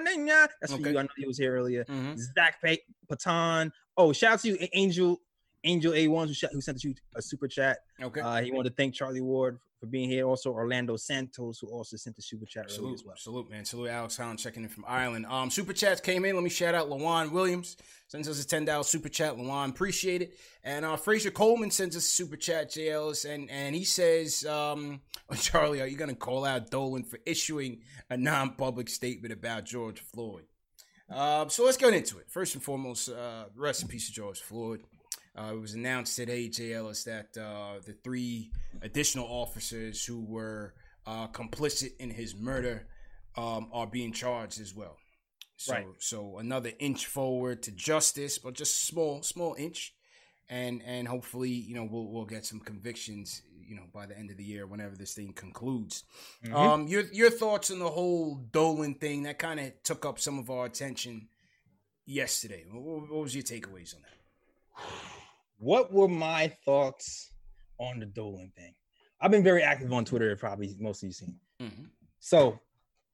that's 0.61 0.73
okay. 0.73 0.83
for 0.83 0.89
you. 0.89 0.99
I 0.99 1.03
know 1.03 1.09
he 1.17 1.25
was 1.25 1.37
here 1.37 1.55
earlier. 1.55 1.85
Mm-hmm. 1.85 2.15
Zach 2.35 2.61
Patan. 2.61 3.71
Oh, 3.95 4.11
shout 4.11 4.33
out 4.33 4.39
to 4.41 4.49
you, 4.49 4.67
Angel 4.73 5.19
Angel 5.63 5.93
A1 5.93 6.27
who, 6.27 6.47
who 6.51 6.61
sent 6.61 6.83
you 6.83 6.93
a 7.15 7.21
super 7.21 7.47
chat. 7.47 7.79
Okay. 8.01 8.21
Uh, 8.21 8.41
he 8.41 8.51
wanted 8.51 8.69
to 8.69 8.75
thank 8.75 8.93
Charlie 8.93 9.21
Ward 9.21 9.59
for 9.83 9.87
being 9.87 10.09
here. 10.09 10.25
Also, 10.25 10.51
Orlando 10.51 10.95
Santos, 10.95 11.59
who 11.59 11.67
also 11.67 11.97
sent 11.97 12.15
the 12.15 12.21
super 12.21 12.45
chat 12.45 12.71
salute, 12.71 12.95
as 12.95 13.03
well. 13.03 13.15
Salute, 13.17 13.49
man. 13.49 13.65
Salute 13.65 13.89
Alex 13.89 14.15
Holland 14.15 14.39
checking 14.39 14.63
in 14.63 14.69
from 14.69 14.85
Ireland. 14.87 15.25
Um, 15.25 15.49
super 15.49 15.73
chats 15.73 15.99
came 15.99 16.23
in. 16.23 16.35
Let 16.35 16.43
me 16.43 16.49
shout 16.49 16.73
out 16.73 16.89
Lawan 16.89 17.31
Williams. 17.31 17.75
Sends 18.07 18.29
us 18.29 18.41
a 18.41 18.47
$10 18.47 18.85
super 18.85 19.09
chat. 19.09 19.35
Lawan, 19.35 19.69
appreciate 19.69 20.21
it. 20.21 20.37
And 20.63 20.85
uh, 20.85 20.95
Fraser 20.95 21.31
Coleman 21.31 21.69
sends 21.69 21.97
us 21.97 22.05
a 22.05 22.09
super 22.09 22.37
chat, 22.37 22.71
JLs. 22.71 23.29
And, 23.29 23.49
and 23.49 23.75
he 23.75 23.83
says, 23.83 24.45
um, 24.45 25.01
Charlie, 25.35 25.81
are 25.81 25.87
you 25.87 25.97
going 25.97 26.09
to 26.09 26.15
call 26.15 26.45
out 26.45 26.71
Dolan 26.71 27.03
for 27.03 27.19
issuing 27.25 27.81
a 28.09 28.15
non 28.15 28.51
public 28.51 28.87
statement 28.87 29.33
about 29.33 29.65
George 29.65 29.99
Floyd? 29.99 30.43
Uh, 31.09 31.47
so 31.49 31.65
let's 31.65 31.77
get 31.77 31.93
into 31.93 32.17
it. 32.19 32.29
First 32.29 32.55
and 32.55 32.63
foremost, 32.63 33.09
uh, 33.09 33.45
rest 33.55 33.81
in 33.81 33.89
peace 33.89 34.07
of 34.07 34.15
George 34.15 34.39
Floyd. 34.39 34.81
Uh, 35.37 35.53
it 35.53 35.59
was 35.59 35.73
announced 35.73 36.15
today, 36.15 36.47
Jay 36.47 36.73
Ellis, 36.73 37.05
that 37.05 37.35
uh, 37.37 37.79
the 37.83 37.93
three 38.03 38.51
additional 38.81 39.25
officers 39.25 40.05
who 40.05 40.23
were 40.23 40.75
uh, 41.07 41.27
complicit 41.27 41.97
in 41.99 42.11
his 42.11 42.35
murder 42.35 42.85
um, 43.35 43.69
are 43.73 43.87
being 43.87 44.13
charged 44.13 44.61
as 44.61 44.75
well. 44.75 44.97
So, 45.57 45.73
right. 45.73 45.85
so 45.99 46.37
another 46.37 46.71
inch 46.79 47.07
forward 47.07 47.63
to 47.63 47.71
justice, 47.71 48.37
but 48.37 48.53
just 48.53 48.85
small, 48.85 49.23
small 49.23 49.55
inch, 49.57 49.93
and 50.49 50.81
and 50.85 51.07
hopefully, 51.07 51.49
you 51.49 51.73
know, 51.73 51.87
we'll 51.89 52.11
we'll 52.11 52.25
get 52.25 52.45
some 52.45 52.59
convictions, 52.59 53.41
you 53.67 53.75
know, 53.75 53.83
by 53.93 54.05
the 54.05 54.17
end 54.17 54.29
of 54.29 54.37
the 54.37 54.43
year, 54.43 54.67
whenever 54.67 54.95
this 54.95 55.13
thing 55.13 55.33
concludes. 55.33 56.03
Mm-hmm. 56.43 56.55
Um, 56.55 56.87
your 56.87 57.03
your 57.11 57.29
thoughts 57.29 57.71
on 57.71 57.79
the 57.79 57.89
whole 57.89 58.35
Dolan 58.51 58.95
thing 58.95 59.23
that 59.23 59.39
kind 59.39 59.59
of 59.59 59.71
took 59.83 60.05
up 60.05 60.19
some 60.19 60.37
of 60.37 60.49
our 60.49 60.65
attention 60.65 61.29
yesterday. 62.05 62.65
What, 62.69 63.09
what 63.09 63.21
was 63.21 63.33
your 63.33 63.43
takeaways 63.43 63.95
on 63.95 64.01
that? 64.01 65.12
What 65.63 65.93
were 65.93 66.09
my 66.09 66.51
thoughts 66.65 67.31
on 67.79 67.99
the 67.99 68.05
Dolan 68.05 68.51
thing? 68.55 68.73
I've 69.21 69.31
been 69.31 69.43
very 69.43 69.63
active 69.63 69.93
on 69.93 70.03
Twitter, 70.03 70.35
probably 70.35 70.75
most 70.77 71.01
of 71.01 71.07
you 71.07 71.13
seen. 71.13 71.39
Mm-hmm. 71.61 71.85
So 72.19 72.59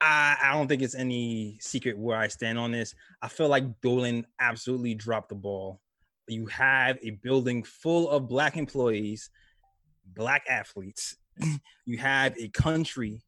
I, 0.02 0.36
I 0.42 0.54
don't 0.54 0.68
think 0.68 0.82
it's 0.82 0.96
any 0.96 1.60
secret 1.62 1.96
where 1.96 2.18
I 2.18 2.28
stand 2.28 2.58
on 2.58 2.72
this. 2.72 2.96
I 3.22 3.28
feel 3.28 3.50
like 3.50 3.82
Dolan 3.82 4.26
absolutely 4.40 4.96
dropped 4.96 5.30
the 5.30 5.36
ball. 5.36 5.80
You 6.28 6.48
have 6.48 6.98
a 7.04 7.12
building 7.12 7.62
full 7.62 8.10
of 8.10 8.28
black 8.28 8.58
employees, 8.58 9.30
black 10.16 10.44
athletes. 10.50 11.18
you 11.86 12.00
have 12.00 12.36
a 12.40 12.50
country 12.50 13.22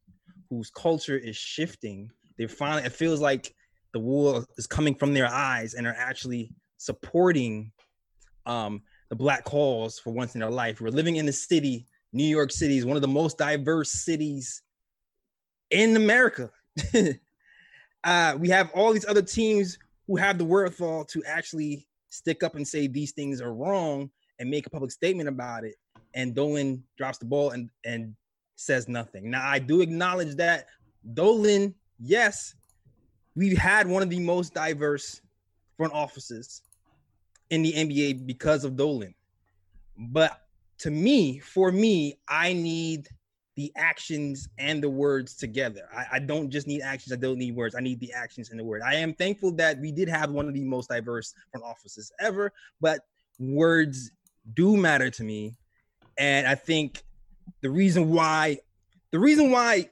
whose 0.50 0.70
culture 0.70 1.16
is 1.16 1.36
shifting. 1.36 2.10
They're 2.38 2.48
finally, 2.48 2.82
it 2.82 2.92
feels 2.92 3.20
like 3.20 3.54
the 3.92 4.00
wool 4.00 4.44
is 4.58 4.66
coming 4.66 4.96
from 4.96 5.14
their 5.14 5.28
eyes 5.28 5.74
and 5.74 5.86
are 5.86 5.96
actually 5.96 6.50
supporting 6.78 7.70
um, 8.46 8.82
the 9.12 9.16
black 9.16 9.44
cause 9.44 9.98
for 9.98 10.10
once 10.10 10.34
in 10.34 10.40
their 10.40 10.50
life. 10.50 10.80
We're 10.80 10.88
living 10.88 11.16
in 11.16 11.26
the 11.26 11.34
city. 11.34 11.86
New 12.14 12.24
York 12.24 12.50
City 12.50 12.78
is 12.78 12.86
one 12.86 12.96
of 12.96 13.02
the 13.02 13.08
most 13.08 13.36
diverse 13.36 13.90
cities 13.90 14.62
in 15.70 15.94
America. 15.96 16.48
uh, 18.04 18.36
we 18.38 18.48
have 18.48 18.70
all 18.72 18.90
these 18.90 19.06
other 19.06 19.20
teams 19.20 19.76
who 20.06 20.16
have 20.16 20.38
the 20.38 20.46
wherewithal 20.46 21.04
to 21.04 21.22
actually 21.26 21.86
stick 22.08 22.42
up 22.42 22.54
and 22.54 22.66
say 22.66 22.86
these 22.86 23.12
things 23.12 23.42
are 23.42 23.52
wrong 23.52 24.10
and 24.38 24.48
make 24.48 24.66
a 24.66 24.70
public 24.70 24.90
statement 24.90 25.28
about 25.28 25.64
it. 25.64 25.74
And 26.14 26.34
Dolan 26.34 26.82
drops 26.96 27.18
the 27.18 27.26
ball 27.26 27.50
and 27.50 27.68
and 27.84 28.16
says 28.56 28.88
nothing. 28.88 29.30
Now 29.30 29.46
I 29.46 29.58
do 29.58 29.82
acknowledge 29.82 30.36
that 30.36 30.68
Dolan, 31.12 31.74
yes, 32.00 32.54
we've 33.34 33.58
had 33.58 33.86
one 33.86 34.02
of 34.02 34.08
the 34.08 34.20
most 34.20 34.54
diverse 34.54 35.20
front 35.76 35.92
offices 35.92 36.62
in 37.52 37.60
the 37.60 37.72
NBA 37.74 38.26
because 38.26 38.64
of 38.64 38.76
Dolan. 38.76 39.14
But 39.98 40.40
to 40.78 40.90
me, 40.90 41.38
for 41.38 41.70
me, 41.70 42.18
I 42.26 42.54
need 42.54 43.08
the 43.56 43.70
actions 43.76 44.48
and 44.56 44.82
the 44.82 44.88
words 44.88 45.34
together. 45.34 45.82
I, 45.94 46.06
I, 46.12 46.18
don't 46.18 46.48
just 46.48 46.66
need 46.66 46.80
actions. 46.80 47.12
I 47.12 47.16
don't 47.16 47.36
need 47.36 47.54
words. 47.54 47.74
I 47.74 47.80
need 47.80 48.00
the 48.00 48.10
actions 48.14 48.48
and 48.50 48.58
the 48.58 48.64
word. 48.64 48.80
I 48.80 48.94
am 48.94 49.12
thankful 49.12 49.52
that 49.56 49.78
we 49.78 49.92
did 49.92 50.08
have 50.08 50.30
one 50.30 50.48
of 50.48 50.54
the 50.54 50.64
most 50.64 50.88
diverse 50.88 51.34
front 51.50 51.62
offices 51.62 52.10
ever, 52.18 52.50
but 52.80 53.00
words 53.38 54.10
do 54.54 54.78
matter 54.78 55.10
to 55.10 55.22
me. 55.22 55.54
And 56.16 56.46
I 56.46 56.54
think 56.54 57.02
the 57.60 57.68
reason 57.68 58.08
why 58.08 58.60
the 59.10 59.18
reason 59.18 59.50
why 59.50 59.90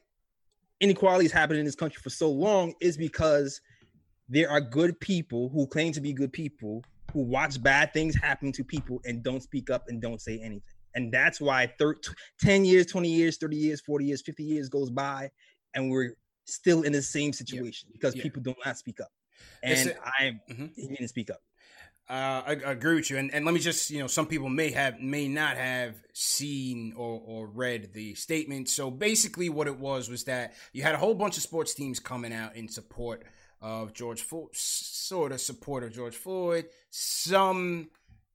inequality 0.81 1.27
has 1.27 1.33
happened 1.33 1.59
in 1.59 1.67
this 1.67 1.75
country 1.75 2.01
for 2.03 2.09
so 2.09 2.31
long 2.31 2.73
is 2.81 2.97
because 2.97 3.61
there 4.31 4.51
are 4.51 4.63
good 4.63 4.99
people 4.99 5.51
who 5.51 5.67
claim 5.67 5.93
to 5.93 6.01
be 6.01 6.15
good 6.15 6.33
people 6.33 6.83
who 7.13 7.23
watch 7.23 7.63
bad 7.63 7.93
things 7.93 8.15
happen 8.15 8.53
to 8.53 8.65
people 8.65 9.01
and 9.05 9.23
don't 9.23 9.43
speak 9.43 9.71
up 9.71 9.85
and 9.89 10.01
don't 10.01 10.21
say 10.21 10.39
anything. 10.39 10.63
And 10.95 11.13
that's 11.13 11.41
why 11.41 11.73
thir- 11.79 12.01
10 12.41 12.65
years, 12.65 12.87
20 12.87 13.09
years, 13.09 13.37
30 13.37 13.57
years, 13.57 13.81
40 13.81 14.05
years, 14.05 14.23
50 14.23 14.43
years 14.43 14.69
goes 14.69 14.91
by 14.91 15.31
and 15.75 15.91
we're 15.91 16.15
still 16.47 16.83
in 16.83 16.93
the 16.93 17.03
same 17.03 17.33
situation 17.33 17.89
yeah. 17.91 17.99
because 17.99 18.17
yeah. 18.17 18.23
people 18.23 18.43
do 18.43 18.55
not 18.65 18.77
speak 18.77 19.01
up. 19.01 19.11
And 19.63 19.95
I 20.05 20.41
mm-hmm. 20.51 20.67
didn't 20.77 21.09
speak 21.09 21.31
up. 21.31 21.41
Uh, 22.09 22.43
I, 22.45 22.57
I, 22.67 22.73
agree 22.73 22.97
with 22.97 23.09
you, 23.09 23.19
and, 23.19 23.33
and 23.33 23.45
let 23.45 23.55
me 23.55 23.61
just 23.61 23.89
you 23.89 24.01
know 24.01 24.09
some 24.09 24.27
people 24.27 24.49
may 24.49 24.73
have 24.73 24.99
may 24.99 25.29
not 25.29 25.57
have 25.57 25.95
seen 26.13 26.93
or, 26.97 27.23
or 27.25 27.47
read 27.47 27.93
the 27.93 28.17
statement. 28.17 28.69
So 28.69 28.91
basically, 28.91 29.49
what 29.49 29.69
it 29.69 29.79
was 29.79 30.11
was 30.11 30.25
that 30.25 30.55
you 30.73 30.83
had 30.83 30.97
a 30.97 30.99
whole 30.99 31.15
bunch 31.15 31.37
of 31.37 31.45
sports 31.45 31.73
teams 31.73 32.01
coming 32.01 32.33
out 32.33 32.57
in 32.57 32.67
support 32.67 33.23
of 33.61 33.93
George 33.93 34.23
Floyd, 34.23 34.51
sort 34.53 35.33
of 35.33 35.41
support 35.41 35.83
of 35.83 35.93
George 35.93 36.17
Floyd. 36.17 36.67
Some 36.91 37.91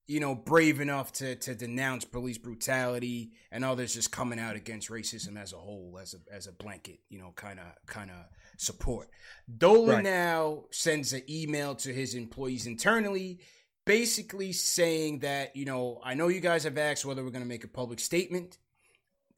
you 0.07 0.19
know, 0.19 0.35
brave 0.35 0.79
enough 0.79 1.11
to 1.13 1.35
to 1.35 1.55
denounce 1.55 2.05
police 2.05 2.37
brutality, 2.37 3.31
and 3.51 3.65
others 3.65 3.93
just 3.93 4.11
coming 4.11 4.39
out 4.39 4.55
against 4.55 4.89
racism 4.89 5.37
as 5.37 5.51
a 5.51 5.57
whole, 5.57 5.97
as 5.99 6.13
a 6.13 6.33
as 6.33 6.47
a 6.47 6.51
blanket, 6.51 6.99
you 7.09 7.17
know, 7.17 7.33
kind 7.35 7.59
of 7.59 7.65
kind 7.87 8.11
of 8.11 8.17
support. 8.57 9.09
Dolan 9.57 9.95
right. 9.95 10.03
now 10.03 10.65
sends 10.71 11.11
an 11.13 11.23
email 11.29 11.75
to 11.75 11.91
his 11.91 12.13
employees 12.13 12.67
internally, 12.67 13.39
basically 13.85 14.51
saying 14.51 15.19
that 15.19 15.55
you 15.55 15.65
know, 15.65 15.99
I 16.03 16.13
know 16.13 16.27
you 16.27 16.39
guys 16.39 16.65
have 16.65 16.77
asked 16.77 17.05
whether 17.05 17.23
we're 17.23 17.31
going 17.31 17.43
to 17.43 17.49
make 17.49 17.63
a 17.63 17.69
public 17.69 17.99
statement. 17.99 18.59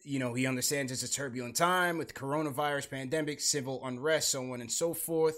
You 0.03 0.19
know, 0.19 0.33
he 0.33 0.47
understands 0.47 0.91
it's 0.91 1.03
a 1.03 1.11
turbulent 1.11 1.55
time 1.55 1.97
with 1.97 2.13
coronavirus 2.13 2.89
pandemic, 2.89 3.39
civil 3.39 3.81
unrest, 3.85 4.29
so 4.31 4.51
on 4.51 4.61
and 4.61 4.71
so 4.71 4.93
forth. 4.93 5.37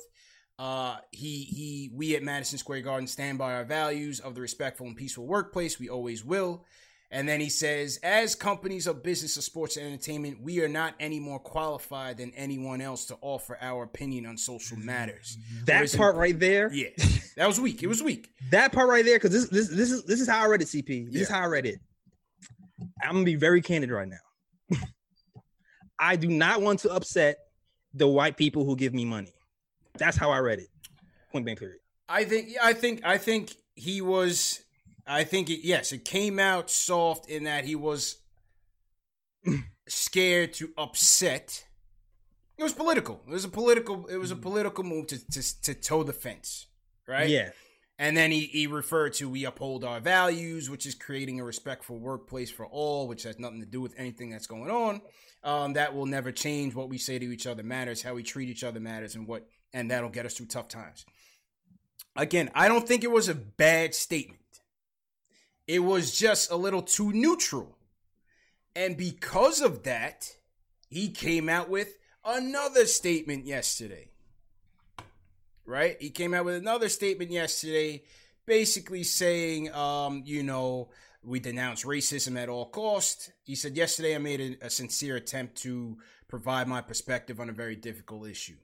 Uh, 0.59 0.97
he 1.11 1.45
he 1.45 1.89
we 1.93 2.17
at 2.17 2.21
Madison 2.21 2.57
Square 2.57 2.81
Garden 2.81 3.07
stand 3.07 3.37
by 3.37 3.53
our 3.53 3.63
values 3.63 4.19
of 4.19 4.35
the 4.35 4.41
respectful 4.41 4.87
and 4.87 4.95
peaceful 4.95 5.25
workplace. 5.25 5.79
We 5.79 5.87
always 5.87 6.25
will. 6.25 6.65
And 7.11 7.27
then 7.27 7.39
he 7.39 7.49
says, 7.49 7.97
as 8.03 8.35
companies 8.35 8.85
of 8.85 9.01
business 9.01 9.35
of 9.35 9.43
sports 9.43 9.77
and 9.77 9.87
entertainment, 9.87 10.43
we 10.43 10.61
are 10.61 10.67
not 10.67 10.93
any 10.99 11.19
more 11.19 11.39
qualified 11.39 12.17
than 12.17 12.31
anyone 12.35 12.81
else 12.81 13.05
to 13.05 13.17
offer 13.21 13.57
our 13.61 13.83
opinion 13.83 14.27
on 14.27 14.37
social 14.37 14.77
matters. 14.77 15.37
That 15.65 15.91
part 15.95 16.17
right 16.17 16.37
there, 16.37 16.71
yeah, 16.71 16.89
that 17.37 17.47
was 17.47 17.59
weak. 17.59 17.81
It 17.81 17.87
was 17.87 18.03
weak. 18.03 18.29
that 18.51 18.73
part 18.73 18.89
right 18.89 19.05
there, 19.05 19.15
because 19.15 19.31
this 19.31 19.47
this 19.49 19.69
this 19.69 19.91
is 19.91 20.03
this 20.03 20.19
is 20.19 20.27
how 20.27 20.43
I 20.43 20.47
read 20.47 20.61
it. 20.61 20.67
CP, 20.67 21.05
this 21.05 21.15
yeah. 21.15 21.21
is 21.21 21.29
how 21.29 21.39
I 21.39 21.47
read 21.47 21.65
it. 21.65 21.79
I'm 23.01 23.13
gonna 23.13 23.23
be 23.23 23.35
very 23.35 23.61
candid 23.61 23.91
right 23.91 24.09
now. 24.09 24.77
I 25.99 26.17
do 26.17 26.27
not 26.27 26.61
want 26.61 26.81
to 26.81 26.91
upset 26.91 27.37
the 27.93 28.09
white 28.09 28.35
people 28.35 28.65
who 28.65 28.75
give 28.75 28.93
me 28.93 29.05
money. 29.05 29.33
That's 29.99 30.17
how 30.17 30.31
I 30.31 30.39
read 30.39 30.59
it. 30.59 30.67
Point 31.31 31.45
blank 31.45 31.59
period. 31.59 31.79
I 32.07 32.23
think 32.23 32.49
I 32.61 32.73
think 32.73 33.01
I 33.05 33.17
think 33.17 33.55
he 33.75 34.01
was 34.01 34.61
I 35.05 35.23
think 35.23 35.49
it 35.49 35.65
yes, 35.65 35.91
it 35.91 36.05
came 36.05 36.39
out 36.39 36.69
soft 36.69 37.29
in 37.29 37.43
that 37.43 37.65
he 37.65 37.75
was 37.75 38.17
scared 39.87 40.53
to 40.53 40.71
upset. 40.77 41.65
It 42.57 42.63
was 42.63 42.73
political. 42.73 43.21
It 43.27 43.31
was 43.31 43.45
a 43.45 43.49
political 43.49 44.07
it 44.07 44.17
was 44.17 44.31
a 44.31 44.35
political 44.35 44.83
move 44.83 45.07
to 45.07 45.31
to, 45.31 45.61
to 45.61 45.73
toe 45.75 46.03
the 46.03 46.13
fence, 46.13 46.67
right? 47.07 47.29
Yeah. 47.29 47.51
And 47.99 48.15
then 48.15 48.31
he, 48.31 48.45
he 48.45 48.65
referred 48.65 49.13
to 49.15 49.29
we 49.29 49.43
uphold 49.43 49.83
our 49.83 49.99
values, 49.99 50.69
which 50.69 50.85
is 50.85 50.95
creating 50.95 51.41
a 51.41 51.43
respectful 51.43 51.99
workplace 51.99 52.49
for 52.49 52.65
all, 52.65 53.09
which 53.09 53.23
has 53.23 53.37
nothing 53.37 53.59
to 53.59 53.65
do 53.65 53.81
with 53.81 53.93
anything 53.97 54.29
that's 54.29 54.47
going 54.47 54.71
on. 54.71 55.01
Um, 55.43 55.73
that 55.73 55.93
will 55.93 56.05
never 56.05 56.31
change. 56.31 56.73
What 56.75 56.87
we 56.87 56.97
say 56.97 57.19
to 57.19 57.25
each 57.25 57.45
other 57.45 57.61
matters. 57.61 58.01
How 58.01 58.13
we 58.13 58.23
treat 58.23 58.47
each 58.47 58.63
other 58.63 58.79
matters, 58.79 59.15
and 59.15 59.27
what 59.27 59.47
and 59.73 59.91
that'll 59.91 60.09
get 60.09 60.25
us 60.25 60.35
through 60.35 60.47
tough 60.47 60.67
times. 60.67 61.05
Again, 62.15 62.49
I 62.53 62.67
don't 62.67 62.87
think 62.87 63.03
it 63.03 63.11
was 63.11 63.29
a 63.29 63.35
bad 63.35 63.95
statement. 63.95 64.39
It 65.67 65.79
was 65.79 66.17
just 66.17 66.51
a 66.51 66.55
little 66.55 66.81
too 66.81 67.13
neutral. 67.13 67.77
And 68.75 68.97
because 68.97 69.61
of 69.61 69.83
that, 69.83 70.35
he 70.89 71.09
came 71.09 71.49
out 71.49 71.69
with 71.69 71.97
another 72.25 72.85
statement 72.85 73.45
yesterday. 73.45 74.09
Right? 75.65 75.97
He 76.01 76.09
came 76.09 76.33
out 76.33 76.45
with 76.45 76.55
another 76.55 76.89
statement 76.89 77.31
yesterday 77.31 78.03
basically 78.45 79.03
saying 79.03 79.71
um, 79.73 80.23
you 80.25 80.41
know, 80.41 80.89
we 81.23 81.39
denounce 81.39 81.85
racism 81.85 82.35
at 82.41 82.49
all 82.49 82.65
cost. 82.65 83.31
He 83.43 83.53
said 83.53 83.77
yesterday 83.77 84.15
I 84.15 84.17
made 84.17 84.57
a, 84.61 84.65
a 84.65 84.69
sincere 84.69 85.15
attempt 85.17 85.55
to 85.57 85.97
provide 86.27 86.67
my 86.67 86.81
perspective 86.81 87.39
on 87.39 87.49
a 87.49 87.53
very 87.53 87.75
difficult 87.75 88.27
issue. 88.27 88.55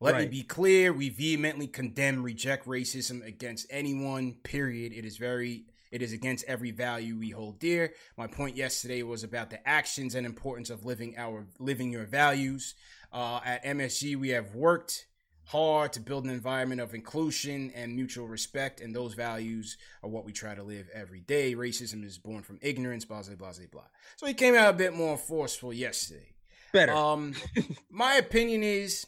Let 0.00 0.14
right. 0.14 0.22
me 0.22 0.38
be 0.38 0.42
clear, 0.42 0.92
we 0.92 1.08
vehemently 1.08 1.66
condemn, 1.66 2.22
reject 2.22 2.66
racism 2.66 3.24
against 3.26 3.66
anyone, 3.70 4.34
period. 4.42 4.92
It 4.92 5.04
is 5.04 5.16
very 5.16 5.64
it 5.94 6.02
is 6.02 6.12
against 6.12 6.44
every 6.48 6.72
value 6.72 7.16
we 7.16 7.30
hold 7.30 7.60
dear. 7.60 7.92
My 8.16 8.26
point 8.26 8.56
yesterday 8.56 9.04
was 9.04 9.22
about 9.22 9.50
the 9.50 9.66
actions 9.66 10.16
and 10.16 10.26
importance 10.26 10.68
of 10.68 10.84
living 10.84 11.14
our 11.16 11.46
living 11.60 11.92
your 11.92 12.04
values. 12.04 12.74
Uh, 13.12 13.38
at 13.44 13.64
MSG, 13.64 14.16
we 14.16 14.30
have 14.30 14.56
worked 14.56 15.06
hard 15.44 15.92
to 15.92 16.00
build 16.00 16.24
an 16.24 16.30
environment 16.30 16.80
of 16.80 16.94
inclusion 16.94 17.70
and 17.76 17.94
mutual 17.94 18.26
respect, 18.26 18.80
and 18.80 18.92
those 18.92 19.14
values 19.14 19.76
are 20.02 20.10
what 20.10 20.24
we 20.24 20.32
try 20.32 20.54
to 20.54 20.64
live 20.64 20.88
every 20.92 21.20
day. 21.20 21.54
Racism 21.54 22.04
is 22.04 22.18
born 22.18 22.42
from 22.42 22.58
ignorance, 22.60 23.04
blah 23.04 23.22
blah 23.22 23.36
blah 23.36 23.52
blah. 23.70 23.82
So 24.16 24.26
he 24.26 24.34
came 24.34 24.56
out 24.56 24.74
a 24.74 24.76
bit 24.76 24.94
more 24.94 25.16
forceful 25.16 25.72
yesterday. 25.72 26.34
Better. 26.72 26.92
Um, 26.92 27.34
my 27.88 28.14
opinion 28.14 28.64
is 28.64 29.06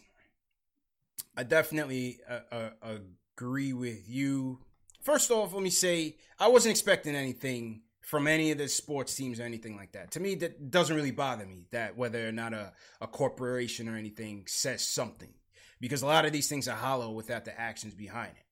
I 1.37 1.43
definitely 1.43 2.19
uh, 2.29 2.71
uh, 2.83 2.99
agree 3.37 3.73
with 3.73 4.09
you. 4.09 4.61
First 5.03 5.31
off, 5.31 5.53
let 5.53 5.63
me 5.63 5.71
say 5.71 6.17
I 6.39 6.49
wasn't 6.49 6.71
expecting 6.71 7.15
anything 7.15 7.83
from 8.01 8.27
any 8.27 8.53
of 8.53 8.59
the 8.59 8.69
sports 8.69 9.15
teams 9.15 9.41
or 9.41 9.43
anything 9.43 9.77
like 9.77 9.93
that. 9.93 10.13
To 10.13 10.21
me, 10.21 10.37
that 10.37 10.71
doesn't 10.71 10.95
really 10.95 11.11
bother 11.11 11.45
me 11.45 11.67
that 11.73 11.97
whether 11.97 12.27
or 12.27 12.33
not 12.33 12.55
a, 12.55 12.73
a 13.01 13.07
corporation 13.07 13.89
or 13.89 13.97
anything 13.97 14.45
says 14.47 14.87
something, 14.87 15.35
because 15.81 16.03
a 16.03 16.07
lot 16.07 16.25
of 16.25 16.33
these 16.33 16.49
things 16.49 16.69
are 16.69 16.77
hollow 16.77 17.11
without 17.11 17.45
the 17.45 17.61
actions 17.61 17.95
behind 17.95 18.33
it. 18.37 18.45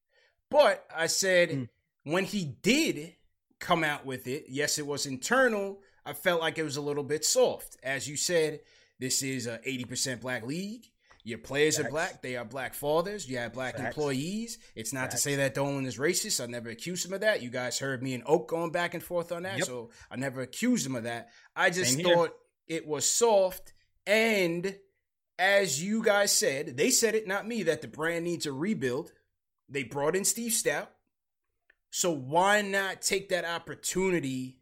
But 0.50 0.84
I 0.94 1.06
said 1.06 1.50
mm. 1.50 1.68
when 2.02 2.24
he 2.24 2.44
did 2.44 3.14
come 3.60 3.84
out 3.84 4.04
with 4.04 4.26
it, 4.26 4.46
yes, 4.48 4.78
it 4.78 4.86
was 4.86 5.06
internal. 5.06 5.78
I 6.04 6.12
felt 6.12 6.40
like 6.40 6.58
it 6.58 6.64
was 6.64 6.76
a 6.76 6.82
little 6.82 7.04
bit 7.04 7.24
soft. 7.24 7.76
As 7.82 8.08
you 8.08 8.16
said, 8.16 8.60
this 8.98 9.22
is 9.22 9.46
a 9.46 9.58
80% 9.58 10.20
black 10.20 10.44
league. 10.44 10.90
Your 11.26 11.38
players 11.38 11.76
Facts. 11.78 11.88
are 11.88 11.90
black. 11.90 12.22
They 12.22 12.36
are 12.36 12.44
black 12.44 12.74
fathers. 12.74 13.28
You 13.28 13.38
have 13.38 13.54
black 13.54 13.76
Facts. 13.78 13.96
employees. 13.96 14.58
It's 14.74 14.92
not 14.92 15.04
Facts. 15.04 15.14
to 15.14 15.20
say 15.22 15.36
that 15.36 15.54
Dolan 15.54 15.86
is 15.86 15.96
racist. 15.96 16.42
I 16.42 16.46
never 16.46 16.68
accused 16.68 17.06
him 17.06 17.14
of 17.14 17.22
that. 17.22 17.42
You 17.42 17.48
guys 17.48 17.78
heard 17.78 18.02
me 18.02 18.12
and 18.12 18.22
Oak 18.26 18.48
going 18.48 18.72
back 18.72 18.92
and 18.92 19.02
forth 19.02 19.32
on 19.32 19.44
that. 19.44 19.56
Yep. 19.58 19.66
So 19.66 19.90
I 20.10 20.16
never 20.16 20.42
accused 20.42 20.84
him 20.84 20.94
of 20.94 21.04
that. 21.04 21.30
I 21.56 21.70
just 21.70 21.94
Same 21.94 22.04
thought 22.04 22.36
here. 22.66 22.78
it 22.78 22.86
was 22.86 23.08
soft. 23.08 23.72
And 24.06 24.76
as 25.38 25.82
you 25.82 26.02
guys 26.02 26.30
said, 26.30 26.76
they 26.76 26.90
said 26.90 27.14
it, 27.14 27.26
not 27.26 27.48
me, 27.48 27.62
that 27.64 27.80
the 27.80 27.88
brand 27.88 28.24
needs 28.24 28.44
a 28.44 28.52
rebuild. 28.52 29.10
They 29.70 29.82
brought 29.82 30.16
in 30.16 30.26
Steve 30.26 30.52
Stoute. 30.52 30.88
So 31.90 32.10
why 32.10 32.60
not 32.60 33.00
take 33.00 33.30
that 33.30 33.46
opportunity 33.46 34.58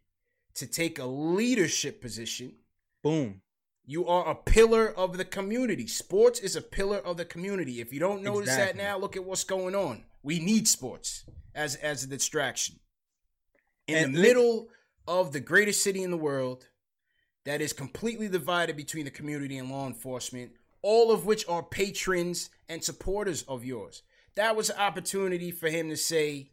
to 0.54 0.68
take 0.68 1.00
a 1.00 1.06
leadership 1.06 2.00
position? 2.00 2.54
Boom 3.02 3.40
you 3.84 4.06
are 4.06 4.28
a 4.28 4.34
pillar 4.34 4.88
of 4.88 5.16
the 5.16 5.24
community. 5.24 5.86
Sports 5.86 6.40
is 6.40 6.56
a 6.56 6.62
pillar 6.62 6.98
of 6.98 7.16
the 7.16 7.24
community. 7.24 7.80
If 7.80 7.92
you 7.92 8.00
don't 8.00 8.22
notice 8.22 8.50
exactly. 8.50 8.78
that 8.78 8.84
now, 8.84 8.98
look 8.98 9.16
at 9.16 9.24
what's 9.24 9.44
going 9.44 9.74
on. 9.74 10.04
We 10.22 10.38
need 10.38 10.68
sports 10.68 11.24
as 11.54 11.74
as 11.76 12.04
a 12.04 12.06
distraction. 12.06 12.76
In 13.88 13.96
and 13.96 14.14
the 14.14 14.22
middle 14.22 14.68
of 15.08 15.32
the 15.32 15.40
greatest 15.40 15.82
city 15.82 16.02
in 16.02 16.10
the 16.10 16.16
world, 16.16 16.68
that 17.44 17.60
is 17.60 17.72
completely 17.72 18.28
divided 18.28 18.76
between 18.76 19.04
the 19.04 19.10
community 19.10 19.58
and 19.58 19.68
law 19.68 19.86
enforcement, 19.86 20.52
all 20.80 21.10
of 21.10 21.26
which 21.26 21.46
are 21.48 21.62
patrons 21.62 22.50
and 22.68 22.84
supporters 22.84 23.42
of 23.42 23.64
yours. 23.64 24.02
That 24.36 24.54
was 24.54 24.70
an 24.70 24.78
opportunity 24.78 25.50
for 25.50 25.68
him 25.68 25.88
to 25.88 25.96
say 25.96 26.50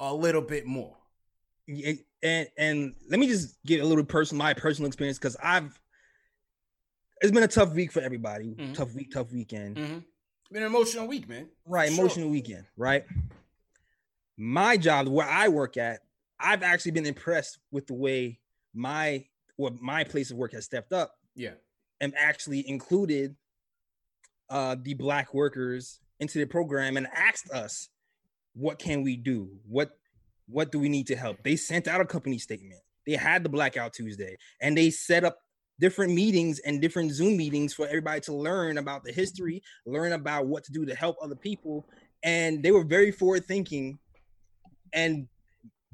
a 0.00 0.12
little 0.12 0.42
bit 0.42 0.66
more. 0.66 0.96
And 2.22 2.48
and 2.58 2.94
let 3.08 3.20
me 3.20 3.28
just 3.28 3.62
get 3.64 3.80
a 3.80 3.86
little 3.86 4.04
personal 4.04 4.44
my 4.44 4.54
personal 4.54 4.88
experience 4.88 5.18
because 5.18 5.36
I've 5.42 5.78
it's 7.22 7.32
been 7.32 7.42
a 7.42 7.48
tough 7.48 7.72
week 7.72 7.92
for 7.92 8.00
everybody. 8.00 8.56
Mm-hmm. 8.58 8.72
Tough 8.72 8.94
week, 8.94 9.12
tough 9.12 9.32
weekend. 9.32 9.76
Mm-hmm. 9.76 9.98
Been 10.50 10.62
an 10.62 10.68
emotional 10.68 11.06
week, 11.06 11.28
man. 11.28 11.48
Right, 11.64 11.90
sure. 11.90 11.98
emotional 11.98 12.28
weekend. 12.28 12.64
Right. 12.76 13.04
My 14.36 14.76
job, 14.76 15.08
where 15.08 15.28
I 15.28 15.48
work 15.48 15.76
at, 15.76 16.00
I've 16.38 16.62
actually 16.62 16.90
been 16.92 17.06
impressed 17.06 17.58
with 17.70 17.86
the 17.86 17.94
way 17.94 18.40
my 18.74 19.24
what 19.56 19.80
my 19.80 20.04
place 20.04 20.30
of 20.30 20.36
work 20.36 20.52
has 20.52 20.64
stepped 20.64 20.92
up 20.92 21.14
Yeah. 21.34 21.52
And 22.00 22.14
actually 22.16 22.68
included 22.68 23.36
uh, 24.50 24.76
the 24.80 24.94
black 24.94 25.32
workers 25.32 26.00
into 26.18 26.38
the 26.38 26.46
program 26.46 26.96
and 26.96 27.06
asked 27.14 27.50
us, 27.50 27.88
what 28.54 28.78
can 28.78 29.02
we 29.02 29.16
do? 29.16 29.50
What 29.68 29.92
what 30.48 30.72
do 30.72 30.78
we 30.78 30.88
need 30.88 31.06
to 31.06 31.16
help? 31.16 31.42
They 31.44 31.56
sent 31.56 31.86
out 31.86 32.00
a 32.00 32.04
company 32.04 32.38
statement. 32.38 32.80
They 33.06 33.14
had 33.14 33.44
the 33.44 33.48
blackout 33.48 33.92
Tuesday 33.94 34.36
and 34.60 34.76
they 34.76 34.90
set 34.90 35.24
up 35.24 35.38
different 35.80 36.12
meetings 36.14 36.60
and 36.60 36.80
different 36.80 37.12
Zoom 37.12 37.36
meetings 37.36 37.74
for 37.74 37.86
everybody 37.86 38.20
to 38.22 38.32
learn 38.32 38.78
about 38.78 39.04
the 39.04 39.12
history, 39.12 39.62
learn 39.86 40.12
about 40.12 40.46
what 40.46 40.64
to 40.64 40.72
do 40.72 40.84
to 40.86 40.94
help 40.94 41.16
other 41.22 41.34
people. 41.34 41.86
And 42.22 42.62
they 42.62 42.70
were 42.70 42.84
very 42.84 43.10
forward 43.10 43.44
thinking 43.46 43.98
and 44.92 45.26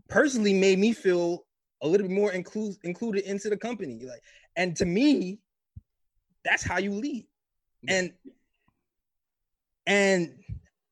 personally 0.08 0.54
made 0.54 0.78
me 0.78 0.92
feel 0.92 1.44
a 1.82 1.88
little 1.88 2.06
bit 2.06 2.14
more 2.14 2.32
include, 2.32 2.76
included 2.82 3.24
into 3.24 3.48
the 3.48 3.56
company. 3.56 4.00
Like, 4.04 4.22
and 4.56 4.76
to 4.76 4.84
me, 4.84 5.38
that's 6.44 6.62
how 6.62 6.78
you 6.78 6.92
lead. 6.92 7.26
And 7.86 8.12
and 9.86 10.34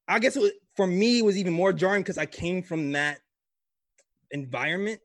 I 0.09 0.19
guess 0.19 0.37
was, 0.37 0.53
for 0.77 0.87
me 0.87 1.19
it 1.19 1.25
was 1.25 1.37
even 1.37 1.53
more 1.53 1.73
jarring 1.73 2.03
because 2.03 2.19
I 2.19 2.27
came 2.27 2.63
from 2.63 2.93
that 2.93 3.19
environment. 4.31 5.01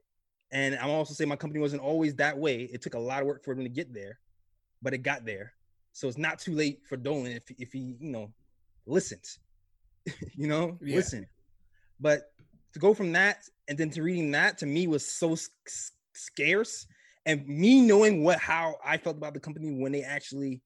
And 0.51 0.75
I'm 0.75 0.89
also 0.89 1.13
saying 1.13 1.29
my 1.29 1.35
company 1.35 1.61
wasn't 1.61 1.81
always 1.81 2.15
that 2.15 2.37
way. 2.37 2.63
It 2.63 2.81
took 2.81 2.93
a 2.93 2.99
lot 2.99 3.21
of 3.21 3.27
work 3.27 3.43
for 3.43 3.55
them 3.55 3.63
to 3.63 3.69
get 3.69 3.93
there, 3.93 4.19
but 4.81 4.93
it 4.93 4.99
got 4.99 5.25
there. 5.25 5.53
So 5.93 6.07
it's 6.07 6.17
not 6.17 6.39
too 6.39 6.53
late 6.53 6.81
for 6.87 6.97
Dolan 6.97 7.31
if 7.31 7.43
if 7.57 7.71
he, 7.71 7.95
you 7.99 8.11
know, 8.11 8.31
listens. 8.85 9.39
you 10.35 10.47
know, 10.47 10.77
yeah. 10.81 10.95
listen. 10.95 11.27
But 11.99 12.31
to 12.73 12.79
go 12.79 12.93
from 12.93 13.11
that 13.13 13.43
and 13.67 13.77
then 13.77 13.89
to 13.91 14.03
reading 14.03 14.31
that 14.31 14.57
to 14.59 14.65
me 14.65 14.87
was 14.87 15.05
so 15.05 15.37
scarce 16.13 16.87
and 17.25 17.47
me 17.47 17.81
knowing 17.81 18.23
what 18.23 18.39
how 18.39 18.75
I 18.83 18.97
felt 18.97 19.17
about 19.17 19.33
the 19.33 19.39
company 19.39 19.71
when 19.71 19.91
they 19.91 20.03
actually 20.03 20.61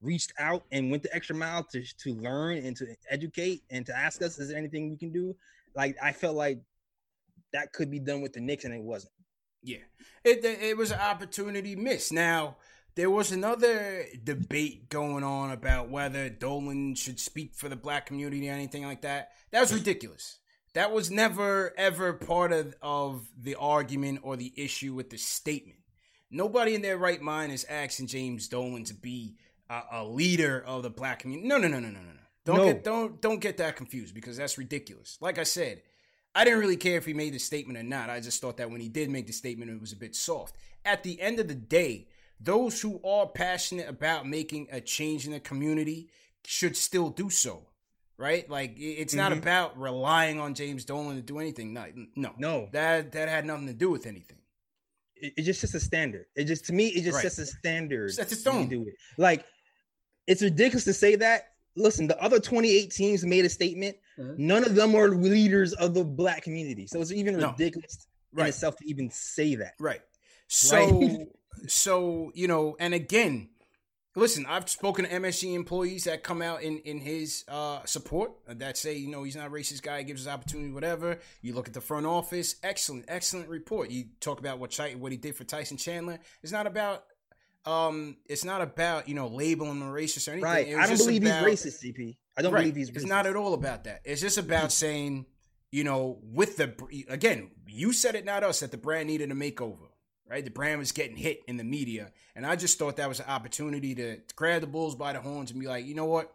reached 0.00 0.32
out 0.38 0.64
and 0.72 0.90
went 0.90 1.02
the 1.02 1.14
extra 1.14 1.36
mile 1.36 1.62
to 1.64 1.82
to 1.98 2.14
learn 2.14 2.58
and 2.58 2.76
to 2.76 2.86
educate 3.10 3.62
and 3.70 3.84
to 3.84 3.96
ask 3.96 4.22
us 4.22 4.38
is 4.38 4.48
there 4.48 4.56
anything 4.56 4.90
we 4.90 4.96
can 4.96 5.12
do 5.12 5.36
like 5.74 5.96
I 6.02 6.12
felt 6.12 6.36
like 6.36 6.60
that 7.52 7.72
could 7.72 7.90
be 7.90 7.98
done 7.98 8.22
with 8.22 8.32
the 8.32 8.40
Knicks 8.40 8.64
and 8.64 8.72
it 8.72 8.80
wasn't 8.80 9.12
yeah 9.62 9.78
it 10.24 10.44
it 10.44 10.76
was 10.76 10.90
an 10.90 11.00
opportunity 11.00 11.76
missed 11.76 12.12
now 12.12 12.56
there 12.96 13.10
was 13.10 13.32
another 13.32 14.04
debate 14.24 14.88
going 14.88 15.24
on 15.24 15.52
about 15.52 15.90
whether 15.90 16.28
Dolan 16.28 16.94
should 16.94 17.20
speak 17.20 17.54
for 17.54 17.68
the 17.68 17.76
black 17.76 18.06
community 18.06 18.50
or 18.50 18.52
anything 18.52 18.84
like 18.84 19.02
that. 19.02 19.30
That 19.52 19.60
was 19.60 19.72
ridiculous. 19.72 20.38
That 20.74 20.92
was 20.92 21.10
never 21.10 21.72
ever 21.78 22.12
part 22.12 22.52
of, 22.52 22.74
of 22.82 23.28
the 23.40 23.54
argument 23.56 24.20
or 24.22 24.36
the 24.36 24.52
issue 24.56 24.94
with 24.94 25.10
the 25.10 25.18
statement. 25.18 25.78
Nobody 26.30 26.74
in 26.74 26.82
their 26.82 26.98
right 26.98 27.20
mind 27.20 27.52
is 27.52 27.64
asking 27.68 28.08
James 28.08 28.48
Dolan 28.48 28.84
to 28.84 28.94
be 28.94 29.36
a, 29.68 29.80
a 29.92 30.04
leader 30.04 30.62
of 30.64 30.82
the 30.82 30.90
black 30.90 31.20
community. 31.20 31.48
No, 31.48 31.58
no, 31.58 31.68
no, 31.68 31.80
no, 31.80 31.88
no, 31.88 32.00
no. 32.00 32.20
Don't 32.44 32.56
no. 32.56 32.64
get 32.66 32.84
don't 32.84 33.20
don't 33.20 33.40
get 33.40 33.56
that 33.58 33.76
confused 33.76 34.14
because 34.14 34.36
that's 34.36 34.58
ridiculous. 34.58 35.18
Like 35.20 35.38
I 35.38 35.44
said, 35.44 35.82
I 36.34 36.44
didn't 36.44 36.60
really 36.60 36.76
care 36.76 36.96
if 36.96 37.06
he 37.06 37.14
made 37.14 37.34
the 37.34 37.38
statement 37.38 37.78
or 37.78 37.82
not. 37.82 38.08
I 38.10 38.20
just 38.20 38.40
thought 38.40 38.56
that 38.58 38.70
when 38.70 38.80
he 38.80 38.88
did 38.88 39.10
make 39.10 39.26
the 39.26 39.32
statement, 39.32 39.70
it 39.70 39.80
was 39.80 39.92
a 39.92 39.96
bit 39.96 40.14
soft. 40.14 40.56
At 40.84 41.02
the 41.02 41.20
end 41.20 41.40
of 41.40 41.48
the 41.48 41.54
day, 41.54 42.08
those 42.40 42.80
who 42.80 43.00
are 43.04 43.26
passionate 43.26 43.88
about 43.88 44.26
making 44.26 44.68
a 44.70 44.80
change 44.80 45.26
in 45.26 45.32
the 45.32 45.40
community 45.40 46.08
should 46.44 46.76
still 46.76 47.10
do 47.10 47.30
so 47.30 47.66
right? 48.20 48.48
Like 48.48 48.74
it's 48.76 49.14
not 49.14 49.32
mm-hmm. 49.32 49.40
about 49.40 49.80
relying 49.80 50.38
on 50.38 50.54
James 50.54 50.84
Dolan 50.84 51.16
to 51.16 51.22
do 51.22 51.38
anything. 51.38 51.72
No, 51.72 51.86
no, 52.14 52.32
no. 52.36 52.68
That 52.72 53.12
that 53.12 53.28
had 53.28 53.46
nothing 53.46 53.66
to 53.66 53.72
do 53.72 53.90
with 53.90 54.06
anything. 54.06 54.36
It, 55.16 55.32
it 55.38 55.42
just 55.42 55.62
sets 55.62 55.74
a 55.74 55.80
standard. 55.80 56.26
It 56.36 56.44
just 56.44 56.66
to 56.66 56.72
me, 56.72 56.88
it 56.88 57.02
just 57.02 57.16
right. 57.16 57.22
sets 57.22 57.38
a 57.38 57.46
standard. 57.46 58.12
Sets 58.12 58.32
a 58.32 58.36
stone. 58.36 58.68
Do 58.68 58.82
it. 58.82 58.94
Like 59.16 59.44
it's 60.26 60.42
ridiculous 60.42 60.84
to 60.84 60.92
say 60.92 61.16
that. 61.16 61.46
Listen, 61.76 62.08
the 62.08 62.20
other 62.22 62.40
28 62.40 62.90
teams 62.90 63.24
made 63.24 63.44
a 63.44 63.48
statement. 63.48 63.96
Mm-hmm. 64.20 64.46
None 64.46 64.64
of 64.64 64.74
them 64.74 64.94
are 64.94 65.08
leaders 65.08 65.72
of 65.74 65.94
the 65.94 66.04
black 66.04 66.42
community. 66.42 66.86
So 66.86 67.00
it's 67.00 67.12
even 67.12 67.38
no. 67.38 67.52
ridiculous 67.52 68.06
right. 68.32 68.44
in 68.44 68.48
itself 68.48 68.76
to 68.76 68.88
even 68.88 69.10
say 69.10 69.54
that. 69.56 69.74
Right. 69.78 70.02
So, 70.48 71.26
so 71.66 72.30
you 72.34 72.48
know, 72.48 72.76
and 72.78 72.94
again, 72.94 73.48
Listen, 74.16 74.44
I've 74.48 74.68
spoken 74.68 75.04
to 75.04 75.10
MSG 75.10 75.54
employees 75.54 76.04
that 76.04 76.24
come 76.24 76.42
out 76.42 76.62
in 76.62 76.78
in 76.78 76.98
his 76.98 77.44
uh, 77.46 77.84
support 77.84 78.32
that 78.48 78.76
say, 78.76 78.96
you 78.96 79.08
know, 79.08 79.22
he's 79.22 79.36
not 79.36 79.46
a 79.46 79.50
racist 79.50 79.82
guy, 79.82 80.02
gives 80.02 80.26
us 80.26 80.32
opportunity, 80.32 80.72
whatever. 80.72 81.20
You 81.42 81.54
look 81.54 81.68
at 81.68 81.74
the 81.74 81.80
front 81.80 82.06
office, 82.06 82.56
excellent, 82.64 83.04
excellent 83.06 83.48
report. 83.48 83.90
You 83.90 84.06
talk 84.18 84.40
about 84.40 84.58
what 84.58 84.76
what 84.98 85.12
he 85.12 85.18
did 85.18 85.36
for 85.36 85.44
Tyson 85.44 85.76
Chandler. 85.76 86.18
It's 86.42 86.50
not 86.50 86.66
about 86.66 87.04
um, 87.64 88.16
it's 88.26 88.44
not 88.44 88.62
about 88.62 89.08
you 89.08 89.14
know 89.14 89.28
labeling 89.28 89.80
him 89.80 89.82
racist 89.82 90.26
or 90.26 90.32
anything. 90.32 90.74
Right. 90.74 90.76
I 90.76 90.88
don't 90.88 90.98
believe 90.98 91.22
about, 91.22 91.46
he's 91.46 91.64
racist, 91.64 91.84
CP. 91.84 92.16
I 92.40 92.42
don't 92.42 92.52
right. 92.52 92.60
believe 92.60 92.76
he's. 92.76 92.90
Racist. 92.90 92.96
It's 92.96 93.06
not 93.06 93.26
at 93.26 93.36
all 93.36 93.54
about 93.54 93.84
that. 93.84 94.00
It's 94.04 94.20
just 94.20 94.38
about 94.38 94.72
saying, 94.72 95.26
you 95.70 95.84
know, 95.84 96.18
with 96.22 96.56
the 96.56 96.74
again, 97.08 97.52
you 97.66 97.92
said 97.92 98.14
it, 98.14 98.24
not 98.24 98.42
us, 98.42 98.60
that 98.60 98.72
the 98.72 98.76
brand 98.76 99.06
needed 99.06 99.30
a 99.30 99.34
makeover 99.34 99.90
right? 100.30 100.44
The 100.44 100.50
brand 100.50 100.78
was 100.78 100.92
getting 100.92 101.16
hit 101.16 101.42
in 101.48 101.56
the 101.56 101.64
media. 101.64 102.12
And 102.36 102.46
I 102.46 102.54
just 102.54 102.78
thought 102.78 102.96
that 102.96 103.08
was 103.08 103.18
an 103.18 103.26
opportunity 103.26 103.94
to, 103.96 104.16
to 104.18 104.34
grab 104.36 104.60
the 104.60 104.68
Bulls 104.68 104.94
by 104.94 105.12
the 105.12 105.20
horns 105.20 105.50
and 105.50 105.60
be 105.60 105.66
like, 105.66 105.84
you 105.84 105.94
know 105.94 106.06
what? 106.06 106.32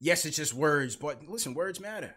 Yes, 0.00 0.24
it's 0.24 0.36
just 0.36 0.54
words, 0.54 0.96
but 0.96 1.22
listen, 1.28 1.54
words 1.54 1.78
matter. 1.80 2.14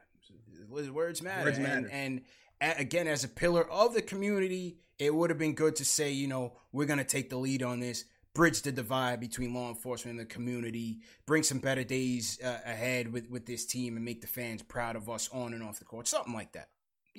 Words 0.69 1.21
matter. 1.21 1.45
Words 1.45 1.59
matter. 1.59 1.89
And, 1.91 2.21
and 2.61 2.79
again, 2.79 3.07
as 3.07 3.23
a 3.23 3.27
pillar 3.27 3.69
of 3.69 3.93
the 3.93 4.01
community, 4.01 4.77
it 4.97 5.13
would 5.13 5.29
have 5.29 5.39
been 5.39 5.55
good 5.55 5.75
to 5.77 5.85
say, 5.85 6.11
you 6.11 6.27
know, 6.27 6.53
we're 6.71 6.85
going 6.85 6.99
to 6.99 7.05
take 7.05 7.29
the 7.29 7.37
lead 7.37 7.61
on 7.63 7.79
this, 7.79 8.05
bridge 8.33 8.61
the 8.61 8.71
divide 8.71 9.19
between 9.19 9.53
law 9.53 9.69
enforcement 9.69 10.19
and 10.19 10.27
the 10.27 10.33
community, 10.33 10.99
bring 11.25 11.43
some 11.43 11.59
better 11.59 11.83
days 11.83 12.39
uh, 12.43 12.59
ahead 12.65 13.11
with, 13.11 13.29
with 13.29 13.45
this 13.45 13.65
team, 13.65 13.95
and 13.95 14.05
make 14.05 14.21
the 14.21 14.27
fans 14.27 14.61
proud 14.61 14.95
of 14.95 15.09
us 15.09 15.29
on 15.33 15.53
and 15.53 15.63
off 15.63 15.79
the 15.79 15.85
court. 15.85 16.07
Something 16.07 16.33
like 16.33 16.53
that 16.53 16.69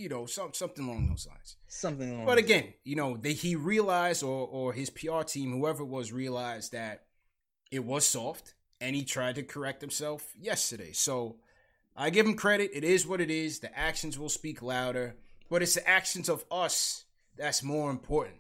you 0.01 0.09
know, 0.09 0.25
some, 0.25 0.55
something 0.55 0.87
along 0.87 1.09
those 1.09 1.27
lines. 1.27 1.57
Something 1.69 2.11
along 2.11 2.25
But 2.25 2.39
again, 2.39 2.73
you 2.85 2.97
know, 2.97 3.17
they, 3.17 3.35
he 3.35 3.55
realized, 3.55 4.23
or, 4.23 4.47
or 4.47 4.73
his 4.73 4.89
PR 4.89 5.23
team, 5.23 5.53
whoever 5.53 5.83
it 5.83 5.89
was, 5.89 6.11
realized 6.11 6.73
that 6.73 7.05
it 7.71 7.85
was 7.85 8.07
soft, 8.07 8.55
and 8.81 8.97
he 8.97 9.05
tried 9.05 9.35
to 9.35 9.43
correct 9.43 9.81
himself 9.81 10.33
yesterday. 10.39 10.93
So 10.93 11.37
I 11.95 12.11
give 12.11 12.27
him 12.27 12.35
credit. 12.35 12.71
It 12.73 12.83
is 12.83 13.07
what 13.07 13.21
it 13.21 13.31
is. 13.31 13.59
The 13.59 13.77
actions 13.79 14.19
will 14.19 14.29
speak 14.31 14.63
louder, 14.63 15.17
but 15.51 15.63
it's 15.63 15.75
the 15.75 15.87
actions 15.87 16.29
of 16.31 16.45
us 16.51 17.05
that's 17.37 17.63
more 17.63 17.91
important. 17.91 18.37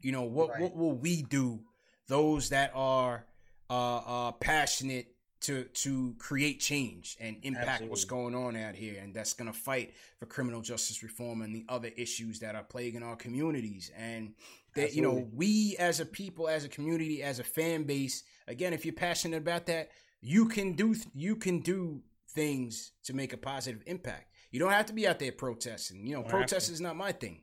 You 0.00 0.12
know, 0.12 0.24
what, 0.24 0.50
right. 0.50 0.60
what 0.60 0.76
will 0.76 0.94
we 0.94 1.22
do, 1.22 1.60
those 2.08 2.48
that 2.48 2.72
are 2.74 3.24
uh, 3.70 3.96
uh, 3.98 4.32
passionate 4.32 5.14
to 5.40 5.64
to 5.64 6.14
create 6.18 6.58
change 6.58 7.16
and 7.20 7.36
impact 7.42 7.68
Absolutely. 7.68 7.90
what's 7.90 8.04
going 8.04 8.34
on 8.34 8.56
out 8.56 8.74
here 8.74 9.00
and 9.00 9.14
that's 9.14 9.34
going 9.34 9.50
to 9.50 9.56
fight 9.56 9.94
for 10.18 10.26
criminal 10.26 10.60
justice 10.60 11.02
reform 11.02 11.42
and 11.42 11.54
the 11.54 11.64
other 11.68 11.90
issues 11.96 12.40
that 12.40 12.54
are 12.56 12.64
plaguing 12.64 13.02
our 13.02 13.16
communities. 13.16 13.92
And 13.96 14.34
that 14.74 14.94
you 14.94 15.02
know 15.02 15.28
we 15.32 15.76
as 15.78 16.00
a 16.00 16.06
people 16.06 16.48
as 16.48 16.64
a 16.64 16.68
community 16.68 17.22
as 17.22 17.38
a 17.38 17.44
fan 17.44 17.84
base 17.84 18.24
again 18.46 18.72
if 18.72 18.84
you're 18.84 18.94
passionate 18.94 19.38
about 19.38 19.66
that 19.66 19.90
you 20.20 20.46
can 20.46 20.72
do 20.72 20.94
you 21.14 21.36
can 21.36 21.60
do 21.60 22.02
things 22.30 22.92
to 23.04 23.14
make 23.14 23.32
a 23.32 23.36
positive 23.36 23.82
impact. 23.86 24.32
You 24.50 24.60
don't 24.60 24.72
have 24.72 24.86
to 24.86 24.92
be 24.92 25.06
out 25.06 25.18
there 25.18 25.32
protesting. 25.32 26.06
You 26.06 26.16
know 26.16 26.22
protest 26.22 26.70
is 26.70 26.80
not 26.80 26.96
my 26.96 27.12
thing. 27.12 27.42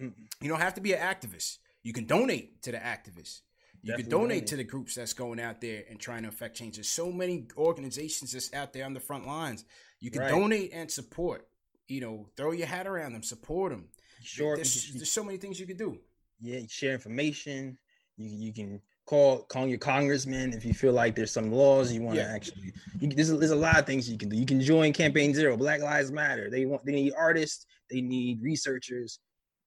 Mm-mm. 0.00 0.12
you 0.40 0.48
don't 0.48 0.60
have 0.60 0.74
to 0.74 0.80
be 0.80 0.94
an 0.94 1.00
activist. 1.00 1.58
You 1.82 1.92
can 1.92 2.06
donate 2.06 2.62
to 2.62 2.72
the 2.72 2.78
activists 2.78 3.40
you 3.82 3.94
can 3.94 4.08
donate 4.08 4.46
to 4.48 4.56
the 4.56 4.64
groups 4.64 4.94
that's 4.94 5.12
going 5.12 5.40
out 5.40 5.60
there 5.60 5.82
and 5.90 5.98
trying 5.98 6.22
to 6.22 6.28
affect 6.28 6.56
change. 6.56 6.76
There's 6.76 6.88
so 6.88 7.10
many 7.10 7.48
organizations 7.56 8.32
that's 8.32 8.52
out 8.54 8.72
there 8.72 8.84
on 8.84 8.94
the 8.94 9.00
front 9.00 9.26
lines. 9.26 9.64
You 10.00 10.10
can 10.10 10.22
right. 10.22 10.30
donate 10.30 10.70
and 10.72 10.90
support. 10.90 11.48
You 11.88 12.00
know, 12.00 12.26
throw 12.36 12.52
your 12.52 12.68
hat 12.68 12.86
around 12.86 13.12
them, 13.12 13.22
support 13.22 13.72
them. 13.72 13.88
Sure, 14.22 14.54
there's, 14.54 14.92
there's 14.92 15.10
so 15.10 15.24
many 15.24 15.36
things 15.36 15.58
you 15.58 15.66
can 15.66 15.76
do. 15.76 15.98
Yeah, 16.40 16.60
share 16.68 16.92
information. 16.92 17.76
You 18.16 18.28
you 18.28 18.52
can 18.52 18.80
call 19.04 19.42
call 19.44 19.66
your 19.66 19.78
congressman 19.78 20.52
if 20.52 20.64
you 20.64 20.74
feel 20.74 20.92
like 20.92 21.16
there's 21.16 21.32
some 21.32 21.50
laws 21.50 21.92
you 21.92 22.02
want 22.02 22.16
to 22.16 22.22
yeah. 22.22 22.32
actually. 22.32 22.72
You, 23.00 23.08
there's 23.08 23.36
there's 23.36 23.50
a 23.50 23.56
lot 23.56 23.78
of 23.78 23.86
things 23.86 24.08
you 24.08 24.16
can 24.16 24.28
do. 24.28 24.36
You 24.36 24.46
can 24.46 24.60
join 24.60 24.92
Campaign 24.92 25.34
Zero, 25.34 25.56
Black 25.56 25.80
Lives 25.80 26.12
Matter. 26.12 26.50
They 26.50 26.66
want 26.66 26.84
they 26.84 26.92
need 26.92 27.14
artists. 27.18 27.66
They 27.90 28.00
need 28.00 28.42
researchers. 28.42 29.18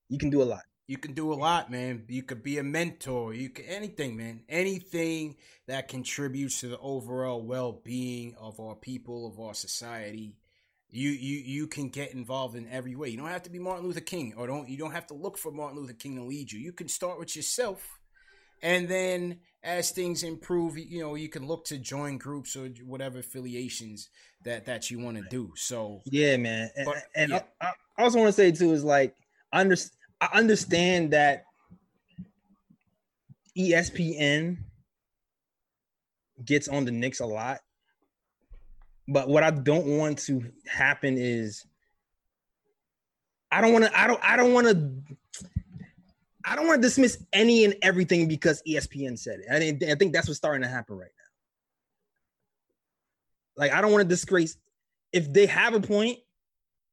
You 0.08 0.18
can 0.18 0.30
do 0.30 0.42
a 0.42 0.44
lot. 0.44 0.62
You 0.86 0.98
can 0.98 1.14
do 1.14 1.32
a 1.32 1.34
lot, 1.34 1.70
man. 1.70 2.04
You 2.08 2.22
could 2.22 2.44
be 2.44 2.58
a 2.58 2.62
mentor. 2.62 3.34
You 3.34 3.50
can 3.50 3.64
anything, 3.64 4.16
man. 4.16 4.42
Anything 4.48 5.36
that 5.66 5.88
contributes 5.88 6.60
to 6.60 6.68
the 6.68 6.78
overall 6.78 7.42
well-being 7.42 8.36
of 8.38 8.60
our 8.60 8.76
people, 8.76 9.26
of 9.26 9.40
our 9.40 9.54
society. 9.54 10.36
You 10.88 11.10
you 11.10 11.38
you 11.38 11.66
can 11.66 11.88
get 11.88 12.14
involved 12.14 12.54
in 12.54 12.68
every 12.68 12.94
way. 12.94 13.08
You 13.08 13.16
don't 13.16 13.26
have 13.26 13.42
to 13.42 13.50
be 13.50 13.58
Martin 13.58 13.86
Luther 13.86 14.00
King, 14.00 14.34
or 14.36 14.46
don't 14.46 14.68
you 14.68 14.78
don't 14.78 14.92
have 14.92 15.08
to 15.08 15.14
look 15.14 15.36
for 15.36 15.50
Martin 15.50 15.80
Luther 15.80 15.92
King 15.92 16.16
to 16.16 16.22
lead 16.22 16.52
you. 16.52 16.60
You 16.60 16.72
can 16.72 16.88
start 16.88 17.18
with 17.18 17.34
yourself, 17.34 17.98
and 18.62 18.88
then 18.88 19.40
as 19.64 19.90
things 19.90 20.22
improve, 20.22 20.78
you 20.78 21.00
know 21.00 21.16
you 21.16 21.28
can 21.28 21.44
look 21.44 21.64
to 21.66 21.78
join 21.78 22.18
groups 22.18 22.54
or 22.54 22.68
whatever 22.84 23.18
affiliations 23.18 24.08
that 24.44 24.66
that 24.66 24.88
you 24.88 25.00
want 25.00 25.16
to 25.16 25.24
do. 25.28 25.52
So 25.56 26.02
yeah, 26.04 26.36
man. 26.36 26.70
But, 26.84 26.98
and, 27.16 27.32
and 27.32 27.32
yeah. 27.32 27.42
I, 27.60 27.72
I 27.98 28.02
also 28.04 28.20
want 28.20 28.28
to 28.28 28.32
say 28.32 28.52
too 28.52 28.72
is 28.72 28.84
like 28.84 29.16
I 29.52 29.62
understand 29.62 29.95
I 30.20 30.28
understand 30.32 31.12
that 31.12 31.44
ESPN 33.56 34.58
gets 36.44 36.68
on 36.68 36.84
the 36.84 36.90
Knicks 36.90 37.20
a 37.20 37.26
lot. 37.26 37.60
But 39.08 39.28
what 39.28 39.42
I 39.42 39.50
don't 39.50 39.86
want 39.86 40.18
to 40.20 40.42
happen 40.66 41.16
is 41.16 41.64
I 43.50 43.60
don't 43.60 43.72
want 43.72 43.84
to 43.84 43.98
I 43.98 44.06
don't 44.06 44.20
I 44.22 44.36
don't 44.36 44.52
want 44.52 44.66
to 44.66 44.92
I 46.44 46.56
don't 46.56 46.66
want 46.66 46.82
to 46.82 46.88
dismiss 46.88 47.24
any 47.32 47.64
and 47.64 47.74
everything 47.82 48.28
because 48.28 48.62
ESPN 48.68 49.18
said 49.18 49.40
it. 49.40 49.46
I 49.50 49.58
think 49.58 49.82
I 49.84 49.94
think 49.94 50.12
that's 50.12 50.28
what's 50.28 50.38
starting 50.38 50.62
to 50.62 50.68
happen 50.68 50.96
right 50.96 51.10
now. 53.56 53.62
Like 53.62 53.72
I 53.72 53.80
don't 53.80 53.92
want 53.92 54.02
to 54.02 54.08
disgrace 54.08 54.56
if 55.12 55.32
they 55.32 55.46
have 55.46 55.74
a 55.74 55.80
point, 55.80 56.18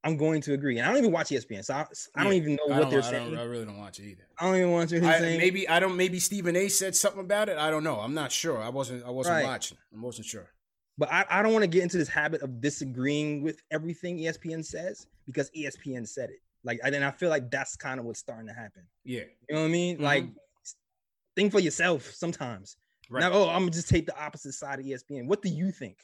I'm 0.03 0.17
going 0.17 0.41
to 0.41 0.53
agree. 0.53 0.77
And 0.77 0.85
I 0.85 0.89
don't 0.89 0.97
even 0.99 1.11
watch 1.11 1.29
ESPN, 1.29 1.63
so 1.63 1.73
I, 1.75 1.85
I 2.15 2.23
don't 2.23 2.33
even 2.33 2.55
know 2.55 2.65
what 2.75 2.89
they're 2.89 2.99
I 2.99 3.03
saying. 3.03 3.37
I 3.37 3.43
really 3.43 3.63
don't 3.65 3.77
watch 3.77 3.99
it 3.99 4.03
either. 4.03 4.27
I 4.37 4.45
don't 4.47 4.57
even 4.57 4.71
watch 4.71 4.91
I, 4.93 5.19
saying. 5.19 5.37
maybe 5.39 5.67
I 5.69 5.79
don't. 5.79 5.95
Maybe 5.95 6.19
Stephen 6.19 6.55
A. 6.55 6.67
said 6.67 6.95
something 6.95 7.21
about 7.21 7.47
it. 7.47 7.57
I 7.57 7.69
don't 7.69 7.83
know. 7.83 7.99
I'm 7.99 8.13
not 8.13 8.31
sure. 8.31 8.61
I 8.61 8.69
wasn't. 8.69 9.05
I 9.05 9.09
wasn't 9.11 9.35
Right. 9.35 9.45
watching. 9.45 9.77
I 9.95 10.01
wasn't 10.01 10.27
sure. 10.27 10.49
But 10.97 11.11
I, 11.11 11.25
I 11.29 11.41
don't 11.41 11.53
want 11.53 11.63
to 11.63 11.67
get 11.67 11.83
into 11.83 11.97
this 11.97 12.09
habit 12.09 12.41
of 12.41 12.61
disagreeing 12.61 13.41
with 13.43 13.61
everything 13.71 14.17
ESPN 14.19 14.63
says 14.63 15.07
because 15.25 15.49
ESPN 15.51 16.07
said 16.07 16.29
it. 16.29 16.39
Like, 16.63 16.79
and 16.83 16.93
then 16.93 17.01
I 17.03 17.11
feel 17.11 17.29
like 17.29 17.49
that's 17.49 17.75
kind 17.75 17.99
of 17.99 18.05
what's 18.05 18.19
starting 18.19 18.47
to 18.47 18.53
happen. 18.53 18.83
Yeah. 19.03 19.23
You 19.49 19.55
know 19.55 19.61
what 19.61 19.67
I 19.67 19.71
mean? 19.71 19.95
Mm-hmm. 19.95 20.03
Like, 20.05 20.25
think 21.35 21.51
for 21.51 21.59
yourself 21.59 22.11
sometimes. 22.13 22.77
Right. 23.09 23.21
Now, 23.21 23.31
oh, 23.33 23.49
I'm 23.49 23.61
gonna 23.61 23.71
just 23.71 23.89
take 23.89 24.05
the 24.05 24.17
opposite 24.21 24.53
side 24.53 24.79
of 24.79 24.85
ESPN. 24.85 25.27
What 25.27 25.41
do 25.41 25.49
you 25.49 25.71
think? 25.71 25.97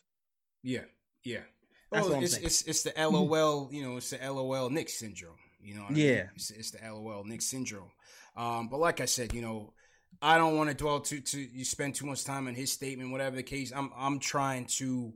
Yeah. 0.64 0.82
Yeah. 1.24 1.42
That's 1.92 2.04
Well, 2.04 2.10
what 2.12 2.18
I'm 2.18 2.24
it's, 2.24 2.34
saying. 2.34 2.46
it's 2.46 2.62
it's 2.64 2.84
the 2.84 2.94
LOL. 2.98 3.70
You 3.72 3.84
know, 3.84 3.98
it's 3.98 4.10
the 4.12 4.18
LOL 4.32 4.70
Nick 4.70 4.90
syndrome. 4.90 5.38
You 5.62 5.76
know. 5.76 5.82
what 5.82 5.92
I 5.92 5.94
mean? 5.96 6.06
Yeah. 6.06 6.24
It's, 6.36 6.52
it's 6.52 6.72
the 6.72 6.80
LOL 6.92 7.24
Nick 7.26 7.42
syndrome. 7.42 7.92
Um, 8.38 8.70
but 8.70 8.80
like 8.80 9.02
I 9.02 9.06
said, 9.06 9.34
you 9.34 9.42
know, 9.42 9.74
I 10.22 10.38
don't 10.38 10.56
want 10.58 10.70
to 10.70 10.76
dwell 10.76 11.00
too 11.02 11.20
to 11.22 11.40
you 11.40 11.66
spend 11.66 11.96
too 11.96 12.06
much 12.06 12.24
time 12.24 12.48
on 12.48 12.56
his 12.56 12.72
statement, 12.72 13.12
whatever 13.12 13.36
the 13.36 13.44
case. 13.44 13.72
I'm 13.76 13.92
I'm 13.98 14.20
trying 14.20 14.66
to 14.78 15.14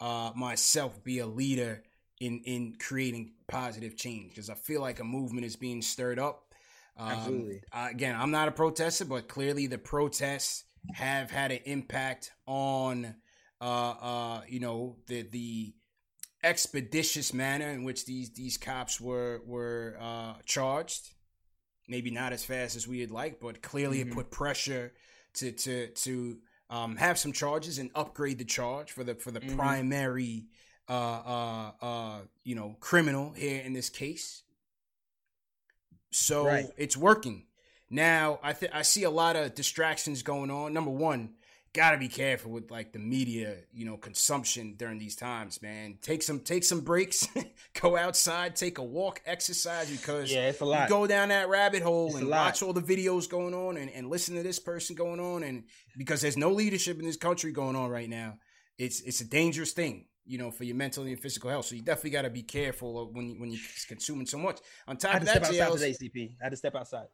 uh 0.00 0.32
myself 0.34 1.02
be 1.04 1.18
a 1.20 1.26
leader 1.26 1.82
in 2.20 2.40
in 2.44 2.74
creating 2.78 3.32
positive 3.48 3.96
change 3.96 4.30
because 4.30 4.50
I 4.50 4.54
feel 4.54 4.80
like 4.80 5.00
a 5.00 5.04
movement 5.04 5.46
is 5.46 5.56
being 5.56 5.82
stirred 5.82 6.18
up. 6.18 6.54
Um, 6.96 7.08
Absolutely. 7.10 7.60
uh, 7.72 7.88
again, 7.90 8.16
I'm 8.18 8.30
not 8.30 8.48
a 8.48 8.52
protester, 8.52 9.04
but 9.04 9.28
clearly 9.28 9.66
the 9.66 9.78
protests 9.78 10.64
have 10.92 11.30
had 11.30 11.50
an 11.52 11.60
impact 11.64 12.32
on 12.46 13.14
uh 13.60 13.64
uh 13.64 14.40
you 14.48 14.60
know 14.60 14.96
the 15.06 15.22
the 15.22 15.74
expeditious 16.44 17.32
manner 17.32 17.68
in 17.70 17.84
which 17.84 18.04
these 18.06 18.30
these 18.30 18.56
cops 18.58 19.00
were 19.00 19.40
were 19.46 19.96
uh 20.00 20.34
charged 20.44 21.10
maybe 21.88 22.10
not 22.10 22.32
as 22.32 22.44
fast 22.44 22.76
as 22.76 22.86
we 22.86 23.00
would 23.00 23.10
like 23.10 23.40
but 23.40 23.62
clearly 23.62 23.98
Mhm. 23.98 24.08
it 24.10 24.14
put 24.14 24.30
pressure 24.30 24.92
to 25.34 25.52
to 25.52 25.88
to 25.88 26.38
um 26.70 26.96
have 26.96 27.18
some 27.18 27.32
charges 27.32 27.78
and 27.78 27.90
upgrade 27.94 28.38
the 28.38 28.44
charge 28.44 28.92
for 28.92 29.04
the 29.04 29.14
for 29.14 29.30
the 29.30 29.40
Mhm. 29.40 29.56
primary 29.56 30.46
uh 30.88 30.92
uh 30.92 31.72
uh 31.82 32.20
you 32.44 32.54
know 32.54 32.76
criminal 32.80 33.32
here 33.32 33.60
in 33.62 33.72
this 33.72 33.88
case 33.90 34.42
so 36.10 36.44
Right. 36.46 36.66
it's 36.76 36.96
working 36.96 37.46
now 37.90 38.38
i 38.42 38.52
think 38.52 38.74
i 38.74 38.82
see 38.82 39.02
a 39.04 39.10
lot 39.10 39.36
of 39.36 39.54
distractions 39.54 40.22
going 40.22 40.50
on 40.50 40.72
number 40.72 40.90
one 40.90 41.34
gotta 41.74 41.98
be 41.98 42.08
careful 42.08 42.52
with 42.52 42.70
like 42.70 42.92
the 42.92 42.98
media 43.00 43.56
you 43.72 43.84
know 43.84 43.96
consumption 43.96 44.74
during 44.78 44.98
these 44.98 45.16
times 45.16 45.60
man 45.60 45.98
take 46.00 46.22
some 46.22 46.38
take 46.40 46.62
some 46.64 46.80
breaks 46.80 47.26
go 47.82 47.96
outside 47.96 48.54
take 48.56 48.78
a 48.78 48.82
walk 48.82 49.20
exercise 49.26 49.90
because 49.90 50.32
Yeah, 50.32 50.48
it's 50.48 50.60
a 50.60 50.64
you 50.64 50.70
lot. 50.70 50.88
go 50.88 51.06
down 51.06 51.28
that 51.30 51.48
rabbit 51.48 51.82
hole 51.82 52.06
It's 52.08 52.16
and 52.16 52.28
watch 52.28 52.62
all 52.62 52.72
the 52.72 52.80
videos 52.80 53.28
going 53.28 53.54
on 53.54 53.76
and, 53.76 53.90
and 53.90 54.08
listen 54.08 54.36
to 54.36 54.42
this 54.44 54.60
person 54.60 54.94
going 54.96 55.18
on 55.20 55.42
and 55.42 55.64
because 55.98 56.20
there's 56.20 56.36
no 56.36 56.50
leadership 56.52 56.98
in 57.00 57.04
this 57.04 57.16
country 57.16 57.50
going 57.52 57.74
on 57.76 57.90
right 57.90 58.08
now 58.08 58.38
it's 58.78 59.00
it's 59.02 59.20
a 59.20 59.24
dangerous 59.28 59.72
thing 59.72 60.06
you 60.26 60.38
know 60.38 60.50
for 60.52 60.64
your 60.64 60.76
mental 60.76 61.02
and 61.02 61.10
your 61.10 61.18
physical 61.18 61.50
health 61.50 61.66
so 61.66 61.74
you 61.74 61.82
definitely 61.82 62.10
got 62.10 62.22
to 62.22 62.30
be 62.30 62.42
careful 62.42 63.02
of 63.02 63.14
when 63.14 63.28
you, 63.28 63.34
when 63.40 63.50
you're 63.50 63.60
consuming 63.88 64.26
so 64.26 64.38
much 64.38 64.58
on 64.86 64.94
I 64.96 64.98
top 64.98 65.12
had 65.12 65.22
of 65.22 65.26
to 65.28 65.30
step 65.30 65.42
that 65.42 65.62
outside 65.62 65.90
JLs, 65.90 65.98
today, 65.98 66.08
CP. 66.20 66.30
I 66.40 66.44
had 66.44 66.50
to 66.50 66.56
step 66.56 66.74
outside. 66.76 67.06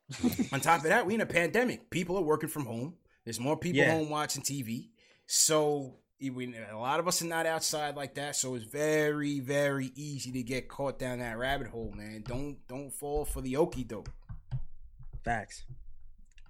on 0.52 0.60
top 0.60 0.78
of 0.78 0.84
that, 0.84 1.06
we 1.06 1.14
in 1.14 1.20
a 1.22 1.26
pandemic. 1.26 1.90
People 1.90 2.16
are 2.18 2.22
working 2.22 2.48
from 2.48 2.66
home. 2.66 2.94
There's 3.24 3.40
more 3.40 3.56
people 3.56 3.80
Yeah. 3.80 3.92
home 3.92 4.10
watching 4.10 4.42
TV. 4.42 4.90
So 5.26 5.96
we, 6.20 6.54
a 6.70 6.76
lot 6.76 7.00
of 7.00 7.08
us 7.08 7.22
are 7.22 7.26
not 7.26 7.46
outside 7.46 7.96
like 7.96 8.14
that. 8.14 8.36
So 8.36 8.54
it's 8.54 8.64
very, 8.64 9.40
very 9.40 9.90
easy 9.94 10.32
to 10.32 10.42
get 10.42 10.68
caught 10.68 10.98
down 10.98 11.18
that 11.20 11.38
rabbit 11.38 11.68
hole, 11.68 11.92
man. 11.94 12.22
Don't 12.26 12.58
don't 12.68 12.90
fall 12.90 13.24
for 13.24 13.40
the 13.40 13.54
okie 13.54 13.86
doke. 13.86 14.10
Facts. 15.24 15.64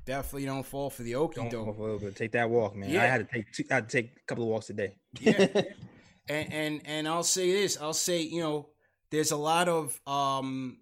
Definitely 0.07 0.47
don't 0.47 0.65
fall 0.67 0.91
for 0.91 1.03
the 1.03 1.13
okie 1.13 1.35
Don't 1.35 1.51
doke. 1.51 1.77
go 1.77 1.85
over, 1.87 2.07
but 2.07 2.17
take 2.17 2.33
that 2.33 2.49
walk, 2.51 2.75
man. 2.75 2.91
Yeah. 2.91 3.03
I 3.03 3.07
had 3.07 3.19
to 3.29 3.33
take 3.33 3.53
two, 3.53 3.65
I 3.71 3.75
had 3.75 3.89
to 3.89 3.97
take 4.03 4.13
a 4.17 4.27
couple 4.27 4.45
of 4.45 4.51
walks 4.51 4.71
a 4.71 4.73
day. 4.75 4.95
Yeah. 5.21 5.47
and 6.29 6.53
and 6.53 6.81
and 6.85 7.09
I'll 7.09 7.23
say 7.23 7.53
this. 7.53 7.79
I'll 7.81 7.93
say 7.93 8.23
you 8.23 8.41
know 8.41 8.69
there's 9.11 9.31
a 9.31 9.37
lot 9.37 9.69
of 9.69 10.01
um 10.07 10.79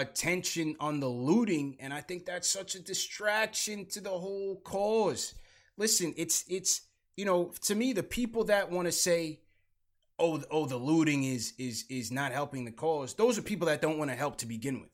attention 0.00 0.76
on 0.80 1.00
the 1.00 1.08
looting, 1.08 1.76
and 1.80 1.92
I 1.92 2.00
think 2.00 2.26
that's 2.26 2.48
such 2.48 2.74
a 2.74 2.80
distraction 2.80 3.86
to 3.86 4.00
the 4.00 4.10
whole 4.10 4.60
cause. 4.64 5.34
Listen, 5.76 6.14
it's 6.16 6.44
it's 6.48 6.82
you 7.16 7.24
know 7.24 7.52
to 7.62 7.74
me 7.74 7.92
the 7.92 8.02
people 8.02 8.44
that 8.44 8.70
want 8.70 8.86
to 8.86 8.92
say. 8.92 9.40
Oh, 10.18 10.42
oh, 10.50 10.64
the 10.64 10.78
looting 10.78 11.24
is 11.24 11.52
is 11.58 11.84
is 11.90 12.10
not 12.10 12.32
helping 12.32 12.64
the 12.64 12.70
cause. 12.72 13.12
Those 13.12 13.36
are 13.38 13.42
people 13.42 13.66
that 13.66 13.82
don't 13.82 13.98
want 13.98 14.10
to 14.10 14.16
help 14.16 14.38
to 14.38 14.46
begin 14.46 14.80
with. 14.80 14.88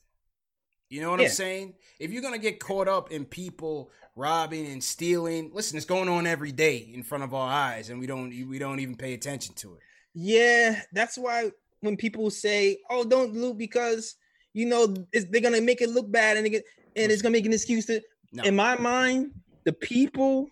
You 0.90 1.00
know 1.00 1.10
what 1.12 1.20
Yeah. 1.20 1.26
I'm 1.26 1.32
saying? 1.32 1.74
If 2.00 2.10
you're 2.10 2.22
gonna 2.22 2.38
get 2.38 2.58
caught 2.58 2.88
up 2.88 3.12
in 3.12 3.24
people 3.24 3.92
robbing 4.16 4.66
and 4.66 4.82
stealing, 4.82 5.52
listen, 5.54 5.76
it's 5.76 5.86
going 5.86 6.08
on 6.08 6.26
every 6.26 6.50
day 6.50 6.78
in 6.92 7.04
front 7.04 7.22
of 7.22 7.32
our 7.34 7.48
eyes, 7.48 7.88
and 7.88 8.00
we 8.00 8.06
don't 8.08 8.30
we 8.48 8.58
don't 8.58 8.80
even 8.80 8.96
pay 8.96 9.14
attention 9.14 9.54
to 9.56 9.74
it. 9.74 9.80
Yeah, 10.12 10.82
that's 10.92 11.16
why 11.16 11.52
when 11.82 11.96
people 11.96 12.28
say, 12.30 12.78
"Oh, 12.90 13.04
don't 13.04 13.32
loot 13.32 13.58
because 13.58 14.16
you 14.54 14.66
know 14.66 14.94
it's, 15.12 15.26
they're 15.30 15.40
gonna 15.40 15.60
make 15.60 15.80
it 15.80 15.90
look 15.90 16.10
bad 16.10 16.36
and 16.36 16.48
get, 16.50 16.64
and 16.96 17.10
it's 17.12 17.22
gonna 17.22 17.32
make 17.32 17.46
an 17.46 17.52
excuse 17.52 17.86
to," 17.86 18.00
No. 18.32 18.42
in 18.44 18.56
my 18.56 18.76
mind, 18.76 19.32
the 19.64 19.72
people 19.72 20.48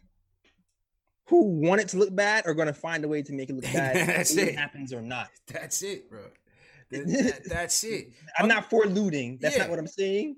who 1.27 1.45
want 1.61 1.81
it 1.81 1.89
to 1.89 1.97
look 1.99 2.15
bad 2.15 2.47
are 2.47 2.55
gonna 2.55 2.73
find 2.75 3.05
a 3.05 3.09
way 3.09 3.23
to 3.23 3.33
make 3.33 3.51
it 3.51 3.55
look 3.55 3.65
bad. 3.73 4.09
That's 4.09 4.37
it. 4.37 4.57
happens 4.57 4.93
or 4.93 5.01
not. 5.03 5.29
That's 5.47 5.83
it, 5.83 6.09
bro. 6.11 6.21
That- 6.91 7.07
that- 7.07 7.45
that's 7.49 7.85
it. 7.85 8.09
I'm 8.37 8.49
not 8.49 8.69
for 8.69 8.85
looting. 8.85 9.39
That's 9.41 9.55
Yeah. 9.57 9.63
not 9.63 9.71
what 9.71 9.79
I'm 9.79 9.87
saying. 9.87 10.37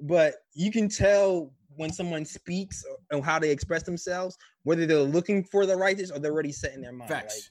But 0.00 0.36
you 0.54 0.72
can 0.72 0.88
tell 0.88 1.52
when 1.76 1.92
someone 1.92 2.24
speaks 2.24 2.84
or, 3.12 3.18
or 3.18 3.22
how 3.22 3.38
they 3.38 3.50
express 3.50 3.82
themselves, 3.82 4.38
whether 4.62 4.86
they're 4.86 5.00
looking 5.00 5.44
for 5.44 5.66
the 5.66 5.76
righteous 5.76 6.10
or 6.10 6.18
they're 6.20 6.32
already 6.32 6.52
set 6.52 6.72
in 6.72 6.80
their 6.80 6.92
mind. 6.92 7.10
Facts. 7.10 7.50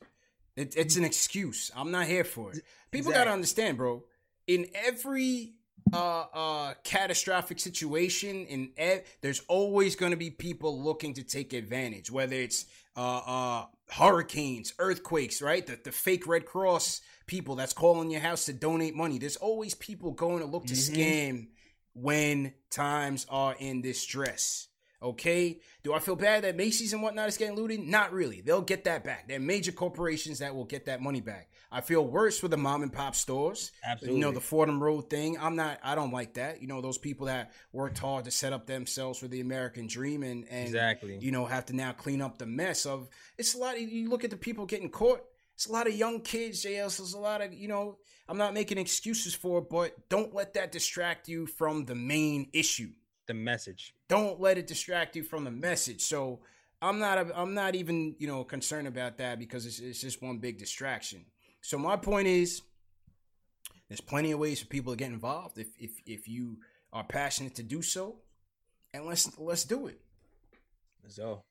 Like, 0.57 0.67
It, 0.67 0.75
it's 0.77 0.95
an 0.95 1.03
excuse. 1.05 1.69
I'm 1.75 1.91
not 1.91 2.07
here 2.07 2.23
for 2.23 2.51
it. 2.53 2.63
People 2.91 3.11
got 3.11 3.25
to 3.25 3.31
understand, 3.31 3.77
bro. 3.77 4.03
In 4.47 4.67
every 4.73 5.53
uh 5.91 6.25
uh 6.33 6.73
catastrophic 6.83 7.59
situation 7.59 8.45
in 8.45 8.71
ev- 8.77 9.03
there's 9.21 9.41
always 9.47 9.95
going 9.95 10.11
to 10.11 10.17
be 10.17 10.29
people 10.31 10.81
looking 10.81 11.13
to 11.13 11.23
take 11.23 11.53
advantage 11.53 12.09
whether 12.09 12.35
it's 12.35 12.65
uh 12.95 13.17
uh 13.17 13.65
hurricanes 13.91 14.73
earthquakes 14.79 15.41
right? 15.41 15.67
The, 15.67 15.77
the 15.83 15.91
fake 15.91 16.25
red 16.25 16.45
cross 16.45 17.01
people 17.27 17.55
that's 17.55 17.73
calling 17.73 18.09
your 18.09 18.21
house 18.21 18.45
to 18.45 18.53
donate 18.53 18.95
money. 18.95 19.17
There's 19.17 19.35
always 19.35 19.75
people 19.75 20.11
going 20.11 20.39
to 20.39 20.45
look 20.45 20.65
to 20.67 20.73
Mhm. 20.73 20.95
scam 20.95 21.47
when 21.93 22.53
times 22.71 23.25
are 23.29 23.55
in 23.59 23.81
distress 23.81 24.67
okay 25.03 25.59
do 25.83 25.93
i 25.93 25.99
feel 25.99 26.15
bad 26.15 26.43
that 26.43 26.55
macy's 26.55 26.93
and 26.93 27.01
whatnot 27.01 27.27
is 27.27 27.37
getting 27.37 27.55
looted 27.55 27.79
not 27.79 28.13
really 28.13 28.41
they'll 28.41 28.61
get 28.61 28.85
that 28.85 29.03
back 29.03 29.27
they're 29.27 29.39
major 29.39 29.71
corporations 29.71 30.39
that 30.39 30.55
will 30.55 30.65
get 30.65 30.85
that 30.85 31.01
money 31.01 31.21
back 31.21 31.49
i 31.71 31.81
feel 31.81 32.05
worse 32.05 32.39
for 32.39 32.47
the 32.47 32.57
mom 32.57 32.83
and 32.83 32.93
pop 32.93 33.15
stores 33.15 33.71
absolutely. 33.83 34.19
you 34.19 34.25
know 34.25 34.31
the 34.31 34.41
Fordham 34.41 34.81
Road 34.81 35.09
thing. 35.09 35.37
I'm 35.39 35.55
not. 35.55 35.79
I 35.83 35.95
don't 35.95 36.11
like 36.11 36.35
that. 36.35 36.61
You 36.61 36.67
know 36.67 36.81
those 36.81 36.97
people 36.97 37.27
that 37.27 37.51
worked 37.71 37.97
hard 37.97 38.25
to 38.25 38.31
set 38.31 38.53
up 38.53 38.67
themselves 38.67 39.19
for 39.19 39.27
the 39.27 39.41
American 39.41 39.87
dream 39.87 40.23
and 40.23 40.45
and 40.49 40.67
exactly. 40.67 41.17
you 41.19 41.31
know 41.31 41.45
have 41.45 41.65
to 41.67 41.75
now 41.75 41.91
clean 41.91 42.21
up 42.21 42.37
the 42.37 42.45
mess 42.45 42.85
of. 42.85 43.09
It's 43.37 43.55
a 43.55 43.57
lot. 43.57 43.75
Of, 43.75 43.81
you 43.81 44.09
look 44.09 44.23
at 44.23 44.29
the 44.29 44.37
people 44.37 44.65
getting 44.65 44.89
caught. 44.89 45.21
It's 45.55 45.67
a 45.67 45.71
lot 45.71 45.87
of 45.87 45.95
young 45.95 46.21
kids. 46.21 46.63
JL. 46.63 46.89
So 46.89 47.03
there's 47.03 47.13
a 47.13 47.19
lot 47.19 47.41
of 47.41 47.53
you 47.53 47.67
know. 47.67 47.97
I'm 48.29 48.37
not 48.37 48.53
making 48.53 48.77
excuses 48.77 49.35
for 49.35 49.61
but 49.61 50.07
don't 50.07 50.33
let 50.33 50.53
that 50.53 50.71
distract 50.71 51.27
you 51.27 51.45
from 51.45 51.83
the 51.83 51.95
main 51.95 52.49
issue. 52.53 52.91
The 53.27 53.33
message. 53.33 53.93
Don't 54.09 54.39
let 54.39 54.57
it 54.57 54.67
distract 54.67 55.15
you 55.15 55.23
from 55.23 55.43
the 55.43 55.51
message. 55.51 56.01
So 56.01 56.39
I'm 56.81 56.99
not. 56.99 57.27
I'm 57.35 57.53
not 57.53 57.75
even 57.75 58.15
you 58.19 58.27
know 58.27 58.43
concerned 58.43 58.87
about 58.87 59.17
that 59.17 59.39
because 59.39 59.65
it's, 59.65 59.79
it's 59.79 60.01
just 60.01 60.21
one 60.21 60.37
big 60.39 60.57
distraction. 60.57 61.25
So 61.61 61.77
my 61.77 61.95
point 61.95 62.27
is 62.27 62.61
there's 63.87 64.01
plenty 64.01 64.31
of 64.31 64.39
ways 64.39 64.59
for 64.59 64.67
people 64.67 64.93
to 64.93 64.97
get 64.97 65.11
involved 65.11 65.57
if 65.57 65.67
if 65.79 65.91
if 66.05 66.27
you 66.27 66.57
are 66.91 67.03
passionate 67.03 67.55
to 67.55 67.63
do 67.63 67.81
so, 67.81 68.17
and 68.93 69.05
let's 69.05 69.37
let's 69.39 69.63
do 69.63 69.87
it. 69.87 69.99
So 71.07 71.43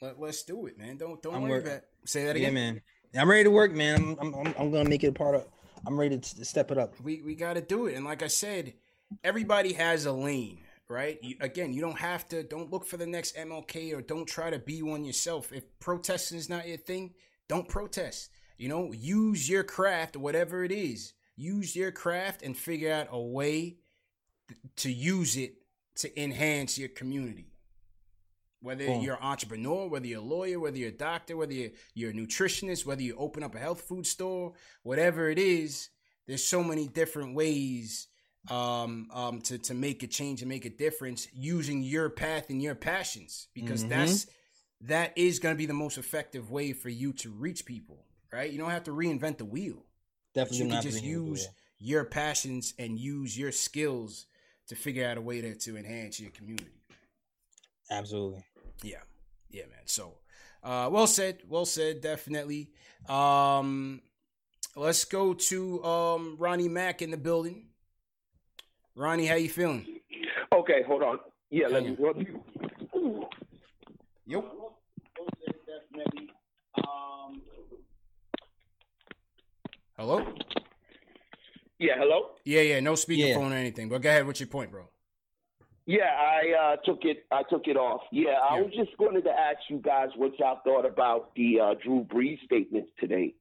Let, 0.00 0.20
let's 0.20 0.42
do 0.42 0.66
it, 0.66 0.78
man. 0.78 0.96
Don't 0.96 1.22
don't 1.22 1.34
I'm 1.34 1.42
worry 1.42 1.50
work- 1.52 1.66
about. 1.66 1.80
Say 2.06 2.24
that 2.24 2.36
yeah, 2.36 2.48
again. 2.48 2.54
man. 2.54 2.82
I'm 3.16 3.28
ready 3.28 3.44
to 3.44 3.50
work, 3.50 3.72
man. 3.72 4.16
I'm, 4.20 4.34
I'm, 4.34 4.46
I'm, 4.46 4.54
I'm 4.58 4.70
gonna 4.70 4.88
make 4.88 5.04
it 5.04 5.08
a 5.08 5.12
part 5.12 5.34
of. 5.34 5.46
I'm 5.86 5.98
ready 5.98 6.18
to 6.18 6.44
step 6.44 6.70
it 6.70 6.78
up. 6.78 6.94
We 7.02 7.22
we 7.22 7.34
got 7.34 7.54
to 7.54 7.60
do 7.60 7.86
it, 7.86 7.94
and 7.96 8.04
like 8.04 8.22
I 8.22 8.26
said, 8.28 8.74
everybody 9.24 9.72
has 9.74 10.06
a 10.06 10.12
lane, 10.12 10.60
right? 10.90 11.18
You, 11.22 11.36
again, 11.40 11.72
you 11.72 11.80
don't 11.80 11.98
have 11.98 12.28
to. 12.28 12.42
Don't 12.42 12.70
look 12.70 12.84
for 12.84 12.96
the 12.96 13.06
next 13.06 13.36
MLK 13.36 13.96
or 13.96 14.02
don't 14.02 14.26
try 14.26 14.50
to 14.50 14.58
be 14.58 14.82
one 14.82 15.04
yourself. 15.04 15.52
If 15.52 15.64
protesting 15.78 16.36
is 16.36 16.50
not 16.50 16.68
your 16.68 16.76
thing, 16.76 17.14
don't 17.48 17.68
protest. 17.68 18.30
You 18.58 18.68
know, 18.68 18.92
use 18.92 19.48
your 19.48 19.62
craft, 19.62 20.16
whatever 20.16 20.64
it 20.64 20.72
is. 20.72 21.14
Use 21.36 21.74
your 21.74 21.92
craft 21.92 22.42
and 22.42 22.56
figure 22.56 22.92
out 22.92 23.08
a 23.10 23.20
way 23.20 23.78
to 24.76 24.92
use 24.92 25.36
it 25.36 25.54
to 25.96 26.22
enhance 26.22 26.76
your 26.76 26.88
community. 26.90 27.46
Whether 28.62 28.86
cool. 28.86 29.02
you're 29.02 29.14
an 29.14 29.22
entrepreneur, 29.22 29.88
whether 29.88 30.06
you're 30.06 30.20
a 30.20 30.24
lawyer, 30.24 30.60
whether 30.60 30.76
you're 30.76 30.90
a 30.90 30.92
doctor, 30.92 31.36
whether 31.36 31.54
you're, 31.54 31.70
you're 31.94 32.10
a 32.10 32.14
nutritionist, 32.14 32.84
whether 32.84 33.00
you 33.00 33.16
open 33.16 33.42
up 33.42 33.54
a 33.54 33.58
health 33.58 33.80
food 33.80 34.06
store, 34.06 34.52
whatever 34.82 35.30
it 35.30 35.38
is, 35.38 35.88
there's 36.26 36.44
so 36.44 36.62
many 36.62 36.86
different 36.86 37.34
ways 37.34 38.08
um, 38.48 39.08
um, 39.12 39.40
to 39.42 39.58
to 39.58 39.74
make 39.74 40.02
a 40.02 40.06
change 40.06 40.40
and 40.40 40.48
make 40.48 40.64
a 40.64 40.70
difference 40.70 41.28
using 41.34 41.82
your 41.82 42.08
path 42.08 42.48
and 42.48 42.62
your 42.62 42.74
passions 42.74 43.48
because 43.54 43.80
mm-hmm. 43.80 43.90
that's 43.90 44.26
that 44.82 45.16
is 45.16 45.38
going 45.38 45.54
to 45.54 45.58
be 45.58 45.66
the 45.66 45.74
most 45.74 45.98
effective 45.98 46.50
way 46.50 46.72
for 46.72 46.88
you 46.88 47.12
to 47.14 47.30
reach 47.30 47.66
people. 47.66 48.04
Right? 48.32 48.50
You 48.50 48.58
don't 48.58 48.70
have 48.70 48.84
to 48.84 48.92
reinvent 48.92 49.38
the 49.38 49.44
wheel. 49.44 49.84
Definitely, 50.34 50.66
you 50.66 50.72
can 50.72 50.82
just 50.82 51.02
use 51.02 51.48
your 51.78 52.04
passions 52.04 52.74
and 52.78 52.98
use 52.98 53.36
your 53.36 53.50
skills 53.50 54.26
to 54.68 54.76
figure 54.76 55.06
out 55.06 55.18
a 55.18 55.20
way 55.20 55.40
to 55.40 55.54
to 55.56 55.76
enhance 55.76 56.20
your 56.20 56.30
community. 56.30 56.80
Absolutely. 57.90 58.44
Yeah, 58.82 59.00
yeah, 59.50 59.62
man. 59.62 59.86
So, 59.86 60.14
uh, 60.62 60.88
well 60.90 61.08
said, 61.08 61.38
well 61.48 61.66
said. 61.66 62.00
Definitely. 62.00 62.70
Um, 63.08 64.00
let's 64.76 65.04
go 65.04 65.34
to 65.34 65.84
um 65.84 66.36
Ronnie 66.38 66.68
Mack 66.68 67.02
in 67.02 67.10
the 67.10 67.16
building. 67.16 67.69
Ronnie, 68.96 69.26
how 69.26 69.36
you 69.36 69.48
feeling? 69.48 69.86
Okay, 70.52 70.82
hold 70.86 71.02
on. 71.02 71.18
Yeah, 71.50 71.68
let 71.68 71.84
me 71.84 71.96
rub 71.98 72.16
you. 72.16 73.26
Yep. 74.26 74.44
Hello? 79.96 80.24
Yeah, 81.78 81.94
hello? 81.98 82.30
Yeah, 82.44 82.62
yeah, 82.62 82.80
no 82.80 82.92
speakerphone 82.92 83.18
yeah. 83.18 83.50
or 83.50 83.54
anything. 83.54 83.88
But 83.88 84.02
go 84.02 84.08
ahead, 84.08 84.26
what's 84.26 84.40
your 84.40 84.46
point, 84.48 84.70
bro? 84.70 84.84
Yeah, 85.86 86.04
I 86.04 86.72
uh, 86.72 86.76
took 86.84 87.04
it. 87.04 87.24
I 87.30 87.42
took 87.50 87.66
it 87.66 87.76
off. 87.76 88.02
Yeah, 88.12 88.30
I 88.30 88.56
yeah. 88.56 88.62
was 88.62 88.72
just 88.74 88.96
going 88.96 89.20
to 89.20 89.30
ask 89.30 89.58
you 89.68 89.78
guys 89.78 90.08
what 90.16 90.38
y'all 90.38 90.60
thought 90.62 90.86
about 90.86 91.34
the 91.34 91.58
uh, 91.60 91.74
Drew 91.82 92.04
Brees 92.04 92.38
statements 92.44 92.90
today. 93.00 93.34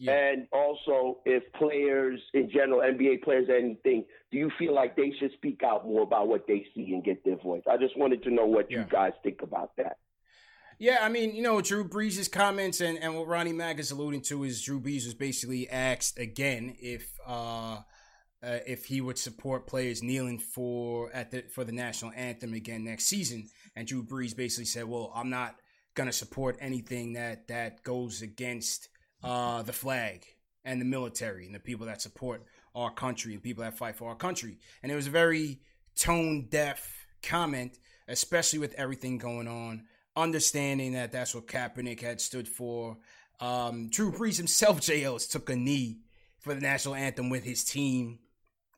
Yeah. 0.00 0.12
And 0.12 0.48
also, 0.50 1.18
if 1.26 1.42
players 1.52 2.18
in 2.32 2.50
general, 2.50 2.80
NBA 2.80 3.22
players, 3.22 3.48
anything, 3.54 4.06
do 4.32 4.38
you 4.38 4.50
feel 4.58 4.74
like 4.74 4.96
they 4.96 5.12
should 5.20 5.30
speak 5.34 5.60
out 5.62 5.86
more 5.86 6.02
about 6.02 6.26
what 6.26 6.46
they 6.46 6.64
see 6.74 6.94
and 6.94 7.04
get 7.04 7.22
their 7.22 7.36
voice? 7.36 7.62
I 7.70 7.76
just 7.76 7.98
wanted 7.98 8.22
to 8.22 8.30
know 8.30 8.46
what 8.46 8.70
yeah. 8.70 8.78
you 8.78 8.84
guys 8.90 9.12
think 9.22 9.42
about 9.42 9.76
that. 9.76 9.98
Yeah, 10.78 11.00
I 11.02 11.10
mean, 11.10 11.34
you 11.34 11.42
know, 11.42 11.60
Drew 11.60 11.86
Brees' 11.86 12.32
comments 12.32 12.80
and, 12.80 12.96
and 12.96 13.14
what 13.14 13.28
Ronnie 13.28 13.52
Mack 13.52 13.78
is 13.78 13.90
alluding 13.90 14.22
to 14.22 14.44
is 14.44 14.62
Drew 14.62 14.80
Brees 14.80 15.04
was 15.04 15.12
basically 15.12 15.68
asked 15.68 16.18
again 16.18 16.74
if 16.80 17.12
uh, 17.26 17.80
uh, 18.42 18.60
if 18.66 18.86
he 18.86 19.02
would 19.02 19.18
support 19.18 19.66
players 19.66 20.02
kneeling 20.02 20.38
for 20.38 21.12
at 21.12 21.30
the 21.30 21.42
for 21.42 21.64
the 21.64 21.72
national 21.72 22.12
anthem 22.16 22.54
again 22.54 22.84
next 22.84 23.04
season, 23.04 23.50
and 23.76 23.86
Drew 23.86 24.02
Brees 24.02 24.34
basically 24.34 24.64
said, 24.64 24.86
"Well, 24.86 25.12
I'm 25.14 25.28
not 25.28 25.56
gonna 25.94 26.12
support 26.12 26.56
anything 26.58 27.12
that 27.12 27.48
that 27.48 27.82
goes 27.82 28.22
against." 28.22 28.88
Uh, 29.22 29.62
the 29.62 29.72
flag 29.72 30.26
and 30.64 30.80
the 30.80 30.84
military 30.84 31.46
and 31.46 31.54
the 31.54 31.60
people 31.60 31.86
that 31.86 32.02
support 32.02 32.44
our 32.74 32.90
country 32.90 33.32
and 33.32 33.42
people 33.42 33.64
that 33.64 33.76
fight 33.76 33.96
for 33.96 34.08
our 34.08 34.14
country. 34.14 34.58
And 34.82 34.92
it 34.92 34.94
was 34.94 35.06
a 35.06 35.10
very 35.10 35.60
tone 35.96 36.46
deaf 36.50 37.06
comment, 37.22 37.78
especially 38.08 38.58
with 38.58 38.74
everything 38.74 39.18
going 39.18 39.48
on. 39.48 39.84
Understanding 40.16 40.92
that 40.92 41.12
that's 41.12 41.34
what 41.34 41.46
Kaepernick 41.46 42.00
had 42.00 42.20
stood 42.20 42.48
for. 42.48 42.98
Um, 43.40 43.88
Drew 43.88 44.12
Brees 44.12 44.36
himself, 44.36 44.80
JLs, 44.80 45.30
took 45.30 45.48
a 45.50 45.56
knee 45.56 45.98
for 46.40 46.54
the 46.54 46.60
national 46.60 46.94
anthem 46.94 47.30
with 47.30 47.44
his 47.44 47.64
team 47.64 48.18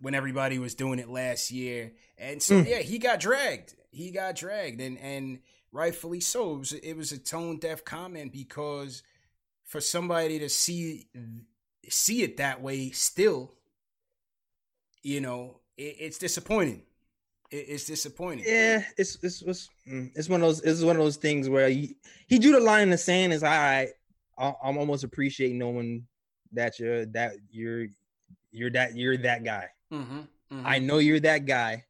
when 0.01 0.15
everybody 0.15 0.59
was 0.59 0.75
doing 0.75 0.99
it 0.99 1.09
last 1.09 1.51
year. 1.51 1.93
And 2.19 2.43
so, 2.43 2.57
mm. 2.57 2.69
yeah, 2.69 2.79
he 2.79 2.99
got 2.99 3.21
dragged. 3.21 3.75
He 3.91 4.11
got 4.11 4.37
dragged, 4.37 4.81
and 4.81 4.99
and 4.99 5.41
rightfully 5.71 6.21
so. 6.21 6.55
It 6.55 6.59
was, 6.59 6.73
it 6.73 6.97
was 6.97 7.13
a 7.13 7.19
tone 7.19 7.59
deaf 7.59 7.85
comment 7.85 8.33
because 8.33 9.03
for 9.73 9.81
somebody 9.81 10.39
to 10.39 10.51
see 10.51 11.07
see 11.89 12.23
it 12.23 12.37
that 12.37 12.61
way 12.61 12.91
still 12.91 13.55
you 15.03 15.19
know 15.19 15.61
it, 15.79 15.97
it's 15.99 16.19
disappointing. 16.19 16.83
It, 17.51 17.65
it's 17.71 17.87
disappointing. 17.87 18.45
Yeah 18.47 18.85
it's 18.99 19.17
it's 19.23 19.41
it's, 19.41 19.71
mm, 19.91 20.11
it's 20.15 20.29
one 20.29 20.43
of 20.43 20.49
those 20.49 20.61
it's 20.61 20.83
one 20.83 20.97
of 20.97 21.03
those 21.03 21.17
things 21.17 21.49
where 21.49 21.71
he, 21.71 21.97
he 22.27 22.39
drew 22.39 22.53
the 22.53 22.61
line 22.61 22.83
in 22.83 22.91
the 22.91 22.99
sand 22.99 23.33
is 23.33 23.43
all 23.43 23.49
right 23.49 23.89
i'm 24.39 24.77
almost 24.77 25.05
appreciating 25.05 25.57
knowing 25.57 26.07
that 26.53 26.79
you're 26.79 27.07
that 27.07 27.33
you're 27.51 27.87
you're 28.51 28.71
that 28.71 28.95
you're 28.95 29.17
that 29.17 29.43
guy. 29.43 29.69
Mm-hmm, 29.91 30.19
mm-hmm. 30.19 30.67
i 30.67 30.79
know 30.79 30.99
you're 30.99 31.21
that 31.21 31.47
guy 31.47 31.85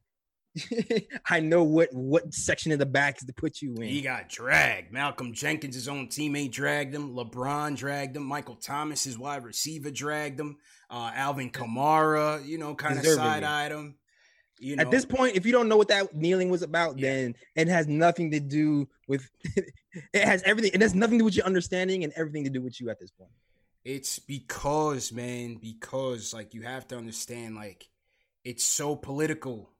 I 1.29 1.39
know 1.39 1.63
what 1.63 1.89
what 1.93 2.33
section 2.33 2.71
of 2.71 2.79
the 2.79 2.85
back 2.85 3.17
is 3.17 3.25
to 3.25 3.33
put 3.33 3.61
you 3.61 3.73
in. 3.75 3.83
He 3.83 4.01
got 4.01 4.29
dragged. 4.29 4.91
Malcolm 4.91 5.33
Jenkins, 5.33 5.75
his 5.75 5.87
own 5.87 6.07
teammate, 6.07 6.51
dragged 6.51 6.93
him. 6.93 7.15
LeBron 7.15 7.75
dragged 7.75 8.15
him. 8.15 8.23
Michael 8.23 8.55
Thomas, 8.55 9.03
his 9.03 9.17
wide 9.17 9.43
receiver, 9.43 9.89
dragged 9.89 10.39
him. 10.39 10.57
Uh, 10.89 11.11
Alvin 11.15 11.49
Kamara, 11.49 12.45
you 12.45 12.57
know, 12.57 12.75
kind 12.75 12.99
of 12.99 13.05
side 13.05 13.43
eyed 13.43 13.71
him. 13.71 13.95
You 14.59 14.75
know. 14.75 14.81
At 14.81 14.91
this 14.91 15.05
point, 15.05 15.35
if 15.35 15.45
you 15.45 15.51
don't 15.51 15.67
know 15.67 15.77
what 15.77 15.87
that 15.87 16.15
kneeling 16.15 16.49
was 16.49 16.61
about, 16.61 16.99
yeah. 16.99 17.13
then 17.13 17.35
it 17.55 17.67
has 17.67 17.87
nothing 17.87 18.31
to 18.31 18.39
do 18.39 18.87
with. 19.07 19.27
it 19.55 20.23
has 20.23 20.43
everything. 20.43 20.71
It 20.73 20.81
has 20.81 20.93
nothing 20.93 21.17
to 21.17 21.21
do 21.21 21.25
with 21.25 21.35
your 21.35 21.45
understanding 21.45 22.03
and 22.03 22.13
everything 22.15 22.43
to 22.43 22.51
do 22.51 22.61
with 22.61 22.79
you 22.79 22.89
at 22.91 22.99
this 22.99 23.11
point. 23.11 23.31
It's 23.83 24.19
because, 24.19 25.11
man, 25.11 25.55
because 25.55 26.33
like 26.33 26.53
you 26.53 26.61
have 26.61 26.87
to 26.89 26.97
understand, 26.97 27.55
like 27.55 27.89
it's 28.45 28.63
so 28.63 28.95
political 28.95 29.72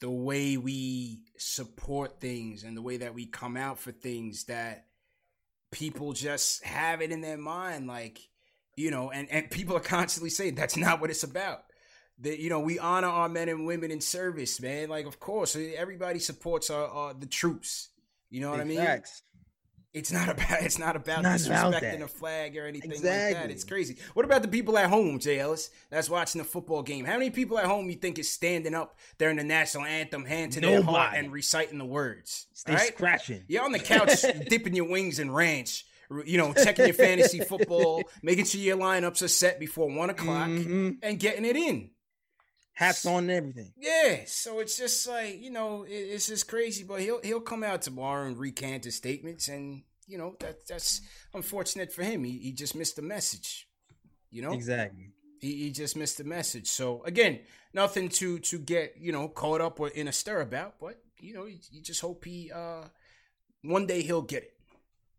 the 0.00 0.10
way 0.10 0.56
we 0.56 1.20
support 1.36 2.20
things 2.20 2.64
and 2.64 2.76
the 2.76 2.82
way 2.82 2.96
that 2.98 3.14
we 3.14 3.26
come 3.26 3.56
out 3.56 3.78
for 3.78 3.92
things 3.92 4.44
that 4.44 4.86
people 5.70 6.12
just 6.12 6.64
have 6.64 7.00
it 7.00 7.12
in 7.12 7.20
their 7.20 7.38
mind 7.38 7.86
like 7.86 8.20
you 8.76 8.90
know 8.90 9.10
and 9.10 9.30
and 9.30 9.50
people 9.50 9.76
are 9.76 9.80
constantly 9.80 10.30
saying 10.30 10.54
that's 10.54 10.76
not 10.76 11.00
what 11.00 11.10
it's 11.10 11.22
about. 11.22 11.64
That 12.20 12.38
you 12.38 12.50
know 12.50 12.60
we 12.60 12.78
honor 12.78 13.08
our 13.08 13.28
men 13.28 13.48
and 13.48 13.66
women 13.66 13.90
in 13.90 14.00
service 14.00 14.60
man. 14.60 14.88
Like 14.88 15.06
of 15.06 15.20
course 15.20 15.56
everybody 15.56 16.18
supports 16.18 16.70
our, 16.70 16.86
our 16.86 17.14
the 17.14 17.26
troops. 17.26 17.88
You 18.30 18.40
know 18.40 18.50
what 18.50 18.60
i 18.60 18.64
mean. 18.64 18.78
It's 19.92 20.12
not 20.12 20.28
about 20.28 20.62
it's 20.62 20.78
not 20.78 20.94
about 20.94 21.22
not 21.22 21.38
disrespecting 21.38 21.96
about 21.96 22.02
a 22.02 22.08
flag 22.08 22.56
or 22.56 22.64
anything 22.66 22.92
exactly. 22.92 23.34
like 23.34 23.42
that. 23.42 23.50
It's 23.50 23.64
crazy. 23.64 23.96
What 24.14 24.24
about 24.24 24.42
the 24.42 24.48
people 24.48 24.78
at 24.78 24.88
home, 24.88 25.18
Jay 25.18 25.40
Ellis, 25.40 25.70
that's 25.90 26.08
watching 26.08 26.40
the 26.40 26.44
football 26.44 26.82
game? 26.82 27.04
How 27.04 27.14
many 27.14 27.30
people 27.30 27.58
at 27.58 27.64
home 27.64 27.90
you 27.90 27.96
think 27.96 28.18
is 28.18 28.30
standing 28.30 28.74
up 28.74 28.96
during 29.18 29.36
the 29.36 29.44
national 29.44 29.84
anthem, 29.84 30.24
hand 30.24 30.52
to 30.52 30.60
Nobody. 30.60 30.82
their 30.82 30.92
heart, 30.92 31.14
and 31.16 31.32
reciting 31.32 31.78
the 31.78 31.84
words? 31.84 32.46
Stay 32.52 32.74
right? 32.74 32.94
scratching. 32.94 33.42
You're 33.48 33.64
on 33.64 33.72
the 33.72 33.80
couch 33.80 34.22
dipping 34.48 34.76
your 34.76 34.88
wings 34.88 35.18
in 35.18 35.32
ranch. 35.32 35.86
You 36.24 36.38
know, 36.38 36.52
checking 36.52 36.86
your 36.86 36.94
fantasy 36.94 37.38
football, 37.38 38.02
making 38.20 38.44
sure 38.46 38.60
your 38.60 38.76
lineups 38.76 39.22
are 39.22 39.28
set 39.28 39.60
before 39.60 39.88
one 39.88 40.10
o'clock, 40.10 40.48
mm-hmm. 40.48 40.90
and 41.04 41.20
getting 41.20 41.44
it 41.44 41.54
in 41.54 41.90
hats 42.74 43.04
on 43.06 43.24
and 43.24 43.30
everything. 43.30 43.72
Yeah, 43.76 44.20
so 44.26 44.58
it's 44.60 44.76
just 44.76 45.06
like 45.08 45.40
you 45.40 45.50
know, 45.50 45.84
it, 45.84 45.92
it's 45.92 46.26
just 46.26 46.48
crazy. 46.48 46.84
But 46.84 47.00
he'll 47.00 47.20
he'll 47.22 47.40
come 47.40 47.62
out 47.62 47.82
tomorrow 47.82 48.26
and 48.26 48.38
recant 48.38 48.84
his 48.84 48.96
statements, 48.96 49.48
and 49.48 49.82
you 50.06 50.18
know 50.18 50.36
that 50.40 50.66
that's 50.66 51.00
unfortunate 51.34 51.92
for 51.92 52.02
him. 52.02 52.24
He 52.24 52.38
he 52.38 52.52
just 52.52 52.74
missed 52.74 52.96
the 52.96 53.02
message. 53.02 53.68
You 54.30 54.42
know 54.42 54.52
exactly. 54.52 55.12
He, 55.40 55.56
he 55.56 55.70
just 55.70 55.96
missed 55.96 56.18
the 56.18 56.24
message. 56.24 56.68
So 56.68 57.02
again, 57.04 57.40
nothing 57.72 58.08
to 58.10 58.38
to 58.38 58.58
get 58.58 58.96
you 58.98 59.12
know 59.12 59.28
caught 59.28 59.60
up 59.60 59.80
or 59.80 59.88
in 59.88 60.08
a 60.08 60.12
stir 60.12 60.40
about, 60.40 60.74
but 60.80 61.00
you 61.18 61.34
know 61.34 61.46
you, 61.46 61.58
you 61.70 61.82
just 61.82 62.00
hope 62.00 62.24
he 62.24 62.50
uh 62.54 62.84
one 63.62 63.86
day 63.86 64.02
he'll 64.02 64.22
get 64.22 64.42
it. 64.44 64.54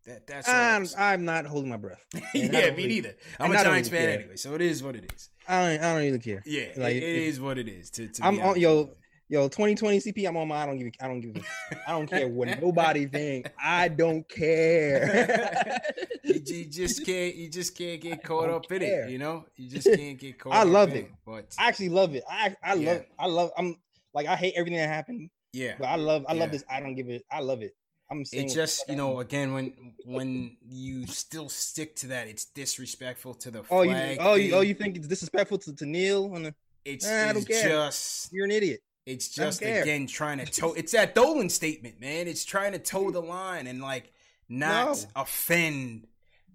That 0.06 0.26
that's 0.26 0.50
I'm 0.50 0.88
I'm 0.98 1.26
not 1.26 1.46
holding 1.46 1.70
my 1.70 1.78
breath. 1.78 2.04
yeah, 2.34 2.72
me 2.72 2.88
neither. 2.88 3.16
I'm 3.40 3.52
a 3.52 3.64
Giants 3.64 3.90
fan 3.90 4.10
anyway, 4.10 4.36
so 4.36 4.56
it 4.56 4.62
is 4.62 4.82
what 4.82 4.96
it 4.96 5.12
is. 5.14 5.30
I 5.48 5.78
don't 5.78 5.84
I 5.84 5.94
don't 5.94 6.04
even 6.04 6.22
care. 6.22 6.42
Yeah, 6.46 6.70
like 6.76 6.96
it, 6.96 7.04
it 7.04 7.16
is 7.28 7.40
what 7.40 7.60
it 7.60 7.68
is. 7.68 7.92
To, 7.92 8.08
to 8.08 8.26
I'm 8.26 8.40
on 8.42 8.60
yo 8.60 8.96
yo 9.30 9.48
2020 9.48 10.00
CP. 10.00 10.28
I'm 10.28 10.38
on 10.38 10.48
my. 10.48 10.64
I 10.64 10.66
don't 10.66 10.80
give. 10.80 10.92
I 11.00 11.08
don't 11.08 11.22
give. 11.22 11.46
I 11.88 11.92
don't 11.92 12.08
care 12.08 12.28
what 12.28 12.48
nobody 12.62 13.06
think. 13.06 13.52
I 13.64 13.90
don't 13.90 14.28
care. 14.28 15.80
you, 16.24 16.42
you, 16.46 16.66
just 16.66 17.06
can't. 17.06 17.36
You 17.36 17.50
just 17.50 17.78
can't 17.78 18.02
get 18.02 18.24
caught 18.24 18.50
up 18.50 18.68
care. 18.68 18.78
in 18.78 18.84
it. 18.84 19.10
You 19.12 19.20
know. 19.20 19.46
You 19.56 19.70
just 19.70 19.88
can't 19.88 20.18
get 20.18 20.40
caught. 20.40 20.54
Up 20.54 20.64
in 20.64 20.68
it. 20.68 20.72
I 20.72 20.74
love 20.74 20.90
it. 20.90 20.96
it. 20.96 21.12
But 21.26 21.56
I 21.60 21.68
actually 21.68 21.90
love 21.90 22.16
it. 22.16 22.24
I 22.30 22.56
I 22.64 22.74
yeah. 22.74 22.92
love. 22.92 23.06
I 23.20 23.26
love. 23.28 23.52
I'm 23.58 23.76
like 24.16 24.26
I 24.26 24.36
hate 24.36 24.54
everything 24.56 24.80
that 24.80 24.90
happened. 24.90 25.30
Yeah. 25.54 25.76
But 25.78 25.90
I 25.90 25.96
love. 25.96 26.26
I 26.28 26.34
yeah. 26.34 26.40
love 26.40 26.52
this. 26.52 26.64
I 26.70 26.80
don't 26.80 26.96
give 26.96 27.10
it. 27.10 27.24
I 27.32 27.40
love 27.40 27.62
it. 27.62 27.76
I'm 28.12 28.26
it 28.34 28.54
just 28.54 28.90
you 28.90 28.98
know 28.98 29.22
again 29.22 29.54
when 29.54 29.94
when 30.06 30.58
you 30.70 31.08
still 31.08 31.48
stick 31.48 31.96
to 31.98 32.08
that 32.08 32.28
it's 32.28 32.46
disrespectful 32.46 33.34
to 33.36 33.52
the 33.52 33.64
oh 33.72 33.84
you 33.84 33.96
oh 34.20 34.36
you, 34.36 34.54
oh 34.54 34.62
you 34.62 34.74
think 34.74 34.98
it's 34.98 35.08
disrespectful 35.08 35.58
to, 35.60 35.74
to 35.74 35.86
kneel 35.86 36.30
on 36.36 36.44
the 36.44 36.54
it's, 36.84 37.06
nah, 37.06 37.30
I 37.30 37.34
just 37.34 38.34
you're 38.34 38.46
an 38.46 38.52
idiot 38.52 38.82
It's 39.06 39.30
just 39.30 39.62
again 39.62 40.08
trying 40.08 40.40
to 40.40 40.46
toe. 40.62 40.74
It's 40.74 40.92
that 40.94 41.16
Dolan 41.16 41.50
statement, 41.50 42.00
man. 42.00 42.28
It's 42.28 42.46
trying 42.46 42.74
to 42.74 42.80
toe 42.80 43.12
the 43.12 43.22
line 43.22 43.68
and 43.68 43.82
like 43.82 44.12
not 44.50 44.98
no. 44.98 45.22
offend 45.22 46.08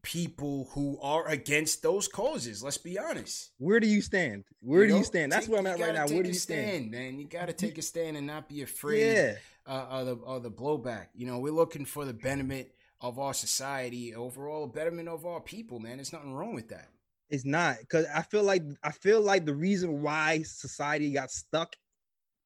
people 0.02 0.68
who 0.72 0.98
are 1.00 1.26
against 1.26 1.82
those 1.82 2.06
causes. 2.06 2.62
Let's 2.62 2.78
be 2.78 2.98
honest. 2.98 3.50
Where 3.58 3.80
do 3.80 3.88
you 3.88 4.00
stand? 4.00 4.44
Where 4.60 4.82
you 4.82 4.88
do 4.88 4.92
know, 4.92 4.98
you 4.98 5.04
stand? 5.04 5.32
That's 5.32 5.46
take, 5.46 5.52
where 5.52 5.60
I'm 5.60 5.66
at 5.66 5.80
right 5.80 5.94
now. 5.94 6.06
Where 6.06 6.22
do 6.22 6.28
you 6.28 6.34
stand, 6.34 6.66
stand, 6.66 6.90
man? 6.90 7.18
You 7.18 7.26
got 7.26 7.46
to 7.46 7.52
take 7.52 7.78
a 7.78 7.82
stand 7.82 8.16
and 8.16 8.26
not 8.26 8.48
be 8.48 8.62
afraid 8.62 9.14
yeah. 9.14 9.34
Uh, 9.66 9.86
of, 9.90 10.06
the, 10.06 10.16
of 10.24 10.42
the 10.42 10.50
blowback. 10.50 11.06
You 11.14 11.26
know, 11.26 11.38
we're 11.38 11.52
looking 11.52 11.84
for 11.84 12.04
the 12.04 12.14
betterment 12.14 12.68
of 13.00 13.18
our 13.18 13.34
society, 13.34 14.14
overall 14.14 14.66
betterment 14.66 15.08
of 15.08 15.26
our 15.26 15.40
people, 15.40 15.78
man. 15.78 15.96
There's 15.96 16.12
nothing 16.12 16.34
wrong 16.34 16.54
with 16.54 16.68
that. 16.68 16.88
It's 17.28 17.44
not 17.44 17.78
because 17.80 18.06
I 18.14 18.22
feel 18.22 18.44
like 18.44 18.62
I 18.84 18.92
feel 18.92 19.20
like 19.20 19.44
the 19.44 19.54
reason 19.54 20.00
why 20.00 20.42
society 20.44 21.10
got 21.10 21.32
stuck 21.32 21.74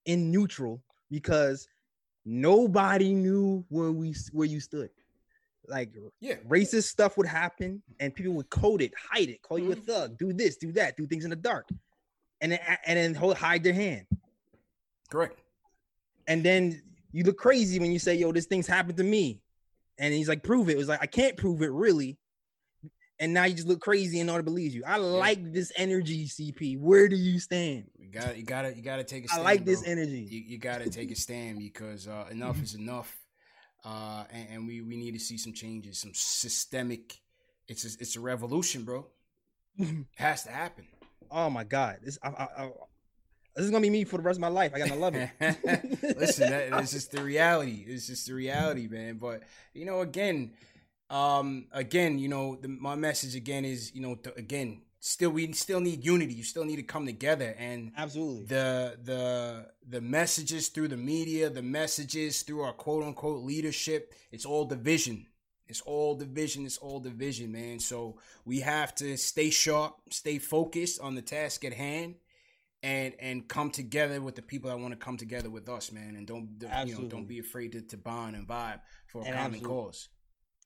in 0.06 0.30
neutral 0.30 0.82
because 1.10 1.68
nobody 2.24 3.12
knew 3.12 3.64
where 3.68 3.92
we 3.92 4.14
where 4.32 4.46
you 4.46 4.58
stood 4.58 4.88
like 5.70 5.94
yeah. 6.20 6.34
racist 6.48 6.84
stuff 6.84 7.16
would 7.16 7.26
happen 7.26 7.82
and 8.00 8.14
people 8.14 8.34
would 8.34 8.50
code 8.50 8.82
it, 8.82 8.92
hide 9.10 9.28
it, 9.28 9.40
call 9.42 9.58
mm-hmm. 9.58 9.66
you 9.66 9.72
a 9.72 9.76
mm-hmm. 9.76 9.84
thug, 9.84 10.18
do 10.18 10.32
this, 10.32 10.56
do 10.56 10.72
that, 10.72 10.96
do 10.96 11.06
things 11.06 11.24
in 11.24 11.30
the 11.30 11.36
dark, 11.36 11.68
and 12.40 12.52
then 12.52 12.60
and 12.86 12.98
then 12.98 13.14
hold, 13.14 13.36
hide 13.36 13.62
their 13.62 13.72
hand. 13.72 14.06
Correct. 15.10 15.40
And 16.26 16.44
then 16.44 16.82
you 17.12 17.24
look 17.24 17.38
crazy 17.38 17.78
when 17.78 17.92
you 17.92 17.98
say, 17.98 18.14
"Yo, 18.14 18.32
this 18.32 18.46
thing's 18.46 18.66
happened 18.66 18.98
to 18.98 19.04
me," 19.04 19.40
and 19.98 20.14
he's 20.14 20.28
like, 20.28 20.42
"Prove 20.42 20.68
it." 20.68 20.72
It 20.72 20.78
was 20.78 20.88
like, 20.88 21.02
"I 21.02 21.06
can't 21.06 21.36
prove 21.36 21.62
it, 21.62 21.70
really." 21.70 22.18
And 23.18 23.34
now 23.34 23.44
you 23.44 23.54
just 23.54 23.68
look 23.68 23.80
crazy 23.80 24.18
and 24.18 24.28
nobody 24.28 24.44
believes 24.44 24.74
you. 24.74 24.82
I 24.86 24.96
like 24.96 25.52
this 25.52 25.70
energy, 25.76 26.26
CP. 26.26 26.78
Where 26.78 27.06
do 27.06 27.16
you 27.16 27.38
stand? 27.38 27.84
You 27.98 28.10
got 28.10 28.36
you 28.38 28.44
got 28.44 28.62
to 28.62 28.74
you 28.74 28.82
got 28.82 28.96
to 28.96 29.04
take 29.04 29.26
a 29.26 29.28
stand. 29.28 29.42
I 29.42 29.44
like 29.44 29.64
bro. 29.64 29.74
this 29.74 29.86
energy. 29.86 30.26
You, 30.30 30.40
you 30.40 30.58
got 30.58 30.78
to 30.78 30.88
take 30.88 31.10
a 31.10 31.16
stand 31.16 31.58
because 31.58 32.08
uh, 32.08 32.26
enough 32.30 32.62
is 32.62 32.74
enough 32.74 33.14
uh, 33.84 34.24
and, 34.30 34.48
and, 34.50 34.66
we 34.66 34.82
we 34.82 34.96
need 34.96 35.12
to 35.12 35.18
see 35.18 35.38
some 35.38 35.52
changes, 35.52 35.98
some 35.98 36.12
systemic. 36.14 37.20
It's 37.68 37.84
a, 37.84 38.00
it's 38.00 38.16
a 38.16 38.20
revolution, 38.20 38.84
bro. 38.84 39.06
it 39.78 40.06
has 40.16 40.42
to 40.44 40.50
happen. 40.50 40.86
Oh 41.30 41.48
my 41.48 41.64
god, 41.64 41.98
this 42.02 42.18
I, 42.22 42.28
I, 42.28 42.48
I, 42.58 42.70
this 43.60 43.66
is 43.66 43.70
gonna 43.70 43.82
be 43.82 43.90
me 43.90 44.04
for 44.04 44.16
the 44.16 44.22
rest 44.22 44.38
of 44.38 44.40
my 44.40 44.48
life. 44.48 44.72
I 44.74 44.78
gotta 44.78 44.94
love 44.94 45.14
it. 45.14 45.30
Listen, 46.18 46.50
that, 46.50 46.80
it's 46.80 46.92
just 46.92 47.12
the 47.12 47.22
reality. 47.22 47.84
It's 47.86 48.06
just 48.06 48.26
the 48.26 48.32
reality, 48.32 48.88
man. 48.88 49.18
But 49.18 49.42
you 49.74 49.84
know, 49.84 50.00
again, 50.00 50.52
um, 51.10 51.66
again, 51.72 52.18
you 52.18 52.28
know, 52.28 52.56
the, 52.56 52.68
my 52.68 52.94
message 52.94 53.34
again 53.34 53.66
is, 53.66 53.94
you 53.94 54.00
know, 54.00 54.14
to, 54.14 54.34
again, 54.38 54.80
still 55.00 55.30
we 55.30 55.50
still 55.52 55.80
need 55.80 56.04
unity 56.04 56.34
you 56.34 56.42
still 56.42 56.64
need 56.64 56.76
to 56.76 56.82
come 56.82 57.06
together 57.06 57.54
and 57.58 57.90
absolutely 57.96 58.44
the 58.44 58.98
the 59.02 59.66
the 59.88 60.00
messages 60.00 60.68
through 60.68 60.88
the 60.88 60.96
media 60.96 61.48
the 61.48 61.62
messages 61.62 62.42
through 62.42 62.60
our 62.60 62.74
quote 62.74 63.02
unquote 63.02 63.42
leadership 63.42 64.12
it's 64.30 64.44
all 64.44 64.66
division 64.66 65.26
it's 65.68 65.80
all 65.80 66.14
division 66.14 66.66
it's 66.66 66.76
all 66.76 67.00
division 67.00 67.50
man 67.50 67.80
so 67.80 68.18
we 68.44 68.60
have 68.60 68.94
to 68.94 69.16
stay 69.16 69.48
sharp 69.48 69.96
stay 70.10 70.38
focused 70.38 71.00
on 71.00 71.14
the 71.14 71.22
task 71.22 71.64
at 71.64 71.72
hand 71.72 72.14
and 72.82 73.14
and 73.20 73.46
come 73.48 73.70
together 73.70 74.20
with 74.20 74.34
the 74.34 74.42
people 74.42 74.70
that 74.70 74.78
want 74.78 74.92
to 74.92 74.98
come 74.98 75.16
together 75.16 75.50
with 75.50 75.68
us 75.68 75.92
man 75.92 76.16
and 76.16 76.26
don't 76.26 76.48
absolutely. 76.64 76.90
you 76.90 77.02
know 77.02 77.08
don't 77.08 77.28
be 77.28 77.38
afraid 77.38 77.72
to, 77.72 77.82
to 77.82 77.96
bond 77.96 78.34
and 78.34 78.48
vibe 78.48 78.80
for 79.06 79.20
a 79.20 79.24
and 79.24 79.34
common 79.34 79.54
absolutely. 79.54 79.68
cause 79.68 80.08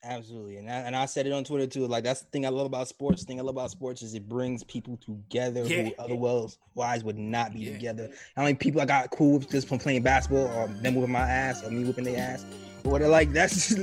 Absolutely, 0.07 0.59
and 0.59 0.71
I, 0.71 0.75
and 0.75 0.95
I 0.95 1.07
said 1.07 1.27
it 1.27 1.33
on 1.33 1.45
Twitter 1.45 1.67
too. 1.67 1.87
Like 1.87 2.05
that's 2.05 2.21
the 2.21 2.27
thing 2.27 2.45
I 2.45 2.51
love 2.51 2.67
about 2.67 2.89
sports. 2.89 3.23
The 3.23 3.27
thing 3.27 3.41
I 3.41 3.43
love 3.43 3.55
about 3.55 3.71
sports 3.71 4.03
is 4.03 4.15
it 4.15 4.29
brings 4.29 4.63
people 4.63 4.99
together 4.99 5.65
yeah. 5.65 5.85
who 5.85 5.93
otherwise 5.99 7.03
would 7.05 7.17
not 7.17 7.55
be 7.55 7.61
yeah. 7.61 7.73
together. 7.73 8.11
How 8.37 8.43
many 8.43 8.55
people 8.55 8.83
I 8.83 8.85
got 8.85 9.11
cool 9.11 9.39
with 9.39 9.51
just 9.51 9.67
from 9.67 9.79
playing 9.79 10.03
basketball, 10.03 10.47
or 10.49 10.69
them 10.69 10.95
whipping 10.95 11.13
my 11.13 11.21
ass, 11.21 11.65
or 11.65 11.71
me 11.71 11.85
whipping 11.85 12.05
their 12.05 12.19
ass, 12.19 12.45
or 12.85 12.93
what? 12.93 13.03
Like 13.03 13.33
that's 13.33 13.75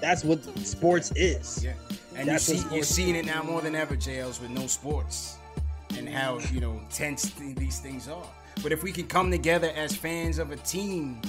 that's 0.00 0.24
what 0.24 0.42
sports 0.60 1.12
is. 1.14 1.62
Yeah, 1.62 1.74
and 2.14 2.26
that's 2.26 2.48
you 2.48 2.56
see, 2.56 2.74
you're 2.74 2.84
seeing 2.84 3.14
it 3.14 3.26
now 3.26 3.42
more 3.42 3.60
than 3.60 3.74
ever, 3.74 3.96
JLs, 3.96 4.40
with 4.40 4.50
no 4.50 4.66
sports, 4.66 5.35
and 5.96 6.08
how 6.08 6.38
you 6.52 6.60
know 6.60 6.80
tense 6.90 7.30
these 7.30 7.78
things 7.80 8.08
are. 8.08 8.26
But 8.62 8.72
if 8.72 8.82
we 8.82 8.92
can 8.92 9.06
come 9.06 9.30
together 9.30 9.70
as 9.76 9.94
fans 9.94 10.38
of 10.38 10.50
a 10.50 10.56
team 10.56 11.20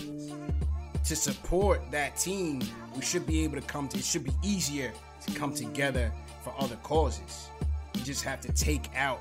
to 1.04 1.16
support 1.16 1.82
that 1.92 2.18
team, 2.18 2.62
we 2.96 3.02
should 3.02 3.26
be 3.26 3.44
able 3.44 3.60
to 3.60 3.68
come 3.68 3.88
to 3.90 3.98
it 3.98 4.04
should 4.04 4.24
be 4.24 4.34
easier 4.44 4.92
to 5.26 5.34
come 5.34 5.54
together 5.54 6.12
for 6.44 6.54
other 6.58 6.78
causes. 6.78 7.50
We 7.96 8.02
just 8.02 8.24
have 8.24 8.42
to 8.42 8.52
take 8.54 8.90
out 8.96 9.20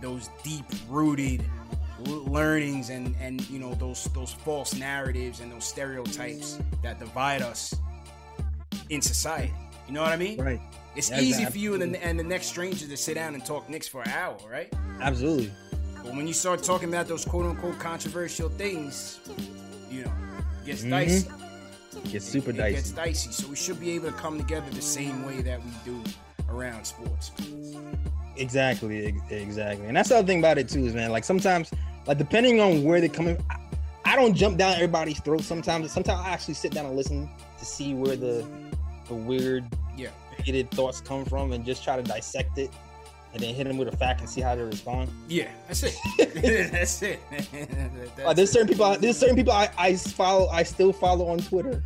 those 0.00 0.30
deep 0.42 0.64
rooted 0.88 1.44
learnings 2.06 2.90
and 2.90 3.14
and 3.20 3.48
you 3.50 3.58
know 3.58 3.74
those 3.74 4.04
those 4.14 4.32
false 4.32 4.74
narratives 4.74 5.40
and 5.40 5.50
those 5.50 5.64
stereotypes 5.64 6.58
that 6.82 6.98
divide 6.98 7.42
us 7.42 7.74
in 8.90 9.02
society. 9.02 9.52
You 9.86 9.94
know 9.94 10.02
what 10.02 10.12
I 10.12 10.16
mean? 10.16 10.40
Right. 10.40 10.60
It's 10.98 11.12
easy 11.12 11.44
for 11.44 11.58
you 11.58 11.74
and 11.80 11.94
the, 11.94 12.04
and 12.04 12.18
the 12.18 12.24
next 12.24 12.48
stranger 12.48 12.88
to 12.88 12.96
sit 12.96 13.14
down 13.14 13.34
and 13.34 13.46
talk 13.46 13.70
Knicks 13.70 13.86
for 13.86 14.02
an 14.02 14.10
hour, 14.10 14.36
right? 14.50 14.72
Absolutely. 15.00 15.52
But 16.02 16.14
when 16.14 16.26
you 16.26 16.32
start 16.32 16.64
talking 16.64 16.88
about 16.88 17.06
those 17.06 17.24
quote 17.24 17.46
unquote 17.46 17.78
controversial 17.78 18.48
things, 18.48 19.20
you 19.88 20.04
know, 20.04 20.12
gets 20.66 20.80
mm-hmm. 20.80 20.90
dicey. 20.90 21.30
Gets 22.10 22.24
super 22.24 22.50
it, 22.50 22.56
dicey. 22.56 22.70
It 22.70 22.76
gets 22.78 22.90
dicey. 22.90 23.30
So 23.30 23.46
we 23.48 23.54
should 23.54 23.78
be 23.78 23.92
able 23.92 24.10
to 24.10 24.16
come 24.16 24.38
together 24.38 24.68
the 24.70 24.82
same 24.82 25.24
way 25.24 25.40
that 25.40 25.60
we 25.64 25.70
do 25.84 26.02
around 26.50 26.84
sports. 26.84 27.30
Exactly, 28.36 29.14
exactly. 29.30 29.86
And 29.86 29.96
that's 29.96 30.08
the 30.08 30.16
other 30.16 30.26
thing 30.26 30.40
about 30.40 30.58
it 30.58 30.68
too, 30.68 30.84
is 30.84 30.94
man, 30.94 31.10
like 31.12 31.22
sometimes, 31.22 31.70
like 32.06 32.18
depending 32.18 32.60
on 32.60 32.82
where 32.82 33.00
they're 33.00 33.08
coming, 33.08 33.36
I, 33.50 33.60
I 34.04 34.16
don't 34.16 34.34
jump 34.34 34.58
down 34.58 34.74
everybody's 34.74 35.20
throat. 35.20 35.42
Sometimes, 35.42 35.92
sometimes 35.92 36.20
I 36.24 36.30
actually 36.30 36.54
sit 36.54 36.72
down 36.72 36.86
and 36.86 36.96
listen 36.96 37.30
to 37.58 37.64
see 37.64 37.94
where 37.94 38.16
the 38.16 38.44
the 39.06 39.14
weird, 39.14 39.64
yeah, 39.96 40.10
thoughts 40.70 41.00
come 41.00 41.24
from, 41.24 41.52
and 41.52 41.64
just 41.64 41.84
try 41.84 41.96
to 41.96 42.02
dissect 42.02 42.58
it 42.58 42.70
and 43.34 43.42
then 43.42 43.54
hit 43.54 43.66
them 43.66 43.76
with 43.76 43.88
a 43.88 43.96
fact 43.96 44.20
and 44.20 44.28
see 44.28 44.40
how 44.40 44.54
they 44.54 44.62
respond. 44.62 45.10
Yeah, 45.28 45.48
that's 45.66 45.82
it. 45.82 45.96
that's 46.72 47.02
it. 47.02 47.20
that's 47.30 48.20
uh, 48.24 48.32
there's 48.32 48.50
certain 48.50 48.68
people. 48.68 48.96
There's 48.98 49.18
certain 49.18 49.36
people 49.36 49.52
I, 49.52 49.70
I 49.76 49.96
follow. 49.96 50.48
I 50.48 50.62
still 50.62 50.92
follow 50.92 51.28
on 51.28 51.38
Twitter. 51.38 51.82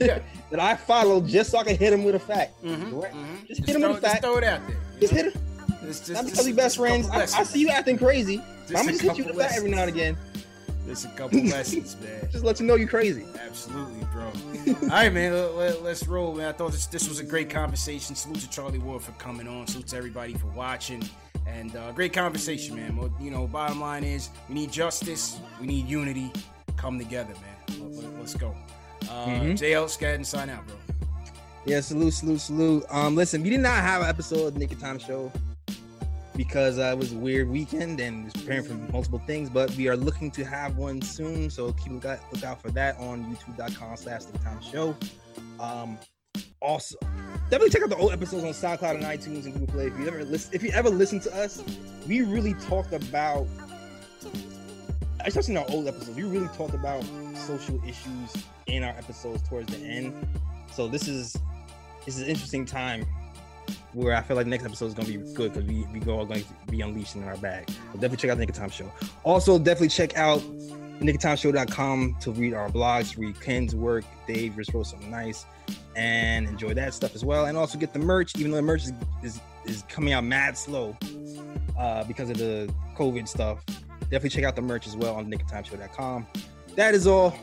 yeah. 0.00 0.20
that 0.50 0.60
I 0.60 0.74
follow 0.74 1.20
just 1.20 1.50
so 1.50 1.58
I 1.58 1.64
can 1.64 1.76
hit 1.76 1.92
him 1.92 2.04
with 2.04 2.14
a 2.14 2.18
fact. 2.18 2.62
Mm-hmm, 2.64 2.96
right? 2.96 3.12
mm-hmm. 3.12 3.46
Just, 3.46 3.60
just 3.60 3.66
hit 3.68 3.76
him 3.76 3.82
with 3.82 3.98
a 3.98 4.00
fact. 4.00 4.22
Just 4.22 4.22
throw 4.22 4.38
it 4.38 4.44
out 4.44 4.66
there. 4.66 4.76
Just 5.00 5.12
know? 5.12 5.22
hit 5.22 5.34
him. 5.34 5.42
Just, 5.84 6.06
just, 6.06 6.12
Not 6.12 6.24
because 6.24 6.46
we 6.46 6.52
best 6.52 6.76
friends. 6.78 7.08
I, 7.10 7.22
I, 7.22 7.26
see 7.26 7.60
you 7.60 7.68
acting 7.68 7.98
crazy. 7.98 8.40
I'm 8.68 8.86
gonna 8.86 8.92
hit 8.92 9.18
you 9.18 9.24
with 9.24 9.36
a 9.36 9.38
fact 9.38 9.54
every 9.56 9.70
now 9.70 9.82
and 9.82 9.90
again. 9.90 10.16
There's 10.84 11.04
a 11.04 11.08
couple 11.08 11.40
lessons, 11.44 11.96
man. 12.00 12.28
Just 12.30 12.44
let 12.44 12.60
you 12.60 12.66
know 12.66 12.74
you're 12.74 12.88
crazy. 12.88 13.24
Absolutely, 13.44 14.06
bro. 14.12 14.24
All 14.24 14.88
right, 14.88 15.12
man. 15.12 15.32
Let, 15.32 15.76
us 15.76 16.02
let, 16.02 16.08
roll, 16.08 16.34
man. 16.34 16.48
I 16.48 16.52
thought 16.52 16.72
this, 16.72 16.86
this 16.86 17.08
was 17.08 17.20
a 17.20 17.24
great 17.24 17.48
conversation. 17.48 18.14
Salute 18.14 18.40
to 18.40 18.50
Charlie 18.50 18.78
Ward 18.78 19.02
for 19.02 19.12
coming 19.12 19.48
on. 19.48 19.66
Salute 19.66 19.88
to 19.88 19.96
everybody 19.96 20.34
for 20.34 20.48
watching. 20.48 21.02
And 21.46 21.74
uh, 21.76 21.92
great 21.92 22.12
conversation, 22.12 22.76
man. 22.76 22.96
Well, 22.96 23.12
you 23.20 23.30
know, 23.30 23.46
bottom 23.46 23.80
line 23.80 24.04
is 24.04 24.30
we 24.48 24.54
need 24.54 24.72
justice. 24.72 25.38
We 25.60 25.66
need 25.66 25.86
unity. 25.86 26.30
Come 26.76 26.98
together, 26.98 27.32
man. 27.34 27.94
Let, 27.94 28.22
us 28.22 28.34
go. 28.34 28.54
Uh, 29.02 29.26
mm-hmm. 29.26 29.52
JL, 29.52 30.14
and 30.14 30.26
sign 30.26 30.50
out, 30.50 30.66
bro. 30.66 30.76
Yeah, 31.66 31.80
salute, 31.80 32.12
salute, 32.12 32.40
salute. 32.40 32.84
Um, 32.90 33.14
listen, 33.14 33.42
we 33.42 33.50
did 33.50 33.60
not 33.60 33.82
have 33.82 34.02
an 34.02 34.08
episode 34.08 34.48
of 34.48 34.54
the 34.54 34.60
Naked 34.60 34.80
Time 34.80 34.98
Show 34.98 35.32
because 36.36 36.78
uh, 36.78 36.92
it 36.92 36.98
was 36.98 37.12
a 37.12 37.16
weird 37.16 37.48
weekend 37.48 38.00
and 38.00 38.24
was 38.24 38.32
preparing 38.32 38.64
for 38.64 38.74
multiple 38.92 39.22
things. 39.26 39.48
But 39.48 39.74
we 39.76 39.88
are 39.88 39.96
looking 39.96 40.30
to 40.32 40.44
have 40.44 40.76
one 40.76 41.00
soon, 41.02 41.50
so 41.50 41.72
keep 41.72 41.92
look 41.92 42.04
out, 42.04 42.20
look 42.32 42.44
out 42.44 42.60
for 42.60 42.70
that 42.72 42.98
on 42.98 43.24
YouTube.com/slash 43.24 44.24
The 44.24 44.38
Time 44.38 44.60
Show. 44.62 44.96
Um, 45.60 45.98
also, 46.60 46.96
definitely 47.50 47.70
check 47.70 47.82
out 47.82 47.90
the 47.90 47.96
old 47.96 48.12
episodes 48.12 48.44
on 48.44 48.50
SoundCloud 48.50 48.96
and 48.96 49.04
iTunes 49.04 49.44
and 49.44 49.52
Google 49.52 49.68
Play. 49.68 49.86
If 49.86 49.98
you 49.98 50.08
ever 50.08 50.24
listen, 50.24 50.54
if 50.54 50.62
you 50.62 50.70
ever 50.70 50.90
listen 50.90 51.20
to 51.20 51.34
us, 51.36 51.62
we 52.06 52.22
really 52.22 52.54
talked 52.54 52.92
about, 52.92 53.46
especially 55.24 55.54
in 55.54 55.58
our 55.58 55.70
old 55.70 55.86
episodes, 55.86 56.16
we 56.16 56.24
really 56.24 56.48
talked 56.48 56.74
about 56.74 57.04
social 57.34 57.80
issues 57.84 58.44
in 58.66 58.82
our 58.82 58.96
episodes 58.96 59.46
towards 59.48 59.76
the 59.76 59.84
end. 59.84 60.14
So 60.72 60.88
this 60.88 61.06
is 61.06 61.36
this 62.04 62.16
is 62.16 62.22
an 62.22 62.28
interesting 62.28 62.64
time 62.64 63.06
where 63.92 64.14
I 64.14 64.22
feel 64.22 64.36
like 64.36 64.46
next 64.46 64.64
episode 64.64 64.86
is 64.86 64.94
gonna 64.94 65.08
be 65.08 65.16
good 65.34 65.52
because 65.52 65.68
we 65.68 65.86
we 65.92 66.00
go 66.00 66.18
all 66.18 66.26
going 66.26 66.42
to 66.44 66.70
be 66.70 66.80
unleashed 66.80 67.16
in 67.16 67.24
our 67.24 67.36
bag. 67.36 67.68
So 67.68 67.76
definitely 67.94 68.16
check 68.18 68.30
out 68.30 68.34
the 68.34 68.40
Naked 68.40 68.54
Time 68.54 68.70
Show. 68.70 68.90
Also, 69.22 69.58
definitely 69.58 69.88
check 69.88 70.16
out 70.16 70.40
nakedtimeshow.com 71.00 72.16
to 72.20 72.30
read 72.32 72.54
our 72.54 72.68
blogs, 72.68 73.18
read 73.18 73.40
Ken's 73.40 73.74
work. 73.74 74.04
Dave 74.26 74.56
just 74.56 74.72
wrote 74.72 74.86
something 74.86 75.10
nice, 75.10 75.46
and 75.96 76.48
enjoy 76.48 76.74
that 76.74 76.94
stuff 76.94 77.14
as 77.14 77.24
well. 77.24 77.46
And 77.46 77.56
also 77.56 77.78
get 77.78 77.92
the 77.92 77.98
merch, 77.98 78.32
even 78.36 78.50
though 78.50 78.56
the 78.56 78.62
merch 78.62 78.84
is 78.84 78.92
is, 79.22 79.40
is 79.64 79.84
coming 79.88 80.12
out 80.12 80.24
mad 80.24 80.56
slow 80.56 80.96
uh, 81.78 82.04
because 82.04 82.30
of 82.30 82.38
the 82.38 82.72
COVID 82.96 83.28
stuff. 83.28 83.64
Definitely 84.02 84.30
check 84.30 84.44
out 84.44 84.56
the 84.56 84.62
merch 84.62 84.86
as 84.86 84.96
well 84.96 85.16
on 85.16 85.30
nakedtimeshow.com. 85.30 86.26
That 86.76 86.94
is 86.94 87.06
all. 87.06 87.36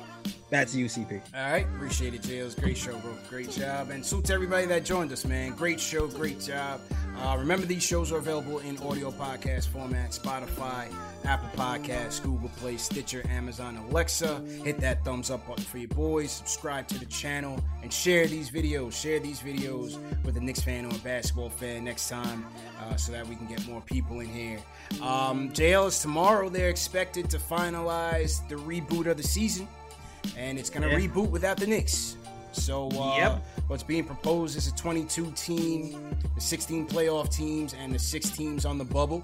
Back 0.50 0.68
to 0.68 0.78
you, 0.78 0.86
CP. 0.86 1.22
All 1.34 1.52
right. 1.52 1.66
Appreciate 1.76 2.14
it, 2.14 2.24
Jails. 2.24 2.56
Great 2.56 2.78
show, 2.78 2.98
bro. 2.98 3.16
Great 3.30 3.50
job. 3.52 3.90
And 3.90 4.06
salute 4.06 4.26
to 4.26 4.34
everybody 4.34 4.66
that 4.68 4.84
joined 4.84 5.12
us, 5.12 5.26
man. 5.26 5.54
Great 5.56 5.80
show. 5.80 6.08
Great 6.08 6.42
job. 6.42 6.82
Uh, 7.18 7.38
remember, 7.38 7.66
these 7.66 7.84
shows 7.84 8.12
are 8.12 8.18
available 8.18 8.60
in 8.60 8.78
audio 8.80 9.12
podcast 9.12 9.68
format 9.68 10.12
Spotify, 10.12 10.92
Apple 11.24 11.50
Podcasts, 11.56 12.22
Google 12.22 12.50
Play, 12.58 12.78
Stitcher, 12.78 13.24
Amazon, 13.30 13.78
Alexa. 13.90 14.42
Hit 14.64 14.80
that 14.80 15.06
thumbs 15.06 15.30
up 15.30 15.48
button 15.48 15.64
for 15.64 15.78
your 15.78 15.90
boys. 15.90 16.32
Subscribe 16.32 16.88
to 16.90 17.00
the 17.00 17.06
channel 17.06 17.64
and 17.84 17.94
share 17.94 18.28
these 18.28 18.50
videos. 18.50 18.94
Share 18.94 19.20
these 19.20 19.40
videos 19.40 20.00
with 20.26 20.36
a 20.38 20.42
Knicks 20.42 20.62
fan 20.62 20.86
or 20.86 20.90
a 20.90 21.00
basketball 21.00 21.50
fan 21.50 21.84
next 21.84 22.10
time 22.10 22.46
uh, 22.82 22.96
so 22.96 23.12
that 23.12 23.28
we 23.28 23.36
can 23.36 23.48
get 23.48 23.66
more 23.68 23.82
people 23.82 24.20
in 24.20 24.28
here. 24.28 24.60
Um, 25.02 25.52
is 25.56 26.00
tomorrow. 26.00 26.50
They're 26.50 26.70
expected 26.70 27.30
to 27.30 27.38
finalize 27.38 28.48
the 28.50 28.56
reboot 28.56 29.06
of 29.06 29.18
the 29.18 29.24
season, 29.24 29.68
and 30.38 30.58
it's 30.58 30.70
going 30.70 30.84
to 30.84 30.90
yeah. 30.90 31.08
reboot 31.08 31.30
without 31.30 31.58
the 31.58 31.68
Knicks. 31.68 32.18
So, 32.52 32.90
uh, 32.92 33.16
yep. 33.18 33.46
what's 33.68 33.84
being 33.84 34.04
proposed 34.04 34.58
is 34.58 34.68
a 34.68 34.76
22 34.76 35.32
team, 35.36 36.16
the 36.36 36.42
16 36.42 36.88
playoff 36.88 37.34
teams, 37.34 37.74
and 37.74 37.94
the 37.94 38.00
six 38.00 38.30
teams 38.30 38.66
on 38.66 38.78
the 38.78 38.84
bubble 38.84 39.24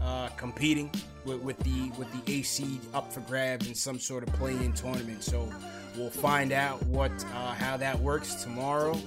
uh, 0.00 0.28
competing 0.36 0.90
with, 1.24 1.40
with, 1.40 1.58
the 1.60 1.90
with 1.98 2.10
the 2.12 2.32
eight 2.32 2.46
seed 2.46 2.80
up 2.92 3.12
for 3.12 3.20
grabs 3.20 3.66
in 3.66 3.74
some 3.74 3.98
sort 3.98 4.26
of 4.26 4.32
play-in 4.34 4.72
tournament. 4.72 5.24
So, 5.24 5.48
we'll 5.96 6.10
find 6.10 6.52
out 6.52 6.82
what 6.86 7.12
uh, 7.34 7.54
how 7.54 7.76
that 7.76 7.98
works 7.98 8.42
tomorrow. 8.42 8.98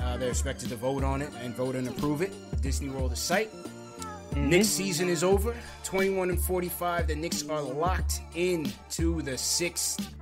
Uh, 0.00 0.16
they're 0.16 0.30
expected 0.30 0.68
to 0.68 0.76
vote 0.76 1.04
on 1.04 1.22
it 1.22 1.30
and 1.42 1.54
vote 1.54 1.76
and 1.76 1.86
approve 1.88 2.22
it. 2.22 2.32
Disney 2.60 2.88
World 2.88 3.12
is 3.12 3.18
site. 3.18 3.50
Mm-hmm. 3.52 4.48
Knicks 4.48 4.68
season 4.68 5.08
is 5.08 5.22
over. 5.22 5.54
21 5.84 6.30
and 6.30 6.40
45. 6.40 7.06
The 7.06 7.14
Knicks 7.14 7.46
are 7.48 7.60
locked 7.60 8.20
in 8.34 8.72
to 8.90 9.22
the 9.22 9.36
sixth 9.36 10.12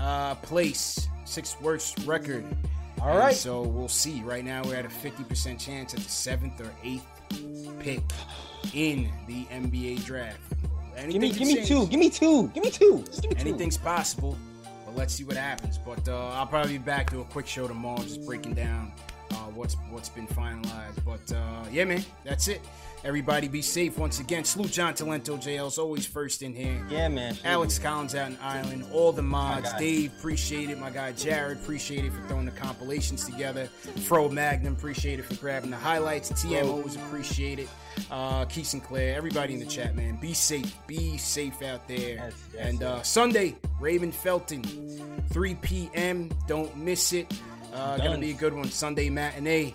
uh, 0.00 0.34
place 0.36 1.08
sixth 1.24 1.60
worst 1.62 1.98
record. 2.06 2.44
All 3.00 3.16
right. 3.18 3.28
And 3.28 3.36
so 3.36 3.62
we'll 3.62 3.88
see. 3.88 4.22
Right 4.22 4.44
now, 4.44 4.62
we're 4.64 4.76
at 4.76 4.84
a 4.84 4.88
50% 4.88 5.58
chance 5.58 5.94
at 5.94 6.00
the 6.00 6.08
seventh 6.08 6.60
or 6.60 6.70
eighth 6.82 7.06
pick 7.80 8.02
in 8.72 9.08
the 9.26 9.44
NBA 9.46 10.04
draft. 10.04 10.38
give 11.08 11.20
me, 11.20 11.30
give 11.32 11.46
me 11.48 11.64
two. 11.66 11.86
Give 11.88 12.00
me 12.00 12.10
two. 12.10 12.48
Give 12.54 12.62
me 12.64 12.70
two. 12.70 13.04
Give 13.20 13.30
me 13.30 13.36
Anything's 13.40 13.76
two. 13.76 13.82
possible, 13.82 14.38
but 14.86 14.94
let's 14.96 15.14
see 15.14 15.24
what 15.24 15.36
happens. 15.36 15.78
But 15.78 16.08
uh, 16.08 16.28
I'll 16.30 16.46
probably 16.46 16.78
be 16.78 16.84
back 16.84 17.10
to 17.10 17.20
a 17.20 17.24
quick 17.24 17.46
show 17.46 17.66
tomorrow, 17.68 18.02
just 18.02 18.24
breaking 18.24 18.54
down 18.54 18.92
uh, 19.32 19.34
what's 19.54 19.74
what's 19.90 20.08
been 20.08 20.26
finalized. 20.28 21.04
But 21.04 21.34
uh, 21.34 21.64
yeah, 21.70 21.84
man, 21.84 22.04
that's 22.24 22.48
it. 22.48 22.60
Everybody 23.04 23.48
be 23.48 23.60
safe 23.60 23.98
once 23.98 24.18
again. 24.18 24.44
Salute 24.44 24.72
John 24.72 24.94
Talento, 24.94 25.36
JL's 25.36 25.76
always 25.76 26.06
first 26.06 26.42
in 26.42 26.54
here. 26.54 26.82
Yeah, 26.88 27.08
man. 27.08 27.36
Alex 27.44 27.78
Collins 27.78 28.14
out 28.14 28.30
in 28.30 28.38
Ireland. 28.40 28.86
All 28.94 29.12
the 29.12 29.22
mods. 29.22 29.70
Dave, 29.74 30.10
appreciate 30.18 30.70
it. 30.70 30.78
My 30.78 30.88
guy 30.88 31.12
Jared, 31.12 31.58
appreciate 31.58 32.06
it 32.06 32.14
for 32.14 32.26
throwing 32.28 32.46
the 32.46 32.50
compilations 32.50 33.26
together. 33.26 33.66
Fro 34.06 34.30
Magnum, 34.30 34.72
appreciate 34.72 35.18
it 35.18 35.26
for 35.26 35.34
grabbing 35.34 35.70
the 35.70 35.76
highlights. 35.76 36.32
TM 36.32 36.66
always 36.66 36.96
appreciate 36.96 37.58
it. 37.58 37.68
Uh, 38.10 38.46
Keith 38.46 38.68
Sinclair, 38.68 39.14
everybody 39.14 39.52
in 39.52 39.60
the 39.60 39.66
chat, 39.66 39.94
man. 39.94 40.16
Be 40.16 40.32
safe. 40.32 40.74
Be 40.86 41.18
safe 41.18 41.60
out 41.60 41.86
there. 41.86 42.32
And 42.58 42.82
uh, 42.82 43.02
Sunday, 43.02 43.54
Raymond 43.80 44.14
Felton, 44.14 44.62
3 45.30 45.54
p.m. 45.56 46.30
Don't 46.48 46.74
miss 46.74 47.12
it. 47.12 47.30
Uh, 47.74 47.98
gonna 47.98 48.16
be 48.16 48.30
a 48.30 48.34
good 48.34 48.54
one. 48.54 48.70
Sunday 48.70 49.10
matinee. 49.10 49.74